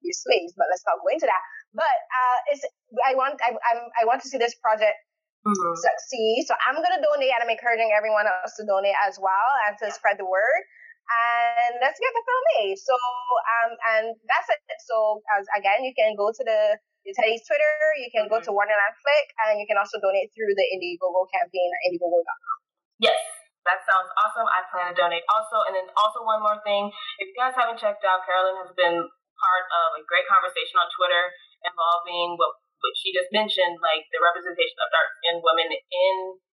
you're 0.00 0.16
slaves. 0.16 0.56
But 0.56 0.72
let's 0.72 0.84
not 0.88 1.00
go 1.00 1.08
into 1.12 1.28
that. 1.28 1.42
But 1.76 1.96
uh, 2.08 2.38
it's 2.52 2.64
I 3.04 3.12
want 3.16 3.36
I 3.44 3.52
I'm, 3.56 3.80
I 4.00 4.02
want 4.08 4.24
to 4.24 4.28
see 4.28 4.40
this 4.40 4.56
project 4.56 4.96
mm-hmm. 5.44 5.74
succeed. 5.76 6.48
So 6.48 6.56
I'm 6.64 6.80
gonna 6.80 7.02
donate, 7.04 7.32
and 7.32 7.44
I'm 7.44 7.52
encouraging 7.52 7.92
everyone 7.92 8.24
else 8.24 8.56
to 8.56 8.64
donate 8.64 8.96
as 9.04 9.20
well 9.20 9.48
and 9.68 9.76
to 9.84 9.92
spread 9.92 10.16
the 10.16 10.28
word 10.28 10.64
and 11.04 11.72
let's 11.80 12.00
get 12.00 12.12
the 12.12 12.24
film 12.24 12.44
made. 12.56 12.78
So, 12.80 12.96
um, 12.96 13.70
and 13.96 14.04
that's 14.24 14.48
it. 14.48 14.60
So, 14.88 15.20
as 15.36 15.44
again, 15.56 15.84
you 15.84 15.92
can 15.92 16.16
go 16.16 16.32
to 16.32 16.42
the 16.42 16.80
Teddy's 17.12 17.44
Twitter, 17.44 17.76
you 18.00 18.08
can 18.08 18.32
go 18.32 18.40
to 18.40 18.48
mm-hmm. 18.48 18.56
Wonderland 18.56 18.96
Flick, 18.96 19.28
and 19.44 19.60
you 19.60 19.68
can 19.68 19.76
also 19.76 20.00
donate 20.00 20.32
through 20.32 20.56
the 20.56 20.66
Indiegogo 20.72 21.28
campaign 21.28 21.68
at 21.68 21.80
Indiegogo.com. 21.92 22.56
Yes, 22.96 23.20
that 23.68 23.84
sounds 23.84 24.08
awesome. 24.16 24.48
I 24.48 24.64
plan 24.72 24.92
to 24.92 24.96
donate 24.96 25.26
also. 25.28 25.68
And 25.68 25.76
then 25.76 25.88
also 26.00 26.24
one 26.24 26.40
more 26.40 26.56
thing, 26.64 26.88
if 27.20 27.28
you 27.28 27.36
guys 27.36 27.52
haven't 27.52 27.76
checked 27.76 28.08
out, 28.08 28.24
Carolyn 28.24 28.56
has 28.64 28.72
been 28.72 29.04
part 29.04 29.64
of 29.68 30.00
a 30.00 30.02
great 30.08 30.24
conversation 30.24 30.80
on 30.80 30.88
Twitter 30.96 31.28
involving 31.60 32.40
what, 32.40 32.56
what 32.80 32.94
she 32.96 33.12
just 33.12 33.28
mentioned, 33.28 33.80
like 33.84 34.08
the 34.08 34.20
representation 34.24 34.78
of 34.80 34.88
dark 34.88 35.12
skinned 35.20 35.44
women 35.44 35.68
in 35.76 36.14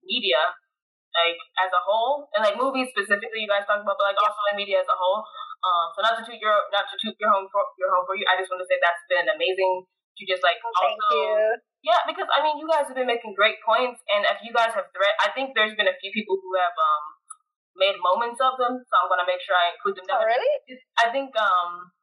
media 0.04 0.52
like 1.14 1.38
as 1.62 1.70
a 1.70 1.82
whole, 1.82 2.26
and 2.34 2.42
like 2.42 2.58
movies 2.58 2.90
specifically, 2.90 3.46
you 3.46 3.50
guys 3.50 3.64
talk 3.64 3.80
about, 3.80 3.94
but 3.96 4.10
like 4.10 4.18
also 4.18 4.42
in 4.50 4.58
media 4.58 4.82
as 4.82 4.90
a 4.90 4.98
whole. 4.98 5.22
Um, 5.62 5.86
so 5.94 6.04
not 6.04 6.18
to 6.18 6.22
toot 6.26 6.42
your 6.42 6.68
not 6.74 6.90
to 6.90 6.98
toot 6.98 7.16
your 7.16 7.30
home 7.30 7.48
for 7.48 7.62
your 7.78 7.94
home 7.94 8.04
for 8.04 8.18
you. 8.18 8.26
I 8.26 8.36
just 8.36 8.50
want 8.50 8.60
to 8.60 8.68
say 8.68 8.76
that's 8.82 9.00
been 9.06 9.30
amazing 9.30 9.86
to 9.86 10.22
just 10.26 10.42
like 10.42 10.58
oh, 10.60 10.68
also, 10.68 10.82
thank 10.82 11.00
you. 11.14 11.30
Yeah, 11.86 12.00
because 12.04 12.28
I 12.28 12.42
mean, 12.42 12.58
you 12.58 12.66
guys 12.66 12.90
have 12.90 12.98
been 12.98 13.08
making 13.08 13.38
great 13.38 13.62
points, 13.62 14.02
and 14.10 14.26
if 14.26 14.42
you 14.42 14.50
guys 14.50 14.74
have 14.74 14.90
threat, 14.90 15.14
I 15.22 15.30
think 15.32 15.54
there's 15.54 15.78
been 15.78 15.88
a 15.88 15.96
few 16.02 16.10
people 16.10 16.36
who 16.36 16.52
have 16.58 16.74
um 16.74 17.04
made 17.78 17.98
moments 17.98 18.42
of 18.42 18.58
them, 18.58 18.82
so 18.82 18.92
I'm 18.98 19.08
gonna 19.10 19.26
make 19.26 19.42
sure 19.42 19.54
I 19.54 19.74
include 19.74 20.02
them. 20.02 20.06
Oh, 20.10 20.26
really? 20.26 20.54
I 20.98 21.14
think 21.14 21.30
um 21.38 21.94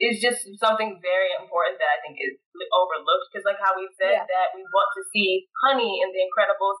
it's 0.00 0.16
just 0.16 0.48
something 0.56 0.96
very 1.04 1.28
important 1.36 1.76
that 1.76 1.90
I 1.92 1.98
think 2.00 2.16
is 2.16 2.40
overlooked 2.72 3.28
because, 3.28 3.44
like 3.44 3.60
how 3.60 3.76
we've 3.76 3.92
said 4.00 4.24
yeah. 4.24 4.24
that 4.24 4.56
we 4.56 4.64
want 4.72 4.88
to 4.96 5.04
see 5.12 5.44
Honey 5.60 6.00
in 6.00 6.08
The 6.08 6.24
Incredibles, 6.24 6.80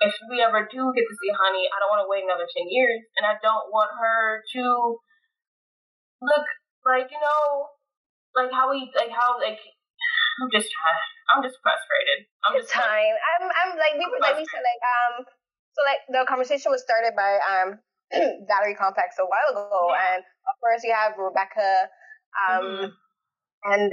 if 0.00 0.14
we 0.30 0.38
ever 0.42 0.66
do 0.66 0.92
get 0.94 1.04
to 1.06 1.14
see 1.18 1.32
Honey, 1.34 1.66
I 1.66 1.76
don't 1.82 1.90
want 1.90 2.06
to 2.06 2.10
wait 2.10 2.22
another 2.22 2.46
10 2.46 2.70
years. 2.70 3.02
And 3.18 3.26
I 3.26 3.34
don't 3.42 3.70
want 3.74 3.90
her 3.98 4.42
to 4.56 4.64
look 6.22 6.46
like, 6.86 7.10
you 7.10 7.18
know, 7.18 7.74
like 8.38 8.54
how 8.54 8.70
we, 8.70 8.86
like 8.94 9.10
how, 9.10 9.38
like, 9.42 9.58
I'm 10.38 10.50
just 10.54 10.70
trying. 10.70 11.10
I'm 11.28 11.42
just 11.44 11.58
frustrated. 11.60 12.30
I'm 12.46 12.54
just 12.56 12.72
fine. 12.72 13.14
I'm 13.14 13.44
I'm 13.50 13.70
like 13.76 14.00
we 14.00 14.06
were 14.08 14.22
like 14.22 14.38
we 14.38 14.48
said 14.48 14.64
like 14.64 14.82
um 14.86 15.14
so 15.76 15.80
like 15.84 16.00
the 16.08 16.22
conversation 16.24 16.72
was 16.72 16.80
started 16.80 17.12
by 17.12 17.36
um 17.42 17.68
Valerie 18.48 18.78
Complex 18.78 19.20
a 19.20 19.28
while 19.28 19.52
ago, 19.52 19.92
yeah. 19.92 20.16
and 20.16 20.20
of 20.24 20.54
course 20.62 20.80
you 20.86 20.94
have 20.94 21.18
Rebecca 21.20 21.92
um 22.32 22.64
mm-hmm. 22.64 23.72
and 23.74 23.92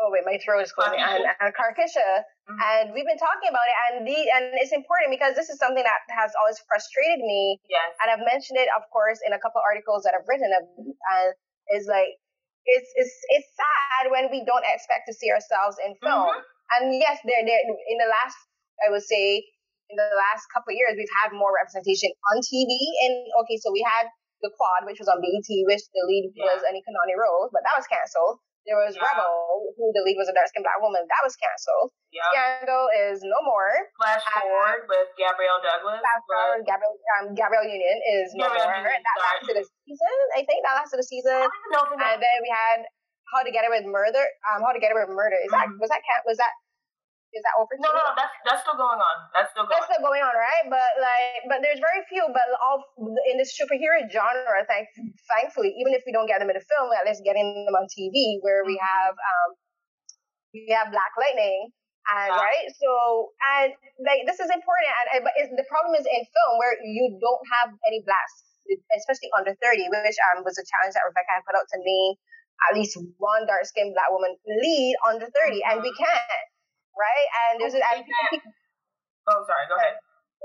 oh 0.00 0.08
wait 0.14 0.22
my 0.24 0.38
throat 0.40 0.62
is 0.62 0.72
closing 0.72 0.98
and, 0.98 1.26
and 1.26 1.50
Karkisha. 1.54 2.24
Mm-hmm. 2.48 2.58
And 2.58 2.84
we've 2.96 3.04
been 3.04 3.20
talking 3.20 3.52
about 3.52 3.66
it, 3.68 3.76
and 3.90 3.94
the 4.08 4.16
and 4.16 4.44
it's 4.56 4.72
important 4.72 5.12
because 5.12 5.36
this 5.36 5.52
is 5.52 5.60
something 5.60 5.84
that 5.84 6.00
has 6.14 6.32
always 6.38 6.56
frustrated 6.64 7.20
me. 7.20 7.60
Yes. 7.68 7.92
And 8.00 8.08
I've 8.08 8.24
mentioned 8.24 8.56
it, 8.56 8.72
of 8.72 8.88
course, 8.88 9.20
in 9.26 9.36
a 9.36 9.40
couple 9.40 9.60
articles 9.60 10.08
that 10.08 10.16
I've 10.16 10.24
written. 10.24 10.48
Uh, 10.48 11.34
is 11.72 11.84
like 11.84 12.16
it's 12.64 12.90
it's 12.96 13.16
it's 13.32 13.48
sad 13.56 14.12
when 14.12 14.28
we 14.32 14.44
don't 14.44 14.64
expect 14.64 15.08
to 15.08 15.14
see 15.16 15.28
ourselves 15.32 15.76
in 15.84 15.96
film. 16.00 16.32
Mm-hmm. 16.32 16.80
And 16.80 16.82
yes, 16.96 17.20
there 17.24 17.40
there 17.44 17.60
in 17.64 17.96
the 18.00 18.08
last 18.08 18.36
I 18.84 18.92
would 18.92 19.04
say 19.04 19.44
in 19.88 19.96
the 19.96 20.08
last 20.16 20.44
couple 20.52 20.72
of 20.72 20.76
years 20.76 20.96
we've 20.96 21.16
had 21.24 21.32
more 21.32 21.52
representation 21.52 22.12
on 22.32 22.44
TV. 22.44 22.68
And 23.08 23.14
okay, 23.44 23.56
so 23.56 23.72
we 23.72 23.80
had 23.80 24.08
the 24.44 24.52
Quad, 24.54 24.86
which 24.86 25.00
was 25.00 25.08
on 25.10 25.18
BET, 25.18 25.48
which 25.66 25.82
the 25.90 26.02
lead 26.06 26.30
yeah. 26.36 26.46
was 26.46 26.62
Anika 26.62 26.92
Noni 26.92 27.16
Rose, 27.18 27.50
but 27.50 27.64
that 27.66 27.74
was 27.74 27.88
canceled. 27.90 28.38
There 28.66 28.76
was 28.76 28.98
yeah. 28.98 29.06
Rebel, 29.06 29.72
who 29.76 29.92
the 29.94 30.02
lead 30.04 30.18
was 30.18 30.28
a 30.28 30.34
dark 30.36 30.50
skinned 30.50 30.66
black 30.66 30.80
woman. 30.82 31.00
That 31.06 31.22
was 31.24 31.38
canceled. 31.38 31.94
Yep. 32.12 32.24
Scandal 32.32 32.84
is 33.08 33.24
no 33.24 33.38
more. 33.44 33.72
Flash 33.96 34.24
Forward 34.28 34.84
with 34.88 35.08
Gabrielle 35.16 35.60
Douglas. 35.60 36.00
Flash 36.00 36.24
Forward, 36.28 36.62
Gabrielle, 36.68 36.98
um, 37.16 37.32
Gabrielle 37.32 37.68
Union 37.68 37.96
is 38.18 38.36
no 38.36 38.48
Gabrielle 38.48 38.68
more. 38.68 38.92
Union, 38.92 39.00
that 39.00 39.18
lasted 39.20 39.56
a 39.60 39.64
season, 39.64 40.16
I 40.36 40.40
think. 40.44 40.60
That 40.68 40.76
lasted 40.84 41.00
a 41.00 41.06
season. 41.06 41.40
And 41.48 42.18
then 42.20 42.36
we 42.44 42.50
had 42.52 42.84
How 43.32 43.40
to 43.44 43.52
Get 43.52 43.64
Away 43.64 43.84
with 43.84 43.88
Murder. 43.88 44.24
Um, 44.48 44.60
How 44.60 44.76
to 44.76 44.80
Get 44.80 44.92
Away 44.92 45.08
with 45.08 45.16
Murder. 45.16 45.38
Is 45.40 45.48
mm-hmm. 45.48 45.64
that 45.64 45.80
was 45.80 45.88
that 45.88 46.22
was 46.28 46.36
that 46.36 46.52
is 47.32 47.44
that 47.44 47.54
over? 47.60 47.68
No, 47.76 47.92
no, 47.92 48.00
no, 48.00 48.12
that's 48.16 48.32
that's 48.44 48.60
still 48.64 48.78
going 48.80 48.96
on. 48.96 49.16
That's 49.36 49.52
still 49.52 49.68
going. 49.68 49.76
That's 49.76 49.88
still 49.92 50.00
going 50.00 50.24
on, 50.24 50.32
right? 50.32 50.64
But 50.72 50.90
like, 50.96 51.44
but 51.44 51.58
there's 51.60 51.76
very 51.76 52.00
few. 52.08 52.24
But 52.32 52.48
all 52.64 52.80
in 53.28 53.36
this 53.36 53.52
superhero 53.52 54.00
genre, 54.08 54.64
thank, 54.64 54.88
thankfully, 55.28 55.76
even 55.76 55.92
if 55.92 56.08
we 56.08 56.12
don't 56.16 56.24
get 56.24 56.40
them 56.40 56.48
in 56.48 56.56
the 56.56 56.64
film, 56.64 56.88
at 56.96 57.04
least 57.04 57.20
getting 57.28 57.68
them 57.68 57.76
on 57.76 57.84
TV, 57.92 58.40
where 58.40 58.64
we 58.64 58.80
mm-hmm. 58.80 58.88
have 58.88 59.14
um, 59.14 59.48
we 60.56 60.72
have 60.72 60.88
Black 60.88 61.12
Lightning, 61.20 61.68
and 62.16 62.32
wow. 62.32 62.40
right. 62.40 62.66
So 62.80 62.90
and 63.60 63.76
like 64.08 64.24
this 64.24 64.40
is 64.40 64.48
important, 64.48 64.88
and 65.12 65.20
but 65.20 65.36
the 65.36 65.68
problem 65.68 66.00
is 66.00 66.08
in 66.08 66.24
film 66.24 66.52
where 66.56 66.80
you 66.80 67.12
don't 67.20 67.44
have 67.60 67.76
any 67.84 68.00
blacks, 68.08 68.40
especially 68.96 69.28
under 69.36 69.52
thirty, 69.60 69.84
which 69.84 70.20
um 70.32 70.48
was 70.48 70.56
a 70.56 70.64
challenge 70.64 70.96
that 70.96 71.04
Rebecca 71.04 71.28
had 71.28 71.44
put 71.44 71.60
out 71.60 71.68
to 71.76 71.80
me. 71.84 72.16
At 72.66 72.74
least 72.74 72.98
one 73.22 73.46
dark 73.46 73.70
skinned 73.70 73.94
black 73.94 74.10
woman 74.10 74.34
lead 74.42 74.98
under 75.06 75.30
30, 75.30 75.30
mm-hmm. 75.30 75.62
and 75.70 75.76
we 75.78 75.94
mm-hmm. 75.94 76.02
can't 76.02 76.42
right? 76.98 77.26
And 77.48 77.62
there's 77.62 77.72
oh, 77.78 77.80
and 77.80 78.02
keep, 78.02 78.42
oh 79.30 79.40
sorry, 79.46 79.64
go 79.70 79.78
ahead. 79.78 79.96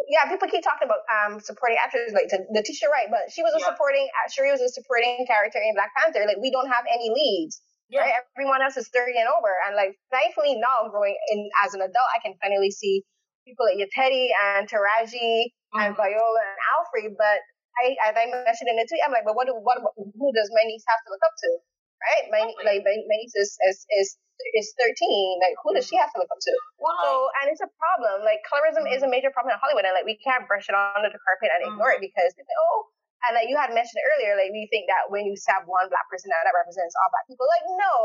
Yeah, 0.10 0.26
people 0.30 0.50
keep 0.50 0.66
talking 0.66 0.86
about 0.86 1.06
um 1.10 1.42
supporting 1.42 1.78
actors 1.82 2.14
like 2.14 2.30
Letitia 2.30 2.90
Wright, 2.90 3.10
but 3.10 3.30
she 3.34 3.42
was 3.42 3.54
a 3.58 3.62
yep. 3.62 3.74
supporting 3.74 4.06
Shuri 4.30 4.54
was 4.54 4.62
a 4.62 4.70
supporting 4.70 5.26
character 5.26 5.62
in 5.62 5.74
Black 5.74 5.94
Panther. 5.98 6.26
Like 6.30 6.42
we 6.42 6.54
don't 6.54 6.70
have 6.70 6.86
any 6.86 7.10
leads. 7.10 7.62
Yeah. 7.90 8.06
Right? 8.06 8.16
Everyone 8.34 8.64
else 8.64 8.78
is 8.78 8.90
30 8.90 9.22
and 9.22 9.30
over. 9.30 9.54
And 9.70 9.78
like 9.78 9.94
thankfully 10.10 10.58
now 10.58 10.90
growing 10.90 11.14
in 11.30 11.50
as 11.62 11.78
an 11.78 11.82
adult 11.86 12.10
I 12.10 12.22
can 12.26 12.34
finally 12.42 12.74
see 12.74 13.06
people 13.46 13.70
like 13.70 13.78
Yetide 13.78 14.34
and 14.34 14.66
Taraji 14.66 15.54
mm-hmm. 15.54 15.78
and 15.78 15.92
Viola 15.94 16.42
and 16.42 16.60
Alfre. 16.74 17.14
But 17.14 17.38
I 17.78 17.94
as 18.10 18.14
I 18.18 18.26
mentioned 18.30 18.70
in 18.70 18.78
the 18.82 18.88
tweet, 18.90 19.04
I'm 19.06 19.14
like, 19.14 19.26
but 19.26 19.38
what 19.38 19.46
do 19.46 19.54
what 19.54 19.78
who 19.78 20.28
does 20.34 20.50
my 20.54 20.66
niece 20.66 20.86
have 20.90 21.02
to 21.06 21.10
look 21.14 21.22
up 21.22 21.38
to? 21.38 21.50
Right? 22.04 22.28
My 22.30 22.44
like 22.68 22.84
my, 22.84 22.96
my 23.00 23.18
niece 23.18 23.36
is, 23.40 23.56
is 23.70 23.88
is 23.96 24.08
is 24.60 24.76
13. 24.76 25.40
Like, 25.40 25.56
who 25.64 25.72
does 25.72 25.88
she 25.88 25.96
have 25.96 26.12
to 26.12 26.20
look 26.20 26.28
up 26.28 26.42
to? 26.42 26.54
Well, 26.82 26.98
so, 27.00 27.10
and 27.40 27.46
it's 27.48 27.64
a 27.64 27.72
problem. 27.80 28.28
Like, 28.28 28.44
colorism 28.44 28.84
mm-hmm. 28.84 28.98
is 28.98 29.06
a 29.06 29.10
major 29.10 29.32
problem 29.32 29.56
in 29.56 29.60
Hollywood, 29.62 29.88
and 29.88 29.96
like, 29.96 30.10
we 30.10 30.20
can't 30.20 30.44
brush 30.50 30.68
it 30.68 30.76
under 30.76 31.08
the 31.08 31.22
carpet 31.24 31.54
and 31.54 31.64
ignore 31.64 31.96
mm-hmm. 31.96 32.04
it 32.04 32.10
because, 32.12 32.36
oh, 32.36 32.92
and 33.24 33.40
like 33.40 33.48
you 33.48 33.56
had 33.56 33.72
mentioned 33.72 34.04
earlier, 34.04 34.36
like 34.36 34.52
we 34.52 34.68
think 34.68 34.84
that 34.92 35.08
when 35.08 35.24
you 35.24 35.40
stab 35.40 35.64
one 35.64 35.88
black 35.88 36.04
person, 36.12 36.28
that, 36.28 36.44
that 36.44 36.52
represents 36.52 36.92
all 37.00 37.08
black 37.08 37.24
people. 37.24 37.48
Like, 37.48 37.66
no, 37.80 37.96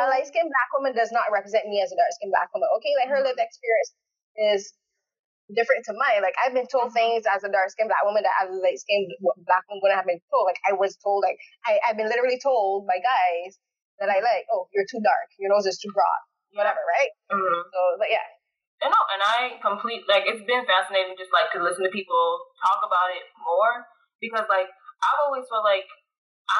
a 0.00 0.08
light 0.08 0.24
skinned 0.24 0.48
black 0.48 0.70
woman 0.72 0.96
does 0.96 1.12
not 1.12 1.28
represent 1.28 1.68
me 1.68 1.84
as 1.84 1.92
a 1.92 1.96
dark 2.00 2.08
skinned 2.16 2.32
black 2.32 2.48
woman. 2.56 2.72
Okay, 2.80 2.96
like 2.96 3.12
her 3.12 3.20
mm-hmm. 3.20 3.28
lived 3.28 3.44
experience 3.44 3.92
is 4.40 4.72
different 5.52 5.84
to 5.84 5.92
mine. 5.92 6.24
Like 6.24 6.36
I've 6.40 6.56
been 6.56 6.68
told 6.70 6.94
mm-hmm. 6.94 7.20
things 7.20 7.28
as 7.28 7.44
a 7.44 7.52
dark 7.52 7.68
skinned 7.68 7.92
black 7.92 8.04
woman 8.06 8.24
that 8.24 8.36
as 8.40 8.48
a 8.48 8.56
light 8.56 8.80
skinned 8.80 9.12
black 9.44 9.64
woman 9.68 9.84
wouldn't 9.84 10.00
have 10.00 10.08
been 10.08 10.22
told. 10.32 10.48
Like 10.48 10.60
I 10.64 10.72
was 10.72 10.96
told, 10.96 11.20
like 11.20 11.36
I, 11.68 11.76
I've 11.84 11.98
been 12.00 12.08
literally 12.08 12.40
told 12.40 12.88
by 12.88 12.96
guys 13.02 13.60
that 14.00 14.08
I 14.08 14.24
like. 14.24 14.48
Oh, 14.48 14.72
you're 14.72 14.88
too 14.88 15.04
dark. 15.04 15.28
Your 15.36 15.52
nose 15.52 15.68
is 15.68 15.76
too 15.76 15.92
broad. 15.92 16.22
Whatever, 16.56 16.80
right? 16.86 17.12
Mm-hmm. 17.28 17.60
So, 17.68 17.80
but 18.00 18.08
yeah. 18.08 18.24
And 18.80 18.92
no, 18.92 19.00
and 19.12 19.22
I 19.22 19.38
complete 19.60 20.04
like 20.08 20.28
it's 20.28 20.44
been 20.44 20.64
fascinating 20.64 21.16
just 21.16 21.32
like 21.32 21.52
to 21.56 21.60
listen 21.60 21.84
to 21.84 21.92
people 21.92 22.20
talk 22.60 22.84
about 22.84 23.12
it 23.12 23.24
more 23.40 23.84
because 24.20 24.44
like 24.48 24.68
I've 24.68 25.20
always 25.28 25.44
felt 25.48 25.64
like 25.64 25.88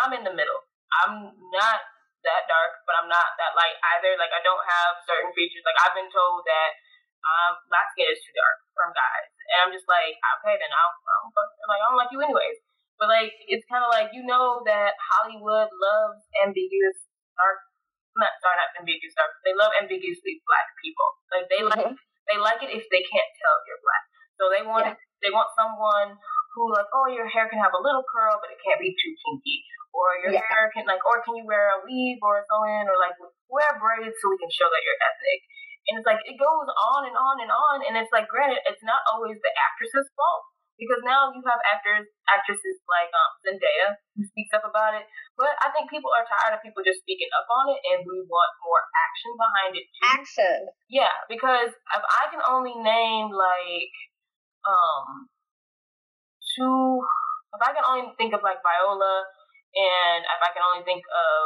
I'm 0.02 0.12
in 0.16 0.24
the 0.24 0.32
middle. 0.32 0.60
I'm 1.04 1.36
not 1.52 1.78
that 2.24 2.48
dark, 2.48 2.80
but 2.88 2.96
I'm 2.96 3.10
not 3.12 3.36
that 3.36 3.52
light 3.52 3.76
either. 3.96 4.16
Like 4.16 4.32
I 4.32 4.40
don't 4.40 4.64
have 4.64 5.04
certain 5.04 5.36
features. 5.36 5.62
Like 5.68 5.76
I've 5.84 5.96
been 5.96 6.08
told 6.08 6.48
that 6.48 6.70
um, 7.24 7.52
black 7.72 7.88
skin 7.92 8.08
is 8.08 8.20
too 8.20 8.36
dark 8.36 8.58
from 8.76 8.92
guys, 8.92 9.28
and 9.52 9.58
I'm 9.64 9.72
just 9.72 9.88
like, 9.88 10.16
okay, 10.40 10.54
then 10.60 10.70
I'll, 10.70 10.92
I'll 10.92 11.32
like 11.68 11.80
I 11.80 11.86
don't 11.88 12.00
like 12.00 12.12
you 12.12 12.20
anyways. 12.20 12.58
But 13.00 13.10
like 13.10 13.34
it's 13.50 13.66
kind 13.66 13.82
of 13.82 13.90
like 13.90 14.14
you 14.14 14.22
know 14.22 14.62
that 14.68 14.94
Hollywood 15.00 15.72
loves 15.72 16.22
ambiguous 16.44 17.10
dark, 17.34 17.58
not 18.14 18.32
sorry, 18.38 18.60
not 18.60 18.70
ambiguous 18.78 19.16
dark. 19.18 19.34
They 19.42 19.56
love 19.56 19.74
ambiguously 19.74 20.44
black 20.46 20.68
people. 20.78 21.10
Like 21.32 21.46
they 21.50 21.60
like 21.64 21.84
mm-hmm. 21.90 21.98
they 22.30 22.38
like 22.38 22.62
it 22.62 22.70
if 22.70 22.86
they 22.92 23.02
can't 23.02 23.32
tell 23.40 23.56
you're 23.66 23.82
black. 23.82 24.04
So 24.38 24.42
they 24.50 24.62
want 24.62 24.86
yeah. 24.86 24.96
they 25.26 25.32
want 25.34 25.50
someone 25.58 26.20
who 26.54 26.70
like, 26.70 26.86
oh, 26.94 27.10
your 27.10 27.26
hair 27.26 27.50
can 27.50 27.58
have 27.58 27.74
a 27.74 27.82
little 27.82 28.06
curl, 28.06 28.38
but 28.38 28.54
it 28.54 28.62
can't 28.62 28.78
be 28.78 28.94
too 28.94 29.12
kinky, 29.26 29.66
or 29.90 30.22
your 30.22 30.38
yeah. 30.38 30.46
hair 30.46 30.70
can 30.70 30.86
like, 30.86 31.02
or 31.02 31.18
can 31.26 31.34
you 31.34 31.42
wear 31.42 31.74
a 31.74 31.82
weave 31.82 32.22
or 32.22 32.38
a 32.38 32.44
sew-in, 32.46 32.86
or 32.86 32.94
like 33.02 33.18
wear 33.50 33.70
braids 33.82 34.14
so 34.22 34.30
we 34.30 34.38
can 34.38 34.50
show 34.54 34.70
that 34.70 34.82
you're 34.86 35.02
ethnic. 35.02 35.40
And 35.90 36.00
it's 36.00 36.08
like 36.08 36.24
it 36.24 36.40
goes 36.40 36.68
on 36.68 37.02
and 37.04 37.16
on 37.16 37.36
and 37.44 37.52
on, 37.52 37.76
and 37.84 37.94
it's 38.00 38.08
like, 38.08 38.24
granted, 38.28 38.64
it's 38.64 38.80
not 38.80 39.04
always 39.12 39.36
the 39.36 39.52
actress's 39.52 40.08
fault 40.16 40.48
because 40.78 41.02
now 41.06 41.30
you 41.30 41.42
have 41.46 41.62
actors, 41.62 42.06
actresses 42.26 42.82
like 42.90 43.10
um, 43.14 43.30
Zendaya 43.46 43.94
who 44.18 44.26
speaks 44.26 44.50
up 44.54 44.66
about 44.66 44.98
it. 44.98 45.06
But 45.38 45.54
I 45.62 45.70
think 45.70 45.90
people 45.90 46.10
are 46.10 46.26
tired 46.26 46.58
of 46.58 46.64
people 46.64 46.82
just 46.82 47.02
speaking 47.02 47.30
up 47.34 47.46
on 47.46 47.74
it, 47.74 47.80
and 47.94 48.02
we 48.02 48.22
want 48.26 48.52
more 48.62 48.82
action 48.94 49.32
behind 49.38 49.72
it 49.78 49.86
too. 49.86 50.08
Action. 50.08 50.58
Yeah, 50.90 51.14
because 51.30 51.70
if 51.70 52.04
I 52.04 52.24
can 52.30 52.42
only 52.42 52.74
name 52.74 53.30
like 53.30 53.94
um 54.66 55.30
two, 56.54 57.02
if 57.54 57.60
I 57.62 57.70
can 57.74 57.86
only 57.86 58.10
think 58.18 58.34
of 58.34 58.42
like 58.42 58.62
Viola, 58.62 59.26
and 59.74 60.20
if 60.26 60.40
I 60.42 60.50
can 60.54 60.62
only 60.62 60.82
think 60.86 61.02
of, 61.06 61.42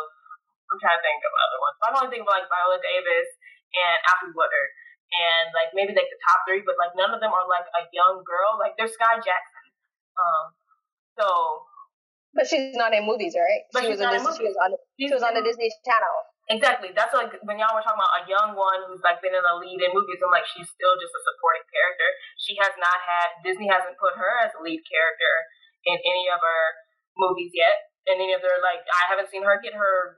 I'm 0.69 0.81
trying 0.81 1.01
to 1.01 1.05
think 1.05 1.20
of 1.24 1.32
other 1.32 1.59
ones. 1.60 1.74
If 1.77 1.82
I 1.85 1.89
can 1.93 1.98
only 2.01 2.12
think 2.12 2.24
of 2.24 2.32
like 2.32 2.48
Viola 2.48 2.78
Davis 2.81 3.28
and 3.74 3.98
Alfre 4.08 4.32
Woodard 4.32 4.70
and 5.12 5.52
like 5.56 5.72
maybe 5.72 5.96
like 5.96 6.08
the 6.12 6.20
top 6.20 6.44
three, 6.44 6.60
but 6.64 6.76
like 6.76 6.92
none 6.92 7.12
of 7.12 7.20
them 7.20 7.32
are 7.32 7.48
like 7.48 7.68
a 7.72 7.88
young 7.96 8.20
girl. 8.24 8.60
Like 8.60 8.76
they're 8.76 8.90
Skai 8.90 9.20
Jackson. 9.20 9.64
Um, 10.16 10.44
so. 11.16 11.26
But 12.36 12.44
she's 12.44 12.76
not 12.76 12.92
in 12.92 13.08
movies, 13.08 13.32
right? 13.32 13.64
But 13.72 13.88
she 13.88 13.96
was, 13.96 13.98
Disney, 13.98 14.36
she 14.36 14.46
was 14.46 14.56
on. 14.60 14.70
She 15.00 15.08
was 15.08 15.24
on 15.24 15.32
the 15.32 15.42
Disney 15.42 15.72
Channel. 15.82 16.16
Exactly. 16.48 16.92
That's 16.96 17.12
like 17.12 17.32
when 17.44 17.60
y'all 17.60 17.76
were 17.76 17.84
talking 17.84 18.00
about 18.00 18.20
a 18.20 18.28
young 18.28 18.56
one 18.56 18.84
who's 18.88 19.04
like 19.04 19.20
been 19.24 19.36
in 19.36 19.44
a 19.44 19.54
lead 19.56 19.80
in 19.80 19.90
movies. 19.92 20.20
I'm 20.20 20.32
like, 20.32 20.48
she's 20.48 20.68
still 20.68 20.96
just 21.00 21.12
a 21.12 21.22
supporting 21.24 21.64
character. 21.68 22.08
She 22.40 22.56
has 22.60 22.72
not 22.76 23.00
had 23.04 23.36
Disney 23.44 23.68
hasn't 23.68 23.96
put 24.00 24.16
her 24.16 24.32
as 24.44 24.52
a 24.56 24.60
lead 24.60 24.80
character 24.84 25.34
in 25.88 25.96
any 25.96 26.28
of 26.32 26.40
her 26.40 26.62
movies 27.16 27.52
yet. 27.52 27.92
And 28.08 28.16
any 28.16 28.32
of 28.32 28.40
their 28.40 28.60
like, 28.64 28.80
I 28.88 29.02
haven't 29.12 29.28
seen 29.28 29.44
her 29.44 29.60
get 29.60 29.76
her 29.76 30.16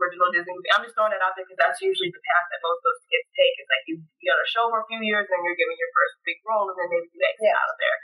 original 0.00 0.32
Disney 0.32 0.52
movie. 0.56 0.72
I'm 0.72 0.84
just 0.84 0.96
throwing 0.96 1.12
that 1.12 1.20
out 1.20 1.36
there 1.36 1.44
because 1.44 1.60
that's 1.60 1.80
usually 1.84 2.08
the 2.08 2.22
path 2.24 2.46
that 2.48 2.64
most 2.64 2.80
of 2.80 2.86
those 2.88 3.04
kids 3.08 3.28
take. 3.36 3.54
It's 3.60 3.70
like 3.70 3.84
you 3.88 3.94
you 4.00 4.26
got 4.26 4.40
a 4.40 4.48
show 4.48 4.68
for 4.72 4.80
a 4.80 4.88
few 4.88 5.00
years, 5.04 5.28
and 5.28 5.40
you're 5.44 5.58
giving 5.58 5.76
your 5.76 5.92
first 5.92 6.14
big 6.24 6.40
role, 6.44 6.72
and 6.72 6.76
then 6.80 6.88
maybe 6.88 7.08
you 7.12 7.20
exit 7.20 7.52
yeah. 7.52 7.60
out 7.60 7.70
of 7.72 7.78
there. 7.78 7.98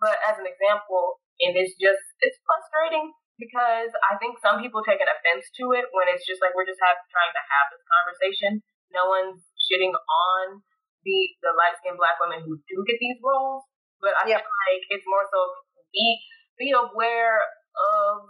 But 0.00 0.16
as 0.24 0.36
an 0.40 0.48
example, 0.48 1.20
and 1.44 1.56
it's 1.56 1.76
just 1.76 2.04
it's 2.24 2.40
frustrating 2.44 3.12
because 3.36 3.92
I 4.04 4.20
think 4.20 4.40
some 4.40 4.60
people 4.60 4.84
take 4.84 5.00
an 5.00 5.08
offense 5.08 5.48
to 5.60 5.72
it 5.76 5.88
when 5.92 6.08
it's 6.12 6.24
just 6.24 6.44
like 6.44 6.52
we're 6.52 6.68
just 6.68 6.80
have, 6.84 7.00
trying 7.08 7.32
to 7.32 7.44
have 7.44 7.66
this 7.72 7.84
conversation. 7.84 8.60
No 8.92 9.08
one's 9.08 9.44
shitting 9.68 9.92
on 9.92 10.60
the 11.04 11.18
the 11.40 11.52
light 11.56 11.76
skinned 11.80 11.96
black 11.96 12.20
women 12.20 12.44
who 12.44 12.60
do 12.68 12.84
get 12.84 13.00
these 13.00 13.20
roles, 13.24 13.64
but 14.00 14.12
I 14.16 14.28
yep. 14.28 14.44
feel 14.44 14.56
like 14.68 14.84
it's 14.92 15.08
more 15.08 15.24
so 15.28 15.38
be 15.92 16.20
be 16.60 16.68
aware 16.76 17.40
of 17.76 18.28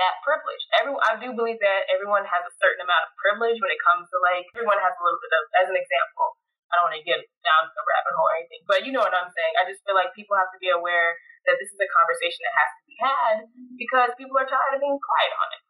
that 0.00 0.24
privilege. 0.24 0.64
Everyone, 0.80 1.04
I 1.04 1.20
do 1.20 1.36
believe 1.36 1.60
that 1.60 1.86
everyone 1.92 2.24
has 2.24 2.42
a 2.48 2.54
certain 2.56 2.80
amount 2.80 3.04
of 3.06 3.10
privilege 3.20 3.60
when 3.60 3.68
it 3.68 3.80
comes 3.84 4.08
to 4.08 4.16
like 4.24 4.48
everyone 4.56 4.80
has 4.80 4.96
a 4.96 5.02
little 5.04 5.20
bit 5.20 5.32
of. 5.36 5.42
As 5.60 5.68
an 5.68 5.76
example, 5.76 6.40
I 6.72 6.80
don't 6.80 6.88
want 6.88 6.96
to 6.96 7.04
get 7.04 7.20
down 7.44 7.68
to 7.68 7.72
the 7.76 7.84
rabbit 7.84 8.14
hole 8.16 8.30
or 8.30 8.36
anything, 8.40 8.62
but 8.64 8.86
you 8.88 8.90
know 8.96 9.04
what 9.04 9.12
I'm 9.12 9.28
saying. 9.30 9.54
I 9.60 9.68
just 9.68 9.84
feel 9.84 9.94
like 9.94 10.16
people 10.16 10.38
have 10.40 10.48
to 10.56 10.60
be 10.62 10.72
aware 10.72 11.18
that 11.44 11.60
this 11.60 11.68
is 11.68 11.80
a 11.80 11.88
conversation 11.92 12.40
that 12.46 12.54
has 12.56 12.70
to 12.72 12.82
be 12.88 12.96
had 13.00 13.34
because 13.76 14.10
people 14.16 14.36
are 14.40 14.48
tired 14.48 14.76
of 14.76 14.80
being 14.80 15.00
quiet 15.00 15.32
on 15.36 15.48
it. 15.52 15.62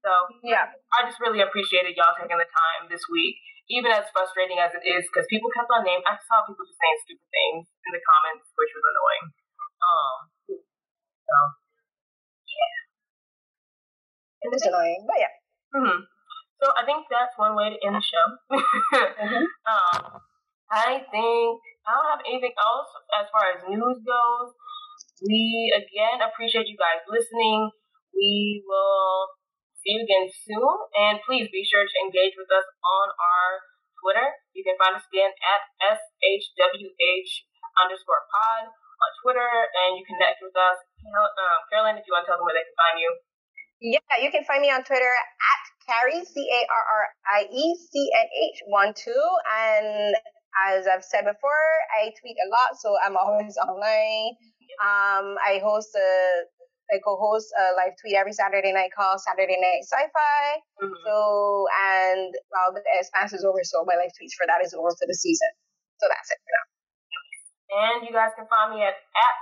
So 0.00 0.10
yeah, 0.46 0.72
I 0.96 1.04
just 1.04 1.20
really 1.20 1.44
appreciated 1.44 1.92
y'all 1.98 2.16
taking 2.16 2.40
the 2.40 2.48
time 2.48 2.88
this 2.88 3.04
week. 3.12 3.36
even 3.70 3.94
as 3.94 4.10
frustrating 4.10 4.58
as 4.58 4.74
it 4.74 4.82
is, 4.82 5.06
because 5.06 5.30
people 5.30 5.46
kept 5.54 5.70
on 5.70 5.86
naming, 5.86 6.02
I 6.02 6.18
saw 6.26 6.42
people 6.42 6.66
just 6.66 6.74
saying 6.74 6.98
stupid 7.06 7.30
things 7.30 7.62
in 7.86 7.90
the 7.94 8.02
comments, 8.02 8.50
which 8.58 8.72
was 8.74 8.82
annoying. 8.82 9.26
Um, 9.80 10.18
so. 11.22 11.59
And 14.42 14.52
it's 14.52 14.64
annoying, 14.64 15.04
but 15.04 15.18
yeah. 15.20 15.34
Mm-hmm. 15.76 16.00
So 16.60 16.66
I 16.76 16.82
think 16.84 17.08
that's 17.08 17.36
one 17.40 17.56
way 17.56 17.72
to 17.72 17.78
end 17.80 17.96
the 17.96 18.04
show. 18.04 18.26
mm-hmm. 18.52 19.44
um, 19.72 20.20
I 20.70 21.02
think 21.08 21.56
I 21.84 21.90
don't 21.96 22.10
have 22.12 22.24
anything 22.28 22.54
else 22.60 22.90
as 23.16 23.26
far 23.32 23.56
as 23.56 23.64
news 23.66 23.98
goes. 24.04 24.48
We 25.24 25.72
again 25.72 26.20
appreciate 26.24 26.68
you 26.68 26.76
guys 26.76 27.04
listening. 27.08 27.72
We 28.12 28.60
will 28.64 29.32
see 29.80 29.96
you 29.96 30.04
again 30.04 30.28
soon. 30.28 30.76
And 30.96 31.20
please 31.24 31.48
be 31.48 31.64
sure 31.64 31.84
to 31.84 31.96
engage 32.04 32.36
with 32.36 32.48
us 32.52 32.68
on 32.84 33.06
our 33.16 33.50
Twitter. 34.00 34.28
You 34.52 34.64
can 34.64 34.76
find 34.80 34.96
us 34.96 35.04
again 35.08 35.32
at 35.32 35.60
SHWH 35.80 37.32
underscore 37.80 38.24
pod 38.28 38.68
on 38.72 39.10
Twitter, 39.24 39.48
and 39.48 39.96
you 39.96 40.04
connect 40.04 40.44
with 40.44 40.52
us. 40.56 40.76
Um, 41.08 41.60
Carolyn, 41.72 41.96
if 41.96 42.04
you 42.04 42.12
want 42.12 42.28
to 42.28 42.32
tell 42.32 42.38
them 42.40 42.44
where 42.44 42.56
they 42.56 42.64
can 42.64 42.76
find 42.76 43.00
you. 43.00 43.10
Yeah, 43.80 44.20
you 44.20 44.30
can 44.30 44.44
find 44.44 44.60
me 44.60 44.68
on 44.70 44.84
Twitter 44.84 45.08
at 45.08 45.62
Carrie, 45.88 46.24
C 46.24 46.36
A 46.36 46.60
R 46.68 46.84
R 46.84 47.04
I 47.32 47.48
E 47.48 47.64
C 47.80 48.10
N 48.12 48.28
H 48.28 48.60
1 48.68 48.92
2. 48.92 49.10
And 49.56 50.14
as 50.68 50.84
I've 50.84 51.04
said 51.04 51.24
before, 51.24 51.64
I 51.96 52.12
tweet 52.20 52.36
a 52.36 52.48
lot, 52.52 52.76
so 52.76 52.92
I'm 53.00 53.16
always 53.20 53.56
online. 53.56 54.36
Um, 54.84 55.36
I 55.40 55.60
host 55.64 55.96
a 55.96 56.44
I 56.90 56.98
co-host 57.06 57.54
a 57.54 57.78
live 57.78 57.94
tweet 58.02 58.18
every 58.18 58.34
Saturday 58.34 58.74
night 58.74 58.90
called 58.90 59.22
Saturday 59.22 59.54
Night 59.54 59.86
Sci-Fi. 59.86 60.42
Mm-hmm. 60.82 60.90
So, 61.06 61.14
and 61.70 62.34
well, 62.50 62.74
the 62.74 62.82
expanse 62.98 63.30
is 63.30 63.46
over, 63.46 63.62
so 63.62 63.86
my 63.86 63.94
live 63.94 64.10
tweets 64.18 64.34
for 64.34 64.42
that 64.50 64.58
is 64.58 64.74
over 64.74 64.90
for 64.90 65.06
the 65.06 65.14
season. 65.14 65.48
So 66.02 66.10
that's 66.10 66.28
it 66.34 66.40
for 66.42 66.50
now. 66.50 66.66
And 67.70 67.98
you 68.02 68.10
guys 68.10 68.34
can 68.34 68.50
find 68.50 68.74
me 68.74 68.82
at 68.82 68.98
at 68.98 69.40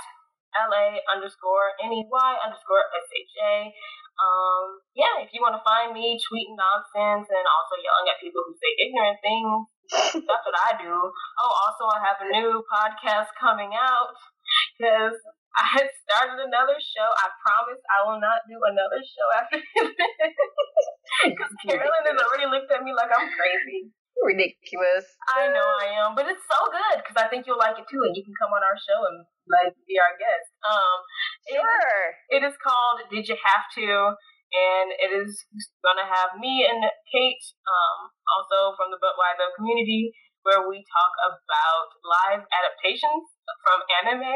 la 0.68 1.00
underscore 1.08 1.72
ney 1.80 2.04
underscore 2.04 2.84
sha. 2.92 3.72
Um, 4.18 4.82
yeah, 4.98 5.22
if 5.22 5.30
you 5.30 5.38
want 5.38 5.54
to 5.54 5.62
find 5.62 5.94
me 5.94 6.18
tweeting 6.18 6.58
nonsense 6.58 7.30
and 7.30 7.44
also 7.46 7.78
yelling 7.78 8.10
at 8.10 8.18
people 8.18 8.42
who 8.42 8.54
say 8.58 8.70
ignorant 8.82 9.18
things, 9.22 9.62
that's 10.26 10.44
what 10.44 10.58
I 10.58 10.74
do. 10.74 10.90
Oh, 10.90 11.52
also, 11.64 11.86
I 11.86 12.02
have 12.02 12.18
a 12.26 12.28
new 12.34 12.60
podcast 12.66 13.30
coming 13.38 13.72
out 13.78 14.10
because 14.74 15.14
I 15.58 15.64
had 15.78 15.88
started 16.06 16.38
another 16.42 16.76
show. 16.82 17.08
I 17.18 17.30
promise 17.42 17.80
I 17.86 17.98
will 18.06 18.18
not 18.18 18.42
do 18.50 18.58
another 18.58 19.00
show 19.02 19.26
after 19.38 19.58
this. 19.62 20.34
Because 21.24 21.52
Carolyn 21.62 22.04
has 22.10 22.18
already 22.18 22.46
looked 22.50 22.70
at 22.70 22.82
me 22.82 22.90
like 22.94 23.10
I'm 23.10 23.30
crazy. 23.32 23.90
Ridiculous. 24.18 25.06
I 25.30 25.46
know 25.54 25.68
I 25.78 25.94
am, 26.02 26.18
but 26.18 26.26
it's 26.26 26.42
so 26.42 26.60
good 26.68 27.02
because 27.02 27.14
I 27.14 27.30
think 27.30 27.46
you'll 27.46 27.60
like 27.60 27.78
it 27.78 27.86
too, 27.86 28.02
and 28.02 28.14
you 28.18 28.26
can 28.26 28.34
come 28.34 28.50
on 28.50 28.66
our 28.66 28.74
show 28.74 29.06
and 29.06 29.22
like 29.46 29.78
be 29.86 29.94
our 29.94 30.14
guest. 30.18 30.50
Um, 30.66 30.98
sure. 31.46 31.62
It 32.34 32.42
is, 32.42 32.42
it 32.42 32.42
is 32.50 32.54
called 32.58 33.06
Did 33.08 33.30
You 33.30 33.38
Have 33.38 33.64
To? 33.78 34.18
And 34.48 34.88
it 34.96 35.12
is 35.12 35.44
gonna 35.84 36.08
have 36.08 36.40
me 36.40 36.64
and 36.64 36.80
Kate, 37.12 37.46
um, 37.68 38.08
also 38.32 38.72
from 38.80 38.88
the 38.88 38.96
Budweiser 38.96 39.52
community, 39.54 40.10
where 40.40 40.64
we 40.64 40.80
talk 40.88 41.12
about 41.28 41.88
live 42.00 42.42
adaptations 42.48 43.28
from 43.60 43.84
anime. 44.02 44.34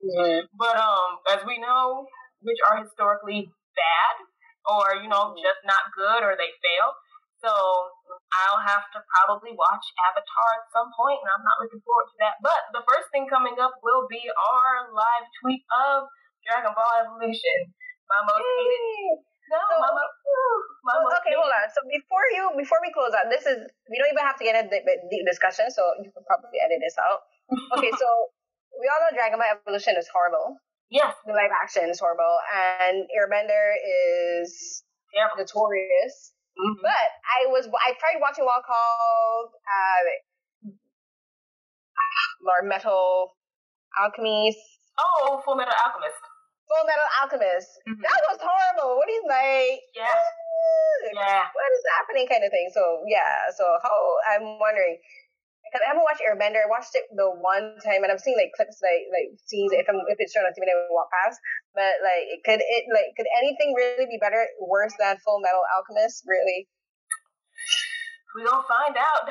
Mm-hmm. 0.00 0.48
But 0.56 0.80
um, 0.80 1.20
as 1.28 1.44
we 1.44 1.60
know, 1.60 2.08
which 2.40 2.56
are 2.64 2.80
historically 2.80 3.52
bad 3.76 4.16
or 4.64 5.00
you 5.00 5.08
know 5.08 5.32
mm-hmm. 5.32 5.44
just 5.44 5.60
not 5.64 5.92
good 5.92 6.24
or 6.24 6.36
they 6.36 6.52
fail. 6.60 6.96
So 7.40 7.48
I'll 7.50 8.60
have 8.60 8.84
to 8.92 9.00
probably 9.00 9.56
watch 9.56 9.84
Avatar 10.04 10.48
at 10.60 10.68
some 10.70 10.92
point, 10.92 11.24
and 11.24 11.30
I'm 11.32 11.44
not 11.44 11.56
looking 11.64 11.80
forward 11.80 12.12
to 12.12 12.16
that. 12.20 12.36
But 12.44 12.68
the 12.76 12.84
first 12.84 13.08
thing 13.10 13.26
coming 13.32 13.56
up 13.56 13.80
will 13.80 14.04
be 14.12 14.20
our 14.28 14.92
live 14.92 15.26
tweet 15.40 15.64
of 15.72 16.08
Dragon 16.44 16.76
Ball 16.76 16.92
Evolution. 17.00 17.58
My 18.12 18.20
most 18.28 18.44
hated. 18.44 19.24
No, 19.50 19.58
so, 19.66 19.82
my, 19.82 19.90
my 19.90 20.96
most 21.02 21.18
okay, 21.24 21.34
hold 21.34 21.50
on. 21.50 21.66
So 21.74 21.82
before 21.90 22.22
you, 22.38 22.54
before 22.54 22.78
we 22.84 22.94
close 22.94 23.10
out, 23.16 23.26
this 23.32 23.48
is 23.48 23.58
we 23.90 23.98
don't 23.98 24.12
even 24.14 24.22
have 24.22 24.38
to 24.38 24.46
get 24.46 24.54
into 24.54 24.70
the, 24.70 24.78
the 24.84 25.18
discussion, 25.26 25.66
so 25.74 25.82
you 25.98 26.12
can 26.12 26.22
probably 26.22 26.60
edit 26.62 26.78
this 26.78 26.94
out. 27.00 27.26
Okay, 27.74 27.90
so 27.90 28.08
we 28.78 28.86
all 28.86 29.00
know 29.02 29.10
Dragon 29.10 29.42
Ball 29.42 29.58
Evolution 29.58 29.98
is 29.98 30.06
horrible. 30.12 30.54
Yes. 30.86 31.18
The 31.26 31.34
live 31.34 31.50
action 31.50 31.90
is 31.90 31.98
horrible, 31.98 32.38
and 32.54 33.10
Airbender 33.10 33.74
is 33.74 34.84
yeah. 35.14 35.34
notorious. 35.34 36.30
Mm-hmm. 36.58 36.82
But 36.82 37.08
I 37.24 37.46
was 37.48 37.68
I 37.70 37.94
tried 37.96 38.18
watching 38.20 38.44
one 38.44 38.62
called 38.66 39.50
uh, 39.54 40.00
Lord 42.42 42.66
Metal 42.68 43.32
Alchemist. 43.96 44.60
Oh, 44.98 45.40
Full 45.44 45.56
Metal 45.56 45.72
Alchemist. 45.72 46.20
Full 46.68 46.84
Metal 46.86 47.10
Alchemist. 47.22 47.70
Mm-hmm. 47.88 48.02
That 48.02 48.20
was 48.28 48.38
horrible. 48.42 48.98
What 48.98 49.08
is 49.08 49.24
like? 49.26 49.80
Yeah. 49.96 50.14
yeah. 51.14 51.48
What 51.50 51.70
is 51.72 51.84
happening? 51.96 52.26
Kind 52.28 52.44
of 52.44 52.50
thing. 52.52 52.68
So 52.74 53.02
yeah. 53.06 53.48
So 53.56 53.64
how 53.82 53.96
I'm 54.34 54.58
wondering 54.60 54.98
because 55.70 55.86
I 55.86 55.94
haven't 55.94 56.02
watched 56.02 56.18
Airbender. 56.26 56.58
I 56.58 56.66
watched 56.66 56.98
it 56.98 57.06
the 57.14 57.30
one 57.30 57.78
time, 57.86 58.02
and 58.02 58.10
I've 58.10 58.18
seen 58.18 58.34
like 58.34 58.50
clips, 58.58 58.82
like 58.82 59.06
like 59.14 59.38
scenes 59.46 59.70
if 59.70 59.86
I'm, 59.86 60.02
if 60.10 60.18
it's 60.18 60.34
shown 60.34 60.42
on 60.42 60.50
TV, 60.50 60.66
I 60.66 60.74
walk 60.90 61.06
past. 61.14 61.38
But 61.70 62.02
like, 62.02 62.42
could 62.42 62.58
it 62.58 62.82
like 62.90 63.14
could 63.14 63.30
anything 63.38 63.78
really 63.78 64.10
be 64.10 64.18
better, 64.18 64.42
worse 64.58 64.92
than 64.98 65.22
Full 65.22 65.38
Metal 65.38 65.62
Alchemist? 65.78 66.26
Really? 66.26 66.66
We 68.34 68.42
gonna 68.42 68.66
find 68.66 68.98
out. 68.98 69.24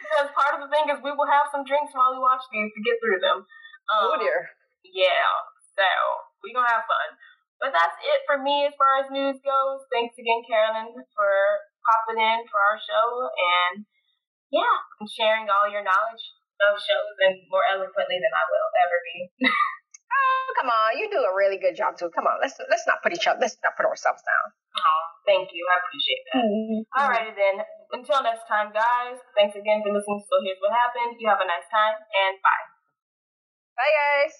because 0.00 0.32
part 0.32 0.56
of 0.56 0.64
the 0.64 0.72
thing 0.72 0.88
is 0.88 1.04
we 1.04 1.12
will 1.12 1.28
have 1.28 1.52
some 1.52 1.68
drinks 1.68 1.92
while 1.92 2.16
we 2.16 2.20
watch 2.24 2.44
these 2.48 2.72
to 2.72 2.80
get 2.80 2.96
through 3.04 3.20
them. 3.20 3.44
Um, 3.92 4.12
oh 4.12 4.16
dear. 4.16 4.48
Yeah. 4.84 5.28
So 5.76 5.84
we 6.40 6.56
gonna 6.56 6.72
have 6.72 6.88
fun. 6.88 7.20
But 7.58 7.74
that's 7.74 7.98
it 8.00 8.22
for 8.24 8.38
me 8.38 8.70
as 8.70 8.74
far 8.78 9.02
as 9.02 9.10
news 9.10 9.42
goes. 9.42 9.82
Thanks 9.90 10.14
again, 10.14 10.46
Carolyn, 10.46 10.94
for 11.12 11.32
popping 11.82 12.22
in 12.22 12.46
for 12.46 12.60
our 12.62 12.78
show 12.78 13.06
and 13.34 13.82
yeah, 14.50 14.76
and 15.00 15.08
sharing 15.08 15.46
all 15.48 15.68
your 15.68 15.84
knowledge 15.84 16.24
of 16.64 16.80
shows 16.80 17.16
and 17.22 17.38
more 17.52 17.62
eloquently 17.68 18.18
than 18.18 18.32
I 18.34 18.44
will 18.48 18.68
ever 18.82 18.98
be. 19.06 19.16
oh, 20.14 20.46
come 20.58 20.70
on, 20.72 20.98
you 20.98 21.06
do 21.10 21.22
a 21.22 21.32
really 21.36 21.60
good 21.60 21.78
job 21.78 21.94
too. 21.94 22.10
Come 22.10 22.26
on, 22.26 22.42
let's 22.42 22.58
let's 22.66 22.86
not 22.88 23.04
put 23.04 23.14
each 23.14 23.28
other, 23.28 23.38
let's 23.38 23.60
not 23.62 23.78
put 23.78 23.86
ourselves 23.86 24.24
down. 24.24 24.46
Oh, 24.78 25.02
thank 25.28 25.54
you, 25.54 25.62
I 25.68 25.76
appreciate 25.84 26.22
that. 26.32 26.42
Mm-hmm. 26.42 26.80
Alrighty 26.96 27.34
then, 27.36 27.56
until 27.94 28.20
next 28.24 28.48
time, 28.50 28.74
guys. 28.74 29.20
Thanks 29.38 29.54
again 29.54 29.84
for 29.84 29.94
listening. 29.94 30.24
So 30.26 30.34
here's 30.42 30.58
what 30.58 30.74
happened. 30.74 31.20
You 31.20 31.30
have 31.30 31.42
a 31.42 31.48
nice 31.48 31.68
time, 31.70 31.94
and 31.94 32.40
bye. 32.42 32.64
Bye, 33.78 33.94
guys. 33.94 34.34